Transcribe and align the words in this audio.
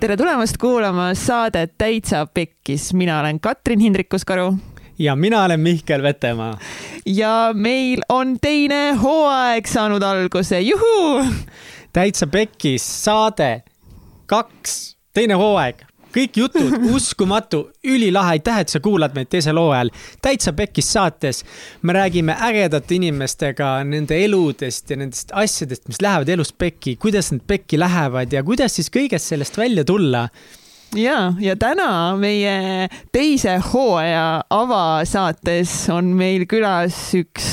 tere 0.00 0.16
tulemast 0.16 0.56
kuulama 0.56 1.14
saadet 1.14 1.74
Täitsa 1.78 2.26
Pekkis, 2.26 2.94
mina 2.94 3.20
olen 3.20 3.40
Katrin 3.40 3.80
Hindrikus-Karu. 3.80 4.54
ja 4.98 5.16
mina 5.16 5.44
olen 5.44 5.60
Mihkel 5.60 6.02
Vetemaa. 6.02 6.58
ja 7.06 7.50
meil 7.54 8.00
on 8.08 8.36
teine 8.40 8.92
hooaeg 8.92 9.66
saanud 9.66 10.02
alguse, 10.02 10.60
juhuu! 10.60 11.24
täitsa 11.92 12.26
Pekkis 12.26 13.04
saade 13.04 13.62
kaks, 14.26 14.96
teine 15.14 15.34
hooaeg 15.34 15.89
kõik 16.14 16.36
jutud, 16.42 16.76
uskumatu, 16.96 17.64
ülilahe, 17.84 18.36
aitäh, 18.38 18.62
et 18.64 18.72
sa 18.72 18.80
kuulad 18.82 19.14
meid 19.16 19.30
teisel 19.32 19.58
hooajal. 19.60 19.92
täitsa 20.22 20.52
pekkis 20.56 20.92
saates 20.92 21.44
me 21.82 21.96
räägime 21.96 22.36
ägedate 22.50 22.96
inimestega 22.98 23.72
nende 23.84 24.18
eludest 24.24 24.90
ja 24.90 25.00
nendest 25.00 25.32
asjadest, 25.32 25.88
mis 25.88 26.00
lähevad 26.02 26.28
elus 26.28 26.52
pekki, 26.52 26.96
kuidas 26.96 27.32
need 27.32 27.46
pekki 27.46 27.78
lähevad 27.78 28.32
ja 28.32 28.42
kuidas 28.46 28.74
siis 28.78 28.90
kõigest 28.92 29.32
sellest 29.32 29.58
välja 29.58 29.84
tulla 29.84 30.28
ja, 30.96 31.32
ja 31.40 31.56
täna 31.56 32.16
meie 32.20 32.88
teise 33.12 33.56
hooaja 33.70 34.44
avasaates 34.50 35.74
on 35.94 36.14
meil 36.18 36.46
külas 36.50 36.98
üks 37.18 37.50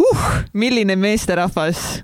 uh,, 0.00 0.26
milline 0.52 0.96
meesterahvas, 1.00 2.02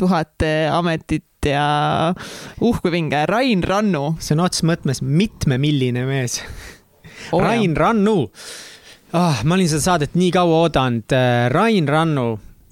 tuhat 0.00 0.42
ametit 0.72 1.26
ja 1.48 2.14
uhku 2.60 2.92
vinge, 2.92 3.24
Rain 3.26 3.62
Rannu. 3.66 4.16
sõna 4.22 4.46
otseses 4.48 4.66
mõttes 4.68 5.02
mitmemilline 5.02 6.04
mees 6.08 6.40
oh,. 7.32 7.42
Rain 7.46 7.72
jah. 7.72 7.80
Rannu 7.86 8.16
oh,, 8.22 9.42
ma 9.44 9.58
olin 9.58 9.70
seda 9.70 9.84
saadet 9.86 10.16
nii 10.18 10.30
kaua 10.34 10.62
oodanud. 10.66 11.16
Rain 11.52 11.88
Rannu 11.88 12.28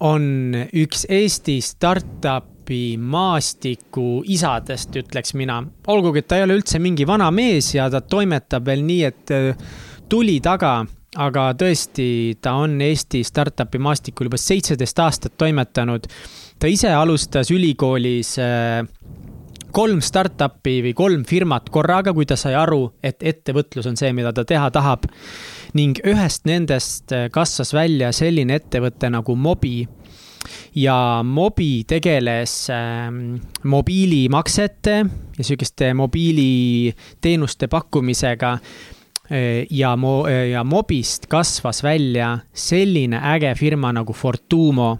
on 0.06 0.54
üks 0.80 1.04
Eesti 1.12 1.58
startup'i 1.64 2.96
maastiku 2.96 4.22
isadest, 4.30 4.94
ütleks 4.96 5.34
mina. 5.36 5.60
olgugi, 5.92 6.22
et 6.22 6.30
ta 6.30 6.38
ei 6.38 6.46
ole 6.46 6.60
üldse 6.60 6.80
mingi 6.80 7.06
vana 7.08 7.28
mees 7.34 7.74
ja 7.74 7.90
ta 7.92 8.00
toimetab 8.00 8.66
veel 8.66 8.86
nii, 8.86 9.02
et 9.04 9.34
äh, 9.36 9.68
tuli 10.08 10.38
taga 10.44 10.80
aga 11.18 11.50
tõesti, 11.58 12.38
ta 12.42 12.54
on 12.62 12.78
Eesti 12.84 13.24
startup'i 13.26 13.80
maastikul 13.82 14.30
juba 14.30 14.38
seitseteist 14.38 15.02
aastat 15.02 15.34
toimetanud 15.40 16.06
ta 16.60 16.68
ise 16.68 16.90
alustas 16.92 17.48
ülikoolis 17.54 18.34
äh, 18.42 18.82
kolm 19.72 20.02
startup'i 20.04 20.80
või 20.84 20.92
kolm 20.96 21.22
firmat 21.28 21.70
korraga, 21.72 22.12
kui 22.12 22.26
ta 22.28 22.36
sai 22.36 22.52
aru, 22.58 22.90
et 23.02 23.22
ettevõtlus 23.22 23.88
on 23.88 23.96
see, 23.96 24.12
mida 24.16 24.32
ta 24.36 24.44
teha 24.44 24.68
tahab. 24.74 25.08
ning 25.72 26.00
ühest 26.04 26.44
nendest 26.50 27.12
äh, 27.14 27.28
kasvas 27.30 27.72
välja 27.72 28.12
selline 28.12 28.58
ettevõte 28.58 29.10
nagu 29.10 29.36
Mobi. 29.36 29.88
ja 30.74 31.22
Mobi 31.24 31.84
tegeles 31.86 32.68
ähm, 32.70 33.36
mobiilimaksete 33.64 34.96
ja 35.38 35.44
sihukeste 35.44 35.94
mobiiliteenuste 35.94 37.68
pakkumisega 37.68 38.52
äh, 39.30 39.66
ja 39.70 39.96
mo-, 39.96 40.26
ja 40.28 40.64
Mobist 40.64 41.26
kasvas 41.26 41.82
välja 41.82 42.38
selline 42.52 43.20
äge 43.34 43.54
firma 43.54 43.92
nagu 43.92 44.12
Fortumo 44.12 44.98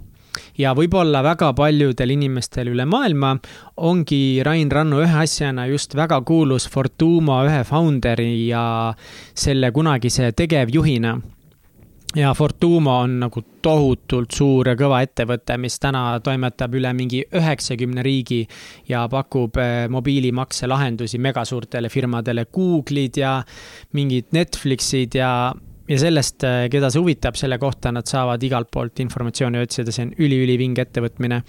ja 0.57 0.73
võib-olla 0.77 1.23
väga 1.25 1.51
paljudel 1.57 2.15
inimestel 2.15 2.71
üle 2.73 2.85
maailma 2.85 3.35
ongi 3.77 4.41
Rain 4.45 4.71
Rannu 4.71 5.01
ühe 5.03 5.19
asjana 5.23 5.67
just 5.71 5.95
väga 5.97 6.21
kuulus 6.27 6.67
Fortuma 6.69 7.43
ühe 7.47 7.61
founder'i 7.67 8.47
ja 8.49 8.63
selle 9.33 9.71
kunagise 9.71 10.31
tegevjuhina. 10.37 11.19
Ja 12.15 12.33
Fortuma 12.35 12.97
on 13.05 13.13
nagu 13.21 13.39
tohutult 13.63 14.35
suur 14.35 14.67
ja 14.67 14.73
kõva 14.75 14.97
ettevõte, 15.05 15.55
mis 15.61 15.77
täna 15.79 16.19
toimetab 16.19 16.73
üle 16.75 16.91
mingi 16.91 17.21
üheksakümne 17.23 18.03
riigi 18.03 18.41
ja 18.89 19.05
pakub 19.07 19.55
eh, 19.61 19.85
mobiilimakse 19.87 20.67
lahendusi 20.67 21.21
megasuurtele 21.23 21.87
firmadele, 21.89 22.49
Google'id 22.51 23.21
ja 23.21 23.37
mingid 23.95 24.35
Netflixid 24.35 25.15
ja 25.15 25.31
ja 25.91 25.99
sellest, 25.99 26.43
äh, 26.47 26.65
keda 26.71 26.89
see 26.91 27.03
huvitab, 27.03 27.37
selle 27.39 27.59
kohta 27.61 27.91
nad 27.93 28.07
saavad 28.09 28.43
igalt 28.47 28.71
poolt 28.71 29.01
informatsiooni 29.03 29.61
otsida, 29.61 29.93
see 29.93 30.07
on 30.07 30.17
üliülivinge 30.19 30.85
ettevõtmine. 30.87 31.41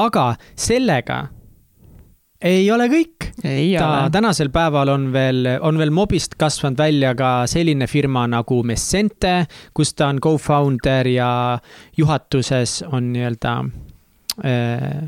aga 0.00 0.28
sellega 0.56 1.24
ei 2.44 2.66
ole 2.72 2.86
kõik. 2.92 3.30
ta 3.40 3.88
ole. 3.88 4.10
tänasel 4.12 4.50
päeval 4.54 4.92
on 4.92 5.08
veel, 5.12 5.48
on 5.64 5.80
veel 5.80 5.92
Mobist 5.94 6.36
kasvanud 6.40 6.78
välja 6.78 7.14
ka 7.16 7.32
selline 7.50 7.88
firma 7.90 8.26
nagu 8.30 8.62
Messente, 8.66 9.34
kus 9.74 9.94
ta 9.94 10.10
on 10.12 10.20
co-founder 10.24 11.08
ja 11.08 11.30
juhatuses 11.96 12.82
on 12.90 13.12
nii-öelda 13.14 13.56
äh, 14.44 15.04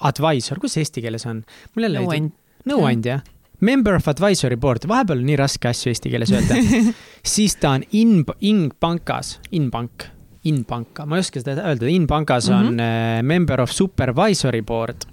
advisor, 0.00 0.62
kuidas 0.62 0.78
eesti 0.82 1.04
keeles 1.04 1.26
on? 1.26 1.44
mul 1.74 1.88
jälle 1.88 2.04
ei 2.04 2.10
tea. 2.18 2.34
nõuandja 2.70 3.20
Member 3.60 3.94
of 3.94 4.08
advisory 4.10 4.56
board, 4.60 4.86
vahepeal 4.90 5.20
on 5.22 5.28
nii 5.28 5.38
raske 5.38 5.68
asju 5.70 5.92
eesti 5.92 6.10
keeles 6.12 6.32
öelda 6.34 6.58
siis 7.34 7.56
ta 7.60 7.76
on 7.78 7.84
in, 7.96 8.16
Inbankas, 8.50 9.38
Inbank, 9.54 10.08
Inbanka, 10.50 11.06
ma 11.06 11.18
ei 11.18 11.24
oska 11.24 11.42
seda 11.42 11.62
öelda, 11.62 11.88
Inbankas 11.88 12.50
mm 12.50 12.54
-hmm. 12.54 12.66
on 12.68 12.80
uh, 12.80 13.22
member 13.22 13.60
of 13.60 13.70
supervisory 13.70 14.62
board. 14.62 15.06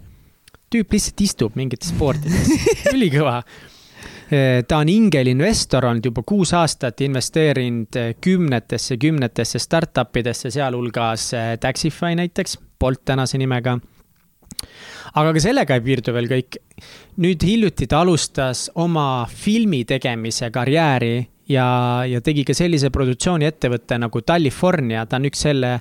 tüüp 0.71 0.91
lihtsalt 0.91 1.21
istub 1.21 1.55
mingites 1.55 1.91
boardides 1.99 2.49
ülikõva 2.95 3.37
uh, 3.43 4.63
ta 4.67 4.77
on 4.77 4.89
ingelinvestor 4.89 5.85
olnud 5.85 6.05
juba 6.05 6.23
kuus 6.23 6.53
aastat, 6.53 7.01
investeerinud 7.01 7.95
äh, 7.95 8.13
kümnetesse, 8.21 8.97
kümnetesse 8.97 9.59
startup 9.59 10.17
idesse, 10.17 10.51
sealhulgas 10.51 11.31
Taxify 11.59 12.15
näiteks, 12.15 12.57
Bolt 12.79 13.05
tänase 13.05 13.37
nimega 13.37 13.77
aga 15.13 15.33
ka 15.35 15.43
sellega 15.43 15.75
ei 15.75 15.83
piirdu 15.85 16.13
veel 16.15 16.29
kõik. 16.29 16.57
nüüd 17.21 17.43
hiljuti 17.43 17.87
ta 17.87 18.01
alustas 18.05 18.69
oma 18.79 19.25
filmi 19.27 19.83
tegemise 19.85 20.51
karjääri 20.51 21.27
ja, 21.51 21.67
ja 22.07 22.21
tegi 22.23 22.45
ka 22.47 22.55
sellise 22.55 22.91
produktsiooni-ettevõtte 22.93 23.99
nagu 24.01 24.21
California, 24.21 25.05
ta 25.05 25.19
on 25.19 25.27
üks 25.29 25.43
selle 25.47 25.75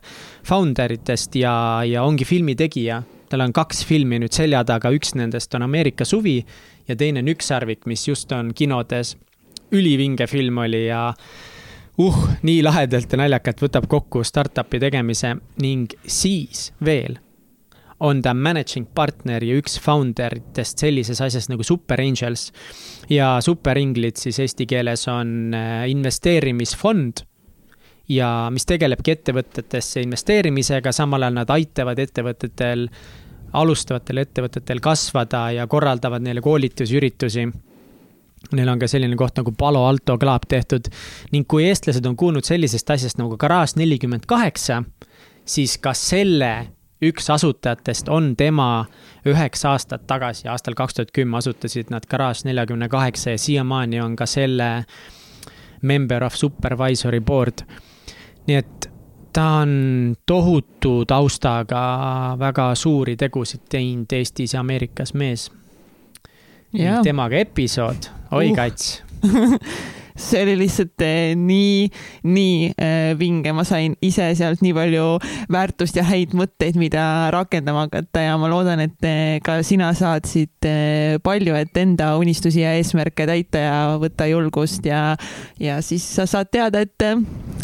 founder 0.46 0.96
itest 0.96 1.38
ja, 1.38 1.54
ja 1.86 2.04
ongi 2.04 2.26
filmitegija. 2.26 3.02
tal 3.30 3.44
on 3.44 3.52
kaks 3.54 3.84
filmi 3.86 4.18
nüüd 4.18 4.34
selja 4.34 4.64
taga, 4.66 4.91
üks 4.91 5.14
nendest 5.14 5.54
on 5.54 5.62
Ameerika 5.62 6.04
suvi 6.04 6.41
ja 6.88 6.97
teine 6.97 7.22
on 7.22 7.30
Ükssarvik, 7.30 7.86
mis 7.86 8.08
just 8.08 8.32
on 8.32 8.52
kinodes. 8.54 9.16
ülivinge 9.72 10.26
film 10.26 10.58
oli 10.58 10.86
ja 10.86 11.14
uh, 11.98 12.28
nii 12.42 12.62
lahedalt 12.62 13.12
ja 13.12 13.22
naljakalt 13.22 13.62
võtab 13.62 13.86
kokku 13.86 14.24
startup'i 14.24 14.80
tegemise 14.82 15.36
ning 15.62 15.94
siis 16.06 16.72
veel 16.84 17.20
on 18.00 18.22
ta 18.24 18.34
managing 18.34 18.88
partner 18.94 19.44
ja 19.44 19.56
üks 19.60 19.76
founder 19.82 20.34
itest 20.38 20.80
sellises 20.80 21.20
asjas 21.20 21.50
nagu 21.52 21.64
Super 21.66 22.00
Angels. 22.00 22.50
ja 23.10 23.38
Super 23.44 23.78
Inglid 23.78 24.16
siis 24.16 24.38
eesti 24.40 24.66
keeles 24.66 25.06
on 25.08 25.54
äh, 25.54 25.88
investeerimisfond 25.90 27.24
ja 28.08 28.48
mis 28.50 28.66
tegelebki 28.66 29.14
ettevõtetesse 29.14 30.02
investeerimisega, 30.02 30.92
samal 30.92 31.22
ajal 31.22 31.36
nad 31.42 31.50
aitavad 31.54 31.98
ettevõtetel, 32.02 32.88
alustavatel 33.52 34.24
ettevõtetel 34.24 34.80
kasvada 34.82 35.50
ja 35.54 35.66
korraldavad 35.70 36.24
neile 36.24 36.42
koolitusüritusi 36.42 37.48
Neil 38.56 38.70
on 38.72 38.80
ka 38.80 38.88
selline 38.88 39.14
koht 39.20 39.36
nagu 39.38 39.52
Palo 39.54 39.84
Alto 39.86 40.16
Club 40.18 40.46
tehtud 40.48 40.88
ning 41.34 41.46
kui 41.46 41.66
eestlased 41.68 42.06
on 42.08 42.16
kuulnud 42.18 42.46
sellisest 42.46 42.88
asjast 42.96 43.20
nagu 43.20 43.36
Garage 43.38 43.76
nelikümmend 43.78 44.24
kaheksa, 44.26 44.80
siis 45.44 45.76
ka 45.78 45.92
selle 45.94 46.52
üks 47.02 47.30
asutajatest 47.30 48.08
on 48.08 48.34
tema 48.36 48.84
üheksa 49.26 49.74
aastat 49.74 50.06
tagasi, 50.06 50.48
aastal 50.48 50.74
kaks 50.74 50.94
tuhat 50.94 51.12
kümme 51.16 51.38
asutasid 51.40 51.90
nad 51.90 52.06
Garage 52.10 52.44
neljakümne 52.44 52.88
kaheksa 52.88 53.30
ja 53.36 53.38
siiamaani 53.38 54.00
on 54.00 54.16
ka 54.16 54.26
selle 54.26 54.84
member 55.82 56.24
of 56.24 56.34
supervisory 56.34 57.20
board. 57.20 57.64
nii 58.46 58.56
et 58.56 58.90
ta 59.32 59.44
on 59.62 60.16
tohutu 60.26 61.04
taustaga 61.04 62.36
väga 62.38 62.74
suuri 62.74 63.16
tegusid 63.16 63.68
teinud 63.70 64.12
Eestis 64.12 64.54
ja 64.54 64.60
Ameerikas 64.60 65.14
mees. 65.14 65.50
temaga 67.03 67.36
episood, 67.36 68.10
oi 68.30 68.50
uh. 68.50 68.56
kats 68.56 69.03
see 70.20 70.42
oli 70.44 70.56
lihtsalt 70.60 71.02
eh, 71.04 71.32
nii, 71.38 71.88
nii 72.28 72.70
eh, 72.74 73.12
vinge, 73.18 73.52
ma 73.56 73.64
sain 73.66 73.96
ise 74.04 74.28
sealt 74.38 74.62
nii 74.64 74.74
palju 74.76 75.06
väärtust 75.52 75.98
ja 75.98 76.04
häid 76.06 76.34
mõtteid, 76.38 76.78
mida 76.80 77.04
rakendama 77.34 77.86
hakata 77.86 78.24
ja 78.24 78.36
ma 78.40 78.50
loodan, 78.52 78.82
et 78.84 79.08
eh, 79.08 79.38
ka 79.44 79.60
sina 79.66 79.90
saad 79.96 80.28
siit 80.28 80.68
palju, 81.24 81.56
et 81.56 81.76
enda 81.80 82.12
unistusi 82.20 82.62
ja 82.64 82.74
eesmärke 82.78 83.26
täita 83.28 83.64
ja 83.64 83.76
võtta 84.00 84.28
julgust 84.30 84.86
ja, 84.86 85.16
ja 85.60 85.80
siis 85.84 86.04
sa 86.04 86.26
saad 86.30 86.50
teada, 86.52 86.84
et, 86.84 87.06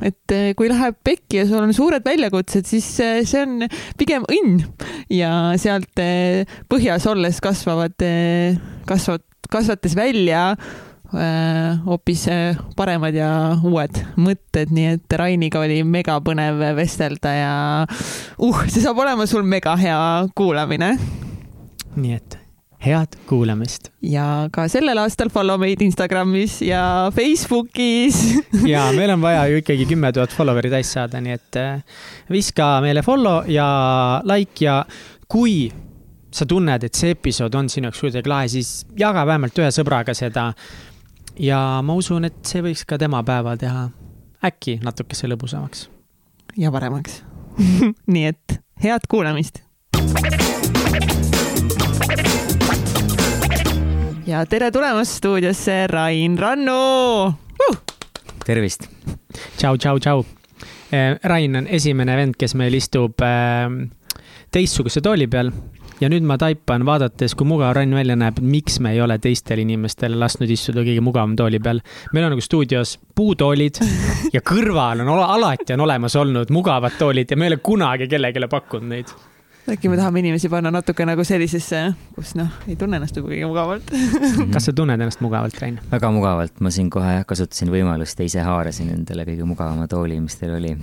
et 0.07 0.37
kui 0.59 0.71
läheb 0.73 0.99
pekki 1.05 1.43
ja 1.43 1.47
sul 1.49 1.63
on 1.63 1.75
suured 1.77 2.05
väljakutsed, 2.07 2.67
siis 2.69 2.89
see 2.97 3.43
on 3.43 3.67
pigem 4.01 4.25
õnn. 4.33 4.65
Ja 5.13 5.31
sealt 5.61 6.01
põhjas 6.71 7.07
olles 7.11 7.39
kasvavad, 7.45 8.01
kasvavad, 8.89 9.25
kasvates 9.53 9.95
välja 9.99 10.49
hoopis 11.87 12.25
paremad 12.77 13.15
ja 13.15 13.29
uued 13.65 14.01
mõtted, 14.21 14.73
nii 14.75 14.89
et 14.97 15.19
Rainiga 15.21 15.63
oli 15.63 15.83
mega 15.87 16.19
põnev 16.25 16.65
vestelda 16.79 17.35
ja 17.37 17.53
uh, 17.87 18.65
see 18.67 18.83
saab 18.83 18.99
olema 19.05 19.29
sul 19.31 19.47
mega 19.47 19.77
hea 19.79 20.01
kuulamine. 20.37 20.97
nii 21.97 22.19
et 22.19 22.41
head 22.87 23.17
kuulamist. 23.27 23.91
ja 24.03 24.49
ka 24.53 24.67
sellel 24.71 24.99
aastal 25.03 25.31
follow 25.33 25.59
meid 25.61 25.83
Instagramis 25.85 26.61
ja 26.67 26.83
Facebookis 27.15 28.21
ja 28.73 28.89
meil 28.97 29.15
on 29.17 29.23
vaja 29.25 29.47
ju 29.51 29.63
ikkagi 29.63 29.89
kümme 29.89 30.13
tuhat 30.13 30.35
follower'i 30.37 30.71
täis 30.73 30.93
saada, 30.95 31.21
nii 31.23 31.37
et 31.39 31.61
äh, 31.61 32.03
viska 32.33 32.77
meile 32.85 33.03
follow 33.07 33.49
ja 33.51 33.67
like 34.29 34.65
ja 34.65 34.83
kui 35.29 35.67
sa 36.37 36.45
tunned, 36.47 36.85
et 36.85 36.99
see 36.99 37.15
episood 37.17 37.55
on 37.57 37.71
sinu 37.73 37.89
jaoks 37.89 38.03
kuidagi 38.03 38.31
lahe, 38.31 38.51
siis 38.53 38.85
jaga 38.99 39.25
vähemalt 39.29 39.57
ühe 39.63 39.71
sõbraga 39.73 40.15
seda. 40.17 40.51
Ja 41.39 41.83
ma 41.85 41.97
usun, 41.97 42.25
et 42.29 42.39
see 42.49 42.63
võiks 42.65 42.85
ka 42.89 42.99
tema 43.01 43.23
päeva 43.27 43.57
teha 43.61 43.89
äkki 44.47 44.79
natukese 44.85 45.29
lõbusamaks. 45.29 45.89
ja 46.57 46.73
paremaks 46.73 47.23
nii 48.13 48.25
et 48.33 48.59
head 48.83 49.09
kuulamist 49.11 49.63
ja 54.27 54.45
tere 54.49 54.71
tulemast 54.75 55.21
stuudiosse, 55.21 55.87
Rain 55.93 56.39
Rannu 56.39 56.81
uh!. 57.27 57.77
tervist. 58.47 58.89
tšau, 59.57 59.77
tšau, 59.77 59.99
tšau. 59.99 60.25
Eh, 60.93 61.19
Rain 61.23 61.57
on 61.57 61.67
esimene 61.67 62.17
vend, 62.17 62.37
kes 62.39 62.55
meil 62.55 62.75
istub 62.79 63.21
äh, 63.23 63.69
teistsuguse 64.55 65.03
tooli 65.03 65.27
peal 65.29 65.51
ja 66.01 66.11
nüüd 66.13 66.27
ma 66.29 66.37
taipan, 66.41 66.85
vaadates, 66.87 67.35
kui 67.37 67.49
mugav 67.49 67.75
Rain 67.77 67.95
välja 67.97 68.17
näeb, 68.19 68.41
miks 68.45 68.81
me 68.85 68.93
ei 68.97 69.01
ole 69.05 69.19
teistel 69.23 69.63
inimestel 69.63 70.19
lasknud 70.21 70.51
istuda 70.53 70.85
kõige 70.87 71.05
mugavam 71.05 71.37
tooli 71.39 71.61
peal. 71.63 71.81
meil 72.13 72.27
on 72.27 72.37
nagu 72.37 72.45
stuudios 72.45 72.97
puutoolid 73.15 73.81
ja 74.35 74.43
kõrval 74.45 75.05
on 75.07 75.15
alati 75.23 75.77
on 75.77 75.87
olemas 75.87 76.17
olnud 76.17 76.53
mugavad 76.55 76.99
toolid 76.99 77.31
ja 77.31 77.37
me 77.37 77.49
ei 77.49 77.55
ole 77.55 77.63
kunagi 77.63 78.09
kellelegi 78.09 78.47
pakkunud 78.51 78.93
neid 78.93 79.17
äkki 79.73 79.89
me 79.91 79.97
tahame 79.99 80.21
inimesi 80.23 80.49
panna 80.49 80.71
natuke 80.71 81.07
nagu 81.09 81.25
sellisesse, 81.27 81.81
kus 82.15 82.35
noh, 82.39 82.53
ei 82.71 82.77
tunne 82.79 83.01
ennast 83.01 83.17
võib-olla 83.19 83.35
kõige 83.35 83.49
mugavalt 83.51 83.91
kas 84.55 84.69
sa 84.69 84.75
tunned 84.77 85.01
ennast 85.01 85.23
mugavalt, 85.25 85.59
Rein? 85.63 85.81
väga 85.91 86.13
mugavalt, 86.15 86.61
ma 86.63 86.71
siin 86.75 86.91
kohe 86.93 87.19
kasutasin 87.27 87.73
võimalust 87.73 88.21
ja 88.21 88.29
ise 88.29 88.47
haarasin 88.47 88.93
endale 88.95 89.27
kõige 89.27 89.49
mugavama 89.49 89.89
tooli, 89.91 90.21
mis 90.23 90.39
teil 90.39 90.55
oli 90.61 90.77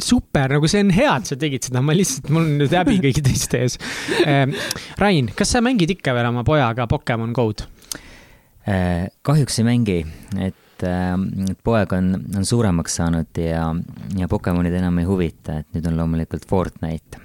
super, 0.00 0.56
nagu 0.56 0.68
see 0.70 0.82
on 0.84 0.92
hea, 0.94 1.12
et 1.20 1.30
sa 1.30 1.38
tegid 1.40 1.68
seda, 1.68 1.82
ma 1.84 1.96
lihtsalt, 1.96 2.30
mul 2.34 2.46
on 2.46 2.58
nüüd 2.62 2.74
häbi 2.74 2.98
kõigi 3.06 3.24
teiste 3.24 3.62
ees 3.64 3.78
ähm,. 4.26 4.54
Rain, 5.00 5.30
kas 5.36 5.54
sa 5.54 5.62
mängid 5.64 5.94
ikka 5.96 6.16
veel 6.16 6.30
oma 6.30 6.44
pojaga 6.46 6.88
Pokemon 6.90 7.34
Go'd 7.36 7.66
äh,? 8.68 9.10
kahjuks 9.26 9.60
ei 9.60 9.68
mängi, 9.68 9.98
et 10.38 10.86
äh, 10.86 11.12
poeg 11.66 11.94
on, 11.98 12.14
on 12.36 12.48
suuremaks 12.48 13.00
saanud 13.00 13.42
ja, 13.42 13.68
ja 14.18 14.30
Pokemonid 14.30 14.74
enam 14.80 14.98
ei 15.02 15.10
huvita, 15.10 15.60
et 15.62 15.70
nüüd 15.76 15.92
on 15.92 16.02
loomulikult 16.02 16.48
Fortnite 16.50 17.24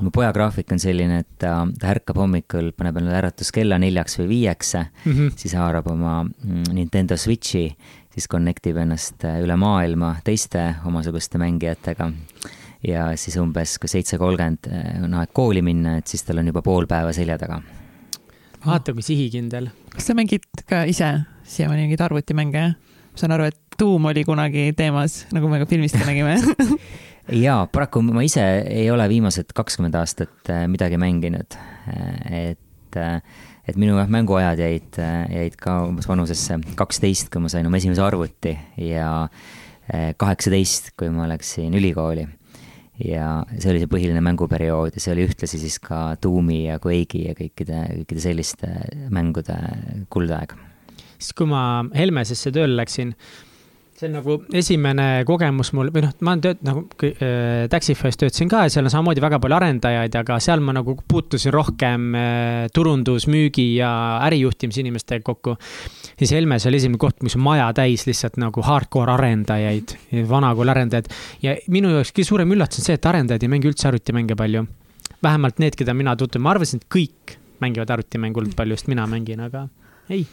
mu 0.00 0.10
poja 0.12 0.30
graafik 0.32 0.72
on 0.72 0.80
selline, 0.80 1.20
et 1.22 1.28
ta, 1.40 1.52
ta 1.78 1.90
ärkab 1.92 2.18
hommikul, 2.20 2.70
paneb 2.76 3.00
endale 3.00 3.18
äratuskella 3.20 3.78
neljaks 3.80 4.18
või 4.20 4.28
viieks 4.30 4.74
mm, 4.76 5.12
-hmm. 5.12 5.32
siis 5.36 5.54
haarab 5.58 5.90
oma 5.92 6.22
mm, 6.24 6.70
Nintendo 6.76 7.16
Switchi, 7.16 7.68
siis 8.10 8.28
connect 8.30 8.66
ib 8.70 8.80
ennast 8.82 9.24
äh, 9.28 9.40
üle 9.44 9.56
maailma 9.60 10.16
teiste 10.24 10.66
omasuguste 10.88 11.40
mängijatega. 11.40 12.10
ja 12.86 13.10
siis 13.20 13.36
umbes, 13.40 13.76
kui 13.78 13.90
seitse 13.92 14.18
kolmkümmend 14.18 14.70
äh, 14.70 15.02
on 15.04 15.18
aeg 15.20 15.34
kooli 15.36 15.62
minna, 15.62 15.98
et 16.00 16.06
siis 16.10 16.24
tal 16.26 16.42
on 16.42 16.50
juba 16.52 16.62
pool 16.62 16.88
päeva 16.90 17.12
selja 17.16 17.38
taga. 17.38 17.60
vaata, 18.66 18.94
kui 18.94 19.02
sihikindel. 19.06 19.70
kas 19.94 20.10
sa 20.10 20.16
mängid 20.18 20.64
ka 20.68 20.84
ise 20.88 21.12
siiamaani 21.44 21.88
mingeid 21.88 22.06
arvutimänge? 22.08 22.64
ma 23.10 23.18
saan 23.18 23.36
aru, 23.36 23.50
et 23.50 23.58
Doom 23.80 24.10
oli 24.10 24.26
kunagi 24.28 24.74
teemas, 24.76 25.24
nagu 25.32 25.48
me 25.48 25.62
ka 25.62 25.66
filmist 25.66 25.96
nägime 26.04 26.36
jaa, 27.32 27.66
paraku 27.72 28.02
ma 28.02 28.22
ise 28.26 28.42
ei 28.68 28.90
ole 28.90 29.06
viimased 29.10 29.54
kakskümmend 29.56 29.96
aastat 29.98 30.50
äh, 30.50 30.66
midagi 30.70 30.98
mänginud. 31.00 31.56
Et, 32.30 32.96
äh, 32.96 33.20
et 33.68 33.78
minu 33.80 33.98
mänguajad 34.10 34.60
jäid, 34.60 34.98
jäid 35.30 35.56
ka 35.60 35.80
umbes 35.88 36.08
vanusesse 36.10 36.58
kaksteist, 36.78 37.30
kui 37.32 37.42
ma 37.44 37.50
sain 37.52 37.66
oma 37.68 37.80
esimese 37.80 38.02
arvuti 38.04 38.54
ja 38.82 39.28
kaheksateist, 39.90 40.92
kui 40.98 41.10
ma 41.14 41.28
läksin 41.30 41.74
ülikooli. 41.74 42.28
ja 43.00 43.46
see 43.56 43.70
oli 43.72 43.80
see 43.80 43.88
põhiline 43.88 44.20
mänguperiood 44.20 44.92
ja 44.92 45.00
see 45.00 45.14
oli 45.14 45.22
ühtlasi 45.24 45.56
siis 45.62 45.78
ka 45.80 46.18
Doomi 46.20 46.66
ja 46.66 46.74
Quake'i 46.84 47.30
ja 47.30 47.36
kõikide, 47.38 47.78
kõikide 48.02 48.20
selliste 48.20 48.68
mängude 49.08 49.56
kuldaeg. 50.12 50.52
siis, 51.16 51.32
kui 51.32 51.48
ma 51.48 51.62
Helmesesse 51.96 52.52
tööle 52.52 52.76
läksin 52.76 53.14
see 54.00 54.08
on 54.08 54.16
nagu 54.16 54.36
esimene 54.56 55.06
kogemus 55.28 55.72
mul 55.76 55.90
või 55.92 56.04
noh, 56.06 56.14
ma 56.24 56.32
olen 56.32 56.42
tööt-, 56.44 56.62
nagu 56.64 56.84
äh, 57.04 57.66
Taxify's 57.72 58.18
töötasin 58.20 58.50
ka 58.50 58.64
ja 58.64 58.72
seal 58.72 58.88
on 58.88 58.92
samamoodi 58.94 59.22
väga 59.22 59.40
palju 59.42 59.56
arendajaid, 59.58 60.16
aga 60.22 60.38
seal 60.42 60.62
ma 60.64 60.74
nagu 60.76 60.94
puutusin 61.10 61.52
rohkem 61.54 62.06
äh, 62.16 62.70
turundus, 62.74 63.28
müügi 63.30 63.66
ja 63.76 63.92
ärijuhtimise 64.26 64.82
inimestega 64.84 65.24
kokku. 65.26 65.56
siis 66.16 66.32
Helmes 66.36 66.66
oli 66.70 66.80
esimene 66.80 67.00
koht, 67.02 67.20
mis 67.26 67.36
maja 67.36 67.68
täis 67.76 68.06
lihtsalt 68.08 68.40
nagu 68.40 68.64
hardcore 68.64 69.16
arendajaid, 69.18 69.96
vanakooli 70.30 70.74
arendajaid. 70.74 71.12
ja 71.44 71.56
minu 71.68 71.92
jaoks 71.98 72.14
kõige 72.16 72.32
suurem 72.32 72.56
üllatus 72.56 72.80
on 72.80 72.90
see, 72.90 72.98
et 73.00 73.10
arendajad 73.12 73.44
ei 73.44 73.52
mängi 73.52 73.68
üldse 73.70 73.90
arvutimänge 73.90 74.38
palju. 74.38 74.66
vähemalt 75.22 75.60
need, 75.60 75.76
keda 75.76 75.94
mina 75.94 76.16
tutvun, 76.16 76.46
ma 76.46 76.54
arvasin, 76.54 76.80
et 76.80 76.88
kõik 76.88 77.36
mängivad 77.60 77.98
arvutimängu 77.98 78.40
hullult 78.40 78.56
palju, 78.56 78.78
sest 78.80 78.88
mina 78.88 79.04
mängin, 79.10 79.44
aga 79.44 79.68
ei 80.08 80.24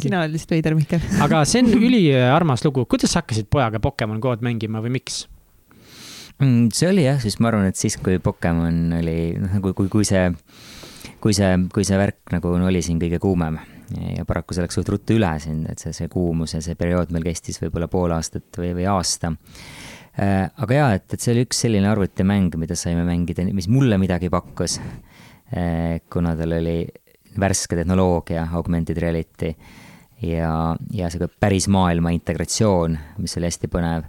sina 0.00 0.22
oled 0.22 0.34
lihtsalt 0.34 0.56
veider, 0.56 0.76
Mihkel 0.78 1.04
aga 1.26 1.44
see 1.48 1.64
on 1.64 1.72
üliarmas 1.78 2.64
lugu, 2.66 2.86
kuidas 2.90 3.14
sa 3.14 3.22
hakkasid 3.22 3.48
pojaga 3.52 3.80
Pokemon 3.82 4.22
Go'd 4.22 4.44
mängima 4.46 4.82
või 4.84 4.96
miks? 4.98 5.24
Mm, 6.42 6.70
see 6.74 6.88
oli 6.90 7.04
jah, 7.06 7.20
siis 7.22 7.38
ma 7.38 7.50
arvan, 7.52 7.68
et 7.70 7.78
siis, 7.78 7.96
kui 8.02 8.18
Pokemon 8.22 8.98
oli, 8.98 9.18
noh, 9.38 9.52
nagu 9.58 9.74
kui, 9.78 9.90
kui 9.92 10.06
see, 10.08 10.26
kui 11.22 11.36
see, 11.36 11.52
kui 11.74 11.86
see 11.86 12.00
värk 12.00 12.34
nagu 12.34 12.56
oli 12.58 12.82
siin 12.82 12.98
kõige 13.02 13.22
kuumem 13.22 13.60
ja 14.16 14.24
paraku 14.26 14.56
see 14.56 14.64
läks 14.64 14.78
suht 14.78 14.88
ruttu 14.90 15.16
üle 15.18 15.30
siin, 15.42 15.64
et 15.70 15.82
see, 15.82 15.92
see 15.96 16.08
kuumus 16.12 16.56
ja 16.56 16.62
see 16.64 16.76
periood 16.78 17.12
meil 17.14 17.26
kestis 17.26 17.60
võib-olla 17.62 17.88
pool 17.92 18.14
aastat 18.16 18.58
või, 18.58 18.72
või 18.78 18.88
aasta. 18.90 19.34
Äh, 20.14 20.46
aga 20.62 20.78
jaa, 20.78 20.90
et, 20.98 21.06
et 21.14 21.20
see 21.20 21.34
oli 21.34 21.44
üks 21.46 21.64
selline 21.66 21.90
arvutimäng, 21.90 22.54
mida 22.60 22.76
saime 22.78 23.04
mängida, 23.06 23.46
mis 23.54 23.68
mulle 23.70 23.98
midagi 24.00 24.30
pakkus. 24.32 24.78
Äh, 25.54 26.00
kuna 26.10 26.34
tal 26.38 26.56
oli 26.56 26.78
värske 27.40 27.76
tehnoloogia, 27.76 28.46
augmented 28.52 28.98
reality 29.02 29.54
ja, 30.22 30.76
ja 30.92 31.10
sihuke 31.10 31.32
päris 31.40 31.68
maailma 31.68 32.14
integratsioon, 32.14 32.98
mis 33.18 33.36
oli 33.38 33.50
hästi 33.50 33.70
põnev. 33.72 34.08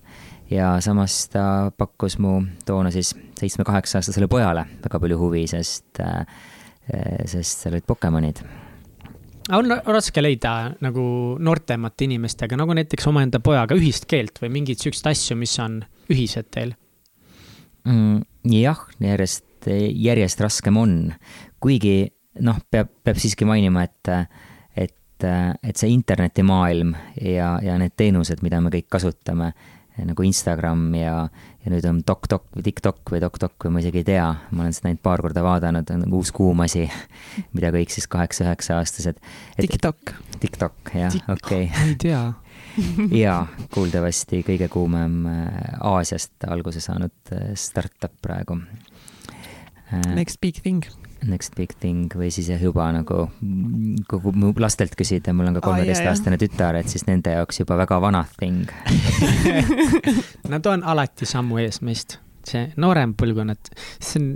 ja 0.52 0.76
samas 0.82 1.30
ta 1.34 1.72
pakkus 1.78 2.20
mu 2.22 2.42
toona 2.66 2.92
siis 2.94 3.16
seitsme-kaheksa-aastasele 3.40 4.28
pojale 4.30 4.66
väga 4.84 5.00
palju 5.00 5.18
huvi, 5.20 5.48
sest, 5.50 6.00
äh, 6.00 6.26
sest 7.26 7.66
seal 7.66 7.76
olid 7.78 7.88
Pokemonid 7.88 8.44
on 9.54 9.70
raske 9.70 10.22
leida 10.22 10.72
nagu 10.82 11.04
noortemate 11.40 12.08
inimestega, 12.08 12.58
nagu 12.58 12.74
näiteks 12.78 13.06
omaenda 13.12 13.40
pojaga 13.44 13.78
ühist 13.78 14.08
keelt 14.10 14.42
või 14.42 14.52
mingeid 14.60 14.82
siukseid 14.82 15.12
asju, 15.12 15.38
mis 15.38 15.54
on 15.62 15.84
ühised 16.10 16.50
teil 16.54 16.74
mm,? 17.86 18.24
jah, 18.54 18.82
järjest, 19.02 19.70
järjest 19.70 20.42
raskem 20.42 20.78
on, 20.78 20.98
kuigi 21.62 22.12
noh, 22.44 22.60
peab, 22.72 22.92
peab 23.04 23.22
siiski 23.22 23.48
mainima, 23.48 23.86
et, 23.86 24.12
et, 24.76 25.28
et 25.28 25.78
see 25.78 25.94
internetimaailm 25.94 26.96
ja, 27.22 27.56
ja 27.64 27.78
need 27.82 27.96
teenused, 27.98 28.44
mida 28.46 28.62
me 28.64 28.74
kõik 28.74 28.90
kasutame, 28.98 29.54
nagu 29.96 30.26
Instagram 30.28 30.90
ja, 30.98 31.14
ja 31.64 31.72
nüüd 31.72 31.86
on 31.88 32.02
TokTok 32.04 32.50
või 32.58 32.66
TikTok 32.66 33.14
või 33.14 33.22
TokTok 33.24 33.68
või 33.68 33.76
ma 33.78 33.84
isegi 33.84 34.02
ei 34.02 34.08
tea, 34.10 34.26
ma 34.52 34.66
olen 34.66 34.76
seda 34.76 34.92
ainult 34.92 35.04
paar 35.06 35.24
korda 35.24 35.44
vaadanud, 35.46 35.94
on 35.94 36.04
nagu 36.04 36.20
uus 36.20 36.34
kuum 36.36 36.66
asi, 36.66 36.84
mida 37.56 37.72
kõik 37.76 37.96
siis 37.96 38.10
kaheksa-üheksa-aastased. 38.12 39.22
TikTok. 39.62 40.18
TikTok, 40.42 40.96
jah, 41.00 41.16
okei 41.32 41.70
okay.. 41.70 41.86
ei 41.94 41.96
tea 42.02 42.26
jaa, 43.24 43.46
kuuldavasti 43.74 44.42
kõige 44.46 44.68
kuumem 44.72 45.24
äh, 45.32 45.48
Aasiast 45.88 46.44
alguse 46.52 46.84
saanud 46.84 47.34
äh, 47.36 47.54
startup 47.60 48.16
praegu. 48.22 48.60
Äh, 49.94 50.16
Next 50.16 50.42
big 50.44 50.60
thing 50.64 50.84
next 51.30 51.56
big 51.58 51.74
thing 51.82 52.12
või 52.16 52.32
siis 52.34 52.50
jah, 52.52 52.62
juba 52.62 52.88
nagu 52.96 53.28
kogu 54.10 54.34
mu 54.36 54.52
lastelt 54.62 54.96
küsida, 54.98 55.34
mul 55.36 55.52
on 55.52 55.60
ka 55.60 55.64
kolmeteistaastane 55.66 56.40
tütar, 56.42 56.80
et 56.80 56.92
siis 56.92 57.08
nende 57.10 57.36
jaoks 57.36 57.62
juba 57.64 57.78
väga 57.84 58.00
vana 58.04 58.26
thing. 58.40 58.70
Nad 60.52 60.68
on 60.72 60.86
alati 60.86 61.28
sammu 61.30 61.62
ees 61.64 61.82
meist, 61.86 62.20
see 62.48 62.70
noorem 62.82 63.16
põlvkonnad, 63.18 63.74
see 64.00 64.22
on 64.22 64.30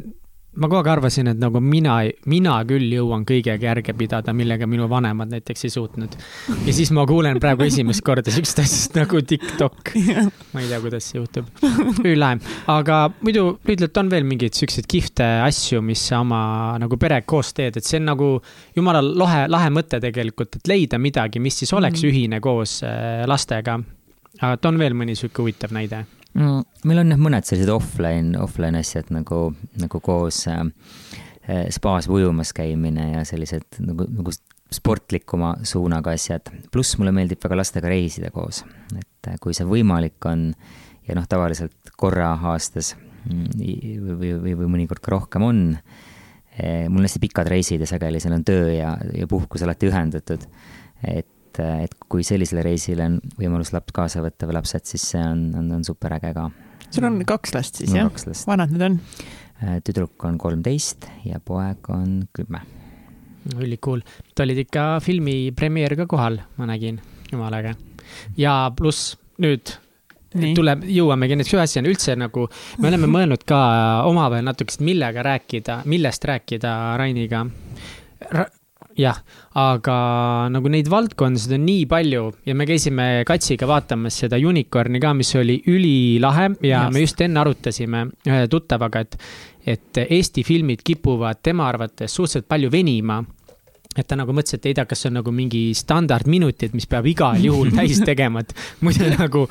ma 0.58 0.68
kogu 0.68 0.80
aeg 0.80 0.90
arvasin, 0.96 1.30
et 1.30 1.40
nagu 1.40 1.60
mina, 1.62 2.00
mina 2.30 2.56
küll 2.68 2.90
jõuan 2.96 3.22
kõigega 3.28 3.70
järge 3.70 3.94
pidada, 3.98 4.34
millega 4.34 4.66
minu 4.70 4.88
vanemad 4.90 5.30
näiteks 5.30 5.68
ei 5.68 5.74
suutnud. 5.74 6.18
ja 6.66 6.74
siis 6.74 6.90
ma 6.96 7.06
kuulen 7.10 7.38
praegu 7.42 7.68
esimest 7.68 8.02
korda 8.06 8.34
siuksest 8.34 8.64
asjast 8.64 8.98
nagu 8.98 9.22
TikTok. 9.22 9.94
ma 10.54 10.64
ei 10.64 10.72
tea, 10.72 10.82
kuidas 10.82 11.12
see 11.12 11.22
juhtub. 11.22 11.52
ülilahe, 12.04 12.40
aga 12.74 13.00
muidu 13.22 13.46
lühidalt 13.68 14.02
on 14.02 14.12
veel 14.12 14.26
mingeid 14.28 14.58
siukseid 14.58 14.90
kihvte 14.90 15.28
asju, 15.46 15.84
mis 15.86 16.08
sa 16.10 16.24
oma 16.26 16.42
nagu 16.82 16.98
perega 16.98 17.28
koos 17.30 17.54
teed, 17.54 17.78
et 17.78 17.86
see 17.86 18.02
on 18.02 18.10
nagu 18.10 18.32
jumala 18.78 19.04
lahe, 19.06 19.46
lahe 19.52 19.74
mõte 19.74 20.02
tegelikult, 20.02 20.58
et 20.58 20.72
leida 20.72 20.98
midagi, 21.02 21.42
mis 21.44 21.62
siis 21.62 21.74
oleks 21.78 22.02
mm. 22.02 22.10
ühine 22.10 22.42
koos 22.44 22.80
äh, 22.88 23.26
lastega. 23.30 23.80
aga 24.40 24.56
et 24.58 24.66
on 24.66 24.82
veel 24.82 24.98
mõni 24.98 25.18
sihuke 25.20 25.46
huvitav 25.46 25.76
näide 25.76 26.08
mm,? 26.38 26.62
meil 26.90 27.02
on 27.04 27.14
jah 27.14 27.22
mõned 27.22 27.48
sellised 27.48 27.72
offline, 27.74 28.38
offline 28.40 28.80
asjad 28.80 29.10
nagu, 29.14 29.50
nagu 29.80 30.02
koos 30.04 30.44
äh, 30.52 30.64
spaas 31.74 32.10
ujumas 32.12 32.54
käimine 32.56 33.12
ja 33.16 33.26
sellised 33.28 33.82
nagu, 33.84 34.08
nagu 34.14 34.34
sportlikuma 34.70 35.56
suunaga 35.66 36.14
asjad. 36.14 36.52
pluss 36.72 36.98
mulle 37.00 37.14
meeldib 37.16 37.42
väga 37.44 37.58
lastega 37.58 37.90
reisida 37.90 38.32
koos, 38.34 38.64
et 38.98 39.32
äh, 39.32 39.40
kui 39.42 39.56
see 39.58 39.68
võimalik 39.68 40.30
on 40.30 40.52
ja 41.08 41.18
noh, 41.18 41.26
tavaliselt 41.30 41.96
korra 41.98 42.36
aastas 42.52 42.94
mm, 42.96 43.50
või, 43.58 44.14
või, 44.14 44.34
või, 44.44 44.56
või 44.62 44.72
mõnikord 44.78 45.02
ka 45.04 45.16
rohkem 45.16 45.48
on. 45.48 45.64
Äh, 46.60 46.86
mul 46.86 47.02
on 47.02 47.10
hästi 47.10 47.24
pikad 47.24 47.50
reisid 47.50 47.82
ja 47.82 47.90
sageli 47.90 48.22
seal 48.22 48.38
on 48.38 48.46
töö 48.46 48.70
ja, 48.76 48.94
ja 49.16 49.28
puhkus 49.30 49.66
alati 49.66 49.90
ühendatud. 49.90 50.46
et 51.08 51.28
et, 51.60 51.86
et 51.86 51.96
kui 52.12 52.24
sellisele 52.26 52.64
reisile 52.66 53.06
on 53.06 53.20
võimalus 53.40 53.74
laps 53.76 53.94
kaasa 53.96 54.24
võtta 54.24 54.48
või 54.50 54.58
lapsed, 54.60 54.88
siis 54.90 55.06
see 55.14 55.22
on, 55.24 55.50
on, 55.60 55.70
on 55.80 55.86
super 55.88 56.16
äge 56.18 56.34
ka. 56.36 56.50
sul 56.90 57.08
on 57.10 57.22
kaks 57.28 57.56
last 57.56 57.82
siis 57.82 57.94
jah? 57.96 58.10
vanad 58.48 58.74
need 58.74 58.86
on? 58.86 59.00
Äh, 59.60 59.80
tüdruk 59.86 60.24
on 60.28 60.38
kolmteist 60.40 61.10
ja 61.28 61.42
poeg 61.44 61.90
on 61.94 62.22
kümme. 62.34 62.64
ülikool, 63.60 64.04
te 64.36 64.46
olid 64.46 64.64
ikka 64.66 64.88
filmi 65.04 65.52
premeer 65.56 65.96
ka 66.00 66.08
kohal, 66.10 66.42
ma 66.58 66.70
nägin, 66.70 67.00
jumala 67.32 67.62
äge. 67.64 67.76
ja 68.38 68.72
pluss 68.76 69.16
nüüd 69.40 69.76
Nii. 70.30 70.54
tuleb, 70.54 70.84
jõuamegi 70.86 71.40
nüüd 71.40 71.50
ühe 71.50 71.64
asjani 71.64 71.90
üldse 71.90 72.14
nagu, 72.20 72.46
me 72.78 72.92
oleme 72.92 73.10
mõelnud 73.16 73.44
ka 73.50 73.60
omavahel 74.06 74.46
natukest, 74.46 74.84
millega 74.86 75.26
rääkida, 75.26 75.82
millest 75.90 76.26
rääkida 76.30 76.76
Rainiga 77.02 77.48
Ra 78.20 78.46
jah, 79.00 79.20
aga 79.60 79.96
nagu 80.54 80.72
neid 80.72 80.90
valdkondasid 80.92 81.56
on 81.58 81.66
nii 81.68 81.86
palju 81.90 82.26
ja 82.48 82.56
me 82.58 82.68
käisime 82.70 83.08
Katsiga 83.28 83.68
vaatamas 83.70 84.20
seda 84.24 84.40
Unicorni 84.40 85.02
ka, 85.04 85.14
mis 85.18 85.32
oli 85.40 85.60
ülilahe 85.70 86.50
ja 86.66 86.86
just. 86.86 86.94
me 86.96 87.04
just 87.06 87.24
enne 87.26 87.42
arutasime 87.44 88.06
ühe 88.28 88.46
tuttavaga, 88.52 89.04
et, 89.06 89.18
et 89.76 90.02
Eesti 90.06 90.44
filmid 90.48 90.84
kipuvad 90.86 91.44
tema 91.44 91.70
arvates 91.70 92.16
suhteliselt 92.16 92.50
palju 92.52 92.72
venima 92.74 93.22
et 93.98 94.06
ta 94.08 94.16
nagu 94.20 94.34
mõtles, 94.36 94.54
et 94.56 94.68
ei 94.70 94.76
tea, 94.78 94.86
kas 94.88 95.02
see 95.02 95.10
on 95.10 95.18
nagu 95.20 95.32
mingi 95.34 95.64
standardminutid, 95.76 96.76
mis 96.78 96.88
peab 96.88 97.08
igal 97.10 97.40
juhul 97.42 97.74
täis 97.76 98.04
tegema, 98.10 98.44
et 98.46 98.54
muidu 98.86 99.10
nagu 99.16 99.48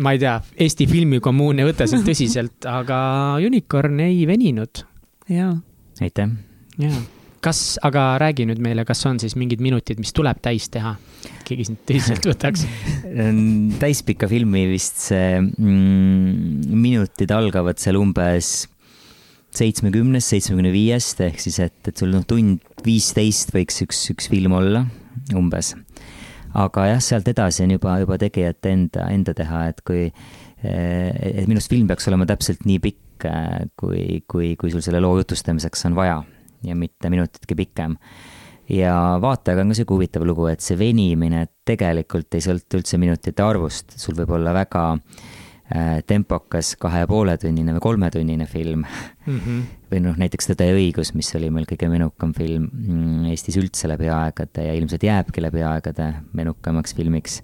ma 0.00 0.14
ei 0.14 0.22
tea, 0.22 0.38
Eesti 0.64 0.88
filmikommuun 0.90 1.60
ei 1.60 1.68
võta 1.68 1.86
sind 1.90 2.08
tõsiselt, 2.08 2.66
aga 2.70 2.98
Unicorn 3.44 4.00
ei 4.06 4.24
veninud. 4.30 4.82
jaa. 5.28 5.52
aitäh. 6.00 6.34
jaa 6.80 6.98
kas, 7.44 7.78
aga 7.86 8.16
räägi 8.22 8.46
nüüd 8.48 8.60
meile, 8.62 8.84
kas 8.88 9.04
on 9.08 9.20
siis 9.22 9.36
mingid 9.38 9.62
minutid, 9.64 10.00
mis 10.02 10.14
tuleb 10.16 10.40
täis 10.44 10.68
teha? 10.72 10.96
keegi 11.48 11.64
sind 11.70 11.80
tõsiselt 11.88 12.26
võtaks 12.32 12.64
täispika 13.80 14.28
filmi 14.30 14.66
vist 14.70 15.00
see 15.08 15.38
mm, 15.40 16.68
minutid 16.78 17.32
algavad 17.34 17.80
seal 17.82 17.98
umbes 18.00 18.68
seitsmekümnest, 19.56 20.34
seitsmekümne 20.34 20.72
viiest 20.74 21.22
ehk 21.24 21.40
siis, 21.42 21.58
et, 21.64 21.78
et 21.88 21.96
sul 21.96 22.12
noh, 22.12 22.24
tund 22.28 22.62
viisteist 22.84 23.52
võiks 23.54 23.82
üks, 23.86 24.04
üks 24.14 24.30
film 24.30 24.56
olla 24.58 24.84
umbes. 25.36 25.74
aga 26.58 26.88
jah, 26.92 27.02
sealt 27.04 27.28
edasi 27.32 27.64
on 27.64 27.74
juba, 27.76 27.98
juba 28.02 28.18
tegijate 28.20 28.72
enda, 28.74 29.08
enda 29.12 29.34
teha, 29.36 29.66
et 29.72 29.82
kui, 29.86 30.06
et 30.62 31.44
minu 31.46 31.58
arust 31.58 31.72
film 31.72 31.88
peaks 31.90 32.08
olema 32.10 32.28
täpselt 32.28 32.64
nii 32.68 32.80
pikk, 32.82 33.28
kui, 33.80 34.22
kui, 34.30 34.54
kui 34.60 34.70
sul 34.72 34.84
selle 34.84 35.00
loo 35.02 35.16
jutustamiseks 35.18 35.88
on 35.88 35.96
vaja 35.98 36.20
ja 36.66 36.76
mitte 36.78 37.10
minutitki 37.12 37.56
pikem. 37.58 37.96
ja 38.68 38.94
vaatajaga 39.22 39.64
on 39.64 39.72
ka 39.72 39.78
sihuke 39.78 39.96
huvitav 39.96 40.24
lugu, 40.28 40.46
et 40.50 40.60
see 40.60 40.76
venimine 40.78 41.46
tegelikult 41.64 42.34
ei 42.36 42.44
sõltu 42.44 42.80
üldse 42.80 42.98
minutite 43.00 43.44
arvust, 43.44 43.94
sul 43.96 44.16
võib 44.18 44.34
olla 44.36 44.52
väga 44.52 44.82
äh, 44.92 46.02
tempokas 46.06 46.74
kahe 46.80 47.04
ja 47.04 47.08
poole 47.08 47.38
tunnine 47.40 47.72
või 47.78 47.84
kolmetunnine 47.86 48.46
film 48.50 48.84
mm. 48.84 49.38
-hmm. 49.38 49.62
või 49.92 50.02
noh, 50.04 50.20
näiteks 50.20 50.52
Tõde 50.52 50.68
ja 50.68 50.76
õigus, 50.76 51.14
mis 51.16 51.32
oli 51.38 51.48
meil 51.54 51.68
kõige 51.70 51.88
menukam 51.88 52.34
film 52.36 52.68
mm, 52.72 53.24
Eestis 53.32 53.56
üldse 53.56 53.88
läbi 53.88 54.10
aegade 54.12 54.68
ja 54.68 54.76
ilmselt 54.76 55.02
jääbki 55.02 55.44
läbi 55.44 55.64
aegade 55.64 56.12
menukamaks 56.32 56.94
filmiks 56.94 57.40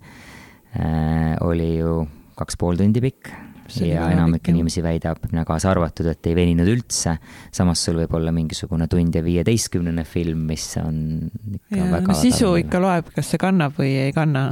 äh,, 0.76 1.34
oli 1.40 1.78
ju 1.78 2.04
kaks 2.36 2.60
pool 2.60 2.76
tundi 2.76 3.00
pikk 3.00 3.53
ja 3.80 4.08
enamik 4.12 4.48
inimesi 4.52 4.82
väidab, 4.84 5.22
mina 5.30 5.44
kaasa 5.48 5.70
arvatud, 5.72 6.08
et 6.12 6.30
ei 6.30 6.36
veninud 6.36 6.68
üldse. 6.68 7.16
samas 7.54 7.84
sul 7.84 7.98
võib 8.02 8.14
olla 8.18 8.32
mingisugune 8.34 8.88
tund 8.90 9.14
ja 9.14 9.24
viieteistkümnene 9.24 10.04
film, 10.08 10.46
mis 10.50 10.68
on 10.82 11.00
ikka 11.30 11.80
ja, 11.80 11.90
väga 11.96 12.12
no, 12.12 12.20
sisu 12.20 12.52
väga 12.52 12.64
ikka 12.66 12.84
loeb, 12.84 13.10
kas 13.16 13.32
see 13.32 13.42
kannab 13.42 13.76
või 13.80 13.92
ei 14.06 14.14
kanna 14.16 14.46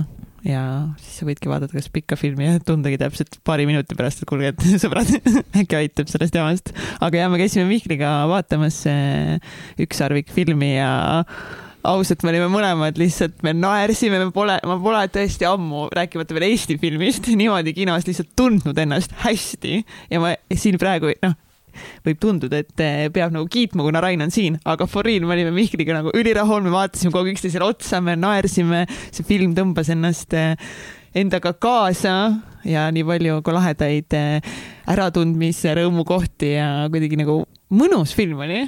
ja 0.46 0.62
siis 0.98 1.20
sa 1.20 1.26
võidki 1.26 1.50
vaadata 1.50 1.76
kas 1.76 1.88
pikka 1.94 2.18
filmi 2.18 2.48
ja 2.48 2.62
tundagi 2.66 2.98
täpselt 3.00 3.38
paari 3.46 3.66
minuti 3.68 3.96
pärast, 3.98 4.22
et 4.22 4.30
kuulge, 4.30 4.52
et 4.52 4.64
sõbrad, 4.82 5.10
äkki 5.62 5.78
aitab 5.78 6.10
sellest 6.10 6.38
jamast. 6.38 6.72
aga 7.00 7.24
ja 7.24 7.28
me 7.32 7.40
käisime 7.40 7.68
Mihkliga 7.70 8.22
vaatamas 8.30 8.82
ükssarvikfilmi 9.82 10.74
ja 10.74 10.92
ausalt, 11.88 12.22
me 12.22 12.32
olime 12.32 12.48
mõlemad 12.52 12.98
lihtsalt, 13.00 13.40
me 13.46 13.54
naersime, 13.56 14.20
me 14.22 14.30
pole, 14.34 14.58
ma 14.68 14.76
pole 14.82 15.02
tõesti 15.12 15.46
ammu, 15.48 15.88
rääkimata 15.94 16.36
veel 16.36 16.48
Eesti 16.52 16.78
filmist, 16.82 17.26
niimoodi 17.40 17.74
kinos 17.76 18.06
lihtsalt 18.08 18.32
tundnud 18.38 18.78
ennast 18.78 19.14
hästi. 19.24 19.80
Ja 20.12 20.22
ma 20.22 20.34
siin 20.54 20.78
praegu 20.82 21.12
noh, 21.24 21.34
võib 22.06 22.20
tunduda, 22.22 22.62
et 22.62 22.84
eh, 22.84 23.06
peab 23.14 23.34
nagu 23.34 23.48
kiitma, 23.50 23.84
kuna 23.86 24.02
Rain 24.04 24.22
on 24.22 24.32
siin, 24.34 24.58
aga 24.68 24.86
for 24.90 25.06
real, 25.08 25.26
me 25.26 25.36
olime 25.36 25.54
Mihkliga 25.56 25.96
nagu 25.96 26.12
ülirahul, 26.18 26.62
me 26.64 26.74
vaatasime 26.74 27.14
kogu 27.14 27.30
aeg 27.30 27.38
üksteisele 27.38 27.66
otsa, 27.66 28.02
me 28.04 28.16
naersime, 28.18 28.84
see 29.10 29.26
film 29.26 29.56
tõmbas 29.56 29.90
ennast 29.92 30.36
eh, 30.38 30.52
endaga 31.18 31.54
kaasa 31.60 32.14
ja 32.68 32.86
nii 32.94 33.06
palju 33.08 33.40
ka 33.44 33.56
lahedaid 33.56 34.18
eh, 34.18 34.54
äratundmise 34.92 35.74
rõõmukohti 35.80 36.54
ja 36.54 36.68
kuidagi 36.92 37.18
nagu 37.20 37.42
mõnus 37.72 38.14
film 38.16 38.44
oli 38.44 38.62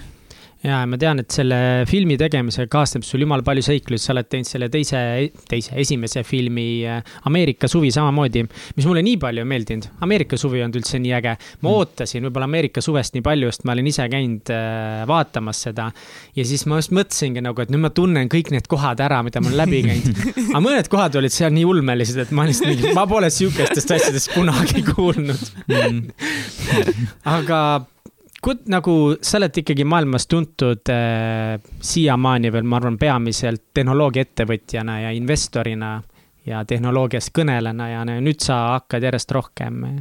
ja 0.64 0.80
ma 0.88 0.98
tean, 1.00 1.20
et 1.20 1.34
selle 1.34 1.58
filmi 1.88 2.16
tegemisega 2.20 2.70
kaasneb 2.72 3.04
sul 3.04 3.24
jumala 3.24 3.44
palju 3.44 3.64
seiklusi, 3.66 4.06
sa 4.06 4.14
oled 4.14 4.28
teinud 4.32 4.48
selle 4.48 4.68
teise, 4.72 5.00
teise, 5.50 5.74
esimese 5.80 6.24
filmi 6.26 6.66
äh, 6.88 7.02
Ameerika 7.28 7.68
suvi 7.70 7.92
samamoodi, 7.94 8.44
mis 8.78 8.88
mulle 8.88 9.04
nii 9.04 9.18
palju 9.20 9.44
ei 9.44 9.50
meeldinud. 9.50 9.90
Ameerika 10.06 10.38
suvi 10.40 10.60
ei 10.60 10.66
olnud 10.66 10.80
üldse 10.80 11.00
nii 11.02 11.14
äge. 11.18 11.36
ma 11.36 11.68
mm. 11.68 11.74
ootasin 11.74 12.28
võib-olla 12.28 12.48
Ameerika 12.48 12.84
suvest 12.84 13.16
nii 13.16 13.24
palju, 13.26 13.52
sest 13.52 13.68
ma 13.68 13.76
olin 13.76 13.92
ise 13.92 14.08
käinud 14.12 14.54
äh, 14.54 15.04
vaatamas 15.10 15.62
seda. 15.68 15.90
ja 16.36 16.48
siis 16.48 16.64
ma 16.70 16.80
just 16.80 16.94
mõtlesingi 16.96 17.44
nagu, 17.44 17.60
et 17.60 17.72
nüüd 17.72 17.84
ma 17.84 17.92
tunnen 17.94 18.32
kõik 18.32 18.52
need 18.54 18.68
kohad 18.70 19.04
ära, 19.04 19.20
mida 19.26 19.44
ma 19.44 19.52
olen 19.52 19.60
läbi 19.64 19.84
käinud. 19.86 20.22
aga 20.54 20.64
mõned 20.64 20.92
kohad 20.92 21.20
olid 21.20 21.34
seal 21.34 21.52
nii 21.54 21.68
ulmelised, 21.68 22.24
et 22.24 22.32
ma 22.34 22.48
lihtsalt 22.48 22.72
mingi, 22.72 22.94
ma 22.96 23.04
pole 23.10 23.28
sihukestest 23.32 23.98
asjadest 23.98 24.32
kunagi 24.32 24.84
kuulnud 24.94 25.50
mm. 25.68 26.06
aga 27.36 27.60
Kut, 28.44 28.66
nagu 28.68 28.94
sa 29.24 29.38
oled 29.38 29.56
ikkagi 29.62 29.86
maailmas 29.88 30.26
tuntud 30.28 30.90
äh, 30.92 31.54
siiamaani 31.80 32.50
veel, 32.52 32.66
ma 32.68 32.76
arvan, 32.76 32.98
peamiselt 33.00 33.70
tehnoloogiaettevõtjana 33.72 34.98
ja 35.06 35.12
investorina 35.16 35.94
ja 36.44 36.60
tehnoloogiast 36.68 37.32
kõnelejana 37.32 37.86
ja 37.88 38.02
nüüd 38.04 38.44
sa 38.44 38.58
hakkad 38.74 39.06
järjest 39.08 39.32
rohkem 39.32 39.78
äh, 39.88 39.94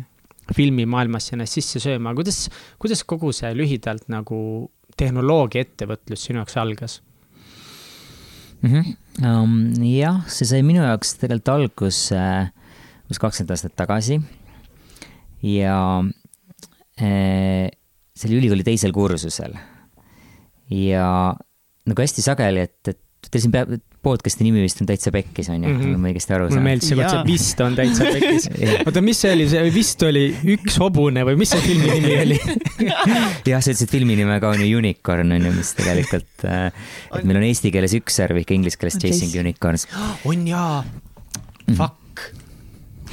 filmimaailmasse 0.51 1.38
ennast 1.38 1.55
sisse 1.55 1.79
sööma. 1.79 2.12
kuidas, 2.17 2.50
kuidas 2.79 3.03
kogu 3.07 3.31
see 3.31 3.53
lühidalt 3.55 4.09
nagu 4.12 4.39
tehnoloogiaettevõtlus 5.00 6.27
sinu 6.27 6.41
jaoks 6.41 6.57
algas 6.59 6.97
mm? 8.62 8.69
-hmm. 8.69 8.97
Um, 9.23 9.71
jah, 9.85 10.23
see 10.27 10.47
sai 10.50 10.63
minu 10.65 10.81
jaoks 10.81 11.15
tegelikult 11.21 11.50
alguse 11.53 12.17
äh, 12.17 12.50
umbes 13.05 13.19
kakskümmend 13.21 13.51
aastat 13.53 13.75
tagasi 13.77 14.19
ja 15.45 16.03
äh, 16.97 17.69
see 18.13 18.29
oli 18.29 18.41
ülikooli 18.41 18.65
teisel 18.65 18.93
kursusel. 18.96 19.55
ja 20.74 21.08
nagu 21.84 22.05
hästi 22.05 22.24
sageli, 22.24 22.67
et, 22.67 22.93
et 22.93 23.29
teil 23.32 23.43
siin 23.43 23.53
peab, 23.53 23.74
podcast'i 24.03 24.43
nimi 24.43 24.60
vist 24.63 24.82
on 24.84 24.88
Täitsa 24.89 25.13
Pekkis, 25.15 25.48
on 25.51 25.63
ju 25.63 25.70
mm, 25.70 25.79
-hmm. 25.79 26.01
ma 26.01 26.10
õigesti 26.12 26.36
aru 26.36 26.48
saan? 26.50 26.58
mulle 26.58 26.65
meeldis 26.65 26.89
see, 26.91 26.98
vot 27.00 27.10
see 27.10 27.24
vist 27.27 27.62
on 27.63 27.77
Täitsa 27.77 28.10
Pekkis 28.12 28.48
oota, 28.88 29.03
mis 29.05 29.22
see 29.24 29.32
oli, 29.36 29.48
see 29.51 29.63
vist 29.75 30.03
oli 30.03 30.25
Üks 30.55 30.77
hobune 30.84 31.24
või 31.27 31.39
mis 31.39 31.53
see 31.55 31.63
filmi 31.63 31.88
nimi 31.93 32.17
oli 32.25 32.39
jah, 33.51 33.63
sa 33.63 33.72
ütlesid 33.72 33.91
filmi 33.96 34.20
nime 34.20 34.39
ka, 34.43 34.51
on 34.51 34.63
ju 34.63 34.79
Unicorn, 34.82 35.32
on 35.38 35.48
ju, 35.50 35.55
mis 35.55 35.74
tegelikult 35.79 36.48
äh,, 36.48 36.70
et 37.15 37.24
meil 37.24 37.39
on 37.39 37.48
eesti 37.48 37.72
keeles 37.75 37.96
üks 38.00 38.20
sarv, 38.20 38.43
ikka 38.43 38.55
inglise 38.58 38.79
keeles 38.82 39.00
Chasing 39.00 39.36
Unicorns. 39.39 39.88
on 40.27 40.48
jaa, 40.51 40.84
fuck 41.72 42.02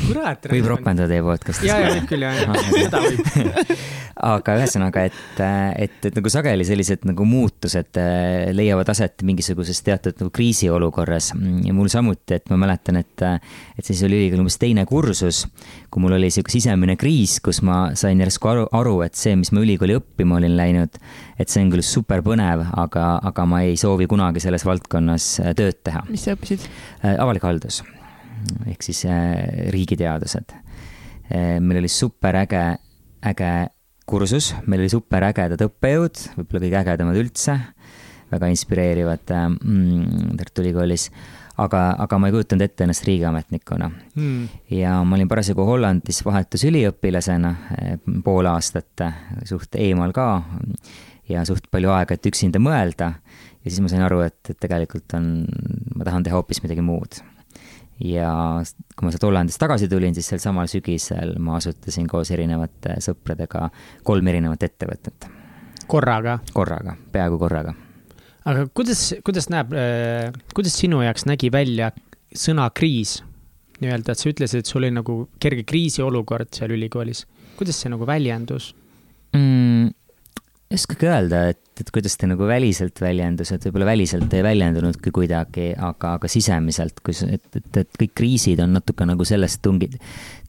kurat. 0.09 0.51
võib 0.53 0.71
ropendada 0.75 1.11
teie 1.11 1.25
podcast'is. 1.25 1.69
ja, 1.69 1.81
ja 1.85 1.95
võib 1.97 2.09
küll 2.11 2.27
jah, 2.27 2.55
seda 2.71 3.03
võib 3.05 3.75
aga 4.21 4.57
ühesõnaga, 4.59 5.05
et, 5.09 5.41
et, 5.81 5.97
et 6.11 6.17
nagu 6.17 6.31
sageli 6.33 6.65
sellised 6.67 7.07
nagu 7.09 7.25
muutused 7.29 8.01
äh, 8.01 8.51
leiavad 8.57 8.89
aset 8.93 9.25
mingisuguses 9.27 9.81
teatud 9.87 10.19
nagu 10.21 10.33
kriisiolukorras 10.35 11.31
ja 11.65 11.75
mul 11.77 11.91
samuti, 11.93 12.37
et 12.37 12.51
ma 12.53 12.59
mäletan, 12.61 13.01
et, 13.01 13.25
et 13.79 13.87
siis 13.87 14.03
oli 14.07 14.21
ülikooli 14.21 14.45
umbes 14.45 14.59
teine 14.61 14.85
kursus, 14.89 15.45
kui 15.91 16.05
mul 16.05 16.19
oli 16.19 16.31
sihuke 16.33 16.53
sisemine 16.53 16.99
kriis, 17.01 17.39
kus 17.45 17.63
ma 17.67 17.83
sain 17.99 18.21
järsku 18.21 18.53
aru, 18.53 18.67
aru, 18.77 18.99
et 19.07 19.17
see, 19.19 19.37
mis 19.41 19.53
ma 19.55 19.65
ülikooli 19.65 19.97
õppima 20.01 20.41
olin 20.41 20.57
läinud, 20.59 21.01
et 21.41 21.53
see 21.53 21.65
on 21.65 21.73
küll 21.73 21.87
super 21.87 22.25
põnev, 22.27 22.67
aga, 22.81 23.15
aga 23.31 23.49
ma 23.49 23.65
ei 23.67 23.79
soovi 23.81 24.09
kunagi 24.11 24.43
selles 24.45 24.67
valdkonnas 24.69 25.33
äh, 25.45 25.57
tööd 25.57 25.81
teha. 25.87 26.05
mis 26.11 26.29
sa 26.29 26.37
õppisid? 26.37 26.69
Äh, 27.01 27.17
avalik 27.17 27.47
haldus 27.49 27.81
ehk 28.67 28.83
siis 28.83 29.05
riigiteadused. 29.75 30.57
meil 31.61 31.79
oli 31.79 31.89
super 31.89 32.37
äge, 32.41 32.63
äge 33.23 33.53
kursus, 34.11 34.55
meil 34.67 34.83
oli 34.85 34.91
superägedad 34.91 35.61
õppejõud, 35.69 36.23
võib-olla 36.39 36.65
kõige 36.65 36.79
ägedamad 36.81 37.19
üldse, 37.21 37.57
väga 38.31 38.49
inspireerivad 38.51 39.31
mm, 39.35 40.33
Tartu 40.41 40.65
Ülikoolis, 40.65 41.09
aga, 41.61 41.83
aga 42.03 42.19
ma 42.19 42.31
ei 42.31 42.35
kujutanud 42.35 42.65
ette 42.67 42.87
ennast 42.87 43.07
riigiametnikuna 43.07 43.91
mm.. 43.91 44.43
ja 44.75 44.97
ma 45.07 45.19
olin 45.19 45.31
parasjagu 45.31 45.67
Hollandis 45.67 46.23
vahetusüliõpilasena 46.27 47.55
pool 48.27 48.51
aastat, 48.51 49.07
suht 49.49 49.79
eemal 49.79 50.15
ka 50.17 50.29
ja 51.31 51.45
suht 51.47 51.71
palju 51.71 51.93
aega, 51.95 52.17
et 52.17 52.31
üksinda 52.31 52.63
mõelda. 52.63 53.13
ja 53.61 53.69
siis 53.69 53.83
ma 53.85 53.93
sain 53.93 54.07
aru, 54.07 54.25
et, 54.27 54.41
et 54.51 54.59
tegelikult 54.59 55.19
on, 55.19 55.33
ma 55.95 56.07
tahan 56.07 56.27
teha 56.27 56.39
hoopis 56.39 56.63
midagi 56.65 56.83
muud 56.87 57.21
ja 58.05 58.33
kui 58.97 59.07
ma 59.07 59.13
sealt 59.13 59.27
Hollandist 59.29 59.61
tagasi 59.61 59.89
tulin, 59.91 60.15
siis 60.17 60.31
sel 60.33 60.41
samal 60.43 60.71
sügisel 60.71 61.35
ma 61.43 61.59
asutasin 61.59 62.09
koos 62.11 62.33
erinevate 62.35 62.97
sõpradega 63.05 63.69
kolm 64.07 64.33
erinevat 64.33 64.65
ettevõtet. 64.69 65.29
korraga? 65.91 66.39
korraga, 66.57 66.97
peaaegu 67.13 67.39
korraga. 67.39 67.75
aga 68.45 68.67
kuidas, 68.75 69.11
kuidas 69.25 69.51
näeb, 69.53 69.75
äh, 69.77 70.31
kuidas 70.57 70.79
sinu 70.81 71.03
jaoks 71.05 71.27
nägi 71.29 71.53
välja 71.53 71.93
sõna 72.35 72.71
kriis? 72.75 73.21
nii-öelda, 73.81 74.13
et 74.13 74.21
sa 74.21 74.29
ütlesid, 74.29 74.61
et 74.61 74.69
sul 74.69 74.85
oli 74.85 74.93
nagu 74.93 75.23
kerge 75.41 75.65
kriisiolukord 75.69 76.53
seal 76.57 76.73
ülikoolis. 76.77 77.25
kuidas 77.57 77.81
see 77.81 77.93
nagu 77.93 78.09
väljendus 78.09 78.75
mm,? 79.37 79.93
ei 80.71 80.79
oskagi 80.79 81.09
öelda, 81.11 81.49
et, 81.55 81.65
et 81.81 81.91
kuidas 81.95 82.17
ta 82.21 82.29
nagu 82.29 82.47
väliselt 82.49 83.01
väljendus, 83.03 83.53
et 83.55 83.65
võib-olla 83.67 83.91
väliselt 83.91 84.33
ei 84.37 84.43
väljendunudki 84.45 85.13
kuidagi, 85.15 85.71
aga, 85.77 86.15
aga 86.19 86.31
sisemiselt, 86.31 87.01
kui 87.05 87.17
sa, 87.17 87.29
et, 87.33 87.47
et, 87.57 87.69
et 87.83 88.01
kõik 88.03 88.15
kriisid 88.21 88.63
on 88.65 88.75
natuke 88.77 89.07
nagu 89.09 89.27
sellest 89.27 89.63
tungid, 89.65 89.97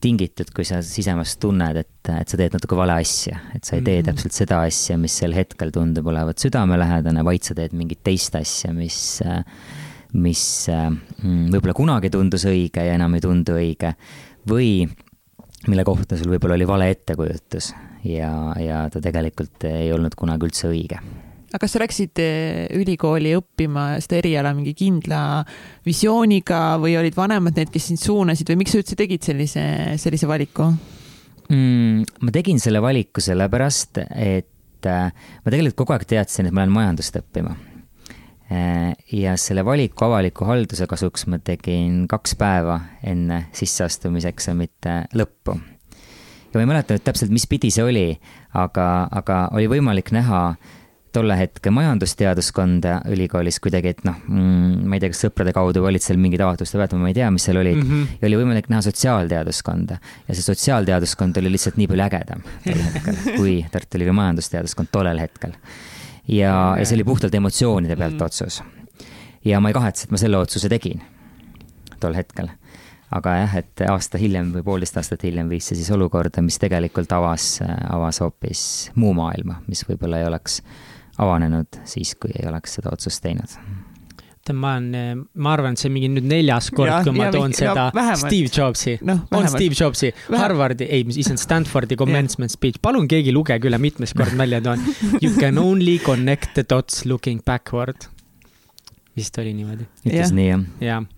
tingitud, 0.04 0.50
kui 0.56 0.66
sa 0.68 0.82
sisemast 0.86 1.40
tunned, 1.44 1.82
et, 1.84 2.12
et 2.16 2.32
sa 2.32 2.40
teed 2.40 2.58
natuke 2.58 2.78
vale 2.80 2.98
asja. 3.02 3.40
et 3.56 3.64
sa 3.64 3.78
ei 3.78 3.82
tee 3.82 4.00
mm 4.00 4.02
-hmm. 4.02 4.10
täpselt 4.12 4.38
seda 4.38 4.62
asja, 4.68 4.98
mis 4.98 5.18
sel 5.18 5.34
hetkel 5.34 5.72
tundub 5.72 6.08
olevat 6.08 6.38
südamelähedane, 6.40 7.24
vaid 7.24 7.44
sa 7.44 7.56
teed 7.56 7.74
mingit 7.74 8.04
teist 8.04 8.36
asja, 8.36 8.74
mis, 8.74 9.22
mis 10.14 10.68
mm, 10.68 11.48
võib-olla 11.54 11.74
kunagi 11.74 12.10
tundus 12.10 12.46
õige 12.46 12.84
ja 12.86 12.94
enam 12.94 13.14
ei 13.16 13.22
tundu 13.22 13.56
õige. 13.56 13.96
või 14.50 14.90
mille 15.68 15.84
kohta 15.84 16.18
sul 16.18 16.32
võib-olla 16.34 16.58
oli 16.58 16.68
vale 16.68 16.90
ettekujutus 16.90 17.74
ja, 18.08 18.32
ja 18.60 18.86
ta 18.92 19.02
tegelikult 19.04 19.66
ei 19.70 19.92
olnud 19.94 20.16
kunagi 20.18 20.48
üldse 20.48 20.70
õige. 20.72 21.02
Aga 21.52 21.66
kas 21.66 21.74
sa 21.76 21.82
läksid 21.82 22.20
eh, 22.24 22.70
ülikooli 22.80 23.34
õppima 23.36 23.98
seda 24.00 24.22
eriala 24.22 24.54
mingi 24.56 24.72
kindla 24.78 25.42
visiooniga 25.84 26.78
või 26.80 26.96
olid 26.96 27.18
vanemad 27.18 27.58
need, 27.60 27.74
kes 27.74 27.90
sind 27.90 28.00
suunasid 28.00 28.48
või 28.54 28.62
miks 28.62 28.72
sa 28.72 28.80
üldse 28.80 28.96
tegid 29.00 29.28
sellise, 29.28 29.66
sellise 30.00 30.30
valiku? 30.30 30.70
Mm,? 31.52 32.06
ma 32.24 32.32
tegin 32.32 32.62
selle 32.64 32.80
valiku 32.84 33.20
sellepärast, 33.24 34.00
et 34.16 34.88
äh, 34.88 35.12
ma 35.12 35.52
tegelikult 35.52 35.82
kogu 35.84 35.98
aeg 35.98 36.08
teadsin, 36.08 36.48
et 36.48 36.56
ma 36.56 36.64
lähen 36.64 36.72
majandust 36.78 37.20
õppima. 37.20 37.58
Äh, 38.48 38.96
ja 39.20 39.36
selle 39.36 39.68
valiku 39.68 40.08
avaliku 40.08 40.48
halduse 40.48 40.88
kasuks 40.88 41.28
ma 41.28 41.42
tegin 41.44 42.06
kaks 42.12 42.40
päeva 42.40 42.80
enne 43.04 43.50
sisseastumiseksamite 43.60 45.02
lõppu 45.20 45.60
ja 46.52 46.60
ma 46.60 46.66
ei 46.66 46.70
mäleta 46.74 46.96
nüüd 46.96 47.08
täpselt, 47.08 47.32
mis 47.32 47.48
pidi 47.48 47.72
see 47.72 47.84
oli, 47.86 48.06
aga, 48.58 49.08
aga 49.12 49.48
oli 49.56 49.70
võimalik 49.72 50.12
näha 50.16 50.44
tolle 51.12 51.36
hetke 51.36 51.72
majandusteaduskonda 51.76 53.02
ülikoolis 53.12 53.60
kuidagi, 53.64 53.92
et 53.96 54.04
noh 54.08 54.16
mm,, 54.28 54.84
ma 54.88 54.96
ei 54.96 55.04
tea, 55.04 55.12
kas 55.12 55.24
sõprade 55.26 55.54
kaudu 55.56 55.84
olid 55.88 56.04
seal 56.04 56.20
mingid 56.22 56.44
avatud 56.44 56.70
debatid, 56.72 57.02
ma 57.02 57.12
ei 57.12 57.18
tea, 57.18 57.28
mis 57.36 57.48
seal 57.48 57.60
olid 57.60 57.82
mm. 57.82 57.90
-hmm. 57.90 58.20
ja 58.22 58.30
oli 58.30 58.40
võimalik 58.40 58.70
näha 58.72 58.84
sotsiaalteaduskonda 58.88 59.98
ja 60.00 60.36
see 60.38 60.46
sotsiaalteaduskond 60.46 61.40
oli 61.42 61.52
lihtsalt 61.56 61.80
nii 61.82 61.90
palju 61.92 62.06
ägedam 62.08 62.46
tol 62.68 62.84
hetkel, 62.88 63.20
kui 63.36 63.56
Tartu 63.72 64.00
Ülikooli 64.00 64.18
majandusteaduskond 64.22 64.92
tollel 64.92 65.20
hetkel. 65.20 65.58
ja, 66.28 66.54
ja 66.80 66.86
see 66.86 66.96
oli 67.00 67.08
puhtalt 67.08 67.36
emotsioonide 67.36 67.96
pealt 67.96 68.14
mm 68.14 68.20
-hmm. 68.20 68.26
otsus. 68.26 68.64
ja 69.46 69.60
ma 69.60 69.70
ei 69.70 69.74
kahetse, 69.74 70.08
et 70.08 70.12
ma 70.12 70.18
selle 70.18 70.38
otsuse 70.38 70.70
tegin 70.70 71.04
tol 72.00 72.16
hetkel 72.16 72.48
aga 73.12 73.36
jah, 73.42 73.58
et 73.62 73.84
aasta 73.90 74.22
hiljem 74.22 74.54
või 74.56 74.66
poolteist 74.68 74.98
aastat 75.02 75.26
hiljem 75.28 75.52
viis 75.52 75.68
see 75.70 75.80
siis 75.80 75.92
olukorda, 75.96 76.44
mis 76.46 76.60
tegelikult 76.62 77.12
avas, 77.16 77.58
avas 77.90 78.22
hoopis 78.24 78.64
muu 78.96 79.14
maailma, 79.18 79.62
mis 79.68 79.84
võib-olla 79.88 80.22
ei 80.22 80.30
oleks 80.30 80.62
avanenud 81.22 81.82
siis, 81.86 82.16
kui 82.16 82.34
ei 82.38 82.48
oleks 82.50 82.80
seda 82.80 82.94
otsust 82.94 83.24
teinud 83.24 83.58
tead, 84.42 84.58
ma 84.58 84.74
olen, 84.78 85.22
ma 85.38 85.54
arvan, 85.54 85.76
et 85.76 85.82
see 85.82 85.90
on 85.90 85.96
mingi 85.96 86.10
nüüd 86.12 86.26
neljas 86.30 86.72
kord, 86.74 87.06
kui 87.06 87.14
ma 87.14 87.28
ja, 87.28 87.34
toon 87.36 87.54
ja, 87.54 87.60
seda 87.60 87.86
vähemalt. 87.94 88.24
Steve 88.26 88.50
Jobsi 88.56 88.96
no,, 89.06 89.18
on 89.38 89.48
Steve 89.52 89.78
Jobsi, 89.78 90.12
Harvardi, 90.34 90.88
ei, 90.90 91.06
mis 91.08 91.20
issand, 91.22 91.42
Stanfordi 91.42 91.98
commencement 92.00 92.52
speech, 92.54 92.82
palun 92.82 93.08
keegi 93.12 93.34
lugege 93.36 93.70
üle, 93.70 93.78
mitmes 93.82 94.16
kord 94.18 94.34
välja 94.40 94.62
toon. 94.66 94.82
You 95.22 95.36
can 95.38 95.62
only 95.62 96.00
connect 96.02 96.56
the 96.58 96.66
dots 96.68 97.06
looking 97.06 97.44
backward. 97.46 98.10
vist 99.16 99.38
oli 99.38 99.52
niimoodi. 99.54 99.86
ütles 100.08 100.32
nii, 100.34 100.48
jah? 100.48 100.62
jah 100.82 101.10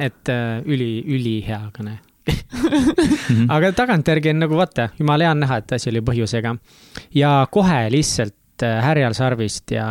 et 0.00 0.32
äh, 0.32 0.60
üli, 0.66 1.02
ülihea 1.06 1.60
kõne 1.76 1.98
mhm. 2.30 3.48
aga 3.54 3.72
tagantjärgi 3.76 4.32
on 4.34 4.44
nagu 4.44 4.58
vaata, 4.58 4.90
jumala 4.98 5.26
hea 5.26 5.34
on 5.34 5.42
näha, 5.44 5.60
et 5.62 5.76
asi 5.76 5.90
oli 5.92 6.02
põhjusega. 6.04 6.54
ja 7.16 7.32
kohe 7.52 7.80
lihtsalt 7.92 8.66
äh, 8.66 8.78
härjal 8.84 9.16
sarvist 9.18 9.74
ja 9.74 9.86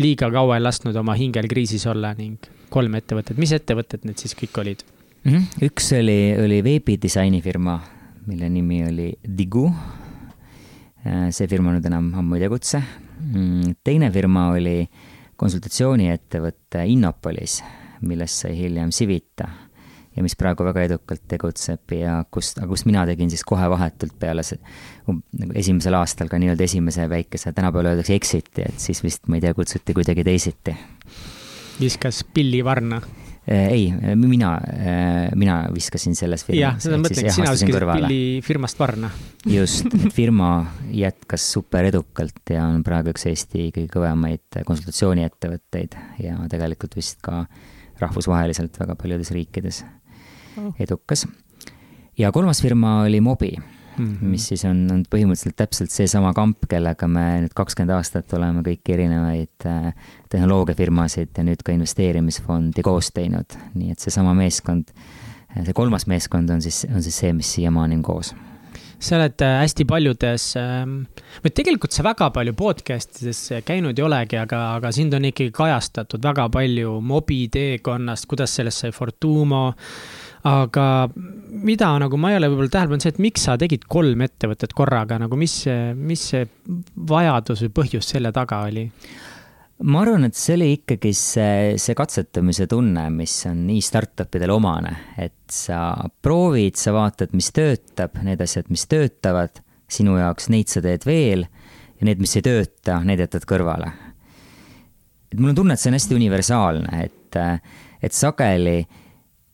liiga 0.00 0.30
kaua 0.32 0.58
ei 0.58 0.64
lasknud 0.64 0.96
oma 0.96 1.16
hingel 1.16 1.48
kriisis 1.48 1.86
olla 1.88 2.12
ning 2.16 2.50
kolm 2.72 2.98
ettevõtet, 2.98 3.38
mis 3.40 3.52
ettevõtted 3.56 4.04
need 4.04 4.20
siis 4.20 4.36
kõik 4.38 4.60
olid 4.60 4.84
mm? 5.24 5.32
-hmm. 5.32 5.68
üks 5.68 5.92
oli, 5.96 6.20
oli 6.42 6.62
veebidisainifirma, 6.64 7.80
mille 8.26 8.50
nimi 8.50 8.84
oli 8.86 9.12
Digu. 9.38 9.66
Äh, 11.06 11.28
see 11.30 11.46
firma 11.46 11.72
nüüd 11.72 11.86
enam 11.86 12.10
ammu 12.18 12.34
ei 12.34 12.46
tegutse. 12.46 12.82
Mm, 13.20 13.76
teine 13.84 14.10
firma 14.12 14.50
oli 14.52 14.88
konsultatsiooniettevõte 15.36 16.82
Innopolis 16.90 17.60
millest 18.02 18.44
sai 18.44 18.56
hiljem 18.58 18.90
Civita 18.94 19.48
ja 20.16 20.24
mis 20.24 20.36
praegu 20.38 20.64
väga 20.66 20.86
edukalt 20.88 21.24
tegutseb 21.28 21.92
ja 21.98 22.16
kust, 22.32 22.58
aga 22.60 22.70
kust 22.70 22.88
mina 22.88 23.04
tegin 23.08 23.30
siis 23.32 23.44
kohe 23.46 23.68
vahetult 23.72 24.16
peale 24.20 24.44
see, 24.46 24.58
um, 25.10 25.20
nagu 25.36 25.56
esimesel 25.60 25.98
aastal 25.98 26.30
ka 26.32 26.40
nii-öelda 26.40 26.64
esimese 26.66 27.06
väikese, 27.12 27.52
tänapäeval 27.56 27.92
öeldakse 27.92 28.16
exit'i, 28.16 28.64
et 28.70 28.80
siis 28.82 29.02
vist, 29.04 29.26
ma 29.28 29.38
ei 29.38 29.44
tea, 29.44 29.52
kutsuti 29.56 29.96
kuidagi 29.96 30.24
teisiti. 30.26 30.74
viskas 31.76 32.22
pillivarna 32.34 33.02
äh, 33.02 33.68
ei, 33.74 33.92
mina, 34.16 34.54
äh, 34.56 35.28
mina 35.36 35.58
viskasin 35.74 36.16
selles 36.16 36.46
firmas. 36.48 36.62
jah, 36.62 36.80
seda 36.80 37.00
mõtlengi, 37.02 37.36
sina 37.36 37.52
viskasid 37.52 37.88
pillifirmast 37.92 38.80
varna. 38.80 39.12
just, 39.52 39.92
et 39.92 40.10
firma 40.22 40.50
jätkas 40.96 41.52
super 41.52 41.92
edukalt 41.92 42.56
ja 42.56 42.64
on 42.72 42.80
praegu 42.86 43.12
üks 43.12 43.28
Eesti 43.28 43.68
kõige 43.68 43.92
kõvemaid 44.00 44.64
konsultatsiooniettevõtteid 44.64 46.00
ja 46.24 46.40
tegelikult 46.48 46.96
vist 46.96 47.20
ka 47.20 47.44
äh, 47.44 47.64
rahvusvaheliselt 48.00 48.80
väga 48.80 48.96
paljudes 48.98 49.30
riikides 49.34 49.84
oh. 50.58 50.74
edukas. 50.80 51.26
ja 52.18 52.32
kolmas 52.32 52.62
firma 52.62 53.02
oli 53.02 53.20
Mobi 53.20 53.52
mm, 53.98 54.04
-hmm. 54.04 54.24
mis 54.24 54.48
siis 54.48 54.64
on, 54.64 54.86
on 54.92 55.04
põhimõtteliselt 55.14 55.56
täpselt 55.56 55.90
seesama 55.90 56.32
kamp, 56.32 56.66
kellega 56.68 57.08
me 57.08 57.26
nüüd 57.44 57.54
kakskümmend 57.54 57.96
aastat 57.96 58.32
oleme 58.32 58.62
kõiki 58.66 58.96
erinevaid 58.96 59.66
äh, 59.66 59.92
tehnoloogiafirmasid 60.28 61.36
ja 61.36 61.44
nüüd 61.44 61.62
ka 61.64 61.72
investeerimisfondi 61.72 62.82
koos 62.82 63.12
teinud, 63.14 63.58
nii 63.74 63.92
et 63.92 63.98
seesama 63.98 64.34
meeskond, 64.34 64.92
see 65.62 65.72
kolmas 65.72 66.06
meeskond 66.06 66.50
on 66.50 66.62
siis, 66.62 66.86
on 66.94 67.02
siis 67.02 67.18
see, 67.24 67.32
mis 67.32 67.54
siiamaani 67.58 68.00
on 68.00 68.02
koos 68.02 68.34
sa 68.98 69.18
oled 69.18 69.42
äh, 69.44 69.58
hästi 69.62 69.86
paljudes, 69.88 70.46
ähm, 70.60 70.98
või 71.44 71.52
tegelikult 71.56 71.94
sa 71.94 72.04
väga 72.06 72.30
palju 72.34 72.54
podcast 72.56 73.20
ides 73.22 73.42
käinud 73.66 73.98
ei 73.98 74.06
olegi, 74.06 74.38
aga, 74.40 74.62
aga 74.78 74.92
sind 74.94 75.14
on 75.16 75.28
ikkagi 75.28 75.52
kajastatud 75.56 76.24
väga 76.24 76.48
palju 76.52 76.98
mobi 77.04 77.44
teekonnast, 77.52 78.28
kuidas 78.30 78.56
sellest 78.56 78.84
sai 78.84 78.94
Fortumo. 78.96 79.68
aga 80.46 81.08
mida 81.50 81.88
nagu 81.98 82.18
ma 82.22 82.30
ei 82.30 82.36
ole 82.38 82.48
võib-olla 82.52 82.70
tähele 82.70 82.92
pannud, 82.92 83.02
see, 83.02 83.14
et 83.16 83.22
miks 83.24 83.46
sa 83.48 83.56
tegid 83.58 83.88
kolm 83.90 84.20
ettevõtet 84.22 84.76
korraga 84.78 85.18
nagu, 85.18 85.36
mis 85.36 85.64
mis 85.96 86.22
see 86.30 86.44
vajadus 86.94 87.64
või 87.66 87.72
põhjus 87.80 88.12
selle 88.14 88.30
taga 88.32 88.62
oli? 88.68 88.86
Ma 89.84 90.00
arvan, 90.00 90.24
et 90.24 90.36
see 90.38 90.54
oli 90.56 90.70
ikkagi 90.78 91.12
see, 91.16 91.76
see 91.80 91.96
katsetamise 91.96 92.66
tunne, 92.70 93.06
mis 93.12 93.34
on 93.50 93.66
nii 93.68 93.82
startup 93.84 94.38
idel 94.38 94.54
omane, 94.56 94.92
et 95.20 95.52
sa 95.52 95.90
proovid, 96.24 96.78
sa 96.80 96.94
vaatad, 96.96 97.34
mis 97.36 97.50
töötab, 97.54 98.16
need 98.24 98.40
asjad, 98.44 98.70
mis 98.72 98.86
töötavad 98.88 99.60
sinu 99.92 100.16
jaoks, 100.18 100.48
neid 100.52 100.72
sa 100.72 100.82
teed 100.84 101.04
veel 101.06 101.44
ja 101.46 102.08
need, 102.08 102.22
mis 102.22 102.36
ei 102.38 102.44
tööta, 102.46 103.00
need 103.06 103.20
jätad 103.22 103.44
kõrvale. 103.48 103.92
et 105.32 105.40
mul 105.40 105.52
on 105.52 105.58
tunne, 105.58 105.74
et 105.74 105.82
see 105.82 105.90
on 105.92 105.98
hästi 105.98 106.16
universaalne, 106.16 107.02
et, 107.04 107.40
et 108.00 108.16
sageli 108.16 108.78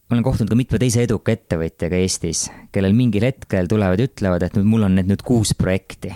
ma 0.07 0.19
olen 0.19 0.27
kohtunud 0.27 0.53
ka 0.53 0.59
mitme 0.59 0.79
teise 0.79 1.03
eduka 1.07 1.33
ettevõtjaga 1.35 1.99
Eestis, 1.99 2.45
kellel 2.71 2.95
mingil 2.95 3.25
hetkel 3.27 3.67
tulevad 3.71 3.99
ja 3.99 4.07
ütlevad, 4.11 4.45
et 4.45 4.59
nüüd 4.59 4.69
mul 4.69 4.87
on 4.87 4.99
need 4.99 5.09
nüüd 5.11 5.25
kuus 5.27 5.55
projekti 5.59 6.13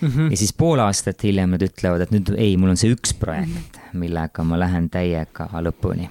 mm. 0.00 0.08
-hmm. 0.08 0.30
ja 0.30 0.36
siis 0.36 0.52
pool 0.52 0.82
aastat 0.84 1.24
hiljem 1.24 1.56
nad 1.56 1.62
ütlevad, 1.62 2.06
et 2.06 2.14
nüüd 2.14 2.34
ei, 2.36 2.56
mul 2.56 2.74
on 2.74 2.80
see 2.80 2.92
üks 2.94 3.14
projekt, 3.18 3.80
millega 3.92 4.44
ma 4.44 4.58
lähen 4.60 4.90
täiega 4.92 5.48
lõpuni 5.64 6.08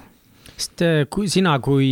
sest 0.55 0.81
äh, 0.85 1.03
kui 1.11 1.27
sina 1.31 1.57
kui 1.63 1.87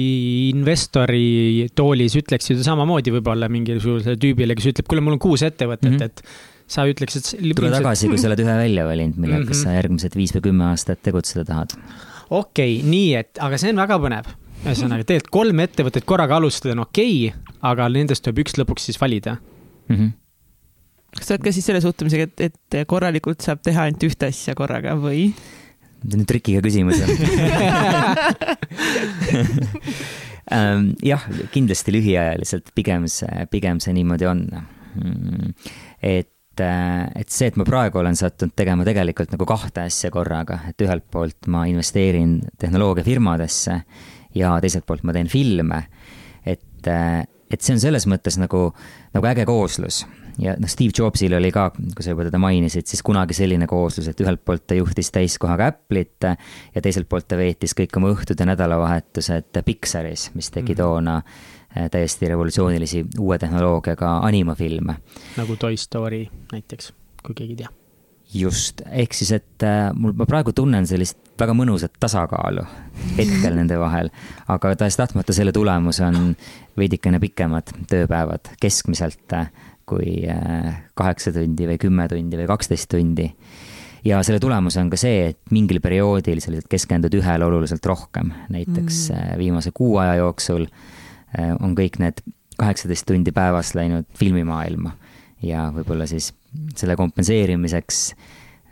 investori 0.49 1.67
toolis 1.75 2.15
ütleksid 2.19 2.59
ju 2.59 2.65
samamoodi 2.65 3.11
võib-olla 3.17 3.49
mingisugusele 3.51 4.19
tüübile, 4.19 4.55
kes 4.55 4.71
ütleb, 4.71 4.87
kuule, 4.87 5.03
mul 5.03 5.17
on 5.17 5.23
kuus 5.23 5.43
ettevõtet 5.43 5.89
mm, 5.89 5.97
-hmm. 5.99 6.05
et 6.05 6.71
sa 6.73 6.85
ütleks, 6.87 7.19
et. 7.19 7.33
tule 7.57 7.73
tagasi, 7.73 8.07
kui 8.11 8.21
sa 8.21 8.29
oled 8.29 8.43
ühe 8.43 8.55
välja 8.61 8.87
valinud, 8.87 9.19
millega 9.19 9.43
mm 9.43 9.51
-hmm. 9.51 9.63
sa 9.65 9.75
järgmised 9.75 10.15
viis 10.15 10.31
või 10.35 10.45
kümme 10.47 10.69
aastat 10.71 11.03
tegutseda 11.03 11.45
tahad. 11.45 11.75
okei 12.29 12.79
okay,, 12.79 12.89
nii 12.89 13.13
et, 13.19 13.35
aga 13.39 13.59
see 13.59 13.75
on 13.75 13.83
väga 13.83 13.99
põnev. 13.99 14.31
ühesõnaga, 14.63 15.03
tegelikult 15.03 15.35
kolm 15.35 15.59
ettevõtet 15.59 16.05
korraga 16.05 16.39
alustada 16.39 16.71
on 16.77 16.85
okei 16.87 17.27
okay,, 17.27 17.55
aga 17.61 17.89
nendest 17.89 18.23
tuleb 18.23 18.45
üks 18.45 18.55
lõpuks 18.55 18.87
siis 18.87 19.01
valida 19.01 19.37
mm. 19.89 19.95
-hmm 19.95 20.22
kas 21.17 21.29
sa 21.29 21.35
oled 21.35 21.45
ka 21.45 21.53
siis 21.55 21.67
selle 21.69 21.81
suhtumisega, 21.83 22.29
et, 22.29 22.47
et 22.49 22.79
korralikult 22.89 23.43
saab 23.45 23.61
teha 23.65 23.87
ainult 23.87 24.07
ühte 24.07 24.29
asja 24.31 24.55
korraga 24.57 24.95
või? 24.99 25.29
see 26.03 26.19
on 26.19 26.27
trikiga 26.27 26.61
küsimus 26.63 26.99
ähm, 30.51 30.91
jah, 31.11 31.25
kindlasti 31.53 31.95
lühiajaliselt 31.95 32.73
pigem 32.75 33.07
see, 33.11 33.47
pigem 33.51 33.79
see 33.83 33.95
niimoodi 33.95 34.27
on. 34.29 34.45
Mm, 34.99 35.53
et 36.03 36.61
äh, 36.61 37.05
et 37.17 37.31
see, 37.33 37.47
et 37.49 37.55
ma 37.57 37.65
praegu 37.67 38.01
olen 38.01 38.17
sattunud 38.19 38.53
tegema 38.57 38.85
tegelikult 38.87 39.31
nagu 39.33 39.47
kahte 39.49 39.87
asja 39.87 40.11
korraga, 40.13 40.59
et 40.69 40.83
ühelt 40.85 41.07
poolt 41.11 41.47
ma 41.51 41.63
investeerin 41.71 42.41
tehnoloogiafirmadesse 42.61 43.79
ja 44.37 44.57
teiselt 44.61 44.85
poolt 44.89 45.05
ma 45.07 45.15
teen 45.15 45.31
filme. 45.31 45.85
et, 46.45 46.87
äh, 46.87 47.23
et 47.49 47.61
see 47.61 47.77
on 47.77 47.79
selles 47.79 48.05
mõttes 48.09 48.37
nagu, 48.41 48.67
nagu 49.15 49.27
äge 49.29 49.47
kooslus 49.47 50.03
ja 50.41 50.55
noh, 50.59 50.69
Steve 50.69 50.93
Jobsil 50.97 51.33
oli 51.37 51.51
ka, 51.53 51.67
kui 51.75 52.05
sa 52.05 52.13
juba 52.13 52.27
teda 52.27 52.39
mainisid, 52.41 52.87
siis 52.89 53.03
kunagi 53.05 53.35
selline 53.37 53.67
kooslus, 53.69 54.09
et 54.11 54.23
ühelt 54.23 54.43
poolt 54.45 54.65
ta 54.69 54.77
juhtis 54.77 55.11
täiskohaga 55.13 55.69
Apple'it 55.73 56.29
ja 56.29 56.81
teiselt 56.81 57.09
poolt 57.09 57.27
ta 57.29 57.39
veetis 57.39 57.75
kõik 57.77 57.99
oma 57.99 58.13
õhtud 58.13 58.39
ja 58.39 58.49
nädalavahetused 58.49 59.61
Pixaris, 59.65 60.31
mis 60.33 60.49
tegi 60.49 60.73
mm 60.73 60.75
-hmm. 60.75 60.81
toona 60.81 61.21
eh, 61.75 61.89
täiesti 61.89 62.27
revolutsioonilisi 62.27 63.05
uue 63.19 63.37
tehnoloogiaga 63.37 64.17
animafilme. 64.23 64.97
nagu 65.37 65.55
Toy 65.55 65.77
Story 65.77 66.27
näiteks, 66.51 66.93
kui 67.23 67.35
keegi 67.35 67.53
ei 67.53 67.57
tea 67.57 67.83
just, 68.33 68.81
ehk 68.89 69.13
siis, 69.13 69.31
et 69.31 69.63
äh, 69.63 69.91
mul, 69.95 70.13
ma 70.17 70.25
praegu 70.29 70.53
tunnen 70.55 70.87
sellist 70.89 71.17
väga 71.39 71.55
mõnusat 71.57 71.93
tasakaalu 72.01 72.63
hetkel 73.17 73.55
nende 73.59 73.77
vahel, 73.79 74.09
aga 74.51 74.73
tahes-tahtmata 74.79 75.35
selle 75.35 75.53
tulemus 75.55 75.99
on 76.05 76.33
veidikene 76.77 77.19
pikemad 77.23 77.73
tööpäevad 77.89 78.53
keskmiselt 78.61 79.37
äh, 79.37 79.51
kui 79.89 80.23
äh, 80.29 80.83
kaheksa 80.95 81.33
tundi 81.35 81.67
või 81.69 81.79
kümme 81.81 82.07
tundi 82.11 82.39
või 82.39 82.49
kaksteist 82.49 82.89
tundi. 82.91 83.29
ja 84.05 84.21
selle 84.23 84.39
tulemus 84.43 84.77
on 84.77 84.89
ka 84.91 84.99
see, 84.99 85.29
et 85.33 85.39
mingil 85.51 85.81
perioodil 85.83 86.41
sa 86.43 86.51
lihtsalt 86.51 86.71
keskendud 86.71 87.13
ühele 87.19 87.45
oluliselt 87.45 87.85
rohkem, 87.85 88.33
näiteks 88.53 89.09
mm. 89.11 89.37
viimase 89.39 89.71
kuu 89.71 89.97
aja 90.03 90.19
jooksul 90.21 90.67
on 91.33 91.71
kõik 91.73 91.97
need 91.97 92.19
kaheksateist 92.59 93.07
tundi 93.09 93.31
päevas 93.33 93.73
läinud 93.73 94.05
filmimaailma 94.19 94.91
ja 95.43 95.67
võib-olla 95.73 96.07
siis 96.09 96.31
selle 96.77 96.95
kompenseerimiseks 96.99 98.03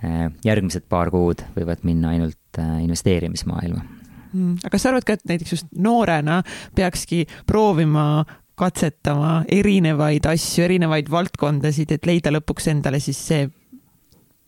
äh, 0.06 0.28
järgmised 0.46 0.86
paar 0.90 1.12
kuud 1.14 1.44
võivad 1.56 1.84
minna 1.88 2.14
ainult 2.16 2.60
äh, 2.62 2.78
investeerimismaailma 2.86 3.82
mm.. 3.84 4.62
aga 4.62 4.74
kas 4.74 4.86
sa 4.86 4.92
arvad 4.92 5.08
ka, 5.08 5.18
et 5.18 5.34
näiteks 5.34 5.56
just 5.58 5.72
noorena 5.76 6.42
peakski 6.78 7.26
proovima 7.50 8.24
katsetama 8.62 9.42
erinevaid 9.52 10.28
asju, 10.30 10.66
erinevaid 10.68 11.10
valdkondasid, 11.12 11.96
et 11.96 12.08
leida 12.10 12.34
lõpuks 12.34 12.70
endale 12.72 13.02
siis 13.04 13.20
see, 13.32 13.48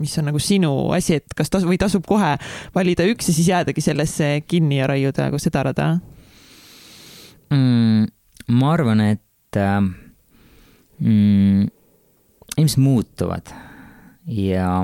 mis 0.02 0.16
on 0.20 0.30
nagu 0.30 0.42
sinu 0.42 0.72
asi, 0.96 1.20
et 1.22 1.38
kas 1.38 1.52
tasub 1.54 1.72
või 1.72 1.80
tasub 1.82 2.06
kohe 2.08 2.36
valida 2.76 3.06
üks 3.10 3.30
ja 3.30 3.36
siis 3.36 3.50
jäädagi 3.50 3.84
sellesse 3.84 4.34
kinni 4.48 4.82
ja 4.82 4.90
raiuda 4.92 5.30
nagu 5.30 5.40
seda 5.42 5.66
rada 5.70 5.88
mm,? 7.54 8.10
ma 8.54 8.74
arvan, 8.76 9.00
et 9.14 9.60
äh, 9.60 9.80
mm, 11.00 11.70
inimesed 12.58 12.82
muutuvad 12.84 13.54
ja 14.28 14.84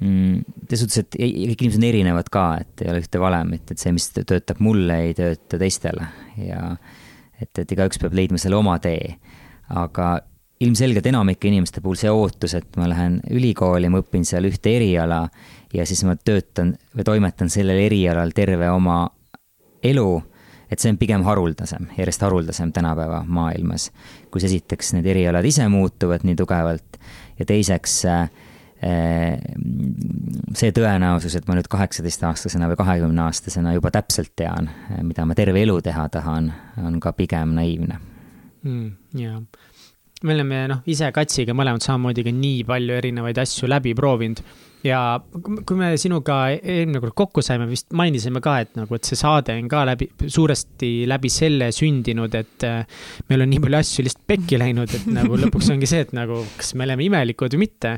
mm, 0.00 0.42
selles 0.66 0.82
suhtes, 0.82 1.04
et 1.04 1.18
kõik 1.18 1.62
inimesed 1.62 1.80
on 1.80 1.88
erinevad 1.88 2.30
ka, 2.32 2.46
et 2.62 2.84
ei 2.84 2.92
ole 2.92 3.02
ühte 3.04 3.20
valemit, 3.22 3.70
et 3.70 3.82
see, 3.82 3.94
mis 3.96 4.08
töötab 4.18 4.60
mulle, 4.64 5.00
ei 5.08 5.16
tööta 5.16 5.60
teistele 5.60 6.08
ja 6.42 6.74
et, 7.42 7.52
et 7.58 7.72
igaüks 7.72 8.00
peab 8.02 8.16
leidma 8.16 8.40
selle 8.40 8.58
oma 8.58 8.78
tee. 8.82 9.16
aga 9.68 10.20
ilmselgelt 10.60 11.06
enamike 11.06 11.48
inimeste 11.48 11.82
puhul 11.84 11.98
see 12.00 12.10
ootus, 12.10 12.54
et 12.54 12.76
ma 12.80 12.88
lähen 12.88 13.18
ülikooli, 13.30 13.90
ma 13.92 14.00
õpin 14.00 14.24
seal 14.24 14.46
ühte 14.48 14.72
eriala 14.76 15.26
ja 15.74 15.86
siis 15.86 16.04
ma 16.08 16.16
töötan 16.16 16.76
või 16.96 17.04
toimetan 17.04 17.52
sellel 17.52 17.82
erialal 17.82 18.32
terve 18.36 18.70
oma 18.70 19.02
elu 19.84 20.08
et 20.70 20.82
see 20.82 20.90
on 20.90 20.98
pigem 20.98 21.22
haruldasem, 21.26 21.86
järjest 21.98 22.24
haruldasem 22.26 22.72
tänapäeva 22.74 23.22
maailmas, 23.28 23.90
kus 24.34 24.46
esiteks 24.48 24.94
need 24.96 25.06
erialad 25.12 25.46
ise 25.46 25.66
muutuvad 25.70 26.26
nii 26.26 26.34
tugevalt 26.38 26.98
ja 27.38 27.46
teiseks 27.46 28.00
äh, 28.10 28.26
see 30.56 30.72
tõenäosus, 30.76 31.38
et 31.38 31.46
ma 31.48 31.56
nüüd 31.56 31.68
kaheksateistaastasena 31.72 32.68
või 32.68 32.76
kahekümneaastasena 32.82 33.72
juba 33.72 33.92
täpselt 33.94 34.34
tean, 34.36 34.68
mida 35.02 35.24
ma 35.24 35.36
terve 35.38 35.62
elu 35.64 35.78
teha 35.84 36.08
tahan, 36.12 36.52
on 36.84 37.00
ka 37.00 37.14
pigem 37.16 37.54
naiivne 37.56 37.96
mm,. 38.66 38.90
jaa, 39.16 39.40
me 40.22 40.36
oleme 40.36 40.62
noh, 40.74 40.84
ise 40.92 41.08
Katsiga 41.14 41.56
mõlemad 41.56 41.84
samamoodi 41.84 42.26
ka 42.26 42.34
nii 42.36 42.64
palju 42.68 43.00
erinevaid 43.00 43.40
asju 43.46 43.70
läbi 43.70 43.96
proovinud 43.96 44.44
ja 44.86 45.00
kui 45.40 45.78
me 45.78 45.92
sinuga 46.00 46.36
eelmine 46.54 47.00
kord 47.02 47.14
kokku 47.18 47.44
saime, 47.44 47.66
vist 47.70 47.90
mainisime 47.96 48.42
ka, 48.44 48.58
et 48.62 48.76
nagu, 48.78 48.96
et 48.96 49.08
see 49.08 49.18
saade 49.18 49.56
on 49.56 49.70
ka 49.70 49.82
läbi, 49.88 50.08
suuresti 50.20 50.90
läbi 51.08 51.30
selle 51.32 51.70
sündinud, 51.74 52.36
et 52.38 52.66
äh, 52.66 53.02
meil 53.30 53.44
on 53.44 53.52
nii 53.52 53.62
palju 53.64 53.80
asju 53.80 54.06
lihtsalt 54.06 54.26
pekki 54.30 54.60
läinud, 54.60 54.92
et 54.98 55.08
nagu 55.10 55.38
lõpuks 55.42 55.72
ongi 55.74 55.90
see, 55.90 56.04
et 56.06 56.14
nagu, 56.16 56.42
kas 56.60 56.74
me 56.76 56.86
oleme 56.88 57.06
imelikud 57.08 57.56
või 57.56 57.66
mitte. 57.66 57.96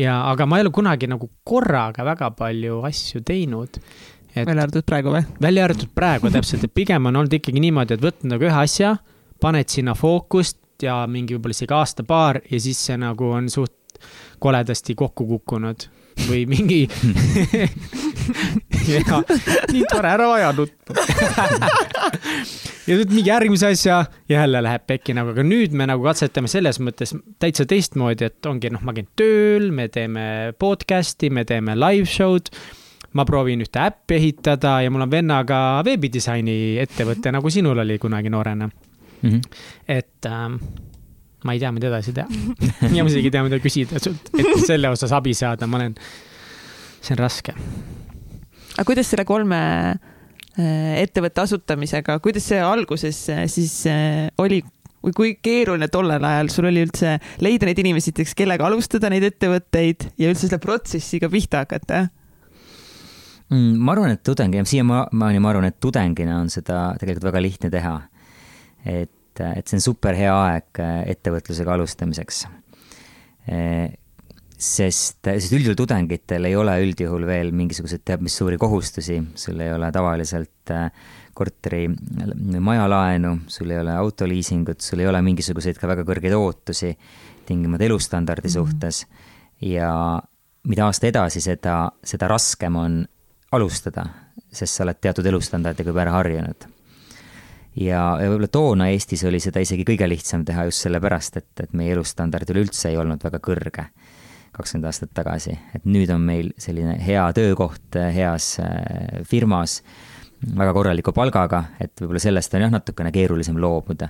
Ja, 0.00 0.16
aga 0.30 0.46
ma 0.48 0.58
ei 0.58 0.66
ole 0.66 0.72
kunagi 0.74 1.08
nagu 1.10 1.28
korraga 1.44 2.04
väga 2.06 2.30
palju 2.38 2.80
asju 2.88 3.22
teinud. 3.26 3.80
välja 4.34 4.62
arvatud 4.62 4.86
praegu 4.86 5.14
või? 5.14 5.22
välja 5.42 5.66
arvatud 5.66 5.92
praegu 5.94 6.30
täpselt, 6.30 6.64
et 6.64 6.74
pigem 6.74 7.10
on 7.10 7.20
olnud 7.22 7.38
ikkagi 7.40 7.62
niimoodi, 7.62 7.96
et 7.96 8.04
võtnud 8.04 8.34
nagu 8.34 8.48
ühe 8.48 8.60
asja, 8.64 8.96
paned 9.40 9.68
sinna 9.68 9.96
fookust 9.98 10.58
ja 10.82 11.02
mingi 11.10 11.36
võib-olla 11.36 11.56
isegi 11.56 11.76
aasta-paar 11.76 12.42
ja 12.50 12.60
siis 12.60 12.80
see 12.86 12.96
nagu 13.00 13.32
on 13.36 13.50
suht 13.52 14.00
koledasti 14.40 14.94
kokku 14.96 15.26
kukkunud 15.28 15.88
või 16.28 16.44
mingi 16.48 16.84
ja 18.92 19.22
nii 19.72 19.84
tore, 19.90 20.12
ära 20.14 20.28
aja 20.36 20.50
nuttu 20.56 20.96
ja 22.88 22.96
nüüd 22.98 23.14
mingi 23.14 23.28
järgmise 23.30 23.70
asja 23.74 24.02
jälle 24.30 24.62
läheb 24.64 24.86
pekki 24.88 25.14
nagu, 25.16 25.34
aga 25.34 25.44
nüüd 25.46 25.74
me 25.76 25.86
nagu 25.90 26.04
katsetame 26.06 26.50
selles 26.50 26.80
mõttes 26.82 27.14
täitsa 27.42 27.66
teistmoodi, 27.68 28.30
et 28.30 28.50
ongi 28.50 28.72
noh, 28.72 28.82
ma 28.86 28.94
käin 28.96 29.08
tööl, 29.18 29.70
me 29.74 29.88
teeme 29.92 30.26
podcast'i, 30.60 31.30
me 31.32 31.46
teeme 31.48 31.76
live 31.78 32.08
show'd 32.10 32.52
ma 33.18 33.24
proovin 33.26 33.64
ühte 33.64 33.80
äppi 33.82 34.18
ehitada 34.20 34.76
ja 34.84 34.90
mul 34.92 35.06
on 35.06 35.10
vennaga 35.10 35.58
veebidisaini 35.86 36.78
ettevõte, 36.82 37.32
nagu 37.34 37.50
sinul 37.50 37.82
oli 37.82 37.98
kunagi 37.98 38.30
noorena 38.30 38.68
mm. 38.68 39.30
-hmm. 39.30 39.40
et 39.88 40.30
ähm, 40.30 40.60
ma 41.44 41.52
ei 41.56 41.62
tea, 41.62 41.72
mida 41.72 41.88
edasi 41.90 42.14
teha 42.16 42.28
ja 42.94 43.04
ma 43.04 43.10
isegi 43.10 43.30
ei 43.30 43.34
tea, 43.34 43.44
mida 43.46 43.58
küsida 43.62 44.02
sult, 44.02 44.30
et 44.38 44.66
selle 44.66 44.92
osas 44.92 45.12
abi 45.16 45.34
saada, 45.34 45.66
ma 45.66 45.80
olen, 45.80 45.96
see 47.00 47.16
on 47.16 47.22
raske. 47.24 47.54
Aga 48.80 48.88
kuidas 48.88 49.10
selle 49.12 49.26
kolme 49.28 49.60
äh, 49.92 51.00
ettevõtte 51.02 51.44
asutamisega, 51.44 52.16
kuidas 52.24 52.46
see 52.48 52.60
alguses 52.64 53.18
äh, 53.28 53.44
siis 53.52 53.74
äh, 53.90 54.30
oli 54.40 54.62
või 55.04 55.14
kui 55.16 55.34
keeruline 55.40 55.88
tollel 55.92 56.24
ajal 56.24 56.50
sul 56.52 56.68
oli 56.68 56.82
üldse 56.84 57.14
leida 57.44 57.68
neid 57.68 57.78
inimesi, 57.80 58.12
näiteks 58.12 58.34
kellega 58.36 58.66
alustada 58.68 59.08
neid 59.12 59.24
ettevõtteid 59.28 60.10
ja 60.20 60.32
üldse 60.32 60.46
selle 60.46 60.60
protsessiga 60.60 61.28
pihta 61.32 61.62
hakata? 61.64 62.06
Mm, 63.50 63.78
ma 63.80 63.94
arvan, 63.94 64.12
et 64.16 64.24
tudengi, 64.24 64.60
siiamaani 64.68 65.40
ma 65.40 65.52
arvan, 65.52 65.68
et 65.68 65.80
tudengina 65.80 66.36
on 66.40 66.52
seda 66.52 66.90
tegelikult 67.00 67.30
väga 67.30 67.42
lihtne 67.44 67.72
teha. 67.72 67.96
et 68.84 69.16
et, 69.40 69.68
see 69.68 69.78
on 69.78 69.84
super 69.84 70.16
hea 70.18 70.32
aeg 70.36 70.80
ettevõtlusega 71.14 71.72
alustamiseks. 71.72 72.42
Äh, 74.60 74.66
sest, 74.66 75.24
sest 75.24 75.54
üldjuhul 75.56 75.76
tudengitel 75.78 76.44
ei 76.44 76.56
ole 76.56 76.74
üldjuhul 76.84 77.24
veel 77.24 77.50
mingisuguseid 77.56 78.02
teab 78.04 78.20
mis 78.20 78.34
suuri 78.36 78.58
kohustusi, 78.60 79.16
sul 79.34 79.60
ei 79.60 79.72
ole 79.72 79.88
tavaliselt 79.92 80.72
äh, 80.74 80.90
korteri 81.34 81.86
majalaenu, 82.60 83.38
sul 83.48 83.70
ei 83.72 83.80
ole 83.80 83.94
autoliisingut, 83.96 84.82
sul 84.84 85.00
ei 85.00 85.08
ole 85.08 85.22
mingisuguseid 85.24 85.80
ka 85.80 85.88
väga 85.88 86.04
kõrgeid 86.04 86.36
ootusi 86.36 86.92
tingimata 87.48 87.86
elustandardi 87.88 88.48
mm 88.48 88.52
-hmm. 88.52 88.58
suhtes 88.58 89.06
ja 89.64 90.20
mida 90.68 90.84
aasta 90.86 91.06
edasi, 91.06 91.40
seda, 91.40 91.90
seda 92.04 92.28
raskem 92.28 92.76
on 92.76 93.00
alustada, 93.52 94.04
sest 94.52 94.76
sa 94.76 94.84
oled 94.84 95.00
teatud 95.00 95.26
elustandardiga 95.26 95.88
juba 95.88 96.04
ära 96.04 96.12
harjunud. 96.18 96.68
ja, 97.76 98.18
ja 98.20 98.28
võib-olla 98.28 98.48
toona 98.48 98.92
Eestis 98.92 99.24
oli 99.24 99.40
seda 99.40 99.60
isegi 99.60 99.84
kõige 99.88 100.08
lihtsam 100.08 100.44
teha 100.44 100.64
just 100.68 100.84
sellepärast, 100.84 101.36
et, 101.36 101.60
et 101.60 101.72
meie 101.72 101.92
elustandard 101.92 102.50
üleüldse 102.50 102.88
ei 102.88 102.96
olnud 102.96 103.24
väga 103.24 103.38
kõrge 103.40 103.88
kakskümmend 104.60 104.90
aastat 104.90 105.12
tagasi, 105.16 105.56
et 105.74 105.88
nüüd 105.88 106.12
on 106.14 106.22
meil 106.24 106.52
selline 106.60 106.96
hea 107.02 107.24
töökoht 107.36 107.98
heas 108.14 108.54
äh, 108.62 109.24
firmas, 109.28 109.80
väga 110.56 110.72
korraliku 110.76 111.12
palgaga, 111.16 111.64
et 111.80 111.92
võib-olla 112.00 112.22
sellest 112.22 112.54
on 112.56 112.64
jah, 112.64 112.72
natukene 112.72 113.12
keerulisem 113.12 113.58
loobuda. 113.60 114.08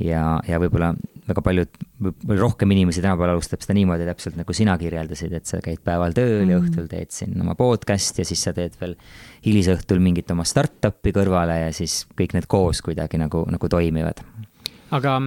ja, 0.00 0.38
ja 0.44 0.60
võib-olla 0.60 0.94
väga 1.26 1.42
paljud, 1.42 1.78
võib-olla 2.02 2.40
rohkem 2.40 2.72
inimesi 2.74 3.02
tänapäeval 3.02 3.34
alustab 3.34 3.62
seda 3.64 3.74
niimoodi 3.76 4.06
täpselt 4.06 4.36
nagu 4.38 4.54
sina 4.56 4.76
kirjeldasid, 4.78 5.32
et 5.36 5.48
sa 5.48 5.60
käid 5.64 5.80
päeval 5.84 6.14
tööl 6.16 6.44
mm. 6.44 6.52
ja 6.52 6.60
õhtul 6.60 6.90
teed 6.90 7.14
siin 7.14 7.34
oma 7.42 7.56
podcast'i 7.58 8.22
ja 8.22 8.28
siis 8.28 8.44
sa 8.46 8.54
teed 8.56 8.76
veel 8.80 8.94
hilisõhtul 9.46 10.02
mingit 10.04 10.30
oma 10.32 10.46
startup'i 10.46 11.14
kõrvale 11.16 11.58
ja 11.64 11.72
siis 11.76 12.04
kõik 12.18 12.36
need 12.36 12.46
koos 12.50 12.82
kuidagi 12.86 13.20
nagu, 13.20 13.42
nagu 13.50 13.72
toimivad. 13.72 14.22
aga 14.94 15.18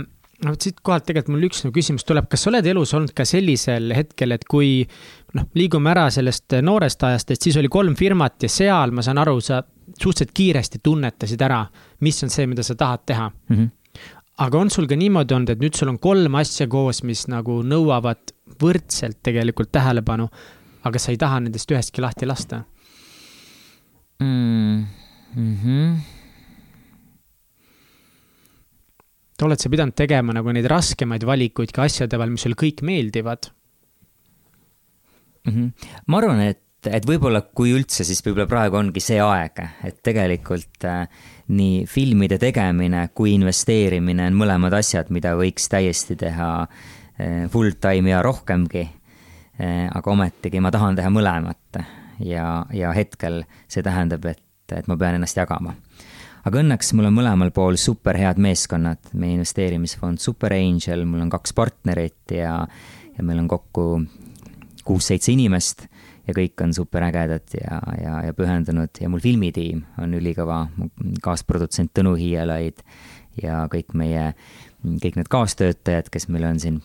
no 0.44 0.54
vot 0.54 0.66
siit 0.66 0.80
kohalt 0.86 1.06
tegelikult 1.08 1.34
mul 1.36 1.48
üks 1.50 1.64
nagu 1.66 1.76
küsimus 1.76 2.06
tuleb, 2.08 2.30
kas 2.32 2.46
sa 2.46 2.52
oled 2.52 2.68
elus 2.72 2.94
olnud 2.96 3.12
ka 3.16 3.26
sellisel 3.28 3.92
hetkel, 3.96 4.34
et 4.36 4.46
kui 4.50 4.84
noh, 5.38 5.48
liigume 5.58 5.92
ära 5.92 6.08
sellest 6.14 6.60
noorest 6.66 7.04
ajast, 7.08 7.34
et 7.34 7.48
siis 7.48 7.58
oli 7.60 7.72
kolm 7.72 7.98
firmat 8.00 8.46
ja 8.46 8.52
seal, 8.52 8.94
ma 8.96 9.04
saan 9.06 9.20
aru, 9.22 9.40
sa 9.44 9.62
suhteliselt 9.90 10.32
kiiresti 10.38 10.82
tunnetasid 10.86 11.42
ära, 11.44 11.64
mis 12.06 12.24
on 12.24 12.32
see, 12.34 12.48
mida 12.50 12.64
sa 12.66 12.78
tahad 12.80 13.04
teha 13.10 13.28
mm. 13.30 13.56
-hmm. 13.56 14.06
aga 14.46 14.60
on 14.60 14.70
sul 14.70 14.88
ka 14.88 14.96
niimoodi 14.96 15.36
olnud, 15.36 15.50
et 15.50 15.64
nüüd 15.64 15.76
sul 15.76 15.92
on 15.92 16.00
kolm 16.00 16.36
asja 16.36 16.68
koos, 16.68 17.04
mis 17.04 17.28
nagu 17.28 17.62
nõuavad 17.64 18.36
võrdselt 18.62 19.20
tegelikult 19.24 19.72
tähelepanu, 19.72 20.30
aga 20.84 21.00
sa 21.00 21.12
ei 21.12 21.18
taha 21.18 21.40
nendest 21.40 21.72
ühestki 21.72 22.02
lahti 22.02 22.26
lasta 22.26 22.64
mm? 24.20 24.86
-hmm 25.36 26.19
oled 29.46 29.62
sa 29.62 29.72
pidanud 29.72 29.96
tegema 29.98 30.36
nagu 30.36 30.52
neid 30.56 30.68
raskemaid 30.70 31.26
valikuid 31.28 31.74
ka 31.76 31.86
asjade 31.88 32.18
vahel, 32.20 32.34
mis 32.34 32.46
sulle 32.46 32.60
kõik 32.60 32.84
meeldivad 32.86 33.50
mm? 35.46 35.54
-hmm. 35.54 35.94
ma 36.08 36.18
arvan, 36.22 36.42
et, 36.50 36.62
et 36.88 37.06
võib-olla 37.06 37.42
kui 37.56 37.74
üldse, 37.76 38.04
siis 38.08 38.22
võib-olla 38.26 38.48
praegu 38.50 38.80
ongi 38.80 39.04
see 39.04 39.20
aeg, 39.24 39.64
et 39.88 40.02
tegelikult 40.04 40.88
äh, 40.88 41.06
nii 41.50 41.86
filmide 41.90 42.38
tegemine 42.42 43.08
kui 43.14 43.34
investeerimine 43.38 44.28
on 44.30 44.40
mõlemad 44.44 44.76
asjad, 44.80 45.10
mida 45.10 45.36
võiks 45.40 45.70
täiesti 45.72 46.16
teha 46.20 46.52
äh, 46.64 47.46
full 47.52 47.78
time 47.82 48.10
ja 48.12 48.22
rohkemgi 48.26 48.86
äh,. 48.86 49.88
aga 49.94 50.12
ometigi 50.12 50.60
ma 50.60 50.72
tahan 50.72 50.96
teha 50.96 51.10
mõlemat 51.10 51.84
ja, 52.20 52.66
ja 52.74 52.92
hetkel 52.96 53.44
see 53.68 53.84
tähendab, 53.84 54.26
et, 54.26 54.44
et 54.72 54.88
ma 54.88 54.98
pean 54.98 55.20
ennast 55.20 55.38
jagama 55.38 55.76
aga 56.48 56.62
õnneks 56.62 56.94
mul 56.98 57.10
on 57.10 57.18
mõlemal 57.18 57.52
pool 57.56 57.78
super 57.82 58.18
head 58.20 58.40
meeskonnad, 58.42 59.12
meie 59.14 59.38
investeerimisfond 59.38 60.22
Super 60.24 60.56
Angel, 60.56 61.06
mul 61.10 61.26
on 61.26 61.32
kaks 61.34 61.56
partnerit 61.58 62.36
ja, 62.36 62.56
ja 63.18 63.26
meil 63.26 63.42
on 63.44 63.50
kokku 63.52 63.88
kuus-seitse 64.88 65.34
inimest 65.34 65.88
ja 66.30 66.36
kõik 66.38 66.62
on 66.64 66.74
superägedad 66.76 67.56
ja, 67.58 67.80
ja, 68.02 68.20
ja 68.30 68.36
pühendunud. 68.38 68.94
Ja 69.02 69.10
mul 69.12 69.24
filmitiim 69.24 69.84
on 70.02 70.14
ülikõva, 70.18 70.64
kaasprodutsent 71.26 71.94
Tõnu 71.98 72.16
Hiielaid 72.20 72.84
ja 73.42 73.66
kõik 73.72 73.96
meie, 73.98 74.32
kõik 74.86 75.20
need 75.20 75.32
kaastöötajad, 75.32 76.10
kes 76.14 76.30
meil 76.32 76.48
on 76.50 76.62
siin 76.62 76.80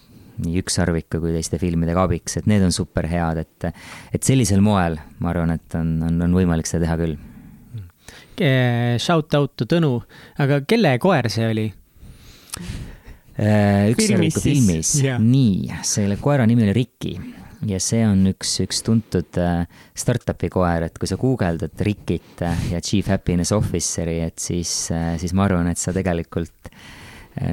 nii 0.45 0.59
Ükssarviku 0.65 1.21
kui 1.23 1.35
teiste 1.37 1.61
filmidega 1.63 2.09
abiks, 2.09 2.41
et 2.41 2.49
need 2.51 2.65
on 2.67 2.75
super 2.75 3.07
head, 3.07 3.45
et, 3.45 3.69
et 4.17 4.27
sellisel 4.27 4.65
moel 4.65 4.99
ma 5.23 5.31
arvan, 5.31 5.55
et 5.55 5.79
on, 5.79 5.95
on, 6.09 6.19
on 6.27 6.35
võimalik 6.35 6.67
seda 6.67 6.89
teha 6.89 6.99
küll 7.05 7.21
shout 8.99 9.35
out 9.39 9.55
to 9.57 9.69
Tõnu, 9.71 9.99
aga 10.43 10.61
kelle 10.69 10.97
koer 11.03 11.31
see 11.33 11.47
oli? 11.51 11.69
Äh, 13.35 13.91
üks 13.91 14.07
filmis, 14.07 14.37
filmis. 14.39 14.93
Yeah. 15.03 15.19
nii, 15.19 15.81
selle 15.87 16.21
koera 16.23 16.47
nimi 16.47 16.69
oli 16.69 16.75
Riki 16.77 17.17
ja 17.67 17.81
see 17.83 18.05
on 18.07 18.21
üks, 18.31 18.53
üks 18.63 18.85
tuntud 18.87 19.41
äh, 19.43 19.65
startup'i 19.99 20.51
koer, 20.53 20.87
et 20.87 21.01
kui 21.01 21.11
sa 21.11 21.19
guugeldad 21.19 21.75
Rikit 21.87 22.45
ja 22.71 22.83
Chief 22.85 23.11
Happiness 23.11 23.55
Officer'i, 23.57 24.21
et 24.29 24.39
siis, 24.39 24.71
siis 24.93 25.35
ma 25.35 25.49
arvan, 25.49 25.71
et 25.73 25.81
sa 25.81 25.95
tegelikult 25.97 26.71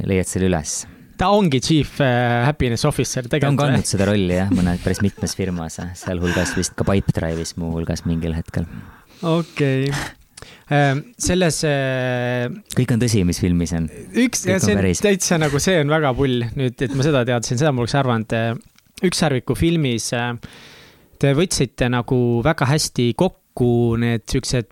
leiad 0.05 0.29
selle 0.29 0.51
üles 0.51 0.83
ta 1.17 1.31
ongi 1.33 1.57
Chief 1.65 1.97
Happiness 1.97 2.85
Officer 2.85 3.25
tegelikult. 3.25 3.41
ta 3.41 3.49
on 3.49 3.59
kandnud 3.73 3.89
seda 3.89 4.05
rolli 4.11 4.37
jah, 4.37 4.53
mõnes 4.53 4.85
päris 4.85 5.01
mitmes 5.01 5.33
firmas, 5.37 5.81
sealhulgas 5.97 6.53
vist 6.57 6.77
ka 6.77 6.85
Pipedrive'is 6.85 7.57
muuhulgas 7.57 8.05
mingil 8.05 8.37
hetkel. 8.37 8.69
okei 9.21 9.89
okay 9.89 10.19
selles. 10.71 11.61
Äh, 11.67 12.47
kõik 12.77 12.95
on 12.95 13.01
tõsi, 13.03 13.23
mis 13.27 13.41
filmis 13.43 13.73
on. 13.77 13.87
üks, 14.23 14.45
see 14.47 14.75
on 14.75 14.83
täitsa 15.03 15.39
nagu, 15.41 15.61
see 15.61 15.79
on 15.83 15.91
väga 15.91 16.13
pull 16.17 16.45
nüüd, 16.57 16.77
et 16.79 16.93
ma 16.95 17.05
seda 17.05 17.25
teadsin, 17.27 17.59
seda 17.59 17.73
ma 17.75 17.83
oleks 17.83 17.97
arvanud. 17.99 18.35
Äh, 18.37 18.53
ükssarviku 19.01 19.55
filmis 19.57 20.11
äh, 20.13 20.35
te 21.21 21.33
võtsite 21.37 21.89
nagu 21.91 22.41
väga 22.45 22.67
hästi 22.69 23.11
kokku 23.17 23.97
need 24.01 24.25
siuksed 24.29 24.69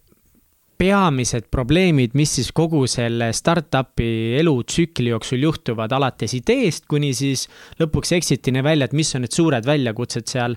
peamised 0.79 1.49
probleemid, 1.51 2.13
mis 2.15 2.37
siis 2.37 2.53
kogu 2.55 2.85
selle 2.87 3.33
startup'i 3.35 4.37
elutsükli 4.39 5.11
jooksul 5.11 5.43
juhtuvad, 5.43 5.91
alates 5.91 6.37
ideest 6.37 6.87
kuni 6.87 7.11
siis 7.17 7.49
lõpuks 7.81 8.13
exit'ini 8.15 8.63
välja, 8.63 8.87
et 8.87 8.95
mis 8.95 9.11
on 9.17 9.25
need 9.25 9.35
suured 9.35 9.67
väljakutsed 9.67 10.31
seal 10.31 10.55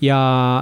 ja, 0.00 0.18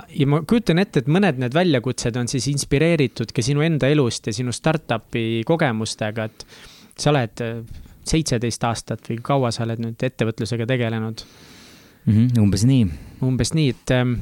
ja 0.09 0.29
ma 0.31 0.41
kujutan 0.49 0.81
ette, 0.83 1.03
et 1.03 1.11
mõned 1.13 1.41
need 1.43 1.57
väljakutsed 1.57 2.17
on 2.21 2.31
siis 2.31 2.49
inspireeritud 2.53 3.33
ka 3.35 3.45
sinu 3.45 3.65
enda 3.67 3.91
elust 3.93 4.31
ja 4.31 4.37
sinu 4.37 4.55
startup'i 4.55 5.43
kogemustega, 5.49 6.29
et 6.31 6.47
sa 6.97 7.13
oled 7.13 7.45
äh, 7.45 7.59
seitseteist 8.07 8.65
aastat 8.69 9.11
või 9.11 9.19
kaua 9.25 9.53
sa 9.55 9.67
oled 9.67 9.83
nüüd 9.83 10.07
ettevõtlusega 10.09 10.69
tegelenud 10.69 11.27
mm? 11.27 12.15
-hmm, 12.15 12.41
umbes 12.43 12.65
nii. 12.69 12.87
umbes 13.27 13.53
nii, 13.57 13.75
et, 13.75 13.93
ähm, 13.97 14.15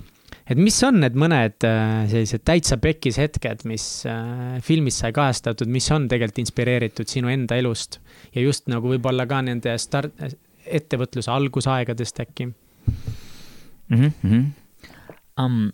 et 0.50 0.58
mis 0.58 0.80
on 0.86 0.98
need 1.04 1.18
mõned 1.20 1.68
äh, 1.68 2.08
sellised 2.10 2.44
täitsa 2.48 2.80
pekis 2.82 3.20
hetked, 3.20 3.66
mis 3.70 3.86
äh, 4.10 4.58
filmis 4.64 4.98
sai 5.04 5.12
kajastatud, 5.14 5.70
mis 5.70 5.90
on 5.94 6.08
tegelikult 6.08 6.42
inspireeritud 6.42 7.10
sinu 7.10 7.30
enda 7.32 7.60
elust 7.60 8.00
ja 8.34 8.42
just 8.42 8.66
nagu 8.72 8.90
võib-olla 8.96 9.28
ka 9.30 9.44
nende 9.46 9.76
start, 9.78 10.16
ettevõtluse 10.64 11.30
algusaegadest 11.30 12.20
äkki 12.24 12.50
mm? 12.50 14.10
-hmm 14.10 14.52
um,? 15.40 15.72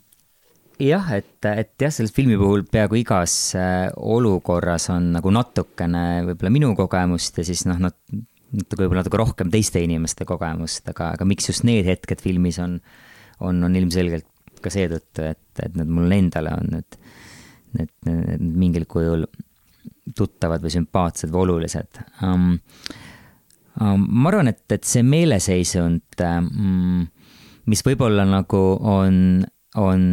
jah, 0.81 1.11
et, 1.13 1.45
et 1.45 1.75
jah, 1.83 1.93
selles 1.93 2.15
filmi 2.17 2.39
puhul 2.41 2.65
peaaegu 2.65 2.97
igas 3.03 3.35
äh, 3.59 3.91
olukorras 4.01 4.89
on 4.95 5.11
nagu 5.19 5.33
natukene 5.35 6.05
võib-olla 6.31 6.53
minu 6.55 6.71
kogemust 6.79 7.37
ja 7.37 7.45
siis 7.45 7.67
noh, 7.69 7.77
nad 7.83 7.97
natuke 8.51 8.85
võib-olla 8.85 9.05
natuke 9.05 9.21
rohkem 9.21 9.51
teiste 9.53 9.83
inimeste 9.85 10.27
kogemust, 10.29 10.89
aga, 10.91 11.13
aga 11.17 11.27
miks 11.29 11.51
just 11.51 11.67
need 11.69 11.87
hetked 11.89 12.23
filmis 12.25 12.59
on, 12.63 12.79
on, 13.45 13.61
on 13.67 13.77
ilmselgelt 13.77 14.27
ka 14.61 14.73
seetõttu, 14.73 15.25
et, 15.31 15.63
et 15.63 15.77
need 15.79 15.93
mulle 15.93 16.19
endale 16.21 16.53
on 16.57 16.73
need, 16.75 16.99
need, 17.77 17.93
need 18.09 18.43
mingil 18.65 18.89
kujul 18.91 19.25
tuttavad 20.17 20.65
või 20.65 20.75
sümpaatsed 20.79 21.33
või 21.33 21.47
olulised 21.47 22.05
um,. 22.27 22.53
Um, 23.81 24.03
ma 24.11 24.29
arvan, 24.29 24.51
et, 24.51 24.65
et 24.75 24.85
see 24.85 25.01
meeleseisund 25.07 26.21
um, 26.27 27.07
mis 27.67 27.83
võib-olla 27.87 28.25
nagu 28.29 28.61
on, 28.81 29.43
on 29.77 30.05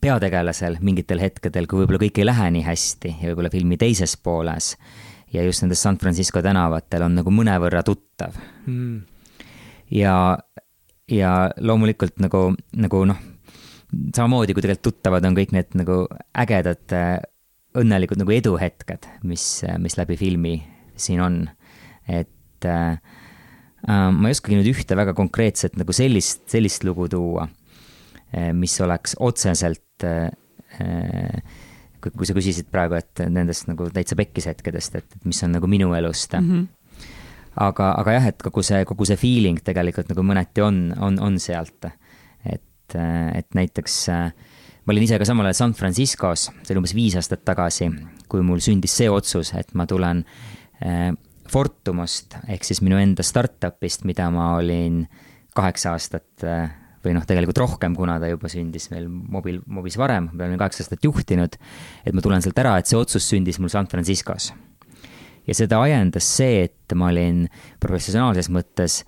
peategelasel 0.00 0.78
mingitel 0.84 1.20
hetkedel, 1.22 1.66
kui 1.68 1.82
võib-olla 1.82 2.02
kõik 2.02 2.20
ei 2.20 2.28
lähe 2.28 2.50
nii 2.56 2.66
hästi 2.66 3.14
ja 3.20 3.30
võib-olla 3.30 3.52
filmi 3.52 3.78
teises 3.80 4.16
pooles 4.16 4.74
ja 5.34 5.44
just 5.46 5.64
nendes 5.64 5.82
San 5.82 5.98
Francisco 6.00 6.42
tänavatel 6.42 7.04
on 7.06 7.18
nagu 7.20 7.34
mõnevõrra 7.34 7.82
tuttav 7.86 8.38
mm.. 8.66 9.02
ja, 9.94 10.14
ja 11.10 11.34
loomulikult 11.60 12.22
nagu, 12.22 12.48
nagu 12.80 13.04
noh, 13.10 13.20
samamoodi 14.16 14.56
kui 14.56 14.64
tegelikult 14.64 14.88
tuttavad 14.88 15.26
on 15.28 15.36
kõik 15.38 15.54
need 15.56 15.78
nagu 15.78 16.02
ägedad 16.38 16.96
õnnelikud 17.78 18.18
nagu 18.18 18.34
eduhetked, 18.34 19.06
mis, 19.30 19.62
mis 19.78 19.96
läbi 19.98 20.16
filmi 20.18 20.56
siin 20.98 21.20
on. 21.22 21.42
et 22.08 22.66
äh, 22.66 22.98
ma 23.88 24.28
ei 24.28 24.36
oskagi 24.36 24.58
nüüd 24.58 24.70
ühte 24.74 24.96
väga 24.98 25.14
konkreetset 25.16 25.78
nagu 25.80 25.94
sellist, 25.96 26.42
sellist 26.52 26.84
lugu 26.84 27.08
tuua, 27.12 27.46
äh, 28.34 28.50
mis 28.56 28.76
oleks 28.84 29.16
otseselt 29.20 30.04
äh, 30.04 30.28
kui, 32.00 32.26
sa 32.28 32.36
küsisid 32.36 32.68
praegu, 32.72 32.98
et 32.98 33.24
nendest 33.32 33.68
nagu 33.70 33.88
täitsa 33.92 34.18
pekkis 34.18 34.48
hetkedest, 34.50 35.00
et, 35.00 35.16
et 35.16 35.28
mis 35.28 35.40
on 35.46 35.56
nagu 35.56 35.68
minu 35.70 35.92
elust 35.96 36.36
mm. 36.36 36.50
-hmm. 36.50 37.08
aga, 37.68 37.92
aga 38.00 38.16
jah, 38.18 38.28
et 38.32 38.42
kogu 38.42 38.64
see, 38.66 38.84
kogu 38.88 39.08
see 39.08 39.20
feeling 39.20 39.60
tegelikult 39.64 40.12
nagu 40.12 40.24
mõneti 40.24 40.64
on, 40.64 40.92
on, 40.98 41.18
on 41.18 41.38
sealt. 41.38 41.90
et, 42.44 42.96
et 42.96 43.54
näiteks 43.54 44.08
ma 44.08 44.92
olin 44.92 45.04
ise 45.04 45.18
ka 45.18 45.24
samal 45.28 45.46
ajal 45.46 45.54
San 45.58 45.74
Franciscos, 45.74 46.48
see 46.62 46.74
oli 46.74 46.80
umbes 46.80 46.94
viis 46.96 47.16
aastat 47.16 47.44
tagasi, 47.44 47.90
kui 48.28 48.42
mul 48.42 48.60
sündis 48.64 48.96
see 48.96 49.10
otsus, 49.10 49.52
et 49.54 49.74
ma 49.74 49.86
tulen 49.86 50.24
Fortumust 51.50 52.38
ehk 52.48 52.66
siis 52.66 52.82
minu 52.84 52.98
enda 53.00 53.24
startup'ist, 53.26 54.06
mida 54.08 54.28
ma 54.34 54.54
olin 54.58 55.02
kaheksa 55.56 55.96
aastat 55.96 56.46
või 57.04 57.14
noh, 57.16 57.24
tegelikult 57.26 57.60
rohkem, 57.62 57.94
kuna 57.96 58.18
ta 58.20 58.28
juba 58.28 58.50
sündis 58.52 58.90
meil 58.92 59.06
mobil, 59.08 59.60
mobis 59.72 59.96
varem, 60.00 60.28
ma 60.34 60.44
olen 60.44 60.60
kaheksa 60.60 60.84
aastat 60.84 61.04
juhtinud, 61.04 61.56
et 62.04 62.16
ma 62.16 62.24
tulen 62.24 62.44
sealt 62.44 62.60
ära, 62.60 62.76
et 62.78 62.90
see 62.90 62.98
otsus 62.98 63.28
sündis 63.30 63.60
mul 63.60 63.72
San 63.72 63.88
Franciscos. 63.88 64.52
ja 65.46 65.56
seda 65.56 65.80
ajendas 65.82 66.28
see, 66.36 66.66
et 66.68 66.94
ma 66.94 67.08
olin 67.08 67.46
professionaalses 67.80 68.50
mõttes 68.52 69.00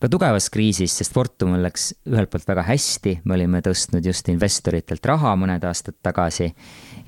ka 0.00 0.08
tugevas 0.12 0.48
kriisis, 0.52 0.94
sest 0.96 1.12
Fortumil 1.12 1.62
läks 1.64 1.90
ühelt 2.08 2.32
poolt 2.32 2.48
väga 2.48 2.64
hästi, 2.66 3.20
me 3.24 3.36
olime 3.36 3.60
tõstnud 3.64 4.04
just 4.04 4.28
investoritelt 4.32 5.04
raha 5.06 5.34
mõned 5.36 5.64
aastad 5.68 5.96
tagasi 6.04 6.48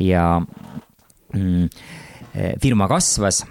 ja 0.04 0.38
mm, 1.32 1.66
firma 2.60 2.88
kasvas 2.88 3.42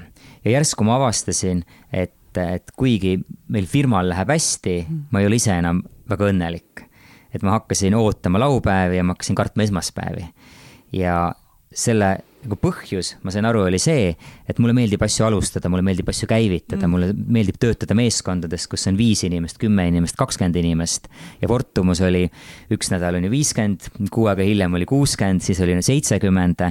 ja 0.45 0.57
järsku 0.57 0.83
ma 0.87 0.97
avastasin, 0.99 1.63
et 1.91 2.13
et 2.37 2.69
kuigi 2.77 3.15
meil 3.49 3.65
firmal 3.65 4.11
läheb 4.11 4.29
hästi, 4.29 4.75
ma 5.09 5.21
ei 5.21 5.25
ole 5.29 5.39
ise 5.39 5.55
enam 5.57 5.81
väga 6.09 6.29
õnnelik. 6.31 6.85
et 7.33 7.43
ma 7.43 7.57
hakkasin 7.57 7.93
ootama 7.93 8.39
laupäevi 8.39 8.97
ja 8.97 9.03
ma 9.03 9.13
hakkasin 9.13 9.35
kartma 9.35 9.63
esmaspäevi. 9.63 10.25
ja 10.93 11.33
selle 11.73 12.17
nagu 12.47 12.55
põhjus, 12.61 13.15
ma 13.25 13.31
sain 13.33 13.45
aru, 13.49 13.65
oli 13.67 13.79
see, 13.81 14.13
et 14.47 14.59
mulle 14.63 14.73
meeldib 14.77 15.01
asju 15.03 15.25
alustada, 15.27 15.67
mulle 15.69 15.83
meeldib 15.83 16.07
asju 16.07 16.29
käivitada 16.29 16.85
mm., 16.85 16.93
mulle 16.93 17.09
meeldib 17.11 17.57
töötada 17.59 17.97
meeskondades, 17.97 18.67
kus 18.71 18.87
on 18.87 18.97
viis 18.99 19.25
inimest, 19.27 19.59
kümme 19.59 19.87
inimest, 19.89 20.15
kakskümmend 20.19 20.55
inimest. 20.61 21.09
ja 21.41 21.49
Fortumus 21.51 22.01
oli 22.05 22.23
üks 22.73 22.91
nädal 22.93 23.19
on 23.19 23.27
ju 23.27 23.33
viiskümmend, 23.33 23.89
kuu 24.13 24.29
aega 24.31 24.45
hiljem 24.47 24.79
oli 24.79 24.87
kuuskümmend, 24.87 25.43
siis 25.43 25.59
oli 25.65 25.75
seitsekümmend 25.83 26.63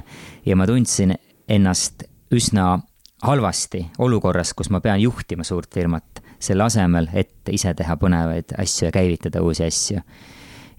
ja 0.47 0.57
ma 0.57 0.67
tundsin 0.71 1.17
ennast 1.49 2.07
üsna 2.33 2.77
halvasti 3.23 3.87
olukorras, 3.99 4.53
kus 4.55 4.71
ma 4.71 4.81
pean 4.81 5.01
juhtima 5.01 5.45
suurt 5.45 5.75
firmat 5.75 6.23
selle 6.39 6.67
asemel, 6.67 7.09
et 7.17 7.49
ise 7.53 7.73
teha 7.75 7.97
põnevaid 8.01 8.57
asju 8.61 8.89
ja 8.89 8.93
käivitada 8.93 9.43
uusi 9.43 9.65
asju. 9.65 10.01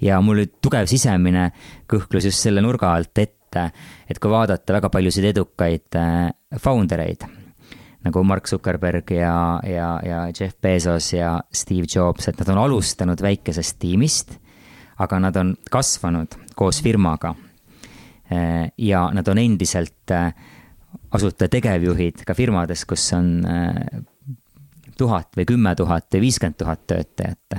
ja 0.01 0.19
mul 0.21 0.37
oli 0.37 0.51
tugev 0.61 0.85
sisemine 0.85 1.49
kõhklus 1.89 2.27
just 2.29 2.43
selle 2.43 2.61
nurga 2.61 2.93
alt 2.93 3.17
ette, 3.17 3.71
et 4.09 4.19
kui 4.19 4.29
vaadata 4.29 4.73
väga 4.73 4.89
paljusid 4.93 5.25
edukaid 5.31 5.97
äh, 5.97 6.29
founder 6.61 7.01
eid, 7.01 7.25
nagu 8.05 8.23
Mark 8.23 8.47
Zuckerberg 8.47 9.11
ja, 9.11 9.59
ja, 9.65 9.89
ja 10.05 10.19
Jeff 10.29 10.61
Bezos 10.61 11.13
ja 11.13 11.39
Steve 11.51 11.89
Jobs, 11.95 12.27
et 12.27 12.37
nad 12.39 12.53
on 12.53 12.61
alustanud 12.67 13.21
väikesest 13.21 13.79
tiimist, 13.79 14.37
aga 14.99 15.19
nad 15.19 15.35
on 15.37 15.55
kasvanud 15.71 16.37
koos 16.55 16.81
firmaga. 16.83 17.33
Äh, 18.29 18.69
ja 18.77 19.07
nad 19.13 19.27
on 19.27 19.37
endiselt 19.41 20.11
äh, 20.11 20.33
asutaja 21.11 21.49
tegevjuhid 21.49 22.23
ka 22.27 22.35
firmades, 22.37 22.85
kus 22.85 23.05
on 23.15 23.45
tuhat 24.97 25.37
või 25.37 25.45
kümme 25.47 25.73
tuhat 25.75 26.07
või 26.13 26.27
viiskümmend 26.27 26.57
tuhat 26.57 26.85
töötajat. 26.87 27.57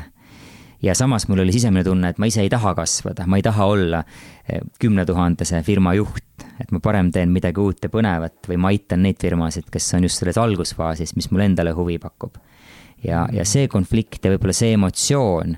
ja 0.83 0.95
samas 0.95 1.29
mul 1.29 1.43
oli 1.43 1.53
sisemine 1.53 1.85
tunne, 1.85 2.09
et 2.09 2.19
ma 2.19 2.27
ise 2.27 2.43
ei 2.43 2.51
taha 2.51 2.75
kasvada, 2.75 3.27
ma 3.27 3.39
ei 3.39 3.43
taha 3.43 3.67
olla 3.67 4.03
eh, 4.49 4.61
kümne 4.81 5.07
tuhandese 5.07 5.63
firma 5.63 5.95
juht, 5.95 6.45
et 6.61 6.71
ma 6.73 6.81
parem 6.81 7.11
teen 7.13 7.33
midagi 7.35 7.61
uut 7.61 7.83
ja 7.83 7.91
põnevat 7.91 8.49
või 8.49 8.59
ma 8.59 8.73
aitan 8.73 9.03
neid 9.03 9.19
firmasid, 9.21 9.71
kes 9.71 9.95
on 9.95 10.07
just 10.09 10.23
selles 10.23 10.39
algusfaasis, 10.39 11.15
mis 11.17 11.31
mulle 11.31 11.51
endale 11.51 11.73
huvi 11.73 11.99
pakub. 11.99 12.39
ja, 13.05 13.27
ja 13.33 13.45
see 13.45 13.69
konflikt 13.69 14.25
ja 14.25 14.35
võib-olla 14.35 14.55
see 14.55 14.73
emotsioon 14.75 15.57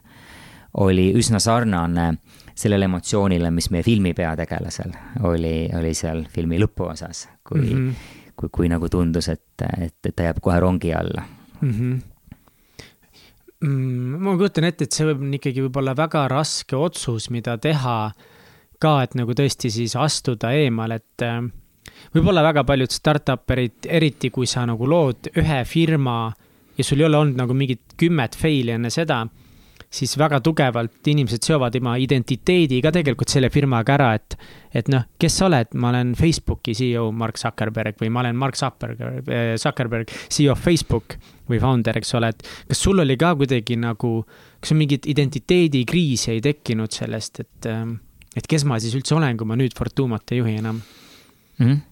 oli 0.81 1.11
üsna 1.19 1.41
sarnane 1.41 2.13
sellele 2.61 2.89
emotsioonile, 2.91 3.51
mis 3.55 3.71
meie 3.73 3.85
filmi 3.87 4.13
peategelasel 4.17 4.93
oli, 5.29 5.71
oli 5.79 5.95
seal 5.97 6.25
filmi 6.33 6.61
lõpuosas, 6.61 7.27
kui 7.47 7.63
mm, 7.63 7.77
-hmm. 7.77 8.33
kui, 8.37 8.49
kui 8.53 8.69
nagu 8.73 8.89
tundus, 8.89 9.29
et, 9.33 9.65
et, 9.79 9.97
et 10.05 10.17
ta 10.17 10.29
jääb 10.29 10.41
kohe 10.45 10.61
rongi 10.61 10.95
alla 10.95 11.25
mm. 11.61 11.71
-hmm 11.71 12.01
ma 13.61 14.37
kujutan 14.37 14.65
ette, 14.65 14.87
et 14.87 14.93
see 14.97 15.05
võib 15.05 15.35
ikkagi 15.37 15.61
võib-olla 15.61 15.93
väga 15.97 16.29
raske 16.33 16.77
otsus, 16.77 17.27
mida 17.31 17.59
teha 17.61 18.13
ka, 18.81 18.93
et 19.05 19.15
nagu 19.15 19.35
tõesti 19.37 19.69
siis 19.71 19.97
astuda 20.01 20.55
eemale, 20.57 20.97
et 20.97 21.25
äh, 21.27 21.43
võib-olla 22.15 22.43
väga 22.47 22.65
paljud 22.65 22.91
startup 22.95 23.51
erid, 23.51 23.85
eriti 23.85 24.31
kui 24.31 24.49
sa 24.49 24.65
nagu 24.69 24.89
lood 24.89 25.29
ühe 25.37 25.61
firma 25.69 26.33
ja 26.77 26.85
sul 26.87 27.03
ei 27.03 27.09
ole 27.11 27.21
olnud 27.21 27.37
nagu 27.43 27.57
mingit 27.57 27.97
kümmet 28.01 28.39
fail'i 28.41 28.79
enne 28.79 28.91
seda 28.91 29.27
siis 29.91 30.13
väga 30.19 30.39
tugevalt 30.45 31.09
inimesed 31.11 31.43
seovad 31.43 31.75
oma 31.81 31.97
identiteedi 31.99 32.79
ka 32.83 32.93
tegelikult 32.95 33.33
selle 33.33 33.51
firmaga 33.51 33.97
ära, 33.97 34.11
et, 34.15 34.37
et 34.79 34.89
noh, 34.93 35.03
kes 35.21 35.39
sa 35.41 35.49
oled, 35.49 35.73
ma 35.83 35.91
olen 35.91 36.13
Facebooki 36.19 36.77
CEO 36.79 37.09
Mark 37.11 37.41
Zuckerberg 37.41 37.99
või 37.99 38.13
ma 38.15 38.23
olen 38.23 38.39
Mark 38.39 38.59
Zuckerberg, 38.59 39.27
eh, 39.27 39.55
Zuckerberg, 39.59 40.13
CEO 40.31 40.55
Facebook 40.55 41.17
või 41.51 41.59
founder, 41.63 41.99
eks 41.99 42.15
ole, 42.19 42.31
et 42.31 42.47
kas 42.71 42.85
sul 42.87 43.03
oli 43.03 43.19
ka 43.19 43.33
kuidagi 43.41 43.81
nagu, 43.83 44.13
kas 44.61 44.71
sul 44.71 44.79
mingit 44.79 45.11
identiteedikriisi 45.11 46.37
ei 46.37 46.45
tekkinud 46.45 46.95
sellest, 46.95 47.43
et, 47.43 47.71
eh, 47.71 47.85
et 48.39 48.47
kes 48.47 48.67
ma 48.71 48.79
siis 48.79 48.95
üldse 48.95 49.19
olen, 49.19 49.35
kui 49.37 49.51
ma 49.51 49.59
nüüd 49.59 49.75
Fortumat 49.75 50.31
ei 50.31 50.45
juhi 50.45 50.59
enam? 50.63 50.83
Mm? 51.59 51.67
-hmm 51.67 51.87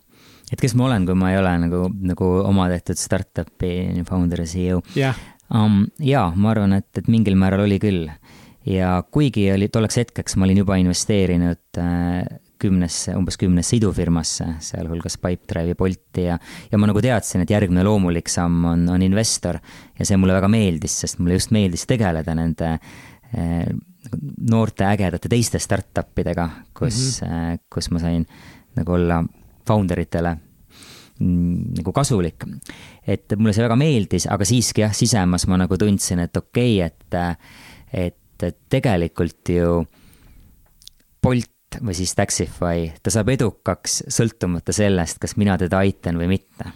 et 0.49 0.57
kes 0.57 0.73
ma 0.81 0.87
olen, 0.87 1.05
kui 1.05 1.13
ma 1.13 1.29
ei 1.29 1.37
ole 1.37 1.51
nagu, 1.61 1.91
nagu 1.93 2.25
oma 2.41 2.71
tehtud 2.73 2.97
startup'i 2.97 4.01
founder 4.09 4.41
ja 4.41 4.47
CEO 4.47 4.79
yeah 4.97 5.19
um,? 5.55 5.87
jaa, 6.03 6.33
ma 6.37 6.53
arvan, 6.55 6.79
et, 6.79 6.91
et 6.99 7.09
mingil 7.09 7.39
määral 7.39 7.65
oli 7.67 7.79
küll. 7.83 8.09
ja 8.69 8.99
kuigi 9.11 9.49
oli 9.53 9.71
tolleks 9.73 9.97
hetkeks 10.03 10.37
ma 10.37 10.45
olin 10.45 10.63
juba 10.63 10.77
investeerinud 10.81 11.81
äh, 11.81 12.23
kümnesse, 12.59 13.15
umbes 13.17 13.39
kümnesse 13.39 13.77
idufirmasse, 13.79 14.49
sealhulgas 14.67 15.17
Pipedrive 15.23 15.73
ja 15.73 15.79
Bolti 15.79 16.25
ja, 16.25 16.39
ja 16.73 16.81
ma 16.81 16.89
nagu 16.91 17.03
teadsin, 17.03 17.45
et 17.45 17.53
järgmine 17.55 17.85
loomulik 17.87 18.31
samm 18.33 18.65
on, 18.73 18.83
on 18.91 19.05
investor. 19.07 19.61
ja 19.99 20.07
see 20.07 20.19
mulle 20.19 20.35
väga 20.37 20.51
meeldis, 20.53 20.99
sest 21.05 21.23
mulle 21.23 21.39
just 21.39 21.55
meeldis 21.55 21.87
tegeleda 21.87 22.35
nende 22.39 22.75
äh, 22.75 23.63
noorte 24.51 24.89
ägedate 24.89 25.31
teiste 25.31 25.61
startup 25.63 26.19
idega, 26.19 26.49
kus 26.75 27.21
mm, 27.23 27.29
-hmm. 27.29 27.55
äh, 27.55 27.59
kus 27.71 27.91
ma 27.91 28.03
sain 28.03 28.27
nagu 28.77 28.93
olla 28.93 29.23
founder 29.67 30.01
itele 30.01 30.37
nagu 31.21 31.93
kasulik. 31.93 32.45
et 33.07 33.35
mulle 33.37 33.53
see 33.57 33.65
väga 33.65 33.77
meeldis, 33.79 34.29
aga 34.31 34.47
siiski 34.47 34.85
jah, 34.85 34.95
sisemas 34.95 35.47
ma 35.51 35.59
nagu 35.59 35.79
tundsin, 35.79 36.23
et 36.25 36.37
okei 36.37 36.79
okay,, 36.85 37.35
et, 37.93 38.19
et 38.43 38.59
tegelikult 38.71 39.55
ju 39.55 39.79
Bolt 41.23 41.81
või 41.85 41.95
siis 41.95 42.15
Taxify, 42.17 42.93
ta 43.03 43.13
saab 43.13 43.33
edukaks 43.35 44.03
sõltumata 44.13 44.73
sellest, 44.73 45.19
kas 45.21 45.37
mina 45.37 45.59
teda 45.61 45.83
aitan 45.83 46.19
või 46.21 46.31
mitte. 46.31 46.71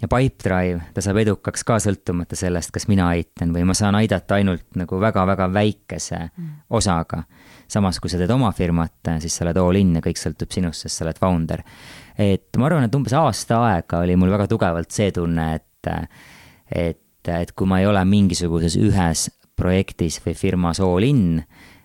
ja 0.00 0.08
Pipedrive, 0.08 0.80
ta 0.94 1.04
saab 1.04 1.20
edukaks 1.22 1.64
ka 1.64 1.78
sõltumata 1.80 2.36
sellest, 2.36 2.72
kas 2.74 2.88
mina 2.88 3.08
aitan 3.12 3.52
või 3.54 3.64
ma 3.64 3.74
saan 3.74 3.94
aidata 3.94 4.40
ainult 4.40 4.76
nagu 4.76 5.00
väga-väga 5.00 5.52
väikese 5.52 6.18
mm. 6.36 6.48
osaga. 6.70 7.22
Samas, 7.68 8.00
kui 8.00 8.10
sa 8.10 8.18
teed 8.18 8.30
oma 8.30 8.52
firmat, 8.52 9.14
siis 9.20 9.34
sa 9.36 9.44
oled 9.44 9.58
all 9.58 9.78
in 9.80 9.96
ja 9.98 10.02
kõik 10.04 10.20
sõltub 10.20 10.52
sinust, 10.54 10.86
sest 10.86 11.00
sa 11.00 11.06
oled 11.06 11.18
founder 11.18 11.62
et 12.18 12.56
ma 12.56 12.68
arvan, 12.68 12.86
et 12.86 12.94
umbes 12.96 13.14
aasta 13.16 13.60
aega 13.68 14.00
oli 14.04 14.16
mul 14.18 14.32
väga 14.32 14.48
tugevalt 14.50 14.92
see 14.94 15.10
tunne, 15.14 15.48
et, 15.58 15.90
et, 16.72 17.32
et 17.32 17.52
kui 17.52 17.68
ma 17.68 17.82
ei 17.82 17.88
ole 17.88 18.02
mingisuguses 18.08 18.78
ühes 18.80 19.28
projektis 19.56 20.18
või 20.24 20.36
firmas 20.36 20.80
all 20.84 21.04
in, 21.04 21.42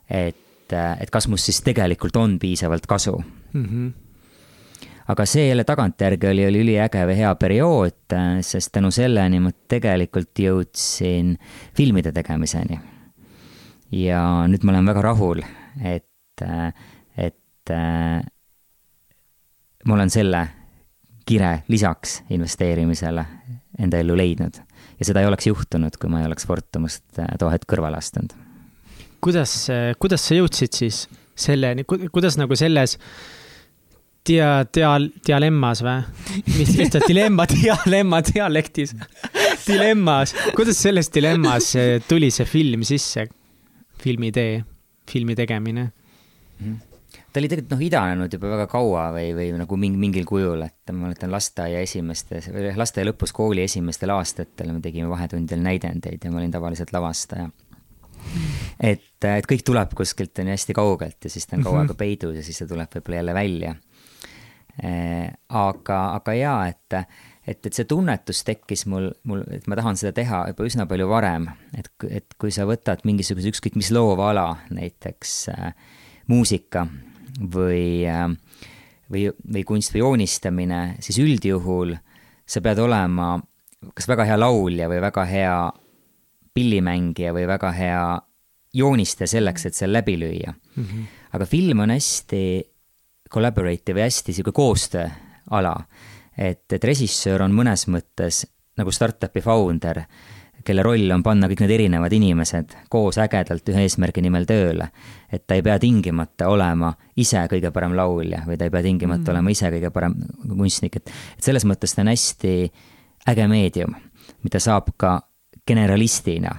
et, 0.08 0.72
et 0.72 1.12
kas 1.12 1.28
must 1.32 1.50
siis 1.50 1.62
tegelikult 1.66 2.16
on 2.20 2.38
piisavalt 2.40 2.88
kasu 2.88 3.18
mm. 3.18 3.66
-hmm 3.66 3.92
aga 5.12 5.26
see 5.26 5.48
jälle 5.48 5.64
tagantjärgi 5.68 6.28
oli, 6.28 6.46
oli 6.48 6.60
üliäge 6.62 7.02
või 7.04 7.16
hea 7.18 7.32
periood, 7.36 8.14
sest 8.48 8.72
tänu 8.72 8.92
selleni 8.96 9.42
ma 9.44 9.50
tegelikult 9.52 10.40
jõudsin 10.40 11.34
filmide 11.76 12.14
tegemiseni. 12.16 12.80
Ja 13.92 14.22
nüüd 14.48 14.64
ma 14.64 14.76
olen 14.76 14.90
väga 14.92 15.02
rahul, 15.06 15.42
et, 15.84 16.44
et 17.18 17.74
ma 19.86 19.96
olen 19.98 20.10
selle 20.14 20.46
kire 21.28 21.64
lisaks 21.72 22.22
investeerimisele 22.30 23.26
enda 23.82 24.00
ellu 24.02 24.18
leidnud. 24.18 24.62
ja 25.00 25.06
seda 25.06 25.22
ei 25.22 25.30
oleks 25.30 25.48
juhtunud, 25.48 25.98
kui 26.00 26.10
ma 26.12 26.22
ei 26.22 26.30
oleks 26.30 26.46
Fortumust 26.48 27.20
äh, 27.20 27.30
too 27.40 27.50
hetk 27.52 27.70
kõrvale 27.70 27.98
astunud. 27.98 28.34
kuidas, 29.22 29.68
kuidas 30.00 30.26
sa 30.28 30.38
jõudsid 30.38 30.78
siis 30.78 31.06
selleni, 31.36 31.86
kuidas 31.86 32.38
nagu 32.38 32.58
selles 32.58 32.98
dia-, 34.28 34.66
dia-, 34.74 34.98
dialemmas 35.28 35.84
või? 35.86 36.00
mis, 36.58 36.74
mis 36.78 36.94
ta 36.94 37.02
dilemma, 37.08 37.48
dialemma 37.50 38.22
dialektis 38.28 38.96
dilemmas, 39.68 40.36
kuidas 40.58 40.82
selles 40.82 41.12
dilemmas 41.14 41.74
äh, 41.80 41.96
tuli 42.08 42.32
see 42.34 42.50
film 42.50 42.86
sisse, 42.88 43.28
filmitee, 44.02 44.64
filmi 45.10 45.36
tegemine 45.36 45.90
mm? 45.90 46.72
-hmm 46.72 46.92
ta 47.32 47.40
oli 47.40 47.50
tegelikult 47.52 47.74
noh, 47.76 47.84
idanenud 47.86 48.34
juba 48.36 48.52
väga 48.54 48.68
kaua 48.72 49.06
või, 49.16 49.32
või 49.36 49.48
nagu 49.60 49.78
mingi, 49.80 50.00
mingil 50.00 50.28
kujul, 50.28 50.64
et 50.66 50.92
ma 50.94 51.08
mäletan 51.08 51.32
lasteaia 51.32 51.82
esimestes 51.84 52.50
lasteaia 52.80 53.10
lõpus 53.10 53.34
kooli 53.36 53.66
esimestel 53.66 54.14
aastatel 54.16 54.74
me 54.76 54.82
tegime 54.84 55.10
vahetundidel 55.12 55.64
näidendeid 55.64 56.24
ja 56.24 56.32
ma 56.32 56.42
olin 56.42 56.54
tavaliselt 56.54 56.94
lavastaja. 56.96 57.50
et, 58.80 59.08
et 59.28 59.48
kõik 59.50 59.64
tuleb 59.68 59.96
kuskilt 59.98 60.44
on 60.44 60.52
ju 60.52 60.58
hästi 60.58 60.76
kaugelt 60.78 61.28
ja 61.28 61.34
siis 61.34 61.48
ta 61.48 61.58
on 61.58 61.66
kaua 61.68 61.84
aega 61.86 61.98
peidus 62.00 62.38
ja 62.40 62.46
siis 62.46 62.64
ta 62.64 62.70
tuleb 62.70 62.96
võib-olla 62.96 63.22
jälle 63.22 63.38
välja. 63.40 63.76
aga, 65.50 66.00
aga 66.16 66.34
jaa, 66.38 66.60
et, 66.68 67.00
et, 67.48 67.66
et 67.66 67.74
see 67.74 67.88
tunnetus 67.90 68.44
tekkis 68.48 68.86
mul, 68.86 69.10
mul, 69.24 69.44
et 69.52 69.68
ma 69.68 69.78
tahan 69.80 69.98
seda 70.00 70.14
teha 70.18 70.44
juba 70.52 70.68
üsna 70.68 70.88
palju 70.90 71.08
varem, 71.10 71.50
et, 71.78 71.90
et 72.10 72.38
kui 72.42 72.54
sa 72.54 72.68
võtad 72.70 73.06
mingisuguse 73.08 73.54
ükskõik 73.54 73.80
mis 73.80 73.92
loova 73.94 74.30
ala, 74.34 74.48
näiteks 74.74 75.36
äh, 75.56 75.72
muusika 76.32 76.86
või 77.42 78.06
äh, 78.10 78.28
või, 79.12 79.28
või 79.54 79.64
kunst 79.68 79.94
või 79.94 80.04
joonistamine, 80.06 80.82
siis 81.04 81.20
üldjuhul 81.22 81.96
sa 82.48 82.62
pead 82.64 82.80
olema 82.80 83.36
kas 83.96 84.08
väga 84.10 84.26
hea 84.30 84.38
laulja 84.40 84.90
või 84.92 85.02
väga 85.02 85.26
hea 85.26 85.56
pillimängija 86.54 87.34
või 87.36 87.48
väga 87.50 87.72
hea 87.76 88.04
joonistaja 88.76 89.34
selleks, 89.34 89.66
et 89.68 89.76
seal 89.76 89.92
läbi 89.94 90.18
lüüa 90.20 90.54
mm. 90.54 90.84
-hmm. 90.84 91.06
aga 91.36 91.46
film 91.46 91.80
on 91.80 91.92
hästi 91.92 92.44
collaborative 93.32 94.00
ja 94.00 94.08
hästi 94.10 94.34
sihuke 94.34 94.52
koostööala. 94.52 95.76
Et, 96.42 96.66
et 96.74 96.84
režissöör 96.84 97.46
on 97.46 97.54
mõnes 97.56 97.86
mõttes 97.92 98.46
nagu 98.80 98.94
startup'i 98.94 99.44
founder 99.44 100.02
kelle 100.66 100.84
roll 100.86 101.10
on 101.14 101.24
panna 101.26 101.50
kõik 101.50 101.64
need 101.64 101.74
erinevad 101.74 102.14
inimesed 102.14 102.76
koos 102.92 103.18
ägedalt 103.22 103.70
ühe 103.74 103.86
eesmärgi 103.86 104.22
nimel 104.22 104.46
tööle. 104.50 104.90
et 105.32 105.46
ta 105.48 105.56
ei 105.58 105.64
pea 105.66 105.78
tingimata 105.80 106.50
olema 106.50 106.94
ise 107.18 107.42
kõige 107.52 107.72
parem 107.74 107.96
laulja 107.98 108.44
või 108.48 108.58
ta 108.58 108.68
ei 108.68 108.74
pea 108.74 108.84
tingimata 108.86 109.24
mm. 109.24 109.32
olema 109.34 109.52
ise 109.52 109.72
kõige 109.74 109.90
parem 109.90 110.16
kunstnik, 110.48 110.96
et, 111.02 111.14
et 111.38 111.44
selles 111.44 111.66
mõttes 111.66 111.96
ta 111.96 112.04
on 112.06 112.12
hästi 112.12 112.54
äge 113.32 113.48
meedium, 113.48 113.96
mida 114.44 114.60
saab 114.60 114.92
ka 114.98 115.20
generalistina, 115.68 116.54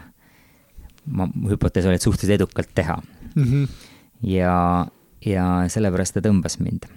ma, 1.07 1.29
mu 1.35 1.53
hüpotees 1.53 1.87
oli, 1.87 1.99
et 1.99 2.07
suhteliselt 2.07 2.41
edukalt 2.41 2.75
teha 2.75 2.99
mm. 2.99 3.45
-hmm. 3.45 3.69
ja, 4.35 4.87
ja 5.27 5.47
sellepärast 5.69 6.19
ta 6.19 6.25
tõmbas 6.27 6.59
mind 6.59 6.91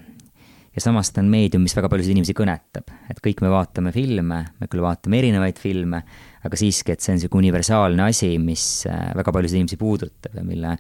ja 0.76 0.82
samas 0.84 1.12
ta 1.14 1.24
on 1.24 1.30
meedium, 1.32 1.64
mis 1.64 1.76
väga 1.78 1.90
paljusid 1.92 2.14
inimesi 2.16 2.36
kõnetab, 2.36 2.92
et 3.12 3.22
kõik 3.24 3.42
me 3.46 3.52
vaatame 3.54 3.94
filme, 3.96 4.42
me 4.60 4.70
küll 4.72 4.84
vaatame 4.84 5.20
erinevaid 5.22 5.60
filme, 5.62 6.02
aga 6.46 6.60
siiski, 6.60 6.94
et 6.94 7.04
see 7.04 7.14
on 7.14 7.20
niisugune 7.20 7.46
universaalne 7.46 8.08
asi, 8.10 8.34
mis 8.42 8.68
äh, 8.92 9.10
väga 9.16 9.34
paljusid 9.36 9.62
inimesi 9.62 9.80
puudutab 9.82 10.36
ja 10.36 10.46
mille, 10.46 10.76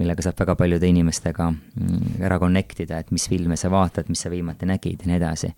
millega 0.00 0.26
saab 0.26 0.42
väga 0.42 0.58
paljude 0.58 0.90
inimestega 0.90 1.50
mm, 1.54 2.20
ära 2.26 2.40
connect 2.42 2.84
ida, 2.86 3.00
et 3.02 3.14
mis 3.14 3.28
filme 3.30 3.58
sa 3.60 3.70
vaatad, 3.72 4.10
mis 4.10 4.26
sa 4.26 4.32
viimati 4.34 4.68
nägid 4.68 5.04
ja 5.04 5.12
nii 5.12 5.20
edasi. 5.20 5.52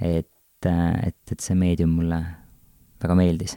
et, 0.00 0.68
äh, 0.68 0.88
et, 1.08 1.20
et 1.30 1.40
see 1.40 1.56
meedium 1.56 1.96
mulle 1.96 2.20
väga 3.00 3.16
meeldis 3.16 3.56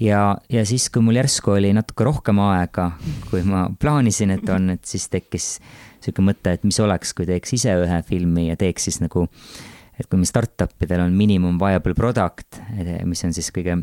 ja, 0.00 0.36
ja 0.52 0.64
siis, 0.66 0.88
kui 0.92 1.04
mul 1.04 1.16
järsku 1.16 1.54
oli 1.56 1.72
natuke 1.76 2.04
rohkem 2.06 2.40
aega, 2.44 2.90
kui 3.30 3.42
ma 3.46 3.66
plaanisin, 3.80 4.34
et 4.36 4.48
on, 4.52 4.74
et 4.74 4.84
siis 4.84 5.08
tekkis 5.12 5.56
sihuke 6.04 6.24
mõte, 6.24 6.52
et 6.56 6.64
mis 6.66 6.78
oleks, 6.82 7.14
kui 7.16 7.26
teeks 7.28 7.56
ise 7.56 7.74
ühe 7.82 8.00
filmi 8.06 8.48
ja 8.50 8.56
teeks 8.60 8.88
siis 8.88 9.00
nagu, 9.02 9.26
et 9.96 10.08
kui 10.08 10.20
meil 10.20 10.28
startup 10.28 10.86
idel 10.86 11.06
on 11.06 11.16
minimum 11.16 11.58
viable 11.60 11.96
product, 11.98 12.60
mis 13.04 13.24
on 13.26 13.34
siis 13.36 13.50
kõige 13.54 13.78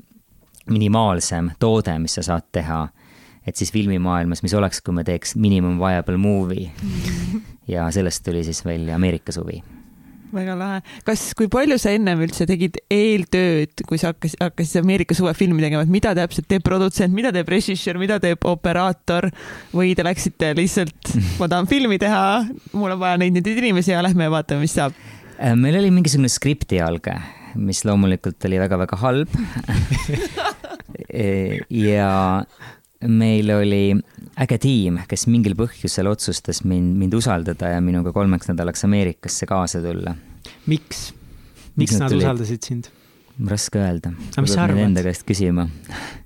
minimaalsem 0.69 1.51
toode, 1.59 1.95
mis 1.99 2.15
sa 2.19 2.25
saad 2.25 2.47
teha, 2.55 2.85
et 3.47 3.59
siis 3.59 3.73
filmimaailmas, 3.75 4.43
mis 4.45 4.55
oleks, 4.55 4.81
kui 4.81 4.95
me 4.95 5.03
teeks 5.07 5.35
minimum 5.35 5.79
viable 5.81 6.17
movie. 6.17 6.71
ja 7.67 7.91
sellest 7.91 8.23
tuli 8.25 8.43
siis 8.43 8.65
välja 8.65 8.95
Ameerika 8.95 9.31
suvi 9.31 9.61
väga 10.33 10.55
lahe. 10.57 10.81
kas, 11.07 11.25
kui 11.37 11.49
palju 11.51 11.77
sa 11.81 11.93
ennem 11.95 12.23
üldse 12.25 12.47
tegid 12.49 12.79
eeltööd, 12.91 13.85
kui 13.87 14.01
sa 14.01 14.11
hakkasid, 14.13 14.39
hakkasid 14.41 14.81
Ameerika 14.83 15.17
suvefilmi 15.17 15.63
tegema, 15.63 15.85
et 15.85 15.93
mida 15.93 16.13
täpselt 16.17 16.49
teeb 16.51 16.65
produtsent, 16.65 17.13
mida 17.15 17.33
teeb 17.35 17.49
režissöör, 17.53 17.99
mida 18.01 18.19
teeb 18.23 18.45
operaator 18.49 19.29
või 19.73 19.93
te 19.97 20.05
läksite 20.05 20.53
lihtsalt, 20.57 21.13
ma 21.41 21.49
tahan 21.51 21.69
filmi 21.71 21.99
teha, 22.01 22.43
mul 22.73 22.95
on 22.95 23.03
vaja 23.03 23.21
neid, 23.21 23.37
neid 23.37 23.49
inimesi 23.53 23.93
ja 23.95 24.03
lähme 24.05 24.29
ja 24.29 24.33
vaatame, 24.33 24.65
mis 24.65 24.75
saab? 24.77 24.97
Äh, 25.37 25.55
meil 25.59 25.79
oli 25.79 25.93
mingisugune 25.93 26.31
skripti 26.31 26.81
alge, 26.83 27.15
mis 27.59 27.83
loomulikult 27.85 28.49
oli 28.49 28.61
väga-väga 28.61 28.99
halb 29.03 29.33
ja 31.87 32.43
meil 33.07 33.51
oli 33.53 33.83
äge 34.43 34.57
tiim, 34.63 34.99
kes 35.09 35.27
mingil 35.31 35.55
põhjusel 35.59 36.09
otsustas 36.11 36.63
mind, 36.67 36.95
mind 36.99 37.13
usaldada 37.17 37.73
ja 37.75 37.83
minuga 37.83 38.13
kolmeks 38.15 38.51
nädalaks 38.51 38.85
Ameerikasse 38.87 39.49
kaasa 39.49 39.83
tulla. 39.83 40.15
miks? 40.65 41.11
miks 41.75 41.97
nad, 41.99 42.09
nad 42.09 42.19
usaldasid 42.19 42.69
sind? 42.69 42.91
raske 43.49 43.79
öelda. 43.81 44.13
aga 44.33 44.45
mis 44.45 44.53
sa 44.53 44.67
arvad? 44.67 44.85
Enda 44.87 45.05
käest 45.05 45.25
küsima 45.27 45.67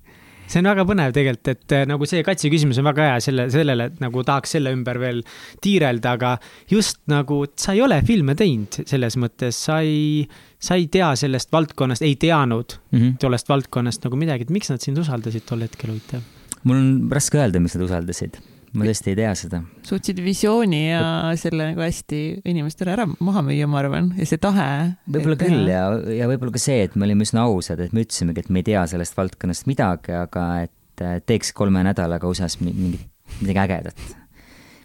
see 0.48 0.62
on 0.62 0.70
väga 0.70 0.86
põnev 0.88 1.14
tegelikult, 1.16 1.50
et 1.52 1.76
äh, 1.76 1.84
nagu 1.90 2.08
see 2.08 2.24
Katsi 2.26 2.52
küsimus 2.52 2.80
on 2.82 2.88
väga 2.88 3.10
hea 3.10 3.18
selle, 3.24 3.48
sellele, 3.54 3.90
et 3.92 4.00
nagu 4.04 4.24
tahaks 4.28 4.56
selle 4.56 4.72
ümber 4.76 5.00
veel 5.02 5.22
tiirelda, 5.64 6.16
aga 6.18 6.34
just 6.72 7.02
nagu 7.12 7.44
sa 7.60 7.76
ei 7.76 7.84
ole 7.86 8.00
filme 8.08 8.36
teinud 8.40 8.82
selles 8.88 9.20
mõttes, 9.20 9.60
sa 9.68 9.82
ei, 9.86 10.24
sa 10.60 10.80
ei 10.80 10.88
tea 10.92 11.12
sellest 11.20 11.52
valdkonnast, 11.54 12.06
ei 12.08 12.16
teadnud 12.20 12.80
mm 12.80 13.00
-hmm. 13.00 13.20
tollest 13.24 13.52
valdkonnast 13.52 14.08
nagu 14.08 14.20
midagi, 14.20 14.48
et 14.48 14.56
miks 14.56 14.72
nad 14.72 14.84
sind 14.84 15.00
usaldasid 15.04 15.46
tol 15.48 15.68
hetkel, 15.68 15.92
huvitav? 15.96 16.24
Mul 16.64 16.78
on 16.78 16.94
raske 17.14 17.40
öelda, 17.40 17.62
miks 17.64 17.78
nad 17.78 17.86
usaldasid 17.88 18.40
ma 18.78 18.88
tõesti 18.88 19.12
ei 19.14 19.18
tea 19.18 19.34
seda. 19.38 19.62
suutsid 19.88 20.20
visiooni 20.24 20.82
ja 20.90 21.02
selle 21.40 21.72
nagu 21.72 21.84
hästi 21.84 22.22
inimestele 22.48 22.94
ära 22.94 23.06
maha 23.08 23.44
müüa, 23.46 23.68
ma 23.70 23.82
arvan, 23.82 24.12
ja 24.20 24.28
see 24.30 24.42
tahe. 24.42 24.68
võib-olla 25.08 25.38
küll 25.40 25.70
ja, 25.72 25.84
ja 26.20 26.30
võib-olla 26.30 26.56
ka 26.56 26.62
see, 26.62 26.82
et 26.88 26.98
me 26.98 27.08
olime 27.08 27.28
üsna 27.28 27.46
ausad, 27.48 27.82
et 27.84 27.96
me 27.96 28.04
ütlesimegi, 28.06 28.44
et 28.44 28.52
me 28.54 28.64
ei 28.64 28.68
tea 28.72 28.84
sellest 28.92 29.18
valdkonnast 29.18 29.70
midagi, 29.70 30.16
aga 30.18 30.48
et 30.68 31.06
teeks 31.30 31.54
kolme 31.58 31.84
nädalaga 31.86 32.30
USA-s 32.30 32.60
mingit, 32.62 33.06
midagi 33.40 33.64
ägedat. 33.68 34.04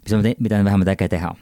mis 0.04 0.16
on, 0.16 0.26
mida 0.38 0.60
on 0.60 0.70
vähemalt 0.70 0.94
äge 0.94 1.08
teha. 1.12 1.34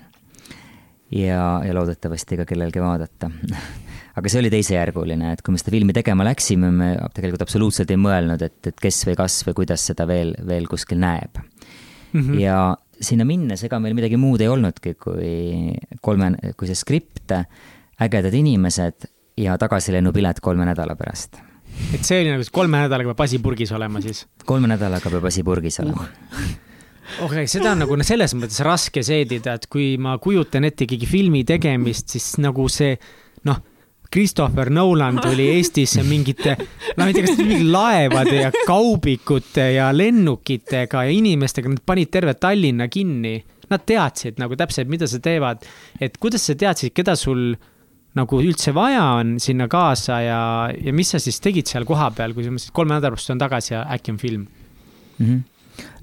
ja, 1.11 1.45
ja 1.67 1.77
loodetavasti 1.77 2.41
ka 2.41 2.49
kellelgi 2.49 2.83
vaadata 2.83 3.31
aga 4.19 4.33
see 4.33 4.43
oli 4.43 4.51
teisejärguline, 4.53 5.35
et 5.35 5.43
kui 5.45 5.55
me 5.55 5.61
seda 5.61 5.75
filmi 5.75 5.95
tegema 5.97 6.27
läksime, 6.27 6.71
me 6.75 6.91
tegelikult 7.15 7.45
absoluutselt 7.47 7.91
ei 7.93 8.01
mõelnud, 8.01 8.43
et, 8.47 8.59
et 8.73 8.81
kes 8.83 9.03
või 9.09 9.19
kas 9.21 9.41
või 9.47 9.59
kuidas 9.63 9.85
seda 9.93 10.07
veel, 10.11 10.35
veel 10.47 10.69
kuskil 10.71 11.01
näeb 11.03 11.41
mm. 11.41 12.21
-hmm. 12.21 12.41
ja 12.43 12.77
sinna 13.01 13.25
minnes, 13.25 13.63
ega 13.65 13.79
meil 13.81 13.95
midagi 13.97 14.19
muud 14.21 14.43
ei 14.43 14.51
olnudki, 14.53 14.95
kui 15.01 15.77
kolme, 16.05 16.35
kui 16.57 16.69
see 16.69 16.79
skript, 16.79 17.37
ägedad 18.01 18.35
inimesed 18.37 19.09
ja 19.41 19.57
tagasilennupilet 19.59 20.41
kolme 20.41 20.67
nädala 20.69 20.97
pärast. 20.97 21.39
et 21.95 22.05
see 22.05 22.21
oli 22.21 22.33
nagu 22.35 22.45
kolme 22.53 22.83
nädalaga 22.83 23.15
peab 23.15 23.23
asi 23.25 23.39
purgis 23.39 23.73
olema 23.73 24.01
siis? 24.01 24.27
kolme 24.45 24.69
nädalaga 24.69 25.11
peab 25.11 25.25
asi 25.31 25.45
purgis 25.47 25.81
olema 25.81 26.05
uh 26.05 26.51
okei 27.19 27.27
okay,, 27.27 27.49
seda 27.51 27.73
on 27.75 27.83
nagu 27.85 27.97
selles 28.07 28.35
mõttes 28.39 28.61
raske 28.65 29.03
seedida, 29.07 29.57
et 29.59 29.67
kui 29.71 29.95
ma 29.99 30.17
kujutan 30.23 30.67
ette 30.69 30.87
ikkagi 30.87 31.09
filmi 31.11 31.43
tegemist, 31.49 32.13
siis 32.15 32.33
nagu 32.43 32.69
see 32.71 32.95
noh, 33.49 33.59
Christopher 34.11 34.71
Nolan 34.71 35.21
tuli 35.23 35.49
Eestisse 35.57 36.03
mingite, 36.07 36.57
no 36.97 37.05
ma 37.05 37.09
ei 37.11 37.17
tea, 37.17 37.27
kas 37.29 37.39
mingi 37.39 37.65
laevade 37.71 38.37
ja 38.41 38.53
kaubikute 38.67 39.71
ja 39.77 39.91
lennukitega 39.95 41.05
ja 41.07 41.15
inimestega, 41.15 41.71
nad 41.71 41.83
panid 41.87 42.11
terve 42.13 42.35
Tallinna 42.35 42.91
kinni. 42.91 43.39
Nad 43.71 43.85
teadsid 43.87 44.41
nagu 44.43 44.57
täpselt, 44.59 44.89
mida 44.91 45.07
sa 45.07 45.21
teevad. 45.23 45.63
et 46.03 46.17
kuidas 46.19 46.43
sa 46.43 46.57
teadsid, 46.59 46.91
keda 46.91 47.15
sul 47.15 47.53
nagu 48.19 48.41
üldse 48.43 48.75
vaja 48.75 49.05
on 49.21 49.37
sinna 49.39 49.69
kaasa 49.71 50.17
ja, 50.25 50.41
ja 50.75 50.93
mis 50.93 51.13
sa 51.15 51.21
siis 51.23 51.39
tegid 51.39 51.71
seal 51.71 51.87
kohapeal, 51.87 52.35
kui 52.35 52.43
sa 52.43 52.51
mõtlesid, 52.51 52.75
kolme 52.75 52.97
nädala 52.97 53.15
pärast 53.15 53.31
tulen 53.31 53.43
tagasi 53.43 53.77
ja 53.77 53.85
äkki 53.95 54.17
on 54.17 54.19
film 54.19 54.43
mm? 54.43 55.27
-hmm 55.27 55.50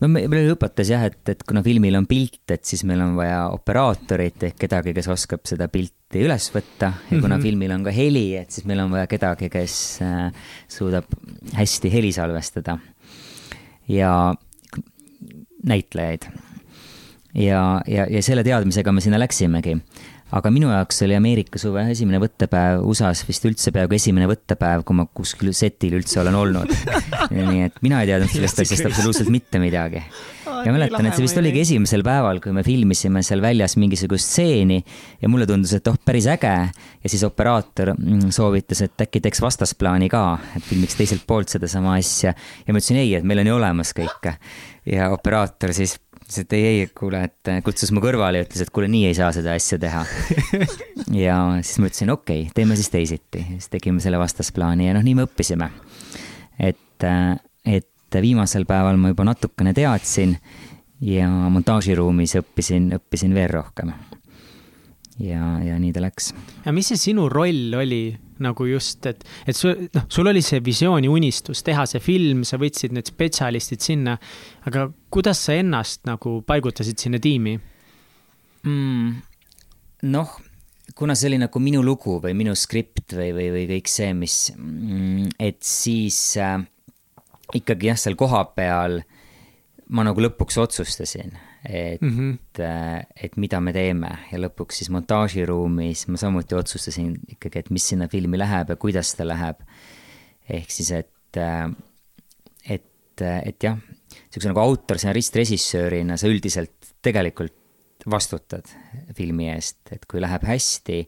no 0.01 0.09
meile 0.11 0.53
õpetas 0.53 0.89
jah, 0.91 1.05
et, 1.09 1.21
et 1.33 1.43
kuna 1.47 1.63
filmil 1.65 1.97
on 1.99 2.07
pilt, 2.09 2.43
et 2.53 2.63
siis 2.65 2.83
meil 2.87 3.01
on 3.03 3.15
vaja 3.17 3.47
operaatorit 3.53 4.49
ehk 4.49 4.59
kedagi, 4.65 4.93
kes 4.97 5.09
oskab 5.13 5.45
seda 5.49 5.69
pilti 5.71 6.23
üles 6.23 6.49
võtta 6.53 6.91
ja 6.91 7.13
kuna 7.13 7.35
mm 7.35 7.37
-hmm. 7.37 7.45
filmil 7.47 7.75
on 7.75 7.83
ka 7.87 7.93
heli, 7.95 8.27
et 8.37 8.51
siis 8.51 8.67
meil 8.69 8.83
on 8.85 8.91
vaja 8.91 9.07
kedagi, 9.07 9.49
kes 9.49 9.77
äh, 10.01 10.51
suudab 10.67 11.05
hästi 11.53 11.93
heli 11.93 12.11
salvestada. 12.11 12.77
ja 13.87 14.33
näitlejaid. 15.63 16.27
ja, 17.33 17.81
ja, 17.87 18.05
ja 18.09 18.21
selle 18.23 18.43
teadmisega 18.43 18.91
me 18.91 19.01
sinna 19.01 19.19
läksimegi 19.19 19.77
aga 20.35 20.51
minu 20.51 20.67
jaoks 20.71 20.99
oli 21.05 21.15
Ameerika 21.15 21.59
suve 21.61 21.85
esimene 21.91 22.19
võttepäev 22.19 22.83
USA-s 22.87 23.23
vist 23.27 23.45
üldse 23.47 23.71
peaaegu 23.75 23.95
esimene 23.95 24.27
võttepäev, 24.27 24.83
kui 24.87 24.97
ma 24.97 25.05
kuskil 25.07 25.53
setil 25.55 25.95
üldse 25.99 26.19
olen 26.19 26.35
olnud. 26.35 26.73
nii 27.35 27.67
et 27.69 27.77
mina 27.85 28.01
ei 28.03 28.11
teadnud 28.11 28.33
sellest 28.33 28.59
asjast 28.65 28.89
absoluutselt 28.89 29.31
mitte 29.31 29.61
midagi. 29.63 30.01
ja 30.65 30.73
mäletan, 30.73 31.05
et 31.07 31.15
see 31.15 31.23
vist 31.23 31.39
oligi 31.39 31.61
esimesel 31.63 32.03
päeval, 32.03 32.41
kui 32.43 32.51
me 32.55 32.63
filmisime 32.65 33.21
seal 33.23 33.43
väljas 33.43 33.77
mingisugust 33.79 34.33
stseeni 34.33 34.81
ja 35.21 35.29
mulle 35.31 35.47
tundus, 35.47 35.77
et 35.77 35.87
oh, 35.87 35.95
päris 36.03 36.27
äge. 36.33 36.55
ja 37.03 37.11
siis 37.13 37.23
operaator 37.27 37.93
mm, 37.95 38.27
soovitas, 38.35 38.83
et 38.83 39.05
äkki 39.07 39.23
teeks 39.23 39.41
vastasplaani 39.43 40.11
ka, 40.11 40.25
et 40.59 40.65
filmiks 40.67 40.99
teiselt 40.99 41.23
poolt 41.27 41.55
sedasama 41.55 41.95
asja. 42.01 42.35
ja 42.35 42.75
ma 42.75 42.83
ütlesin 42.83 42.99
ei, 42.99 43.15
et 43.15 43.27
meil 43.27 43.45
on 43.45 43.53
ju 43.53 43.55
olemas 43.61 43.95
kõike. 43.95 44.35
ja 44.91 45.07
operaator 45.15 45.75
siis 45.77 45.95
ütles, 46.27 46.43
et 46.43 46.55
ei, 46.57 46.63
ei, 46.67 46.87
kuule, 46.91 47.23
et 47.29 47.51
äh, 47.51 47.61
kutsus 47.65 47.91
mu 47.95 48.03
kõrvale 48.03 48.43
ja 48.43 48.47
ütles, 48.47 48.61
et 48.63 48.71
kuule, 48.75 48.91
nii 48.91 49.07
ei 49.09 49.17
saa 49.17 49.31
seda 49.35 49.55
asja 49.57 49.79
teha 49.81 50.05
ja 51.25 51.41
siis 51.63 51.79
ma 51.79 51.89
ütlesin, 51.89 52.13
okei 52.13 52.45
okay,, 52.45 52.55
teeme 52.55 52.77
siis 52.79 52.91
teisiti, 52.93 53.43
siis 53.55 53.71
tegime 53.73 54.03
selle 54.03 54.19
vastasplaani 54.21 54.89
ja 54.89 54.97
noh, 54.97 55.05
nii 55.07 55.17
me 55.17 55.27
õppisime. 55.27 55.71
et, 56.59 57.05
äh, 57.07 57.37
et 57.65 57.87
et 58.07 58.21
viimasel 58.23 58.65
päeval 58.67 58.97
ma 58.99 59.11
juba 59.11 59.25
natukene 59.27 59.73
teadsin 59.75 60.37
ja 61.03 61.27
montaažiruumis 61.51 62.37
õppisin, 62.39 62.89
õppisin 62.97 63.35
veel 63.35 63.51
rohkem. 63.51 63.91
ja, 65.19 65.57
ja 65.63 65.75
nii 65.79 65.91
ta 65.93 66.01
läks. 66.01 66.33
ja 66.65 66.73
mis 66.73 66.87
see 66.93 66.97
sinu 67.09 67.27
roll 67.29 67.75
oli 67.75 68.17
nagu 68.43 68.67
just, 68.69 69.05
et, 69.09 69.23
et 69.47 69.57
sul, 69.57 69.87
noh, 69.93 70.07
sul 70.11 70.29
oli 70.29 70.43
see 70.45 70.61
visioon 70.63 71.05
ja 71.07 71.13
unistus 71.13 71.63
teha 71.65 71.85
see 71.89 72.01
film, 72.03 72.43
sa 72.47 72.59
võtsid 72.61 72.95
need 72.95 73.09
spetsialistid 73.09 73.83
sinna, 73.83 74.17
aga 74.69 74.87
kuidas 75.13 75.41
sa 75.47 75.57
ennast 75.57 76.05
nagu 76.09 76.39
paigutasid 76.47 76.99
sinna 77.01 77.21
tiimi 77.23 77.57
mm,? 78.63 79.11
noh, 80.11 80.37
kuna 80.97 81.15
see 81.17 81.31
oli 81.31 81.41
nagu 81.41 81.61
minu 81.63 81.83
lugu 81.85 82.17
või 82.23 82.35
minu 82.37 82.55
skript 82.57 83.15
või, 83.17 83.31
või, 83.35 83.51
või 83.55 83.67
kõik 83.73 83.91
see, 83.91 84.13
mis, 84.17 84.39
mm, 84.55 85.37
et 85.49 85.61
siis 85.65 86.19
äh, 86.41 86.59
ikkagi 87.57 87.91
jah, 87.91 87.99
seal 87.99 88.17
kohapeal 88.19 89.01
ma 89.93 90.03
nagu 90.03 90.21
lõpuks 90.23 90.59
otsustasin, 90.59 91.37
et 91.67 92.01
mm, 92.01 92.17
-hmm. 92.17 93.05
et 93.23 93.37
mida 93.37 93.59
me 93.59 93.73
teeme 93.73 94.09
ja 94.31 94.39
lõpuks 94.39 94.79
siis 94.79 94.89
montaažiruumis 94.89 96.07
ma 96.07 96.17
samuti 96.17 96.55
otsustasin 96.55 97.17
ikkagi, 97.35 97.59
et 97.59 97.69
mis 97.69 97.87
sinna 97.89 98.07
filmi 98.07 98.39
läheb 98.39 98.69
ja 98.69 98.75
kuidas 98.75 99.15
ta 99.15 99.27
läheb. 99.27 99.59
ehk 100.49 100.71
siis, 100.71 100.91
et, 100.91 101.37
äh, 101.37 101.71
et, 102.69 103.21
et 103.21 103.63
jah, 103.63 103.77
niisuguse 103.77 104.47
nagu 104.47 104.59
autor, 104.59 104.97
stsenarist, 104.97 105.35
režissöörina 105.35 106.17
sa 106.17 106.27
üldiselt 106.27 106.93
tegelikult 107.01 107.53
vastutad 108.09 108.65
filmi 109.15 109.49
eest, 109.49 109.79
et 109.91 110.05
kui 110.05 110.21
läheb 110.21 110.43
hästi, 110.47 111.01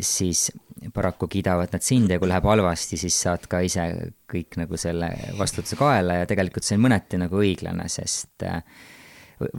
siis 0.00 0.50
paraku 0.94 1.28
kiidavad 1.28 1.72
nad 1.72 1.84
sind 1.84 2.10
ja 2.12 2.18
kui 2.20 2.28
läheb 2.28 2.44
halvasti, 2.44 2.98
siis 3.00 3.16
saad 3.24 3.46
ka 3.50 3.62
ise 3.64 3.86
kõik 4.30 4.58
nagu 4.60 4.76
selle 4.80 5.08
vastutuse 5.38 5.78
kaela 5.80 6.20
ja 6.20 6.28
tegelikult 6.28 6.66
see 6.66 6.76
on 6.76 6.84
mõneti 6.86 7.20
nagu 7.20 7.40
õiglane, 7.40 7.88
sest 7.92 8.44
eh, 8.44 8.60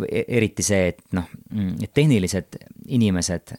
eriti 0.09 0.65
see, 0.65 0.91
et 0.93 1.01
noh, 1.17 1.27
et 1.81 1.91
tehnilised 1.93 2.57
inimesed 2.87 3.53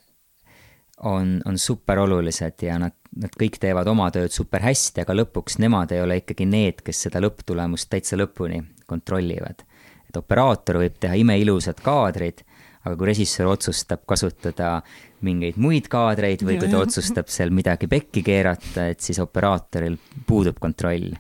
on, 1.07 1.37
on 1.47 1.59
super 1.59 1.99
olulised 2.03 2.62
ja 2.66 2.79
nad, 2.81 2.97
nad 3.23 3.35
kõik 3.39 3.61
teevad 3.62 3.89
oma 3.91 4.09
tööd 4.14 4.35
super 4.35 4.64
hästi, 4.66 5.05
aga 5.05 5.14
lõpuks 5.14 5.59
nemad 5.62 5.95
ei 5.95 6.03
ole 6.03 6.21
ikkagi 6.23 6.47
need, 6.49 6.83
kes 6.87 7.07
seda 7.07 7.23
lõpptulemust 7.23 7.91
täitsa 7.93 8.19
lõpuni 8.19 8.61
kontrollivad. 8.89 9.62
et 10.09 10.16
operaator 10.16 10.81
võib 10.81 10.97
teha 11.01 11.19
imeilusad 11.21 11.83
kaadrid, 11.85 12.43
aga 12.85 12.97
kui 12.97 13.11
režissöör 13.11 13.53
otsustab 13.53 14.07
kasutada 14.09 14.79
mingeid 15.27 15.59
muid 15.61 15.89
kaadreid 15.93 16.43
või 16.47 16.59
kui 16.61 16.71
ta 16.71 16.81
otsustab 16.81 17.29
seal 17.33 17.51
midagi 17.55 17.89
pekki 17.91 18.23
keerata, 18.25 18.89
et 18.89 19.05
siis 19.05 19.19
operaatoril 19.23 19.99
puudub 20.27 20.59
kontroll. 20.62 21.12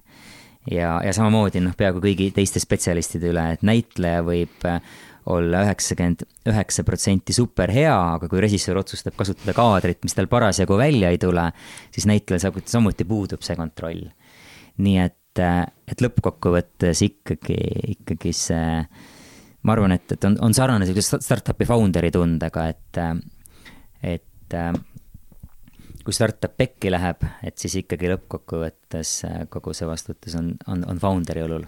Ja, 0.70 0.98
ja 1.04 1.12
samamoodi 1.16 1.62
noh, 1.64 1.76
peaaegu 1.78 2.02
kõigi 2.04 2.30
teiste 2.36 2.62
spetsialistide 2.62 3.30
üle, 3.32 3.44
et 3.54 3.64
näitleja 3.66 4.24
võib 4.26 4.66
äh, 4.68 4.80
olla 5.28 5.62
üheksakümmend 5.66 6.24
üheksa 6.48 6.84
protsenti 6.88 7.34
super 7.36 7.72
hea, 7.74 7.96
aga 8.16 8.30
kui 8.30 8.40
režissöör 8.40 8.80
otsustab 8.82 9.16
kasutada 9.18 9.54
kaadrit, 9.56 10.00
mis 10.06 10.16
tal 10.16 10.30
parasjagu 10.30 10.78
välja 10.80 11.12
ei 11.12 11.20
tule, 11.20 11.50
siis 11.94 12.08
näitlejal 12.08 12.62
samuti 12.64 13.06
puudub 13.08 13.44
see 13.44 13.58
kontroll. 13.58 14.08
nii 14.78 14.98
et, 15.02 15.40
äh, 15.42 15.64
et 15.90 16.02
lõppkokkuvõttes 16.04 17.02
ikkagi, 17.04 17.58
ikkagi 17.98 18.32
see 18.36 18.82
ma 19.66 19.74
arvan, 19.74 19.96
et, 19.96 20.12
et 20.14 20.24
on, 20.24 20.36
on 20.46 20.54
sarnane 20.54 20.86
niisuguse 20.86 21.18
startup'i 21.24 21.66
founder'i 21.68 22.12
tundega, 22.14 22.68
et, 22.70 23.00
et 24.06 24.56
kui 26.08 26.16
startup 26.16 26.54
pekki 26.56 26.88
läheb, 26.88 27.24
et 27.44 27.60
siis 27.60 27.74
ikkagi 27.82 28.08
lõppkokkuvõttes 28.14 29.10
kogu 29.52 29.74
see 29.76 29.88
vastutus 29.88 30.38
on, 30.40 30.54
on, 30.72 30.86
on 30.88 31.02
founder'i 31.02 31.44
õlul 31.44 31.66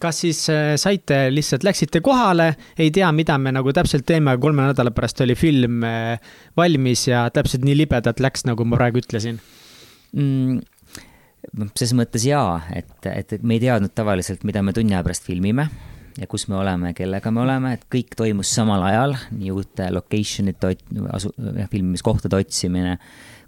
kas 0.00 0.22
siis 0.24 0.40
äh, 0.52 0.74
saite, 0.80 1.28
lihtsalt 1.32 1.64
läksite 1.66 2.00
kohale, 2.04 2.54
ei 2.80 2.90
tea, 2.94 3.10
mida 3.12 3.36
me 3.38 3.52
nagu 3.52 3.72
täpselt 3.76 4.06
teeme, 4.08 4.32
kolme 4.40 4.64
nädala 4.64 4.92
pärast 4.96 5.20
oli 5.24 5.36
film 5.36 5.84
äh, 5.86 6.32
valmis 6.56 7.06
ja 7.08 7.26
täpselt 7.34 7.66
nii 7.66 7.76
libedalt 7.82 8.22
läks, 8.24 8.46
nagu 8.48 8.64
ma 8.68 8.80
praegu 8.80 9.02
ütlesin 9.02 9.40
mm,? 10.16 10.60
ses 11.76 11.94
mõttes 11.96 12.24
jaa, 12.28 12.60
et, 12.76 12.92
et 13.08 13.38
me 13.40 13.56
ei 13.56 13.62
teadnud 13.62 13.92
tavaliselt, 13.96 14.44
mida 14.48 14.60
me 14.64 14.74
tunni 14.76 14.92
aja 14.92 15.04
pärast 15.06 15.24
filmime 15.28 15.66
ja 16.20 16.28
kus 16.28 16.46
me 16.52 16.58
oleme, 16.60 16.92
kellega 16.96 17.32
me 17.32 17.44
oleme, 17.44 17.74
et 17.76 17.86
kõik 17.92 18.12
toimus 18.18 18.52
samal 18.54 18.84
ajal, 18.84 19.16
nii 19.32 19.52
uute 19.54 19.88
location'ite 19.94 20.74
asu-, 21.16 21.32
filmimiskohtade 21.72 22.40
otsimine 22.40 22.98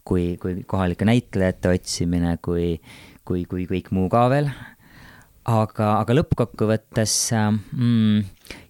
kui, 0.04 0.36
kui 0.42 0.62
kohalike 0.68 1.06
näitlejate 1.08 1.72
otsimine, 1.76 2.36
kui, 2.42 2.76
kui, 3.24 3.44
kui 3.50 3.66
kõik 3.70 3.92
muu 3.94 4.08
ka 4.12 4.28
veel. 4.32 4.50
aga, 5.48 5.88
aga 5.98 6.14
lõppkokkuvõttes 6.14 7.16
mm, 7.34 8.18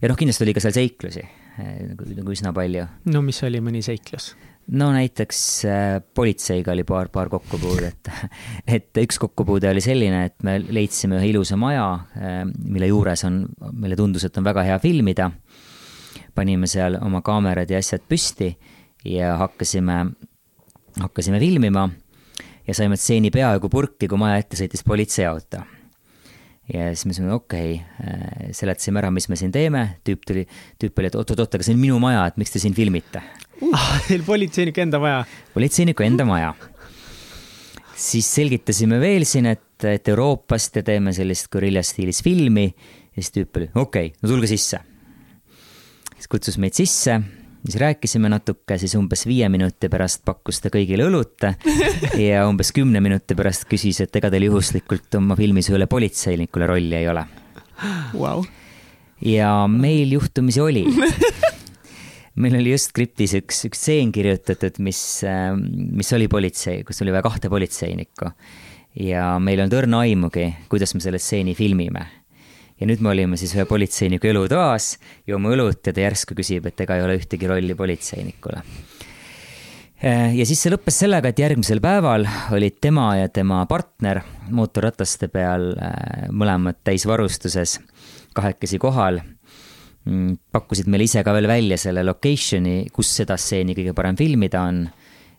ja 0.01 0.09
noh, 0.09 0.17
kindlasti 0.19 0.47
oli 0.47 0.57
ka 0.57 0.65
seal 0.65 0.77
seiklusi 0.77 1.25
nagu, 1.59 2.07
nagu 2.17 2.33
üsna 2.33 2.53
palju. 2.57 2.87
no 3.13 3.23
mis 3.25 3.43
oli 3.45 3.61
mõni 3.65 3.83
seiklus? 3.85 4.33
no 4.79 4.91
näiteks 4.95 5.41
äh, 5.67 5.97
politseiga 6.15 6.73
oli 6.73 6.85
paar, 6.87 7.11
paar 7.13 7.29
kokkupuudet. 7.33 8.11
et 8.77 9.01
üks 9.03 9.19
kokkupuude 9.21 9.71
oli 9.73 9.83
selline, 9.85 10.25
et 10.31 10.37
me 10.47 10.59
leidsime 10.63 11.19
ühe 11.19 11.33
ilusa 11.33 11.59
maja, 11.61 11.87
äh, 12.17 12.43
mille 12.47 12.89
juures 12.93 13.25
on, 13.29 13.43
meile 13.73 13.99
tundus, 13.99 14.25
et 14.29 14.39
on 14.39 14.47
väga 14.47 14.65
hea 14.71 14.79
filmida. 14.83 15.31
panime 16.35 16.67
seal 16.67 16.97
oma 17.05 17.21
kaamerad 17.21 17.69
ja 17.71 17.77
asjad 17.83 18.07
püsti 18.09 18.55
ja 19.05 19.35
hakkasime, 19.37 19.97
hakkasime 21.01 21.41
filmima 21.41 21.89
ja 22.67 22.75
saime 22.75 22.97
stseeni 22.97 23.31
peaaegu 23.35 23.71
purki, 23.73 24.09
kui 24.09 24.21
maja 24.21 24.41
ette 24.43 24.59
sõitis 24.59 24.85
politseiauto 24.87 25.63
ja 26.71 26.91
siis 26.93 27.07
me 27.07 27.13
ütlesime, 27.13 27.33
okei 27.35 27.75
okay,, 27.75 28.07
äh, 28.07 28.51
seletasime 28.55 29.01
ära, 29.03 29.11
mis 29.15 29.29
me 29.31 29.39
siin 29.39 29.53
teeme, 29.55 29.85
tüüp 30.07 30.23
tuli, 30.29 30.45
tüüp 30.81 31.01
oli, 31.01 31.11
et 31.11 31.19
oot-oot-oot, 31.19 31.57
aga 31.59 31.67
see 31.67 31.75
on 31.75 31.83
minu 31.83 31.99
maja, 32.03 32.25
et 32.31 32.39
miks 32.41 32.55
te 32.55 32.63
siin 32.63 32.77
filmite 32.77 33.23
uh,. 33.67 33.89
Teil 34.09 34.23
politseiniku 34.27 34.85
enda 34.85 35.03
maja? 35.03 35.25
politseiniku 35.57 36.07
enda 36.07 36.27
maja. 36.29 36.55
siis 37.99 38.31
selgitasime 38.39 39.01
veel 39.03 39.27
siin, 39.29 39.51
et, 39.53 39.85
et 39.91 40.09
Euroopast 40.15 40.81
ja 40.81 40.87
teeme 40.87 41.15
sellist 41.17 41.51
gorilla 41.53 41.83
stiilis 41.87 42.23
filmi 42.25 42.69
ja 42.71 43.21
siis 43.21 43.35
tüüp 43.35 43.61
oli, 43.61 43.71
okei 43.75 44.13
okay,, 44.13 44.19
no 44.23 44.31
tulge 44.31 44.51
sisse. 44.51 44.81
siis 46.15 46.31
kutsus 46.31 46.61
meid 46.63 46.79
sisse 46.79 47.19
siis 47.65 47.77
rääkisime 47.81 48.31
natuke, 48.33 48.77
siis 48.79 48.95
umbes 48.99 49.25
viie 49.27 49.49
minuti 49.53 49.91
pärast 49.93 50.25
pakkus 50.27 50.61
ta 50.63 50.73
kõigile 50.73 51.07
õlut 51.09 51.47
ja 52.29 52.47
umbes 52.49 52.73
kümne 52.75 53.03
minuti 53.05 53.37
pärast 53.39 53.69
küsis, 53.71 54.03
et 54.05 54.19
ega 54.19 54.31
teil 54.33 54.49
juhuslikult 54.49 55.19
oma 55.21 55.37
filmis 55.39 55.71
ühele 55.71 55.87
politseinikule 55.91 56.69
rolli 56.71 56.99
ei 56.99 57.09
ole. 57.13 57.25
Wow.. 58.15 58.45
ja 59.27 59.55
meil 59.71 60.19
juhtumisi 60.19 60.63
oli. 60.63 60.87
Meil 62.33 62.55
oli 62.57 62.71
just 62.71 62.89
skriptis 62.89 63.35
üks, 63.37 63.59
üks 63.69 63.83
stseen 63.83 64.09
kirjutatud, 64.09 64.79
mis, 64.81 65.21
mis 65.93 66.13
oli 66.17 66.31
politsei, 66.33 66.79
kus 66.81 67.03
oli 67.05 67.13
vaja 67.13 67.27
kahte 67.27 67.51
politseinikku. 67.53 68.31
ja 69.05 69.35
meil 69.37 69.59
ei 69.59 69.67
olnud 69.67 69.77
õrna 69.77 70.01
aimugi, 70.07 70.47
kuidas 70.73 70.95
me 70.97 71.05
selle 71.05 71.21
stseeni 71.21 71.53
filmime 71.53 72.07
ja 72.83 72.89
nüüd 72.91 73.03
me 73.05 73.13
olime 73.13 73.39
siis 73.39 73.55
ühe 73.55 73.65
politseiniku 73.69 74.27
elutoas, 74.33 74.97
joome 75.29 75.53
õlut 75.55 75.87
ja 75.87 75.95
ta 75.95 76.03
järsku 76.03 76.35
küsib, 76.39 76.67
et 76.67 76.81
ega 76.83 76.99
ei 76.99 77.05
ole 77.05 77.15
ühtegi 77.21 77.47
rolli 77.51 77.77
politseinikule. 77.79 78.63
Äh, 80.03 80.33
ja 80.35 80.47
siis 80.49 80.59
see 80.65 80.73
lõppes 80.73 80.99
sellega, 81.05 81.31
et 81.31 81.39
järgmisel 81.39 81.79
päeval 81.83 82.27
olid 82.57 82.81
tema 82.83 83.13
ja 83.21 83.29
tema 83.31 83.61
partner 83.71 84.25
mootorrataste 84.51 85.31
peal, 85.31 85.71
äh, 85.79 86.27
mõlemad 86.35 86.81
täisvarustuses, 86.83 87.79
kahekesi 88.35 88.83
kohal 88.83 89.21
mm, 89.23 90.41
pakkusid 90.51 90.91
meile 90.91 91.07
ise 91.07 91.23
ka 91.23 91.37
veel 91.37 91.47
välja 91.47 91.79
selle 91.79 92.03
location'i, 92.09 92.89
kus 92.91 93.15
seda 93.21 93.39
stseeni 93.39 93.79
kõige 93.79 93.95
parem 93.95 94.19
filmida 94.19 94.67
on. 94.67 94.89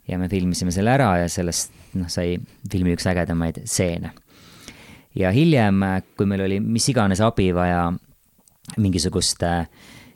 ja 0.08 0.18
me 0.20 0.28
filmisime 0.32 0.72
selle 0.72 0.92
ära 0.92 1.14
ja 1.22 1.28
sellest 1.32 1.76
noh, 1.96 2.08
sai 2.12 2.38
filmi 2.72 2.96
üks 2.96 3.06
ägedamaid 3.08 3.62
stseene 3.64 4.12
ja 5.16 5.32
hiljem, 5.32 5.84
kui 6.18 6.30
meil 6.30 6.46
oli 6.46 6.60
mis 6.64 6.88
iganes 6.90 7.22
abi 7.22 7.52
vaja 7.56 7.92
mingisuguste 8.82 9.52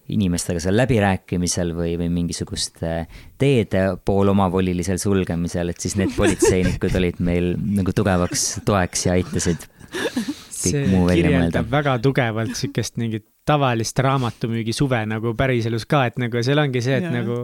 inimestega 0.07 0.61
seal 0.63 0.77
läbirääkimisel 0.79 1.73
või, 1.75 1.97
või 1.99 2.07
mingisuguste 2.13 2.91
teede 3.39 3.81
poolomavolilisel 4.07 4.99
sulgemisel, 5.01 5.73
et 5.73 5.83
siis 5.83 5.97
need 5.99 6.13
politseinikud 6.15 6.95
olid 6.99 7.19
meil 7.23 7.55
nagu 7.59 7.93
tugevaks 7.95 8.45
toeks 8.67 9.07
ja 9.09 9.17
aitasid 9.17 9.67
kõik 9.91 10.77
muu 10.91 11.07
välja 11.09 11.33
mõelda. 11.33 11.63
väga 11.71 11.97
tugevalt 12.03 12.55
sihukest 12.57 12.95
mingit 13.01 13.27
tavalist 13.47 13.99
raamatumüügi 14.03 14.75
suve 14.75 14.99
nagu 15.07 15.33
päriselus 15.37 15.85
ka, 15.87 16.05
et 16.09 16.17
nagu 16.19 16.43
seal 16.43 16.63
ongi 16.63 16.81
see, 16.83 16.97
et 16.99 17.07
ja. 17.07 17.11
nagu 17.13 17.43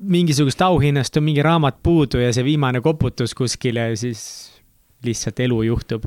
mingisugust 0.00 0.60
auhinnast 0.64 1.16
on 1.20 1.26
mingi 1.26 1.42
raamat 1.44 1.80
puudu 1.84 2.20
ja 2.22 2.30
see 2.32 2.44
viimane 2.44 2.80
koputus 2.84 3.34
kuskile 3.36 3.90
ja 3.90 3.96
siis 4.00 4.22
lihtsalt 5.04 5.40
elu 5.40 5.62
juhtub 5.68 6.06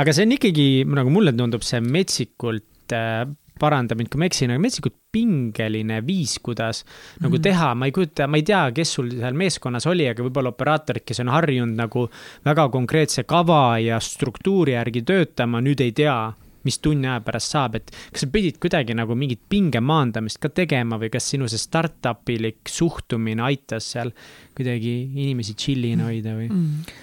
aga 0.00 0.16
see 0.16 0.26
on 0.26 0.34
ikkagi, 0.36 0.66
nagu 0.88 1.12
mulle 1.12 1.34
tundub, 1.36 1.64
see 1.66 1.82
metsikult 1.84 2.94
äh, 2.96 3.22
paranda 3.60 3.96
mind, 3.98 4.08
kui 4.10 4.22
ma 4.22 4.28
eksin, 4.30 4.54
aga 4.54 4.62
metsikult 4.62 4.96
pingeline 5.12 6.00
viis, 6.06 6.38
kuidas 6.42 6.82
mm 6.84 6.90
-hmm. 6.90 7.22
nagu 7.26 7.34
mhm. 7.36 7.42
teha, 7.42 7.70
ma 7.74 7.86
ei 7.86 7.92
kujuta, 7.92 8.26
ma 8.26 8.40
ei 8.40 8.46
tea, 8.46 8.62
kes 8.72 8.92
sul 8.96 9.10
seal 9.10 9.36
meeskonnas 9.36 9.86
oli, 9.86 10.08
aga 10.08 10.24
võib-olla 10.24 10.54
operaatorid, 10.54 11.04
kes 11.04 11.20
on 11.20 11.32
harjunud 11.34 11.76
nagu 11.76 12.08
väga 12.44 12.68
konkreetse 12.68 13.24
kava 13.24 13.78
ja 13.78 14.00
struktuuri 14.00 14.72
järgi 14.78 15.02
töötama, 15.02 15.60
nüüd 15.60 15.80
ei 15.80 15.92
tea 15.92 16.32
mis 16.62 16.78
tunni 16.78 17.08
aja 17.08 17.20
pärast 17.24 17.54
saab, 17.54 17.76
et 17.78 17.90
kas 18.12 18.24
sa 18.24 18.26
pidid 18.32 18.58
kuidagi 18.60 18.94
nagu 18.96 19.14
mingit 19.16 19.40
pinge 19.48 19.80
maandamist 19.80 20.40
ka 20.42 20.50
tegema 20.52 20.98
või 21.00 21.08
kas 21.12 21.30
sinu 21.32 21.48
see 21.48 21.60
startup'ilik 21.60 22.68
suhtumine 22.68 23.42
aitas 23.42 23.92
seal 23.94 24.12
kuidagi 24.56 24.92
inimesi 25.08 25.56
chill'ina 25.56 26.10
hoida 26.10 26.36
või 26.36 26.50
mm.? 26.50 26.98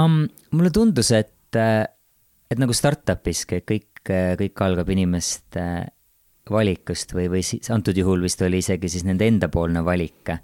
Um, 0.00 0.24
mulle 0.50 0.72
tundus, 0.74 1.12
et, 1.14 1.54
et 2.54 2.62
nagu 2.62 2.74
startup'is 2.76 3.44
kõik, 3.50 4.00
kõik 4.38 4.64
algab 4.64 4.90
inimeste 4.94 5.66
valikust 6.50 7.14
või, 7.16 7.28
või 7.32 7.44
siis 7.46 7.70
antud 7.72 7.96
juhul 7.96 8.24
vist 8.24 8.42
oli 8.44 8.60
isegi 8.62 8.90
siis 8.92 9.06
nende 9.08 9.26
endapoolne 9.28 9.84
valik. 9.84 10.34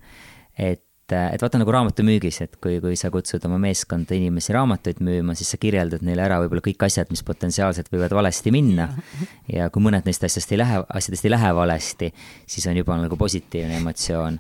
et 0.59 0.87
et 1.11 1.43
vaata 1.43 1.59
nagu 1.59 1.73
raamatumüügis, 1.75 2.37
et 2.45 2.53
kui, 2.63 2.77
kui 2.79 2.95
sa 2.95 3.11
kutsud 3.11 3.43
oma 3.49 3.57
meeskonda 3.59 4.15
inimesi 4.15 4.55
raamatuid 4.55 5.01
müüma, 5.03 5.35
siis 5.35 5.49
sa 5.51 5.59
kirjeldad 5.59 6.05
neile 6.07 6.23
ära 6.23 6.37
võib-olla 6.43 6.63
kõik 6.63 6.85
asjad, 6.87 7.11
mis 7.11 7.25
potentsiaalselt 7.27 7.91
võivad 7.91 8.15
valesti 8.15 8.53
minna. 8.55 8.89
ja 9.51 9.67
kui 9.75 9.83
mõned 9.83 10.07
neist 10.07 10.23
asjast 10.23 10.53
ei 10.55 10.61
lähe, 10.61 10.85
asjadest 10.87 11.27
ei 11.27 11.35
lähe 11.35 11.51
valesti, 11.57 12.13
siis 12.47 12.67
on 12.71 12.79
juba 12.79 12.99
nagu 13.01 13.19
positiivne 13.19 13.81
emotsioon. 13.81 14.39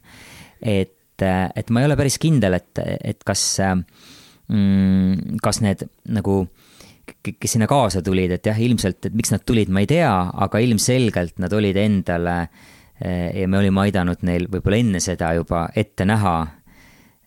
et, 0.62 1.26
et 1.26 1.70
ma 1.70 1.82
ei 1.82 1.90
ole 1.90 1.98
päris 1.98 2.20
kindel, 2.22 2.60
et, 2.60 2.82
et 3.02 3.26
kas 3.26 3.44
mm,, 3.66 5.40
kas 5.42 5.62
need 5.66 5.88
nagu 6.06 6.44
kes 7.22 7.56
sinna 7.56 7.66
kaasa 7.70 8.02
tulid, 8.02 8.30
et 8.36 8.46
jah, 8.46 8.58
ilmselt, 8.60 9.06
et 9.06 9.14
miks 9.14 9.32
nad 9.34 9.44
tulid, 9.46 9.68
ma 9.68 9.82
ei 9.84 9.88
tea, 9.90 10.12
aga 10.46 10.58
ilmselgelt 10.62 11.38
nad 11.42 11.52
olid 11.52 11.76
endale 11.76 12.36
ja 13.00 13.46
me 13.48 13.56
olime 13.56 13.80
aidanud 13.80 14.20
neil 14.28 14.44
võib-olla 14.52 14.76
enne 14.76 15.00
seda 15.00 15.30
juba 15.32 15.62
ette 15.72 16.04
näha 16.04 16.34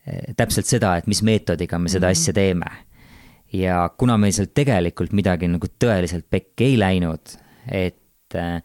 Eh, 0.04 0.34
täpselt 0.36 0.68
seda, 0.68 0.98
et 1.00 1.06
mis 1.08 1.22
meetodiga 1.24 1.78
me 1.80 1.88
seda 1.88 2.10
mm 2.10 2.12
-hmm. 2.12 2.20
asja 2.20 2.34
teeme. 2.34 2.72
ja 3.54 3.90
kuna 3.98 4.18
meil 4.18 4.32
seal 4.34 4.48
tegelikult 4.50 5.12
midagi 5.14 5.48
nagu 5.48 5.68
tõeliselt 5.80 6.26
pekki 6.30 6.64
ei 6.64 6.78
läinud, 6.80 7.36
et, 7.68 8.36
eh, 8.36 8.62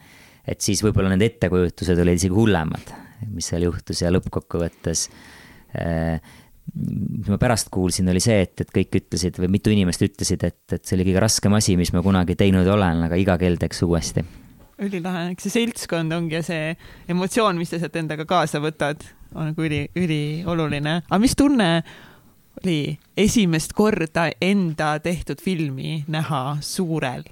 et 0.46 0.60
siis 0.60 0.82
võib-olla 0.82 1.10
need 1.12 1.22
ettekujutused 1.22 1.98
olid 1.98 2.16
isegi 2.16 2.34
hullemad, 2.34 2.94
mis 3.30 3.46
seal 3.46 3.62
juhtus 3.62 4.00
ja 4.02 4.10
lõppkokkuvõttes 4.10 5.10
eh, 5.74 6.20
mis 6.74 7.28
ma 7.30 7.38
pärast 7.40 7.70
kuulsin, 7.74 8.08
oli 8.12 8.20
see, 8.22 8.42
et, 8.44 8.54
et 8.60 8.72
kõik 8.74 8.98
ütlesid 9.00 9.38
või 9.40 9.50
mitu 9.58 9.72
inimest 9.72 10.02
ütlesid, 10.04 10.44
et, 10.44 10.60
et 10.74 10.84
see 10.84 10.98
oli 10.98 11.08
kõige 11.08 11.22
raskem 11.24 11.56
asi, 11.58 11.76
mis 11.80 11.92
ma 11.94 12.02
kunagi 12.04 12.36
teinud 12.38 12.68
olen, 12.68 13.06
aga 13.08 13.18
iga 13.20 13.38
kell 13.40 13.60
teeks 13.60 13.82
uuesti. 13.86 14.24
ülilahe, 14.78 15.30
eks 15.32 15.48
see 15.48 15.56
seltskond 15.56 16.12
ongi 16.14 16.42
see 16.46 16.74
emotsioon, 17.10 17.58
mis 17.58 17.72
sa 17.72 17.80
sealt 17.80 17.96
endaga 17.98 18.28
kaasa 18.28 18.60
võtad 18.62 19.02
on 19.34 19.50
nagu 19.50 19.64
üli, 19.64 19.86
ülioluline. 19.96 21.00
aga 21.08 21.20
mis 21.22 21.36
tunne 21.36 21.70
oli 22.62 22.98
esimest 23.16 23.72
korda 23.72 24.28
enda 24.42 24.96
tehtud 25.02 25.42
filmi 25.42 26.04
näha 26.10 26.58
suurel 26.60 27.26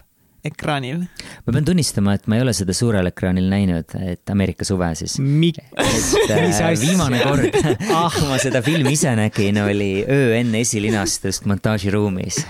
ekraanil? 0.49 1.03
ma 1.47 1.55
pean 1.55 1.67
tunnistama, 1.67 2.17
et 2.17 2.27
ma 2.31 2.39
ei 2.39 2.45
ole 2.45 2.55
seda 2.57 2.75
suurel 2.77 3.11
ekraanil 3.11 3.49
näinud, 3.51 3.97
et 4.13 4.33
Ameerika 4.33 4.67
suve 4.69 4.93
siis. 4.99 5.19
et 5.19 6.35
äh, 6.35 6.73
viimane 6.81 7.23
kord 7.25 7.61
ah. 7.97 8.21
ma 8.29 8.41
seda 8.43 8.63
filmi 8.67 8.97
ise 8.97 9.15
nägin, 9.19 9.63
oli 9.65 9.91
öö 10.03 10.35
enne 10.41 10.63
esilinastust 10.65 11.47
montaažiruumis. 11.51 12.43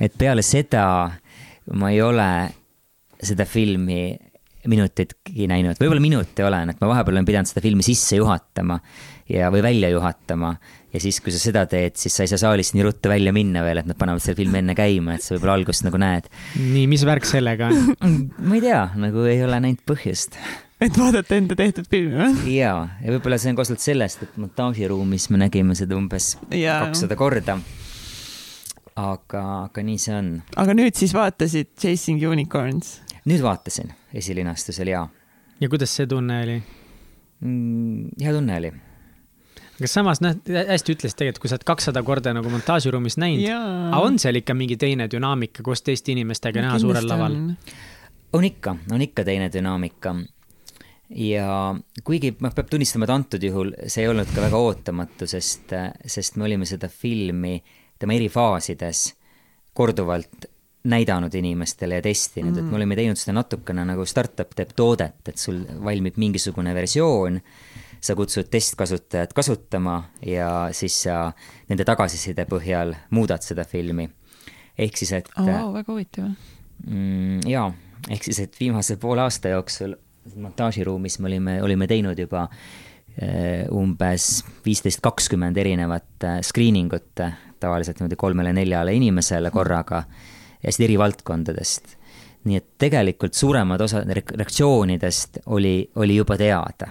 et 0.00 0.18
peale 0.18 0.42
seda 0.46 0.84
ma 1.78 1.90
ei 1.92 2.02
ole 2.02 2.28
seda 3.22 3.46
filmi 3.46 4.16
minutitki 4.70 5.48
näinud, 5.50 5.78
võib-olla 5.80 6.02
minut 6.02 6.38
ei 6.38 6.46
olen, 6.46 6.70
et 6.70 6.78
ma 6.82 6.90
vahepeal 6.92 7.16
olen 7.16 7.26
pidanud 7.26 7.50
seda 7.50 7.62
filmi 7.64 7.82
sisse 7.86 8.18
juhatama 8.20 8.78
ja, 9.30 9.50
või 9.50 9.62
välja 9.64 9.90
juhatama. 9.92 10.54
Ja 10.92 11.00
siis, 11.02 11.20
kui 11.24 11.34
sa 11.34 11.40
seda 11.42 11.64
teed, 11.70 11.96
siis 12.00 12.16
sa 12.16 12.26
ei 12.26 12.32
saa 12.32 12.40
saalist 12.44 12.76
nii 12.76 12.86
ruttu 12.86 13.12
välja 13.12 13.32
minna 13.34 13.64
veel, 13.64 13.82
et 13.82 13.88
nad 13.88 13.98
panevad 13.98 14.24
selle 14.24 14.38
filmi 14.38 14.60
enne 14.60 14.76
käima, 14.78 15.16
et 15.16 15.24
sa 15.24 15.34
võib-olla 15.34 15.56
algust 15.60 15.86
nagu 15.86 16.00
näed. 16.00 16.28
nii, 16.58 16.84
mis 16.90 17.06
värk 17.08 17.28
sellega 17.28 17.70
on 17.72 18.12
ma 18.48 18.58
ei 18.58 18.64
tea, 18.64 18.84
nagu 19.00 19.26
ei 19.28 19.40
ole 19.44 19.62
näinud 19.64 19.84
põhjust 19.88 20.38
et 20.82 20.98
vaadata 20.98 21.38
enda 21.38 21.56
tehtud 21.58 21.86
filmi 21.90 22.18
või? 22.18 22.56
jaa, 22.56 22.88
ja 23.02 23.14
võib-olla 23.14 23.38
see 23.40 23.52
on 23.54 23.60
kosult 23.60 23.82
sellest, 23.82 24.26
et 24.26 24.36
montaažiruumis 24.40 25.28
me 25.32 25.40
nägime 25.44 25.76
seda 25.78 25.96
umbes 25.98 26.34
kakssada 26.50 27.18
korda 27.18 27.58
aga, 28.98 29.42
aga 29.68 29.84
nii 29.86 29.98
see 30.00 30.14
on. 30.16 30.30
aga 30.60 30.76
nüüd 30.76 30.98
siis 30.98 31.14
vaatasid 31.16 31.72
Chasing 31.80 32.22
Unicorns? 32.28 32.98
nüüd 33.28 33.42
vaatasin 33.44 33.92
esilinastusel 34.18 34.92
ja. 34.92 35.06
ja 35.60 35.72
kuidas 35.72 35.94
see 35.96 36.08
tunne 36.10 36.42
oli 36.44 36.58
mm,? 36.60 38.16
hea 38.22 38.34
tunne 38.34 38.58
oli. 38.62 38.72
Aga 39.82 39.90
samas 39.90 40.22
noh, 40.22 40.36
hästi 40.46 40.94
ütlesid 40.96 41.18
tegelikult, 41.18 41.42
kui 41.44 41.50
sa 41.50 41.58
oled 41.58 41.66
kakssada 41.66 42.02
korda 42.06 42.34
nagu 42.36 42.50
montaažiruumis 42.52 43.18
näinud, 43.20 43.48
aga 43.50 44.02
on 44.06 44.20
seal 44.22 44.38
ikka 44.38 44.54
mingi 44.58 44.78
teine 44.80 45.08
dünaamika 45.10 45.64
koos 45.66 45.82
teiste 45.82 46.14
inimestega 46.14 46.62
näha 46.62 46.78
suurel 46.82 47.08
laval? 47.10 47.36
on 48.32 48.46
ikka, 48.48 48.76
on 48.94 49.02
ikka 49.04 49.26
teine 49.28 49.50
dünaamika 49.52 50.14
ja 51.18 51.74
kuigi 52.04 52.32
noh, 52.40 52.54
peab 52.54 52.70
tunnistama, 52.72 53.08
et 53.08 53.14
antud 53.16 53.42
juhul 53.44 53.74
see 53.84 54.06
ei 54.06 54.12
olnud 54.12 54.30
ka 54.32 54.46
väga 54.46 54.62
ootamatu, 54.68 55.28
sest, 55.28 55.74
sest 56.06 56.38
me 56.38 56.48
olime 56.48 56.68
seda 56.68 56.88
filmi 56.88 57.58
tema 58.00 58.16
eri 58.16 58.30
faasides 58.32 59.10
korduvalt 59.76 60.48
näidanud 60.88 61.34
inimestele 61.34 62.00
ja 62.00 62.02
testinud 62.02 62.50
mm., 62.50 62.58
et 62.58 62.64
me 62.64 62.70
mm. 62.70 62.76
olime 62.80 62.96
teinud 62.98 63.20
seda 63.20 63.36
natukene 63.36 63.84
nagu 63.86 64.06
startup 64.08 64.54
teeb 64.56 64.72
toodet, 64.76 65.20
et 65.28 65.38
sul 65.38 65.60
valmib 65.84 66.18
mingisugune 66.18 66.74
versioon, 66.74 67.38
sa 68.02 68.16
kutsud 68.18 68.48
testkasutajat 68.50 69.32
kasutama 69.32 70.02
ja 70.26 70.68
siis 70.74 70.96
sa 71.04 71.32
nende 71.68 71.86
tagasiside 71.86 72.46
põhjal 72.50 72.96
muudad 73.10 73.42
seda 73.46 73.64
filmi. 73.64 74.08
ehk 74.78 74.96
siis, 74.96 75.12
et 75.12 75.28
oh,. 75.38 75.46
Wow, 75.46 75.74
väga 75.74 75.92
huvitav 75.92 76.30
mm,. 76.86 77.44
jaa, 77.46 77.68
ehk 78.10 78.24
siis, 78.24 78.40
et 78.40 78.58
viimase 78.60 78.96
poole 78.96 79.22
aasta 79.22 79.54
jooksul 79.54 79.94
montaažiruumis 80.34 81.18
me 81.18 81.26
olime, 81.26 81.62
olime 81.62 81.86
teinud 81.86 82.18
juba 82.18 82.46
eh, 83.18 83.66
umbes 83.70 84.44
viisteist, 84.64 85.02
kakskümmend 85.02 85.56
erinevat 85.56 86.26
eh, 86.26 86.38
screening 86.42 86.92
ut, 86.94 87.24
tavaliselt 87.62 88.00
niimoodi 88.00 88.18
kolmele-neljale 88.18 88.94
inimesele 88.98 89.50
korraga 89.54 90.02
hästi 90.62 90.86
eri 90.88 90.98
valdkondadest. 90.98 91.96
nii 92.42 92.56
et 92.58 92.64
tegelikult 92.78 93.38
suuremad 93.38 93.80
osad 93.80 94.08
reaktsioonidest 94.10 95.44
oli, 95.46 95.90
oli 96.02 96.16
juba 96.16 96.34
teada. 96.36 96.88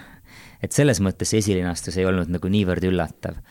Et 0.61 0.75
selles 0.75 1.01
mõttes 1.03 1.31
see 1.31 1.41
esilinastus 1.41 1.97
ei 1.97 2.07
olnud 2.09 2.31
nagu 2.31 2.51
niivõrd 2.51 2.85
üllatav. 2.89 3.41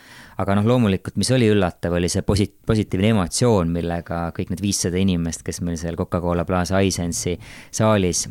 aga 0.40 0.56
noh, 0.56 0.64
loomulikult, 0.64 1.18
mis 1.20 1.30
oli 1.36 1.50
üllatav, 1.52 1.92
oli 1.98 2.08
see 2.08 2.22
posi-, 2.24 2.48
positiivne 2.66 3.12
emotsioon, 3.14 3.68
millega 3.74 4.30
kõik 4.36 4.54
need 4.54 4.62
viissada 4.64 4.96
inimest, 5.00 5.44
kes 5.44 5.60
meil 5.66 5.76
seal 5.80 5.98
Coca-Cola 6.00 6.46
Plaza 6.48 6.80
iSense'i 6.80 7.36
saalis 7.70 8.26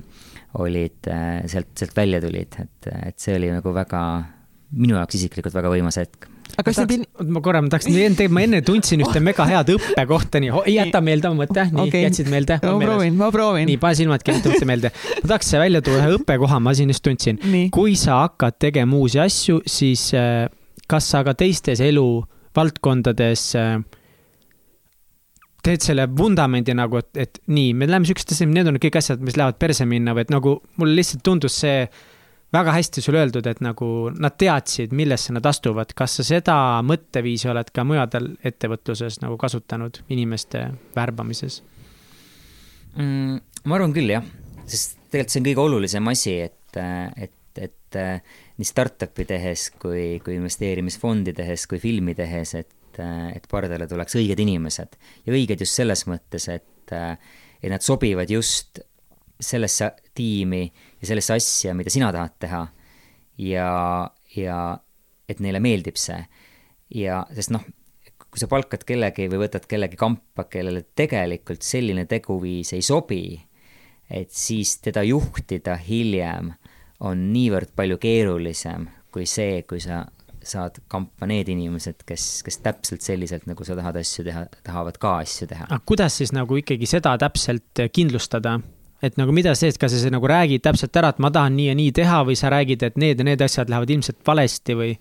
olid, 0.58 1.06
äh, 1.12 1.44
sealt, 1.46 1.76
sealt 1.78 1.94
välja 1.96 2.22
tulid, 2.24 2.58
et, 2.64 2.92
et 3.12 3.22
see 3.22 3.38
oli 3.38 3.52
nagu 3.54 3.74
väga, 3.76 4.02
minu 4.74 4.98
jaoks 4.98 5.20
isiklikult 5.20 5.54
väga 5.54 5.76
võimas 5.76 6.02
hetk 6.02 6.30
aga 6.56 6.66
kas 6.68 6.80
see 6.80 6.88
pil-? 6.89 7.06
ma 7.34 7.41
korra, 7.45 7.62
ma 7.64 7.72
tahaks, 7.72 7.89
ma 8.34 8.43
enne 8.45 8.62
tundsin 8.66 9.04
ühte 9.06 9.22
mega 9.24 9.45
head 9.50 9.72
õppekohta, 9.76 10.41
nii, 10.43 10.54
jäta 10.74 11.02
meelde 11.06 11.30
oma 11.32 11.45
mõte, 11.45 11.68
nii 11.70 11.86
okay., 11.86 12.06
jätsid 12.08 12.32
meelde? 12.32 12.60
ma 12.64 12.74
proovin, 12.82 13.20
ma 13.20 13.30
proovin. 13.34 13.70
nii, 13.70 13.80
pane 13.82 14.00
silmad 14.00 14.26
kinni, 14.26 14.43
võta 14.45 14.70
meelde. 14.70 14.93
ma 15.22 15.34
tahaks 15.34 15.54
välja 15.62 15.84
tuua 15.86 16.02
ühe 16.02 16.18
õppekoha, 16.18 16.60
ma 16.64 16.76
siin 16.78 16.93
just 16.93 17.06
tundsin. 17.06 17.39
kui 17.76 17.95
sa 18.00 18.24
hakkad 18.26 18.60
tegema 18.62 19.00
uusi 19.00 19.22
asju, 19.24 19.62
siis 19.70 20.10
äh, 20.18 20.50
kas 20.89 21.08
sa 21.14 21.24
ka 21.28 21.36
teistes 21.38 21.82
eluvaldkondades 21.86 23.45
äh, 23.60 23.80
teed 25.66 25.84
selle 25.84 26.08
vundamendi 26.18 26.74
nagu, 26.78 27.02
et, 27.02 27.10
et 27.28 27.41
nii, 27.52 27.74
me 27.78 27.88
läheme 27.89 28.08
sihukestesse, 28.08 28.47
need 28.50 28.70
on 28.70 28.80
kõik 28.82 29.00
asjad, 29.00 29.22
mis 29.24 29.38
lähevad 29.39 29.60
perse 29.62 29.88
minna 29.89 30.16
või 30.16 30.26
et 30.26 30.34
nagu 30.34 30.60
mulle 30.80 31.00
lihtsalt 31.02 31.24
tundus 31.26 31.60
see 31.64 31.84
väga 32.54 32.74
hästi 32.74 33.02
sul 33.04 33.18
öeldud, 33.20 33.47
et 33.50 33.62
nagu 33.62 34.10
nad 34.18 34.38
teadsid, 34.39 34.93
millesse 34.95 35.34
nad 35.36 35.45
astuvad. 35.45 35.93
kas 35.95 36.20
sa 36.20 36.26
seda 36.26 36.56
mõtteviisi 36.86 37.50
oled 37.52 37.70
ka 37.74 37.86
mujal 37.86 38.32
ettevõtluses 38.43 39.22
nagu 39.24 39.38
kasutanud 39.38 40.02
inimeste 40.10 40.66
värbamises 40.95 41.62
mm,? 42.95 43.38
ma 43.66 43.78
arvan 43.78 43.93
küll 43.93 44.16
jah, 44.16 44.26
sest 44.66 44.97
tegelikult 45.10 45.34
see 45.34 45.41
on 45.41 45.47
kõige 45.50 45.66
olulisem 45.66 46.10
asi, 46.12 46.36
et, 46.47 46.82
et, 47.20 47.62
et 47.62 48.00
nii 48.58 48.68
startup'i 48.68 49.26
tehes 49.30 49.70
kui, 49.82 50.20
kui 50.24 50.38
investeerimisfondi 50.39 51.34
tehes 51.38 51.66
kui 51.70 51.82
filmi 51.82 52.16
tehes, 52.18 52.56
et, 52.58 53.02
et 53.34 53.50
pardale 53.52 53.88
tuleks 53.89 54.18
õiged 54.20 54.41
inimesed 54.41 54.97
ja 55.26 55.34
õiged 55.36 55.66
just 55.66 55.78
selles 55.78 56.06
mõttes, 56.10 56.50
et, 56.52 56.93
et 57.62 57.72
nad 57.72 57.86
sobivad 57.86 58.32
just 58.32 58.82
sellesse 59.39 59.93
tiimi 60.20 60.62
ja 60.68 61.10
sellesse 61.10 61.40
asja, 61.40 61.74
mida 61.78 61.94
sina 61.94 62.12
tahad 62.16 62.38
teha. 62.44 62.62
ja, 63.40 63.72
ja 64.36 64.60
et 65.30 65.40
neile 65.40 65.64
meeldib 65.64 65.98
see. 66.00 66.20
ja, 66.96 67.24
sest 67.36 67.56
noh, 67.56 67.66
kui 68.30 68.42
sa 68.42 68.50
palkad 68.52 68.86
kellegi 68.86 69.30
või 69.32 69.46
võtad 69.46 69.66
kellegi 69.70 69.98
kampa, 69.98 70.46
kellele 70.52 70.84
tegelikult 70.96 71.66
selline 71.66 72.06
teguviis 72.06 72.76
ei 72.78 72.86
sobi, 72.86 73.24
et 74.10 74.32
siis 74.34 74.78
teda 74.84 75.02
juhtida 75.08 75.80
hiljem 75.82 76.54
on 77.00 77.30
niivõrd 77.32 77.72
palju 77.78 77.98
keerulisem 78.02 78.90
kui 79.14 79.28
see, 79.30 79.64
kui 79.68 79.82
sa 79.84 80.04
saad 80.50 80.80
kampa 80.90 81.28
need 81.30 81.50
inimesed, 81.52 82.06
kes, 82.08 82.26
kes 82.46 82.62
täpselt 82.64 83.04
selliselt, 83.04 83.46
nagu 83.50 83.66
sa 83.68 83.76
tahad 83.78 84.00
asju 84.00 84.24
teha, 84.30 84.46
tahavad 84.66 84.98
ka 85.02 85.18
asju 85.26 85.50
teha. 85.52 85.68
aga 85.68 85.82
kuidas 85.86 86.16
siis 86.22 86.32
nagu 86.36 86.58
ikkagi 86.62 86.88
seda 86.90 87.18
täpselt 87.22 87.84
kindlustada? 87.94 88.60
Et 89.04 89.18
nagu 89.20 89.34
mida 89.36 89.56
see, 89.58 89.72
kas 89.80 89.95
sa 90.02 90.12
nagu 90.14 90.28
räägid 90.30 90.64
täpselt 90.66 90.95
ära, 91.00 91.14
et 91.14 91.22
ma 91.24 91.32
tahan 91.34 91.56
nii 91.58 91.70
ja 91.70 91.76
nii 91.80 91.91
teha 91.95 92.22
või 92.28 92.38
sa 92.39 92.52
räägid, 92.54 92.86
et 92.88 93.00
need 93.00 93.20
ja 93.22 93.28
need 93.28 93.43
asjad 93.45 93.72
lähevad 93.72 93.93
ilmselt 93.95 94.22
valesti 94.28 94.76
või 94.78 94.93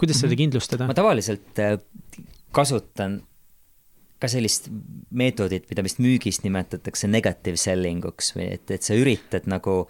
kuidas 0.00 0.20
seda 0.20 0.32
mhm. 0.32 0.40
kindlustada? 0.42 0.88
ma 0.90 0.96
tavaliselt 0.96 1.62
äh, 1.62 1.78
kasutan 2.54 3.22
ka 4.22 4.30
sellist 4.30 4.70
meetodit, 5.14 5.66
mida 5.70 5.84
vist 5.84 6.00
müügis 6.00 6.40
nimetatakse 6.44 7.10
negative 7.10 7.58
selling 7.60 8.06
uks 8.08 8.32
või 8.36 8.52
et, 8.56 8.70
et 8.72 8.86
sa 8.86 8.96
üritad 8.96 9.48
nagu 9.50 9.84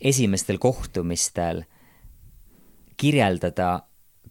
esimestel 0.00 0.56
kohtumistel 0.62 1.64
kirjeldada 3.00 3.82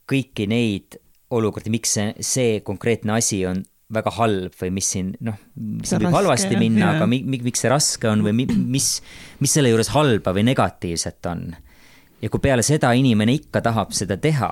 kõiki 0.10 0.48
neid 0.50 0.98
olukordi, 1.30 1.70
miks 1.74 1.94
see, 1.94 2.14
see 2.26 2.62
konkreetne 2.66 3.14
asi 3.20 3.44
on 3.46 3.62
väga 3.94 4.12
halb 4.20 4.54
või 4.60 4.70
mis 4.74 4.90
siin 4.94 5.14
noh, 5.26 5.38
mis 5.58 5.92
võib 5.96 6.06
raske, 6.06 6.16
halvasti 6.18 6.60
minna, 6.62 6.92
aga 6.96 7.08
mi, 7.10 7.22
mi, 7.26 7.40
miks 7.48 7.64
see 7.64 7.72
raske 7.72 8.10
on 8.10 8.22
või 8.26 8.36
mi, 8.38 8.46
mis, 8.76 8.90
mis 9.42 9.56
selle 9.56 9.72
juures 9.72 9.90
halba 9.96 10.34
või 10.36 10.46
negatiivset 10.52 11.30
on. 11.32 11.48
ja 12.22 12.30
kui 12.30 12.44
peale 12.44 12.66
seda 12.66 12.92
inimene 12.94 13.34
ikka 13.40 13.64
tahab 13.66 13.96
seda 13.98 14.20
teha, 14.22 14.52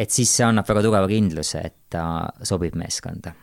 et 0.00 0.14
siis 0.14 0.32
see 0.32 0.46
annab 0.46 0.68
väga 0.68 0.84
tugeva 0.86 1.10
kindluse, 1.10 1.60
et 1.60 1.76
ta 1.92 2.04
sobib 2.46 2.78
meeskonda. 2.78 3.34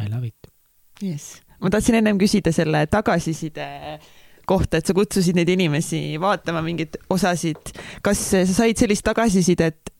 I 0.00 0.08
love 0.08 0.26
it. 0.28 0.52
jess, 1.00 1.40
ma 1.60 1.72
tahtsin 1.72 2.00
ennem 2.02 2.20
küsida 2.20 2.52
selle 2.52 2.84
tagasiside 2.92 3.68
kohta, 4.48 4.82
et 4.82 4.88
sa 4.88 4.92
kutsusid 4.96 5.38
neid 5.38 5.48
inimesi 5.48 6.18
vaatama 6.20 6.60
mingeid 6.64 7.00
osasid. 7.12 7.72
kas 8.04 8.20
sa 8.34 8.44
said 8.44 8.76
sellist 8.76 9.04
tagasisidet 9.06 9.92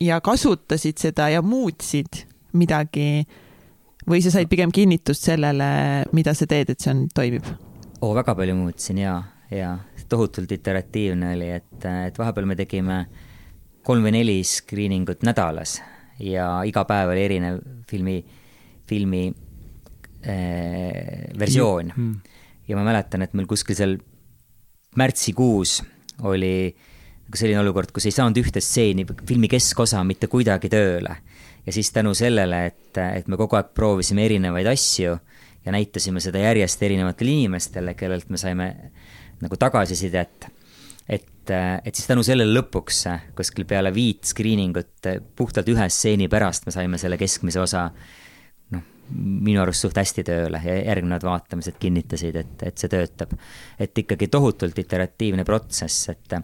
ja 0.00 0.20
kasutasid 0.20 0.98
seda 1.00 1.28
ja 1.32 1.42
muutsid 1.42 2.24
midagi 2.58 3.24
või 4.08 4.22
sa 4.24 4.32
said 4.32 4.48
pigem 4.48 4.72
kinnitust 4.74 5.28
sellele, 5.28 5.68
mida 6.16 6.34
sa 6.36 6.48
teed, 6.48 6.72
et 6.72 6.80
see 6.80 6.92
on, 6.94 7.06
toimib? 7.14 7.46
oo, 8.00 8.12
väga 8.16 8.34
palju 8.38 8.56
muutsin 8.56 9.02
ja, 9.02 9.16
ja 9.50 9.76
tohutult 10.08 10.52
iteratiivne 10.52 11.34
oli, 11.36 11.50
et, 11.58 11.88
et 12.08 12.18
vahepeal 12.18 12.48
me 12.48 12.56
tegime 12.58 12.98
kolm 13.84 14.04
või 14.04 14.14
neli 14.18 14.38
screening 14.44 15.08
ut 15.08 15.24
nädalas 15.26 15.78
ja 16.22 16.50
iga 16.68 16.84
päev 16.88 17.12
oli 17.14 17.24
erinev 17.24 17.60
filmi, 17.88 18.18
filmi 18.88 19.24
äh, 20.26 21.28
versioon 21.38 21.92
mm. 21.94 21.96
-hmm. 21.96 22.38
ja 22.68 22.76
ma 22.76 22.84
mäletan, 22.84 23.22
et 23.22 23.34
meil 23.34 23.48
kuskil 23.48 23.76
seal 23.78 23.98
märtsikuus 24.96 25.82
oli 26.26 26.74
nagu 27.28 27.36
selline 27.36 27.60
olukord, 27.60 27.92
kus 27.92 28.08
ei 28.08 28.14
saanud 28.14 28.38
ühte 28.40 28.62
stseeni, 28.64 29.04
filmi 29.28 29.50
keskosa 29.52 30.00
mitte 30.04 30.30
kuidagi 30.32 30.70
tööle. 30.72 31.16
ja 31.66 31.72
siis 31.72 31.90
tänu 31.92 32.14
sellele, 32.16 32.66
et, 32.66 32.96
et 32.96 33.28
me 33.28 33.36
kogu 33.36 33.58
aeg 33.58 33.74
proovisime 33.76 34.24
erinevaid 34.24 34.66
asju 34.66 35.18
ja 35.64 35.72
näitasime 35.74 36.20
seda 36.24 36.40
järjest 36.40 36.82
erinevatele 36.82 37.34
inimestele, 37.42 37.94
kellelt 37.94 38.30
me 38.32 38.40
saime 38.40 38.68
nagu 39.42 39.56
tagasisidet 39.60 40.48
et, 41.08 41.50
et 41.84 41.94
siis 41.94 42.08
tänu 42.08 42.24
sellele 42.24 42.52
lõpuks 42.56 43.04
kuskil 43.36 43.68
peale 43.68 43.92
viit 43.94 44.24
screening 44.28 44.76
ut 44.80 45.10
puhtalt 45.36 45.68
ühe 45.68 45.88
stseeni 45.92 46.28
pärast 46.32 46.66
me 46.66 46.72
saime 46.74 47.00
selle 47.00 47.20
keskmise 47.20 47.60
osa 47.60 47.88
noh, 47.88 48.27
minu 49.14 49.62
arust 49.62 49.86
suht 49.86 49.96
hästi 49.98 50.24
tööle 50.26 50.60
ja 50.64 50.76
järgnevad 50.76 51.24
vaatamised 51.24 51.78
kinnitasid, 51.80 52.36
et, 52.36 52.62
et 52.62 52.78
see 52.78 52.90
töötab. 52.92 53.32
et 53.78 53.98
ikkagi 53.98 54.28
tohutult 54.28 54.78
iteratiivne 54.78 55.44
protsess, 55.44 56.08
et, 56.12 56.38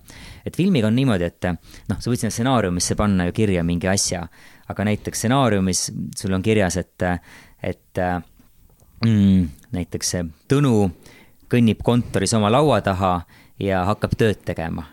et 0.46 0.56
filmiga 0.56 0.88
on 0.88 0.96
niimoodi, 0.96 1.24
et 1.28 1.50
noh, 1.88 1.98
sa 2.00 2.10
võid 2.10 2.22
sinna 2.22 2.34
stsenaariumisse 2.34 2.96
panna 2.96 3.28
ju 3.28 3.36
kirja 3.36 3.64
mingi 3.64 3.88
asja, 3.90 4.24
aga 4.68 4.86
näiteks 4.90 5.24
stsenaariumis 5.24 5.90
sul 6.16 6.32
on 6.32 6.42
kirjas, 6.42 6.78
et, 6.80 7.08
et 7.62 8.02
mm, 9.04 9.48
näiteks 9.76 10.16
Tõnu 10.48 10.74
kõnnib 11.50 11.82
kontoris 11.84 12.32
oma 12.34 12.50
laua 12.52 12.80
taha 12.84 13.18
ja 13.60 13.84
hakkab 13.88 14.16
tööd 14.18 14.42
tegema. 14.44 14.90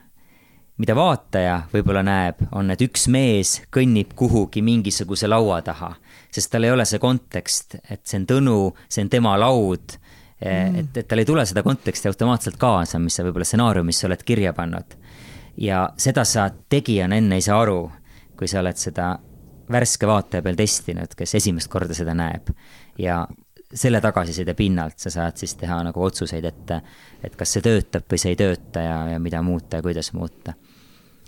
mida 0.81 0.95
vaataja 0.97 1.67
võib-olla 1.69 2.01
näeb, 2.01 2.39
on, 2.57 2.71
et 2.73 2.81
üks 2.81 3.05
mees 3.07 3.59
kõnnib 3.69 4.15
kuhugi 4.17 4.63
mingisuguse 4.65 5.27
laua 5.27 5.59
taha, 5.61 5.91
sest 6.31 6.51
tal 6.51 6.63
ei 6.63 6.71
ole 6.71 6.85
see 6.87 6.99
kontekst, 6.99 7.75
et 7.89 8.05
see 8.07 8.21
on 8.21 8.27
Tõnu, 8.29 8.57
see 8.89 9.05
on 9.05 9.11
tema 9.11 9.35
laud 9.39 9.97
mm., 9.97 10.79
et, 10.81 11.01
et 11.03 11.07
tal 11.07 11.21
ei 11.21 11.27
tule 11.27 11.45
seda 11.45 11.63
konteksti 11.65 12.09
automaatselt 12.09 12.57
kaasa, 12.61 12.99
mis 12.99 13.17
sa 13.17 13.25
võib-olla 13.25 13.47
stsenaariumisse 13.47 14.07
oled 14.07 14.23
kirja 14.25 14.53
pannud. 14.57 14.97
ja 15.57 15.89
seda 15.97 16.25
sa 16.25 16.49
tegijana 16.69 17.19
enne 17.19 17.37
ei 17.37 17.45
saa 17.45 17.59
aru, 17.61 17.83
kui 18.37 18.47
sa 18.47 18.61
oled 18.63 18.79
seda 18.79 19.13
värske 19.71 20.07
vaataja 20.07 20.43
peal 20.43 20.57
testinud, 20.59 21.13
kes 21.17 21.35
esimest 21.39 21.71
korda 21.71 21.95
seda 21.97 22.15
näeb. 22.17 22.49
ja 22.97 23.25
selle 23.73 24.01
tagasiside 24.01 24.53
pinnalt 24.53 24.99
sa 24.99 25.11
saad 25.13 25.37
siis 25.39 25.55
teha 25.55 25.77
nagu 25.87 26.03
otsuseid, 26.03 26.45
et, 26.45 26.73
et 27.23 27.35
kas 27.39 27.53
see 27.55 27.63
töötab 27.63 28.07
või 28.11 28.19
see 28.19 28.33
ei 28.33 28.39
tööta 28.39 28.83
ja, 28.83 28.97
ja 29.13 29.19
mida 29.19 29.41
muuta 29.41 29.79
ja 29.79 29.85
kuidas 29.85 30.11
muuta. 30.13 30.55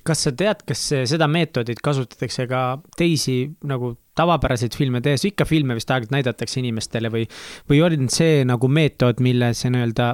Kas 0.04 0.26
sa 0.28 0.34
tead, 0.36 0.64
kas 0.68 0.82
seda 1.10 1.28
meetodit 1.32 1.82
kasutatakse 1.84 2.47
ka 2.49 2.64
teisi 2.97 3.38
nagu 3.70 3.93
tavapäraseid 4.18 4.76
filme 4.78 5.01
tehes, 5.01 5.26
ikka 5.26 5.47
filme 5.49 5.78
vist 5.78 5.89
aeg-ajalt 5.89 6.14
näidatakse 6.14 6.60
inimestele 6.62 7.10
või, 7.14 7.26
või 7.72 7.82
oli 7.86 7.99
see 8.14 8.43
nagu 8.45 8.70
meetod, 8.70 9.24
mille 9.26 9.54
sa 9.58 9.72
nii-öelda 9.74 10.10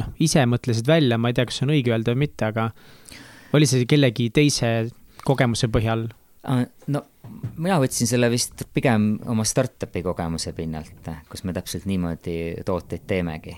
noh, 0.00 0.12
ise 0.22 0.44
mõtlesid 0.50 0.88
välja, 0.88 1.18
ma 1.18 1.30
ei 1.30 1.36
tea, 1.36 1.46
kas 1.48 1.60
see 1.60 1.68
on 1.68 1.74
õige 1.76 1.94
öelda 1.94 2.14
või 2.14 2.26
mitte, 2.26 2.50
aga 2.50 2.70
oli 3.56 3.68
see 3.70 3.86
kellegi 3.88 4.30
teise 4.34 4.72
kogemuse 5.26 5.70
põhjal 5.72 6.08
Ah, 6.46 6.62
no 6.94 7.02
mina 7.58 7.80
võtsin 7.82 8.06
selle 8.06 8.28
vist 8.30 8.62
pigem 8.74 9.16
oma 9.26 9.42
startup'i 9.46 10.02
kogemuse 10.04 10.52
pinnalt, 10.54 11.08
kus 11.30 11.42
me 11.42 11.54
täpselt 11.56 11.88
niimoodi 11.90 12.62
tooteid 12.66 13.02
teemegi. 13.10 13.56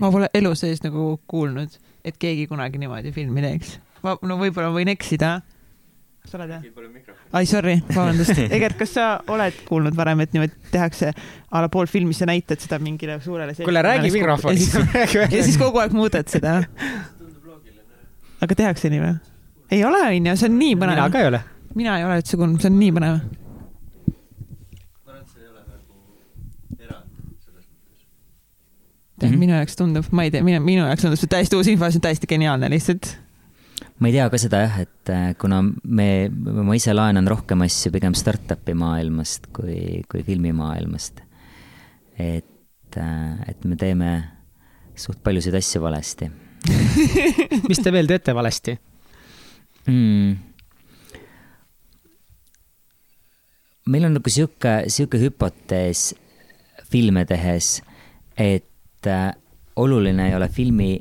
ma 0.00 0.08
pole 0.12 0.30
elu 0.34 0.54
sees 0.56 0.80
nagu 0.80 1.18
kuulnud, 1.28 1.76
et 2.04 2.16
keegi 2.16 2.46
kunagi 2.48 2.80
niimoodi 2.80 3.12
filmi 3.12 3.44
teeks. 3.44 3.76
Ma, 4.04 4.16
no 4.22 4.36
võib-olla 4.40 4.70
võin 4.74 4.90
eksida. 4.92 5.40
kas 6.22 6.34
sa 6.34 6.38
oled 6.40 6.52
jah? 6.54 6.64
ai, 7.32 7.46
sorry, 7.46 7.76
vabandust. 7.88 8.38
Egert, 8.56 8.78
kas 8.80 8.96
sa 8.96 9.06
oled 9.30 9.62
kuulnud 9.68 9.96
varem, 9.96 10.24
et 10.24 10.34
niimoodi 10.36 10.72
tehakse 10.72 11.12
a 11.12 11.64
la 11.64 11.70
pool 11.72 11.88
filmis, 11.90 12.20
sa 12.20 12.28
näitad 12.30 12.60
seda 12.62 12.80
mingile 12.82 13.20
suurele 13.24 13.54
kuule, 13.60 13.82
räägi 13.86 14.12
mikrofonis. 14.16 14.74
ja 15.36 15.42
siis 15.42 15.58
kogu 15.60 15.82
aeg 15.82 15.96
muudad 15.96 16.28
seda. 16.30 16.60
aga 18.40 18.60
tehakse 18.64 18.92
nii 18.92 19.04
või? 19.04 19.16
ei 19.70 19.84
ole, 19.86 20.04
onju, 20.10 20.36
see 20.36 20.50
on 20.50 20.60
nii 20.60 20.76
põnev. 20.76 20.98
mina 20.98 21.10
ka 21.12 21.24
ei 21.24 21.32
ole 21.32 21.44
mina 21.74 21.98
ei 21.98 22.04
ole 22.04 22.18
üldse 22.20 22.38
kuulnud, 22.38 22.60
see 22.62 22.70
on 22.70 22.78
nii 22.80 22.92
põnev. 22.96 23.20
nagu 23.20 23.30
mõttes. 29.20 29.20
Mm 29.20 29.34
-hmm. 29.34 29.38
minu 29.38 29.52
jaoks 29.52 29.76
tundub, 29.76 30.04
ma 30.10 30.24
ei 30.24 30.30
tea, 30.30 30.42
minu, 30.42 30.60
minu 30.64 30.86
jaoks 30.86 31.02
tundub 31.04 31.20
see 31.20 31.28
täiesti 31.28 31.56
uus 31.56 31.68
info, 31.68 31.90
see 31.90 31.98
on 31.98 32.06
täiesti 32.08 32.26
geniaalne 32.26 32.70
lihtsalt. 32.70 33.16
Ma 34.00 34.08
ei 34.08 34.16
tea 34.16 34.26
ka 34.32 34.40
seda 34.40 34.62
jah, 34.64 34.76
et 34.84 35.12
äh, 35.12 35.30
kuna 35.40 35.60
me, 35.64 36.08
ma 36.32 36.76
ise 36.76 36.94
laenan 36.96 37.28
rohkem 37.28 37.64
asju 37.66 37.92
pigem 37.94 38.16
startup'i 38.16 38.74
maailmast 38.78 39.50
kui, 39.56 40.02
kui 40.10 40.24
filmimaailmast. 40.26 41.20
et, 42.20 42.96
äh, 42.96 43.48
et 43.48 43.64
me 43.64 43.76
teeme 43.80 44.12
suht 44.96 45.20
paljusid 45.24 45.54
asju 45.56 45.82
valesti 45.84 46.30
mis 47.68 47.80
te 47.80 47.92
veel 47.92 48.08
teete 48.08 48.34
valesti 48.36 48.76
mm.? 49.86 50.32
meil 53.90 54.08
on 54.08 54.16
nagu 54.16 54.32
sihuke, 54.32 54.74
sihuke 54.92 55.20
hüpotees 55.20 56.10
filme 56.90 57.24
tehes, 57.28 57.80
et 58.36 59.06
äh, 59.06 59.30
oluline 59.76 60.28
ei 60.28 60.36
ole 60.36 60.48
filmi 60.48 60.92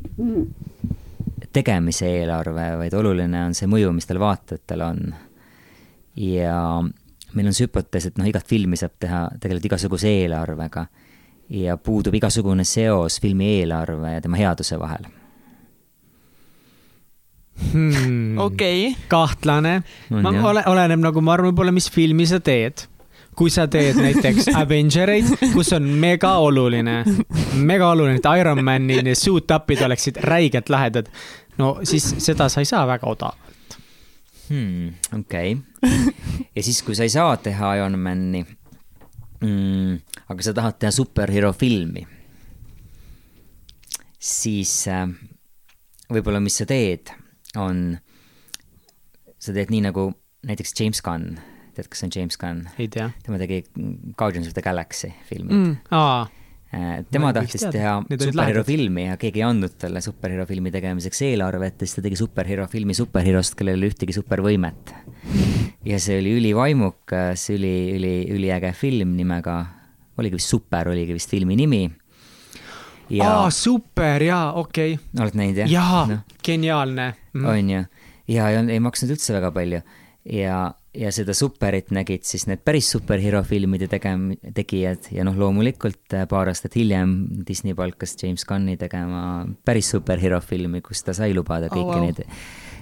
tegemise 1.53 2.07
eelarve, 2.19 2.65
vaid 2.83 2.95
oluline 2.97 3.43
on 3.47 3.55
see 3.57 3.69
mõju, 3.69 3.91
mis 3.95 4.09
tal 4.09 4.21
vaatajatel 4.21 4.85
on. 4.85 5.13
ja 6.19 6.57
meil 7.33 7.49
on 7.49 7.55
see 7.55 7.67
hüpotees, 7.67 8.09
et 8.09 8.17
noh, 8.19 8.27
igat 8.29 8.47
filmi 8.47 8.77
saab 8.79 8.97
teha 8.99 9.27
tegelikult 9.39 9.69
igasuguse 9.71 10.11
eelarvega. 10.23 10.85
Ja 11.49 11.77
puudub 11.81 12.13
igasugune 12.13 12.63
seos 12.67 13.17
filmi 13.21 13.47
eelarve 13.59 14.13
ja 14.13 14.21
tema 14.21 14.37
headuse 14.37 14.77
vahel. 14.79 15.07
Hmm.. 17.71 18.37
okei. 18.37 18.87
Okay.. 18.91 19.07
kahtlane. 19.09 19.81
ma 20.09 20.31
ole, 20.51 20.63
oleneb 20.69 21.01
nagu 21.01 21.21
ma 21.21 21.33
arvan, 21.35 21.51
võib-olla, 21.51 21.73
mis 21.75 21.89
filmi 21.91 22.27
sa 22.29 22.39
teed 22.39 22.85
kui 23.39 23.51
sa 23.53 23.67
teed 23.71 23.95
näiteks 23.99 24.49
Avengereid, 24.61 25.31
kus 25.53 25.71
on 25.77 25.87
mega 26.01 26.35
oluline, 26.43 26.97
mega 27.55 27.91
oluline, 27.93 28.19
et 28.19 28.29
Ironmani 28.41 29.15
suit-up'id 29.15 29.85
oleksid 29.87 30.19
räigelt 30.27 30.69
lahedad. 30.69 31.07
no 31.57 31.77
siis 31.83 32.13
seda 32.19 32.49
sa 32.49 32.63
ei 32.63 32.67
saa 32.67 32.85
väga 32.87 33.07
odavalt 33.07 33.79
hmm,. 34.49 34.93
okei 35.19 35.55
okay., 35.55 36.13
ja 36.55 36.63
siis, 36.63 36.83
kui 36.83 36.95
sa 36.95 37.07
ei 37.07 37.15
saa 37.15 37.37
teha 37.37 37.75
Ironmani 37.79 38.45
mm,, 39.41 39.99
aga 40.27 40.43
sa 40.43 40.53
tahad 40.53 40.79
teha 40.79 40.91
superhero 40.91 41.53
filmi 41.53 42.05
siis 44.19 44.73
äh, 44.91 45.07
võib-olla, 46.11 46.41
mis 46.43 46.59
sa 46.59 46.67
teed, 46.69 47.11
on, 47.57 47.93
sa 49.39 49.55
teed 49.55 49.71
nii 49.71 49.85
nagu 49.87 50.09
näiteks 50.47 50.75
James 50.79 51.01
Gunn, 51.05 51.39
tead, 51.79 51.89
kas 51.91 52.03
see 52.03 52.11
on 52.11 52.17
James 52.17 52.39
Gunn? 52.41 52.67
ei 52.77 52.91
tea. 52.91 53.09
tema 53.25 53.41
tegi 53.41 53.63
Guardians 54.19 54.51
of 54.51 54.57
the 54.57 54.65
Galaxy 54.65 55.13
filmid 55.29 55.55
mm.. 55.55 55.79
aa 55.95 56.27
Äh, 56.69 56.99
tema 57.09 57.31
tahtis 57.33 57.63
teha 57.73 57.95
superhero 58.05 58.61
filmi 58.61 59.07
ja 59.07 59.15
keegi 59.17 59.41
ei 59.41 59.45
andnud 59.47 59.73
talle 59.81 60.03
superhero 60.05 60.43
filmi 60.45 60.69
tegemiseks 60.69 61.23
eelarvet 61.25 61.81
ja 61.81 61.87
siis 61.87 61.97
ta 61.97 62.03
tegi 62.05 62.19
superhero 62.19 62.67
filmi 62.69 62.93
superherost, 62.93 63.55
kellel 63.57 63.73
ei 63.73 63.79
ole 63.79 63.89
ühtegi 63.89 64.13
supervõimet. 64.13 64.91
ja 65.89 65.97
see 65.97 66.19
oli 66.21 66.35
ülivaimukas, 66.37 67.47
üli, 67.55 67.73
üli, 67.95 68.13
üliäge 68.35 68.69
film 68.77 69.15
nimega, 69.17 69.55
oligi 70.21 70.37
vist 70.37 70.53
Super, 70.53 70.91
oligi 70.93 71.17
vist 71.17 71.33
filmi 71.33 71.57
nimi. 71.57 71.81
Ja... 73.17 73.31
aa, 73.31 73.49
super, 73.49 74.21
jaa, 74.21 74.53
okei 74.61 74.93
okay.. 74.93 75.23
oled 75.25 75.41
näinud 75.41 75.63
jah? 75.63 75.73
jaa 75.73 76.05
no., 76.05 76.19
geniaalne 76.45 77.15
mm.. 77.33 77.49
on 77.49 77.73
ju, 77.73 77.81
ja 78.35 78.53
ei, 78.53 78.61
ei 78.75 78.85
maksnud 78.85 79.17
üldse 79.17 79.33
väga 79.33 79.49
palju 79.57 79.81
ja 80.37 80.67
ja 80.97 81.11
seda 81.13 81.35
superit 81.37 81.91
nägid 81.93 82.25
siis 82.25 82.47
need 82.49 82.63
päris 82.65 82.89
superhero 82.95 83.41
filmide 83.45 83.89
tegem-, 83.91 84.33
tegijad 84.55 85.11
ja 85.13 85.25
noh, 85.27 85.37
loomulikult 85.37 86.15
äh, 86.17 86.25
paar 86.29 86.49
aastat 86.49 86.75
hiljem 86.79 87.13
Disney 87.45 87.77
palkas 87.77 88.15
James 88.21 88.45
Gunni 88.49 88.77
tegema 88.79 89.45
päris 89.65 89.91
superhero 89.93 90.41
filmi, 90.41 90.81
kus 90.85 91.03
ta 91.05 91.13
sai 91.17 91.35
lubada 91.37 91.69
kõiki 91.69 91.85
oh, 91.85 91.93
wow. 91.93 92.07
neid, 92.07 92.23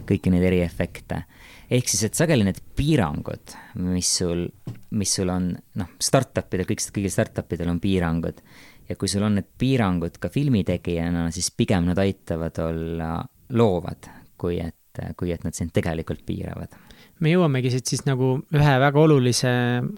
kõiki 0.08 0.32
neid 0.32 0.48
eriefekte. 0.48 1.22
ehk 1.68 1.92
siis, 1.92 2.08
et 2.08 2.16
sageli 2.16 2.48
need 2.48 2.64
piirangud, 2.80 3.58
mis 3.84 4.14
sul, 4.22 4.48
mis 4.96 5.20
sul 5.20 5.34
on, 5.34 5.52
noh, 5.82 5.94
startup 6.00 6.54
idel, 6.56 6.70
kõik, 6.70 6.88
kõigil 6.96 7.12
startup 7.12 7.52
idel 7.58 7.76
on 7.76 7.84
piirangud. 7.84 8.44
ja 8.88 8.96
kui 8.96 9.12
sul 9.12 9.28
on 9.28 9.36
need 9.42 9.52
piirangud 9.60 10.16
ka 10.24 10.32
filmitegijana, 10.32 11.28
siis 11.36 11.52
pigem 11.52 11.92
nad 11.92 12.00
aitavad 12.00 12.64
olla 12.64 13.18
loovad, 13.52 14.14
kui 14.40 14.62
et, 14.64 15.08
kui 15.20 15.36
et 15.36 15.44
nad 15.44 15.54
sind 15.54 15.76
tegelikult 15.76 16.24
piiravad 16.26 16.87
me 17.20 17.34
jõuamegi 17.34 17.72
siit 17.74 17.90
siis 17.90 18.06
nagu 18.08 18.36
ühe 18.54 18.76
väga 18.84 19.02
olulise 19.02 19.52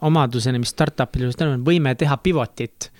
omaduseni, 0.05 0.61
mis 0.61 0.73
startup'il 0.75 1.27
just 1.27 1.41
on, 1.45 1.59
võime 1.65 1.95
teha 1.99 2.17
pivot'it. 2.23 2.91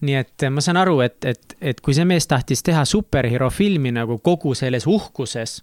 nii 0.00 0.14
et 0.14 0.44
ma 0.54 0.62
saan 0.62 0.78
aru, 0.78 1.00
et, 1.02 1.24
et, 1.26 1.56
et 1.60 1.80
kui 1.82 1.94
see 1.96 2.06
mees 2.06 2.26
tahtis 2.30 2.62
teha 2.62 2.84
superhero 2.86 3.50
filmi 3.50 3.90
nagu 3.90 4.20
kogu 4.22 4.54
selles 4.54 4.86
uhkuses 4.86 5.58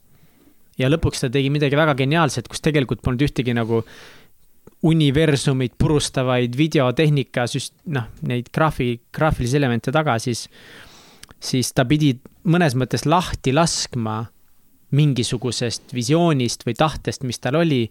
ja 0.77 0.89
lõpuks 0.91 1.23
ta 1.23 1.29
tegi 1.31 1.49
midagi 1.53 1.77
väga 1.79 1.95
geniaalset, 1.95 2.49
kus 2.51 2.63
tegelikult 2.63 3.01
polnud 3.05 3.23
ühtegi 3.23 3.55
nagu 3.55 3.81
universumit 4.85 5.77
purustavaid 5.79 6.55
videotehnika, 6.57 7.45
noh, 7.95 8.09
neid 8.27 8.51
graafi, 8.53 8.89
graafilisi 9.15 9.57
elemente 9.57 9.93
taga, 9.95 10.17
siis, 10.21 10.45
siis 11.39 11.71
ta 11.73 11.87
pidi 11.89 12.13
mõnes 12.51 12.75
mõttes 12.77 13.07
lahti 13.07 13.55
laskma 13.55 14.25
mingisugusest 14.93 15.93
visioonist 15.95 16.65
või 16.67 16.75
tahtest, 16.77 17.23
mis 17.25 17.39
tal 17.41 17.57
oli 17.57 17.81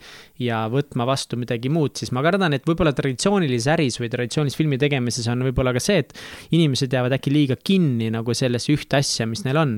ja 0.41 0.65
võtma 0.71 1.07
vastu 1.09 1.39
midagi 1.41 1.71
muud, 1.73 1.97
siis 1.99 2.13
ma 2.15 2.23
kardan, 2.25 2.55
et 2.55 2.67
võib-olla 2.69 2.95
traditsioonilises 2.95 3.67
äris 3.75 3.99
või 4.01 4.11
traditsioonilises 4.13 4.59
filmi 4.59 4.79
tegemises 4.81 5.27
on 5.33 5.43
võib-olla 5.49 5.75
ka 5.75 5.83
see, 5.83 6.05
et 6.05 6.15
inimesed 6.55 6.95
jäävad 6.95 7.17
äkki 7.19 7.35
liiga 7.35 7.59
kinni 7.59 8.13
nagu 8.15 8.37
sellesse 8.37 8.73
ühte 8.77 9.01
asja, 9.01 9.27
mis 9.31 9.45
neil 9.47 9.59
on. 9.61 9.77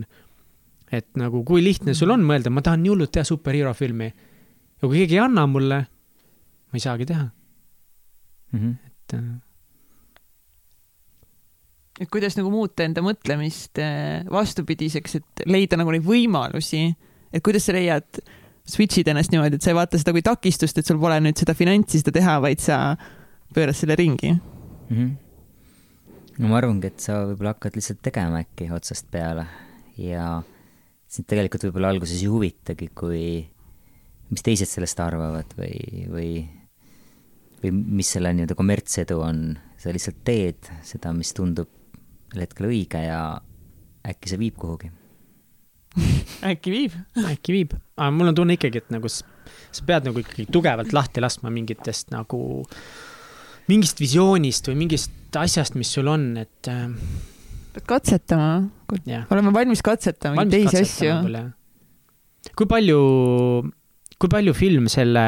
et 0.92 1.08
nagu, 1.18 1.42
kui 1.42 1.64
lihtne 1.64 1.96
sul 1.98 2.12
on 2.14 2.22
mõelda, 2.22 2.50
ma 2.52 2.62
tahan 2.62 2.84
nii 2.84 2.92
hullult 2.92 3.10
teha 3.16 3.26
superhero 3.26 3.72
filmi. 3.74 4.06
ja 4.06 4.84
kui 4.84 5.00
keegi 5.00 5.16
ei 5.16 5.24
anna 5.24 5.46
mulle, 5.50 5.80
ma 6.68 6.78
ei 6.78 6.84
saagi 6.84 7.06
teha 7.06 7.24
mm. 8.52 8.60
-hmm. 8.60 8.74
et 8.86 9.14
äh, 9.14 9.34
et 12.00 12.10
kuidas 12.12 12.36
nagu 12.36 12.50
muuta 12.52 12.84
enda 12.84 13.00
mõtlemist 13.00 13.80
äh, 13.80 14.22
vastupidiseks, 14.30 15.14
et 15.14 15.46
leida 15.46 15.76
nagu 15.80 15.90
neid 15.90 16.04
võimalusi 16.04 16.90
et 17.36 17.44
kuidas 17.44 17.68
sa 17.68 17.74
leiad, 17.76 18.22
switch'id 18.66 19.08
ennast 19.12 19.32
niimoodi, 19.32 19.58
et 19.58 19.64
sa 19.64 19.72
ei 19.72 19.78
vaata 19.78 20.00
seda 20.00 20.14
kui 20.16 20.24
takistust, 20.26 20.78
et 20.80 20.88
sul 20.88 20.98
pole 21.02 21.18
nüüd 21.22 21.38
seda 21.38 21.54
finantsi 21.54 22.00
seda 22.02 22.14
teha, 22.16 22.38
vaid 22.42 22.62
sa 22.62 22.80
pöörad 23.54 23.78
selle 23.78 23.96
ringi 23.98 24.32
mm? 24.32 24.40
-hmm. 24.90 25.10
no 26.38 26.50
ma 26.50 26.58
arvangi, 26.58 26.90
et 26.90 27.00
sa 27.00 27.22
võib-olla 27.28 27.54
hakkad 27.54 27.78
lihtsalt 27.78 28.02
tegema 28.02 28.42
äkki 28.42 28.70
otsast 28.74 29.10
peale 29.10 29.46
ja 30.00 30.42
sind 31.06 31.28
tegelikult 31.30 31.68
võib-olla 31.68 31.94
alguses 31.94 32.18
ei 32.20 32.32
huvitagi, 32.32 32.90
kui, 32.94 33.46
mis 34.30 34.42
teised 34.42 34.68
sellest 34.68 35.00
arvavad 35.00 35.54
või, 35.58 35.78
või, 36.10 36.30
või 37.62 37.72
mis 38.00 38.10
selle 38.16 38.34
nii-öelda 38.34 38.58
kommertsedu 38.58 39.20
on, 39.22 39.58
sa 39.78 39.94
lihtsalt 39.94 40.24
teed 40.26 40.72
seda, 40.82 41.12
mis 41.14 41.32
tundub 41.36 41.70
sel 42.32 42.44
hetkel 42.44 42.68
õige 42.68 43.00
ja 43.06 43.20
äkki 44.06 44.30
see 44.30 44.40
viib 44.40 44.58
kuhugi 44.60 44.90
äkki 46.50 46.72
viib? 46.72 46.96
äkki 47.26 47.54
viib, 47.54 47.76
aga 47.96 48.10
mul 48.14 48.32
on 48.32 48.38
tunne 48.38 48.56
ikkagi, 48.58 48.84
et 48.84 48.92
nagu 48.94 49.10
sa 49.10 49.86
pead 49.86 50.08
nagu 50.08 50.20
ikkagi 50.22 50.48
tugevalt 50.52 50.92
lahti 50.96 51.22
laskma 51.24 51.52
mingitest 51.54 52.12
nagu, 52.14 52.40
mingist 53.70 54.00
visioonist 54.02 54.70
või 54.70 54.82
mingist 54.84 55.36
asjast, 55.36 55.76
mis 55.78 55.90
sul 55.92 56.08
on, 56.12 56.28
et. 56.40 56.70
Äh, 56.70 56.86
pead 57.76 57.88
katsetama, 57.88 58.50
oleme 59.34 59.52
valmis 59.52 59.82
katsetama 59.84 60.40
valmis 60.40 60.54
teisi 60.54 60.84
asju. 60.84 61.42
kui 62.56 62.70
palju, 62.70 63.00
kui 64.16 64.32
palju 64.32 64.54
film 64.56 64.86
selle 64.92 65.26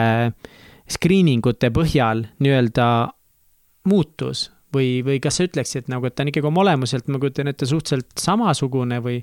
screening 0.88 1.44
ute 1.44 1.68
põhjal 1.74 2.24
nii-öelda 2.40 2.86
muutus 3.88 4.48
või, 4.74 5.02
või 5.04 5.18
kas 5.20 5.38
sa 5.38 5.46
ütleksid 5.48 5.90
nagu, 5.92 6.08
et 6.08 6.16
ta 6.16 6.24
on 6.24 6.32
ikkagi 6.32 6.48
oma 6.48 6.62
olemuselt, 6.64 7.08
ma 7.12 7.20
kujutan 7.20 7.50
ette, 7.52 7.68
suhteliselt 7.68 8.16
samasugune 8.20 9.00
või 9.04 9.20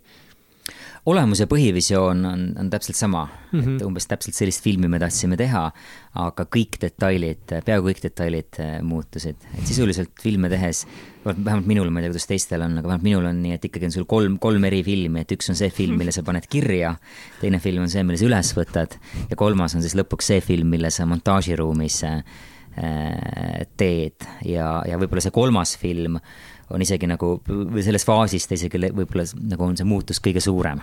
olemus 1.06 1.42
ja 1.44 1.48
põhivisioon 1.50 2.24
on, 2.26 2.46
on 2.60 2.70
täpselt 2.70 2.98
sama 2.98 3.26
mm, 3.26 3.60
-hmm. 3.60 3.76
et 3.76 3.86
umbes 3.86 4.08
täpselt 4.08 4.36
sellist 4.38 4.64
filmi 4.64 4.88
me 4.88 5.00
tahtsime 5.00 5.38
teha, 5.38 5.64
aga 6.22 6.46
kõik 6.56 6.80
detailid, 6.82 7.44
peaaegu 7.66 7.90
kõik 7.90 8.02
detailid 8.04 8.60
äh, 8.64 8.80
muutusid, 8.82 9.38
et 9.58 9.68
sisuliselt 9.68 10.12
filme 10.22 10.50
tehes, 10.50 10.86
vähemalt 11.26 11.68
minul, 11.70 11.90
ma 11.90 12.00
ei 12.00 12.08
tea, 12.08 12.16
kuidas 12.16 12.28
teistel 12.32 12.66
on, 12.66 12.80
aga 12.80 12.88
vähemalt 12.88 13.08
minul 13.10 13.30
on 13.30 13.44
nii, 13.44 13.54
et 13.60 13.70
ikkagi 13.70 13.90
on 13.90 13.96
sul 13.98 14.10
kolm, 14.10 14.40
kolm 14.40 14.64
eri 14.72 14.82
filmi, 14.84 15.22
et 15.22 15.38
üks 15.38 15.50
on 15.54 15.60
see 15.60 15.70
film, 15.70 15.98
mille 16.02 16.16
sa 16.16 16.24
paned 16.24 16.50
kirja, 16.50 16.96
teine 17.42 17.60
film 17.60 17.86
on 17.86 17.94
see, 17.94 18.04
mille 18.04 18.20
sa 18.22 18.28
üles 18.30 18.52
võtad 18.58 18.98
ja 19.30 19.38
kolmas 19.38 19.78
on 19.78 19.86
siis 19.86 19.96
lõpuks 19.98 20.34
see 20.34 20.42
film, 20.42 20.74
mille 20.74 20.90
sa 20.94 21.06
montaažiruumis 21.10 22.02
äh, 22.10 22.20
teed 23.78 24.26
ja, 24.44 24.82
ja 24.84 24.98
võib-olla 25.00 25.24
see 25.24 25.36
kolmas 25.36 25.78
film 25.80 26.18
on 26.70 26.82
isegi 26.82 27.08
nagu, 27.10 27.36
või 27.48 27.84
selles 27.86 28.06
faasis 28.08 28.48
ta 28.48 28.58
isegi 28.58 28.80
võib-olla 28.88 29.26
nagu 29.52 29.68
on 29.68 29.78
see 29.78 29.88
muutus 29.88 30.22
kõige 30.24 30.44
suurem 30.44 30.82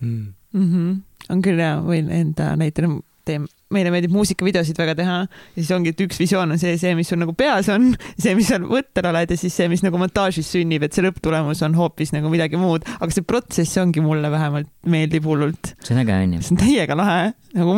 mm.. 0.00 0.34
Mm 0.52 0.68
-hmm. 0.72 1.00
on 1.28 1.42
küll 1.42 1.60
hea, 1.60 1.76
võin 1.84 2.10
enda 2.10 2.54
näitena 2.56 3.00
teen, 3.24 3.48
meile 3.74 3.90
meeldib 3.92 4.12
muusikavideosid 4.14 4.78
väga 4.80 4.94
teha 4.96 5.16
ja 5.26 5.58
siis 5.58 5.70
ongi, 5.76 5.92
et 5.92 6.00
üks 6.00 6.18
visioon 6.20 6.54
on 6.54 6.60
see, 6.60 6.76
see, 6.80 6.94
mis 6.96 7.10
sul 7.10 7.20
nagu 7.20 7.34
peas 7.36 7.68
on, 7.72 7.90
see, 8.16 8.32
mis 8.38 8.48
sa 8.48 8.56
võttel 8.62 9.10
oled 9.10 9.34
ja 9.34 9.38
siis 9.40 9.56
see, 9.58 9.68
mis 9.68 9.84
nagu 9.84 10.00
montaažis 10.00 10.48
sünnib, 10.54 10.86
et 10.86 10.96
see 10.96 11.04
lõpptulemus 11.04 11.60
on 11.66 11.76
hoopis 11.76 12.14
nagu 12.16 12.32
midagi 12.32 12.60
muud, 12.60 12.86
aga 12.98 13.10
see 13.12 13.26
protsess 13.28 13.80
ongi 13.82 14.04
mulle 14.04 14.30
vähemalt 14.32 14.70
meeldib 14.88 15.28
hullult. 15.28 15.74
see 15.84 15.94
on 15.96 16.02
äge, 16.04 16.16
onju. 16.24 16.40
see 16.46 16.56
on 16.56 16.62
täiega 16.62 16.96
lahe, 16.98 17.28
nagu 17.58 17.76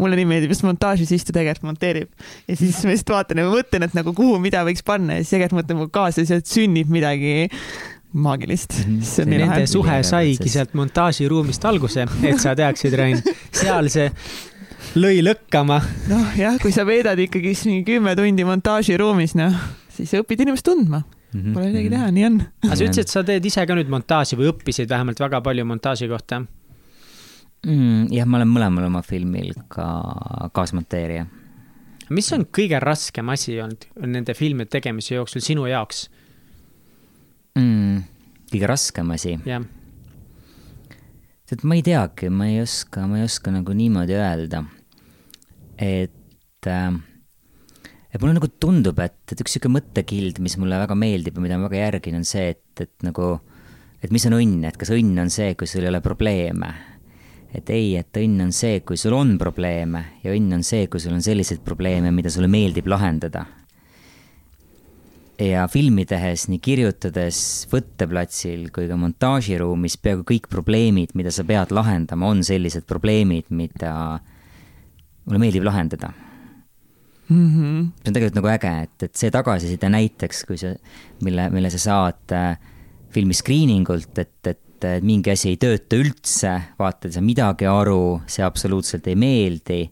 mulle 0.00 0.20
nii 0.20 0.30
meeldib, 0.32 0.56
just 0.56 0.64
montaažis 0.64 1.12
istu 1.18 1.36
tegelikult 1.36 1.68
monteerib 1.74 2.08
ja 2.48 2.56
siis 2.56 2.80
ma 2.86 2.94
lihtsalt 2.94 3.14
vaatan 3.18 3.44
ja 3.44 3.52
mõtlen, 3.52 3.84
et 3.84 4.00
nagu 4.00 4.16
kuhu, 4.16 4.40
mida 4.42 4.64
võiks 4.68 4.86
panna 4.86 5.20
ja 5.20 5.26
siis 5.26 5.36
tegelikult 5.36 5.60
mõtlen 5.60 5.82
mu 5.82 5.92
kaasa, 5.92 6.24
sealt 6.28 6.48
sünnib 6.48 6.88
midagi 6.92 7.50
maagilist 8.12 8.72
mm. 8.86 9.00
-hmm. 9.00 9.26
Nende 9.28 9.66
suhe 9.66 10.02
saigi 10.02 10.48
sealt 10.48 10.72
montaažiruumist 10.74 11.64
alguse, 11.68 12.06
et 12.22 12.40
sa 12.40 12.54
teaksid, 12.56 12.96
Rain, 12.96 13.20
seal 13.52 13.92
see 13.92 14.08
lõi 14.96 15.20
lõkkama. 15.24 15.78
noh, 16.08 16.32
jah, 16.38 16.56
kui 16.62 16.72
sa 16.72 16.84
veedad 16.88 17.18
ikkagi 17.20 17.54
mingi 17.68 17.84
kümme 17.86 18.14
tundi 18.16 18.46
montaažiruumis, 18.46 19.34
noh, 19.38 19.56
siis 19.92 20.12
sa 20.12 20.22
õpid 20.22 20.44
inimest 20.44 20.64
tundma 20.66 21.02
mm. 21.02 21.40
-hmm. 21.40 21.54
Pole 21.54 21.66
midagi 21.72 21.90
teha, 21.90 22.10
nii 22.10 22.24
on. 22.24 22.38
aga 22.64 22.76
sa 22.76 22.84
ütlesid, 22.84 23.04
et 23.04 23.08
sa 23.12 23.24
teed 23.24 23.44
ise 23.44 23.66
ka 23.66 23.76
nüüd 23.76 23.90
montaaži 23.92 24.38
või 24.38 24.52
õppisid 24.52 24.88
vähemalt 24.88 25.20
väga 25.20 25.40
palju 25.40 25.64
montaaži 25.64 26.08
kohta 26.08 26.40
mm,? 27.66 28.12
jah, 28.12 28.26
ma 28.26 28.40
olen 28.40 28.54
mõlemal 28.54 28.88
oma 28.88 29.02
filmil 29.02 29.52
ka 29.68 29.86
kaasmonteerija. 30.54 31.26
mis 32.10 32.32
on 32.32 32.46
kõige 32.46 32.80
raskem 32.80 33.28
asi 33.28 33.60
olnud 33.60 33.88
nende 34.06 34.34
filmide 34.34 34.70
tegemise 34.70 35.14
jooksul 35.14 35.44
sinu 35.44 35.66
jaoks 35.66 36.08
mm,? 37.58 38.06
kõige 38.52 38.66
raskem 38.66 39.10
asi? 39.10 39.38
jah 39.44 39.66
tead, 41.48 41.64
ma 41.64 41.74
ei 41.74 41.82
teagi, 41.82 42.28
ma 42.28 42.48
ei 42.48 42.60
oska, 42.60 43.06
ma 43.08 43.18
ei 43.18 43.24
oska 43.24 43.50
nagu 43.50 43.72
niimoodi 43.72 44.16
öelda 44.16 44.64
et 45.78 46.66
äh, 46.66 46.98
et 48.08 48.22
mulle 48.22 48.38
nagu 48.38 48.48
tundub, 48.60 48.98
et, 49.04 49.18
et 49.28 49.40
üks 49.42 49.56
niisugune 49.56 49.78
mõttekild, 49.78 50.40
mis 50.44 50.56
mulle 50.60 50.80
väga 50.80 50.96
meeldib 50.98 51.36
ja 51.36 51.44
mida 51.44 51.58
ma 51.58 51.68
väga 51.68 51.84
järgin, 51.84 52.18
on 52.20 52.26
see, 52.28 52.54
et, 52.54 52.84
et 52.84 53.06
nagu, 53.06 53.34
et 54.02 54.14
mis 54.14 54.24
on 54.30 54.38
õnn, 54.38 54.62
et 54.68 54.78
kas 54.80 54.92
õnn 54.94 55.20
on 55.20 55.32
see, 55.32 55.52
kui 55.58 55.68
sul 55.68 55.84
ei 55.84 55.92
ole 55.92 56.00
probleeme. 56.04 56.72
et 57.48 57.70
ei, 57.72 57.94
et 57.96 58.16
õnn 58.20 58.42
on 58.44 58.50
see, 58.52 58.80
kui 58.84 58.98
sul 59.00 59.14
on 59.16 59.38
probleeme 59.40 60.02
ja 60.24 60.34
õnn 60.34 60.58
on 60.58 60.64
see, 60.64 60.86
kui 60.88 61.00
sul 61.00 61.14
on 61.16 61.22
selliseid 61.24 61.62
probleeme, 61.64 62.10
mida 62.12 62.30
sulle 62.30 62.48
meeldib 62.48 62.88
lahendada. 62.88 63.46
ja 65.38 65.68
filmi 65.68 66.04
tehes, 66.08 66.48
nii 66.48 66.58
kirjutades 66.58 67.68
võtteplatsil 67.70 68.72
kui 68.74 68.88
ka 68.88 68.96
montaažiruumis 68.98 69.96
peaaegu 70.02 70.24
kõik 70.32 70.48
probleemid, 70.50 71.14
mida 71.14 71.30
sa 71.30 71.44
pead 71.44 71.70
lahendama, 71.76 72.32
on 72.32 72.42
sellised 72.42 72.88
probleemid, 72.88 73.52
mida 73.52 74.18
mulle 75.28 75.42
meeldib 75.44 75.66
lahendada 75.68 76.12
mm. 77.28 77.48
-hmm. 77.48 77.84
see 78.00 78.10
on 78.10 78.16
tegelikult 78.16 78.40
nagu 78.40 78.52
äge, 78.54 78.74
et, 78.88 79.06
et 79.08 79.14
see 79.14 79.30
tagasiside 79.34 79.92
näiteks, 79.92 80.44
kui 80.48 80.58
sa, 80.60 80.74
mille, 81.24 81.50
mille 81.54 81.70
sa 81.70 81.82
saad 81.84 82.34
äh, 82.36 82.56
filmi 83.14 83.36
screening 83.36 83.88
ult, 83.88 84.18
et, 84.18 84.40
et 84.46 84.64
et 84.86 85.02
mingi 85.02 85.32
asi 85.32 85.52
ei 85.52 85.56
tööta 85.60 85.98
üldse, 85.98 86.50
vaatad, 86.78 87.10
ei 87.10 87.16
saa 87.16 87.24
midagi 87.24 87.66
aru, 87.66 88.20
see 88.30 88.44
absoluutselt 88.46 89.06
ei 89.10 89.16
meeldi. 89.18 89.90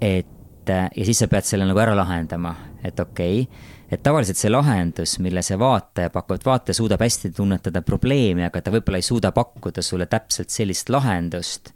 et 0.00 0.26
ja 0.68 1.04
siis 1.06 1.18
sa 1.22 1.28
pead 1.30 1.46
selle 1.46 1.66
nagu 1.68 1.78
ära 1.78 1.94
lahendama, 1.96 2.54
et 2.84 2.98
okei 3.00 3.44
okay,, 3.44 3.74
et 3.90 4.02
tavaliselt 4.02 4.38
see 4.38 4.50
lahendus, 4.50 5.18
mille 5.22 5.42
see 5.46 5.58
vaataja 5.58 6.10
pakub, 6.10 6.42
vaataja 6.44 6.74
suudab 6.74 7.00
hästi 7.00 7.30
tunnetada 7.36 7.82
probleemi, 7.86 8.44
aga 8.44 8.60
ta 8.60 8.74
võib-olla 8.74 8.98
ei 8.98 9.06
suuda 9.06 9.30
pakkuda 9.32 9.82
sulle 9.82 10.08
täpselt 10.10 10.50
sellist 10.50 10.90
lahendust. 10.90 11.70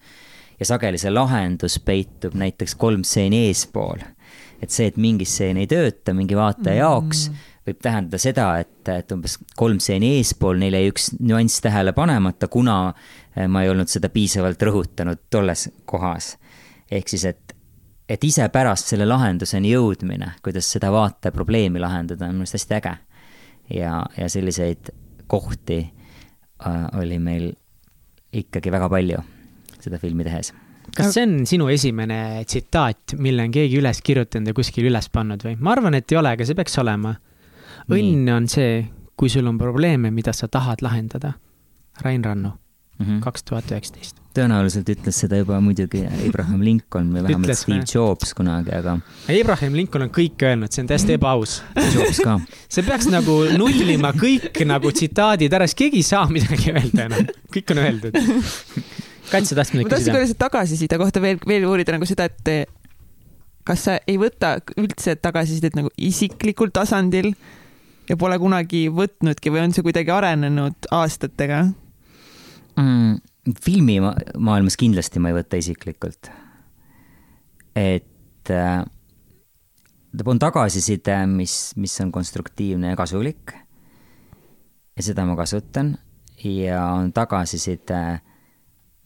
Ja 0.61 0.67
sageli 0.67 0.99
see 1.01 1.13
lahendus 1.13 1.79
peitub 1.85 2.35
näiteks 2.35 2.75
kolm 2.75 3.05
stseeni 3.05 3.47
eespool. 3.49 4.03
et 4.63 4.71
see, 4.71 4.87
et 4.87 4.97
mingi 4.97 5.25
stseen 5.25 5.57
ei 5.57 5.67
tööta 5.67 6.15
mingi 6.15 6.37
vaataja 6.37 6.85
jaoks 6.85 7.29
mm 7.31 7.47
võib 7.71 7.81
tähendada 7.83 8.19
seda, 8.21 8.47
et, 8.63 8.89
et 8.89 9.13
umbes 9.15 9.37
kolm 9.59 9.81
stseeni 9.83 10.15
eespool 10.19 10.59
neil 10.61 10.77
jäi 10.77 10.91
üks 10.91 11.11
nüanss 11.19 11.63
tähele 11.65 11.93
panemata, 11.97 12.49
kuna 12.49 12.77
eh, 13.37 13.47
ma 13.49 13.65
ei 13.65 13.71
olnud 13.73 13.91
seda 13.91 14.11
piisavalt 14.13 14.63
rõhutanud 14.63 15.27
tolles 15.31 15.69
kohas. 15.89 16.37
ehk 16.91 17.09
siis, 17.09 17.25
et, 17.25 17.55
et 18.09 18.25
ise 18.25 18.49
pärast 18.49 18.91
selle 18.91 19.07
lahenduseni 19.07 19.75
jõudmine, 19.75 20.33
kuidas 20.43 20.71
seda 20.73 20.91
vaate 20.93 21.31
probleemi 21.31 21.83
lahendada, 21.83 22.27
on 22.27 22.39
minu 22.39 22.49
arust 22.49 22.59
hästi 22.59 22.79
äge. 22.81 22.97
ja, 23.77 24.05
ja 24.17 24.29
selliseid 24.29 24.95
kohti 25.27 25.83
äh, 26.67 26.87
oli 26.99 27.19
meil 27.19 27.53
ikkagi 28.33 28.73
väga 28.73 28.89
palju 28.89 29.23
seda 29.85 29.99
filmi 30.03 30.27
tehes 30.27 30.53
kas 30.97 31.15
see 31.15 31.27
on 31.27 31.35
sinu 31.47 31.69
esimene 31.71 32.45
tsitaat, 32.49 33.15
mille 33.23 33.45
on 33.47 33.53
keegi 33.55 33.79
üles 33.79 34.01
kirjutanud 34.05 34.51
ja 34.51 34.57
kuskil 34.57 34.89
üles 34.91 35.11
pannud 35.13 35.45
või? 35.47 35.57
ma 35.61 35.75
arvan, 35.77 35.97
et 35.99 36.11
ei 36.13 36.19
ole, 36.21 36.35
aga 36.37 36.47
see 36.47 36.59
peaks 36.59 36.79
olema 36.83 37.15
õnn 37.91 38.33
on 38.35 38.49
see, 38.51 38.81
kui 39.19 39.31
sul 39.33 39.49
on 39.51 39.59
probleeme, 39.61 40.13
mida 40.15 40.35
sa 40.37 40.49
tahad 40.49 40.83
lahendada. 40.85 41.35
Rain 42.01 42.23
Rannu, 42.25 42.53
mhm. 43.01 43.21
kaks 43.25 43.45
tuhat 43.45 43.71
üheksateist. 43.73 44.17
tõenäoliselt 44.31 44.89
ütles 44.93 45.17
seda 45.25 45.41
juba 45.41 45.57
muidugi 45.61 46.05
Abraham 46.07 46.63
Lincoln 46.63 47.09
või 47.11 47.25
vähemalt 47.25 47.49
ütles 47.49 47.65
Steve 47.65 47.81
me. 47.81 47.89
Jobs 47.91 48.33
kunagi, 48.39 48.71
aga. 48.77 48.95
Abraham 49.35 49.75
Lincoln 49.77 50.07
on 50.07 50.13
kõik 50.15 50.45
öelnud, 50.47 50.71
see 50.73 50.85
on 50.85 50.91
täiesti 50.93 51.17
ebaaus. 51.19 51.59
Jobs 51.97 52.23
ka. 52.25 52.39
see 52.73 52.87
peaks 52.87 53.11
nagu 53.11 53.41
nullima 53.59 54.15
kõik 54.17 54.63
nagu 54.71 54.95
tsitaadid 54.95 55.59
ära, 55.59 55.67
siis 55.69 55.81
keegi 55.83 56.01
ei 56.05 56.09
saa 56.13 56.25
midagi 56.31 56.73
öelda 56.73 57.09
enam, 57.11 57.31
kõik 57.53 57.75
on 57.75 57.85
öeldud. 57.85 58.21
Kats, 59.31 59.53
sa 59.53 59.57
tahtsid 59.59 59.79
midagi 59.79 59.87
küsida? 59.87 59.87
ma 59.87 59.95
tahtsin 59.95 60.13
korra 60.13 60.27
lihtsalt 60.27 60.43
tagasiside 60.43 61.01
kohta 61.01 61.23
veel, 61.23 61.41
veel 61.47 61.67
uurida 61.69 61.95
nagu 61.95 62.09
seda, 62.09 62.27
et 62.27 62.71
kas 63.67 63.87
sa 63.87 63.97
ei 64.09 64.19
võta 64.21 64.57
üldse 64.81 65.15
tagasisidet 65.21 65.77
nagu 65.79 65.93
isiklikul 66.01 66.73
tasandil 66.75 67.33
ja 68.11 68.17
pole 68.19 68.39
kunagi 68.43 68.89
võtnudki 68.93 69.53
või 69.53 69.65
on 69.67 69.75
see 69.77 69.85
kuidagi 69.87 70.13
arenenud 70.15 70.91
aastatega 70.95 71.65
mm,? 72.77 73.19
filmimaailmas 73.65 74.77
kindlasti 74.79 75.23
ma 75.23 75.31
ei 75.31 75.39
võta 75.39 75.59
isiklikult. 75.61 76.31
et 77.75 78.53
äh, 78.53 78.83
on 80.27 80.39
tagasiside, 80.43 81.17
mis, 81.31 81.73
mis 81.77 81.95
on 82.03 82.13
konstruktiivne 82.13 82.93
ja 82.93 82.99
kasulik. 82.99 83.55
ja 84.97 85.07
seda 85.07 85.25
ma 85.25 85.37
kasutan 85.39 85.95
ja 86.45 86.85
on 86.97 87.13
tagasiside, 87.13 88.21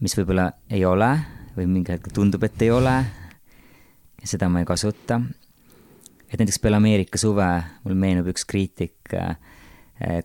mis 0.01 0.17
võib-olla 0.19 0.51
ei 0.71 0.85
ole 0.85 1.11
või 1.55 1.69
mingi 1.71 1.95
hetk 1.95 2.11
tundub, 2.15 2.43
et 2.45 2.63
ei 2.63 2.71
ole. 2.75 2.95
ja 4.21 4.27
seda 4.27 4.49
ma 4.49 4.65
ei 4.65 4.69
kasuta 4.69 5.21
et 6.35 6.41
näiteks 6.41 6.59
peale 6.63 6.81
Ameerika 6.81 7.19
suve 7.21 7.47
mul 7.85 7.99
meenub 7.99 8.29
üks 8.33 8.47
kriitik 8.49 9.15
äh, 9.15 9.37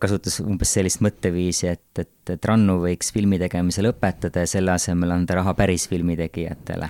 kasutas 0.02 0.40
umbes 0.42 0.72
sellist 0.74 1.04
mõtteviisi, 1.06 1.70
et, 1.70 2.02
et, 2.02 2.34
et 2.34 2.50
Rannu 2.50 2.80
võiks 2.82 3.14
filmi 3.14 3.38
tegemise 3.42 3.84
lõpetada 3.86 4.46
ja 4.46 4.50
selle 4.50 4.74
asemel 4.74 5.14
anda 5.14 5.38
raha 5.40 5.54
päris 5.58 5.86
filmitegijatele 5.92 6.90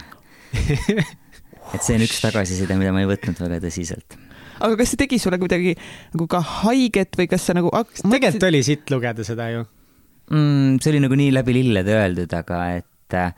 et 1.76 1.84
see 1.84 1.98
on 1.98 2.06
üks 2.06 2.22
tagasiside, 2.24 2.78
mida 2.80 2.94
ma 2.96 3.04
ei 3.04 3.10
võtnud 3.10 3.42
väga 3.44 3.60
tõsiselt. 3.68 4.16
aga 4.60 4.80
kas 4.80 4.94
see 4.94 5.04
tegi 5.04 5.20
sulle 5.22 5.42
kuidagi 5.42 5.76
nagu 6.14 6.30
ka 6.32 6.42
haiget 6.64 7.20
või 7.20 7.28
kas 7.32 7.50
sa 7.50 7.58
nagu 7.58 7.74
hakkasid 7.76 8.08
tegelikult 8.08 8.50
oli 8.54 8.64
sitt 8.66 8.96
lugeda 8.96 9.28
seda 9.28 9.52
ju 9.54 9.68
mm,. 10.32 10.80
see 10.82 10.94
oli 10.94 11.04
nagu 11.06 11.18
nii 11.20 11.32
läbi 11.36 11.56
lillede 11.60 11.96
öeldud, 11.98 12.34
aga 12.38 12.60
et 12.80 13.18
äh, 13.18 13.34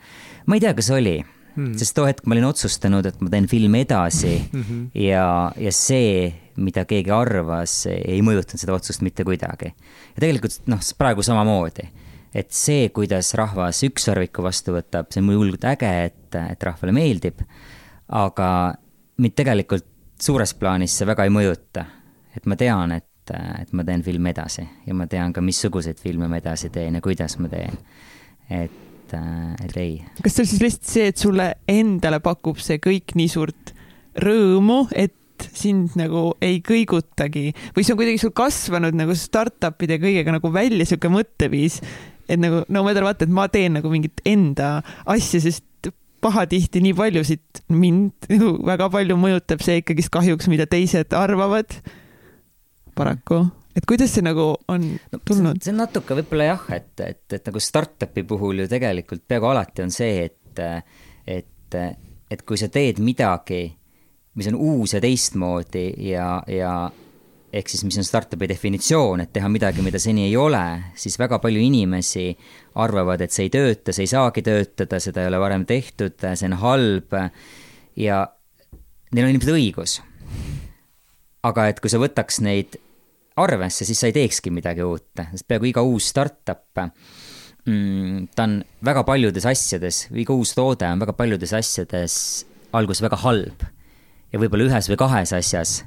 ma 0.46 0.58
ei 0.58 0.64
tea, 0.64 0.74
kas 0.78 0.90
oli 0.94 1.16
mm.. 1.56 1.72
sest 1.80 1.96
too 1.96 2.06
hetk 2.08 2.26
ma 2.26 2.36
olin 2.36 2.48
otsustanud, 2.48 3.06
et 3.08 3.20
ma 3.24 3.32
teen 3.32 3.48
filmi 3.50 3.82
edasi 3.86 4.34
mm 4.38 4.62
-hmm. 4.62 4.86
ja, 5.02 5.52
ja 5.56 5.72
see, 5.72 6.32
mida 6.56 6.84
keegi 6.84 7.12
arvas, 7.14 7.86
ei 7.92 8.20
mõjutanud 8.22 8.60
seda 8.60 8.76
otsust 8.76 9.02
mitte 9.02 9.24
kuidagi. 9.24 9.72
ja 10.14 10.20
tegelikult 10.20 10.66
noh, 10.66 10.80
praegu 10.98 11.22
samamoodi. 11.22 11.88
et 12.34 12.50
see, 12.50 12.88
kuidas 12.88 13.34
rahvas 13.34 13.82
ükssarviku 13.84 14.42
vastu 14.42 14.72
võtab, 14.72 15.10
see 15.10 15.20
on 15.20 15.28
muidugi 15.28 15.66
äge, 15.66 15.92
et, 16.04 16.34
et 16.34 16.62
rahvale 16.62 16.92
meeldib, 16.92 17.42
aga 18.08 18.74
mind 19.16 19.34
tegelikult 19.36 19.86
suures 20.20 20.54
plaanis 20.54 20.98
see 20.98 21.06
väga 21.06 21.24
ei 21.24 21.30
mõjuta. 21.30 21.84
et 22.36 22.46
ma 22.46 22.56
tean, 22.56 22.92
et, 22.92 23.04
et 23.30 23.70
ma 23.72 23.84
teen 23.86 24.02
filmi 24.02 24.32
edasi 24.32 24.64
ja 24.86 24.94
ma 24.98 25.06
tean 25.06 25.32
ka, 25.32 25.40
missuguseid 25.44 26.00
filme 26.02 26.26
ma 26.28 26.40
edasi 26.42 26.72
teen 26.74 26.98
ja 26.98 27.04
kuidas 27.04 27.38
ma 27.38 27.48
teen. 27.52 27.78
et 28.50 28.80
et, 29.12 29.18
äh, 29.18 29.66
et 29.66 29.76
ei. 29.76 30.04
kas 30.22 30.36
see 30.36 30.44
on 30.44 30.50
siis 30.50 30.62
lihtsalt 30.62 30.92
see, 30.92 31.08
et 31.10 31.20
sulle 31.20 31.48
endale 31.70 32.20
pakub 32.24 32.60
see 32.62 32.80
kõik 32.82 33.14
nii 33.18 33.30
suurt 33.30 33.72
rõõmu, 34.22 34.86
et 34.96 35.14
sind 35.52 35.96
nagu 35.98 36.36
ei 36.44 36.60
kõigutagi 36.64 37.50
või 37.74 37.82
see 37.82 37.94
on 37.94 37.98
kuidagi 37.98 38.22
sul 38.22 38.34
kasvanud 38.36 38.96
nagu 38.96 39.14
startup'ide 39.18 39.98
kõigega 40.02 40.36
nagu 40.36 40.52
välja 40.54 40.86
sihuke 40.86 41.10
mõtteviis, 41.12 41.80
et 42.28 42.40
nagu 42.40 42.62
no 42.68 42.84
ma 42.84 42.94
vaata, 42.94 43.26
et 43.26 43.32
ma 43.32 43.48
teen 43.50 43.78
nagu 43.78 43.90
mingit 43.92 44.22
enda 44.28 44.80
asja, 45.04 45.42
sest 45.42 45.66
pahatihti 46.22 46.78
nii 46.84 46.94
paljusid 46.94 47.64
mind 47.74 48.30
nagu 48.30 48.54
väga 48.68 48.86
palju 48.92 49.18
mõjutab 49.18 49.64
see 49.64 49.80
ikkagist 49.82 50.12
kahjuks, 50.14 50.46
mida 50.52 50.68
teised 50.70 51.16
arvavad. 51.18 51.74
Paraku 52.94 53.42
et 53.76 53.86
kuidas 53.88 54.12
see 54.14 54.24
nagu 54.24 54.52
on 54.68 54.88
tulnud 55.24 55.56
no,? 55.56 55.60
see 55.60 55.72
on 55.72 55.82
natuke 55.82 56.16
võib-olla 56.18 56.48
jah, 56.52 56.64
et, 56.76 56.92
et, 57.04 57.24
et 57.38 57.46
nagu 57.48 57.62
startup'i 57.62 58.24
puhul 58.28 58.64
ju 58.64 58.70
tegelikult 58.70 59.24
peaaegu 59.28 59.52
alati 59.52 59.84
on 59.84 59.94
see, 59.94 60.26
et, 60.28 60.64
et, 61.26 61.78
et 62.32 62.42
kui 62.48 62.60
sa 62.60 62.68
teed 62.72 63.00
midagi, 63.04 63.64
mis 64.36 64.50
on 64.50 64.58
uus 64.60 64.96
ja 64.96 65.00
teistmoodi 65.02 65.86
ja, 66.10 66.34
ja 66.48 66.74
ehk 67.52 67.68
siis, 67.68 67.84
mis 67.84 67.98
on 68.00 68.06
startup'i 68.06 68.48
definitsioon, 68.48 69.24
et 69.24 69.32
teha 69.32 69.48
midagi, 69.52 69.84
mida 69.84 70.00
seni 70.00 70.26
ei 70.28 70.36
ole, 70.40 70.62
siis 70.96 71.18
väga 71.20 71.40
palju 71.42 71.60
inimesi 71.60 72.30
arvavad, 72.80 73.20
et 73.24 73.34
see 73.34 73.48
ei 73.48 73.52
tööta, 73.52 73.92
see 73.92 74.06
ei 74.06 74.12
saagi 74.12 74.44
töötada, 74.46 75.00
seda 75.04 75.24
ei 75.24 75.32
ole 75.32 75.40
varem 75.42 75.66
tehtud, 75.68 76.16
see 76.20 76.48
on 76.48 76.56
halb 76.62 77.18
ja 78.00 78.24
neil 79.12 79.28
on 79.28 79.34
ilmselt 79.34 79.56
õigus. 79.56 80.00
Aga 81.42 81.68
et 81.70 81.80
kui 81.82 81.90
sa 81.90 82.00
võtaks 82.02 82.40
neid 82.44 82.78
arvesse, 83.42 83.86
siis 83.88 83.98
sa 83.98 84.10
ei 84.10 84.16
teekski 84.16 84.52
midagi 84.52 84.84
uut, 84.84 85.08
sest 85.32 85.46
peaaegu 85.48 85.70
iga 85.70 85.84
uus 85.86 86.10
startup 86.12 86.82
mm,, 87.66 88.28
ta 88.36 88.46
on 88.46 88.58
väga 88.84 89.04
paljudes 89.08 89.46
asjades, 89.48 90.06
iga 90.12 90.36
uus 90.36 90.54
toode 90.56 90.88
on 90.88 91.02
väga 91.02 91.16
paljudes 91.16 91.54
asjades 91.56 92.16
alguses 92.76 93.04
väga 93.04 93.20
halb. 93.24 93.64
ja 94.32 94.40
võib-olla 94.40 94.68
ühes 94.70 94.88
või 94.88 95.00
kahes 95.00 95.32
asjas 95.36 95.82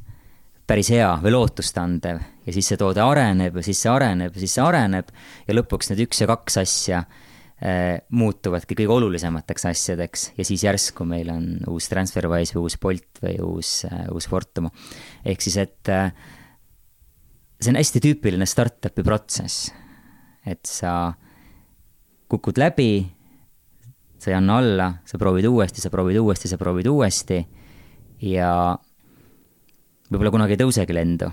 päris 0.70 0.90
hea 0.94 1.12
või 1.22 1.34
lootustandev 1.36 2.22
ja 2.46 2.54
siis 2.54 2.72
see 2.72 2.80
toode 2.82 3.02
areneb 3.02 3.58
ja 3.60 3.64
siis 3.66 3.82
see 3.82 3.92
areneb 3.92 4.34
ja 4.34 4.42
siis 4.42 4.58
see 4.58 4.66
areneb 4.66 5.12
ja 5.48 5.58
lõpuks 5.58 5.92
need 5.92 6.06
üks 6.08 6.22
ja 6.22 6.30
kaks 6.30 6.60
asja 6.62 7.04
muutuvadki 8.12 8.76
kõige 8.76 8.92
olulisemateks 8.92 9.66
asjadeks 9.70 10.26
ja 10.36 10.44
siis 10.44 10.66
järsku 10.66 11.06
meil 11.08 11.30
on 11.32 11.46
uus 11.72 11.88
TransferWise 11.88 12.58
või 12.58 12.66
uus 12.68 12.76
Bolt 12.82 13.22
või 13.24 13.38
uus 13.46 13.70
äh,, 13.88 14.10
uus 14.12 14.28
Fortumo. 14.28 14.74
ehk 15.24 15.42
siis, 15.42 15.56
et 15.64 15.90
äh, 15.90 16.12
see 17.62 17.72
on 17.72 17.80
hästi 17.80 18.02
tüüpiline 18.04 18.46
startup'i 18.46 19.06
protsess. 19.08 19.72
et 20.46 20.68
sa 20.68 21.14
kukud 22.30 22.60
läbi, 22.60 23.06
sa 24.20 24.34
ei 24.34 24.36
anna 24.36 24.58
alla, 24.60 24.90
sa 25.06 25.18
proovid 25.22 25.48
uuesti, 25.48 25.82
sa 25.82 25.90
proovid 25.90 26.20
uuesti, 26.20 26.52
sa 26.52 26.60
proovid 26.60 26.90
uuesti 26.92 27.40
ja 28.26 28.52
võib-olla 30.12 30.34
kunagi 30.36 30.58
ei 30.58 30.62
tõusegi 30.66 30.98
lendu. 30.98 31.32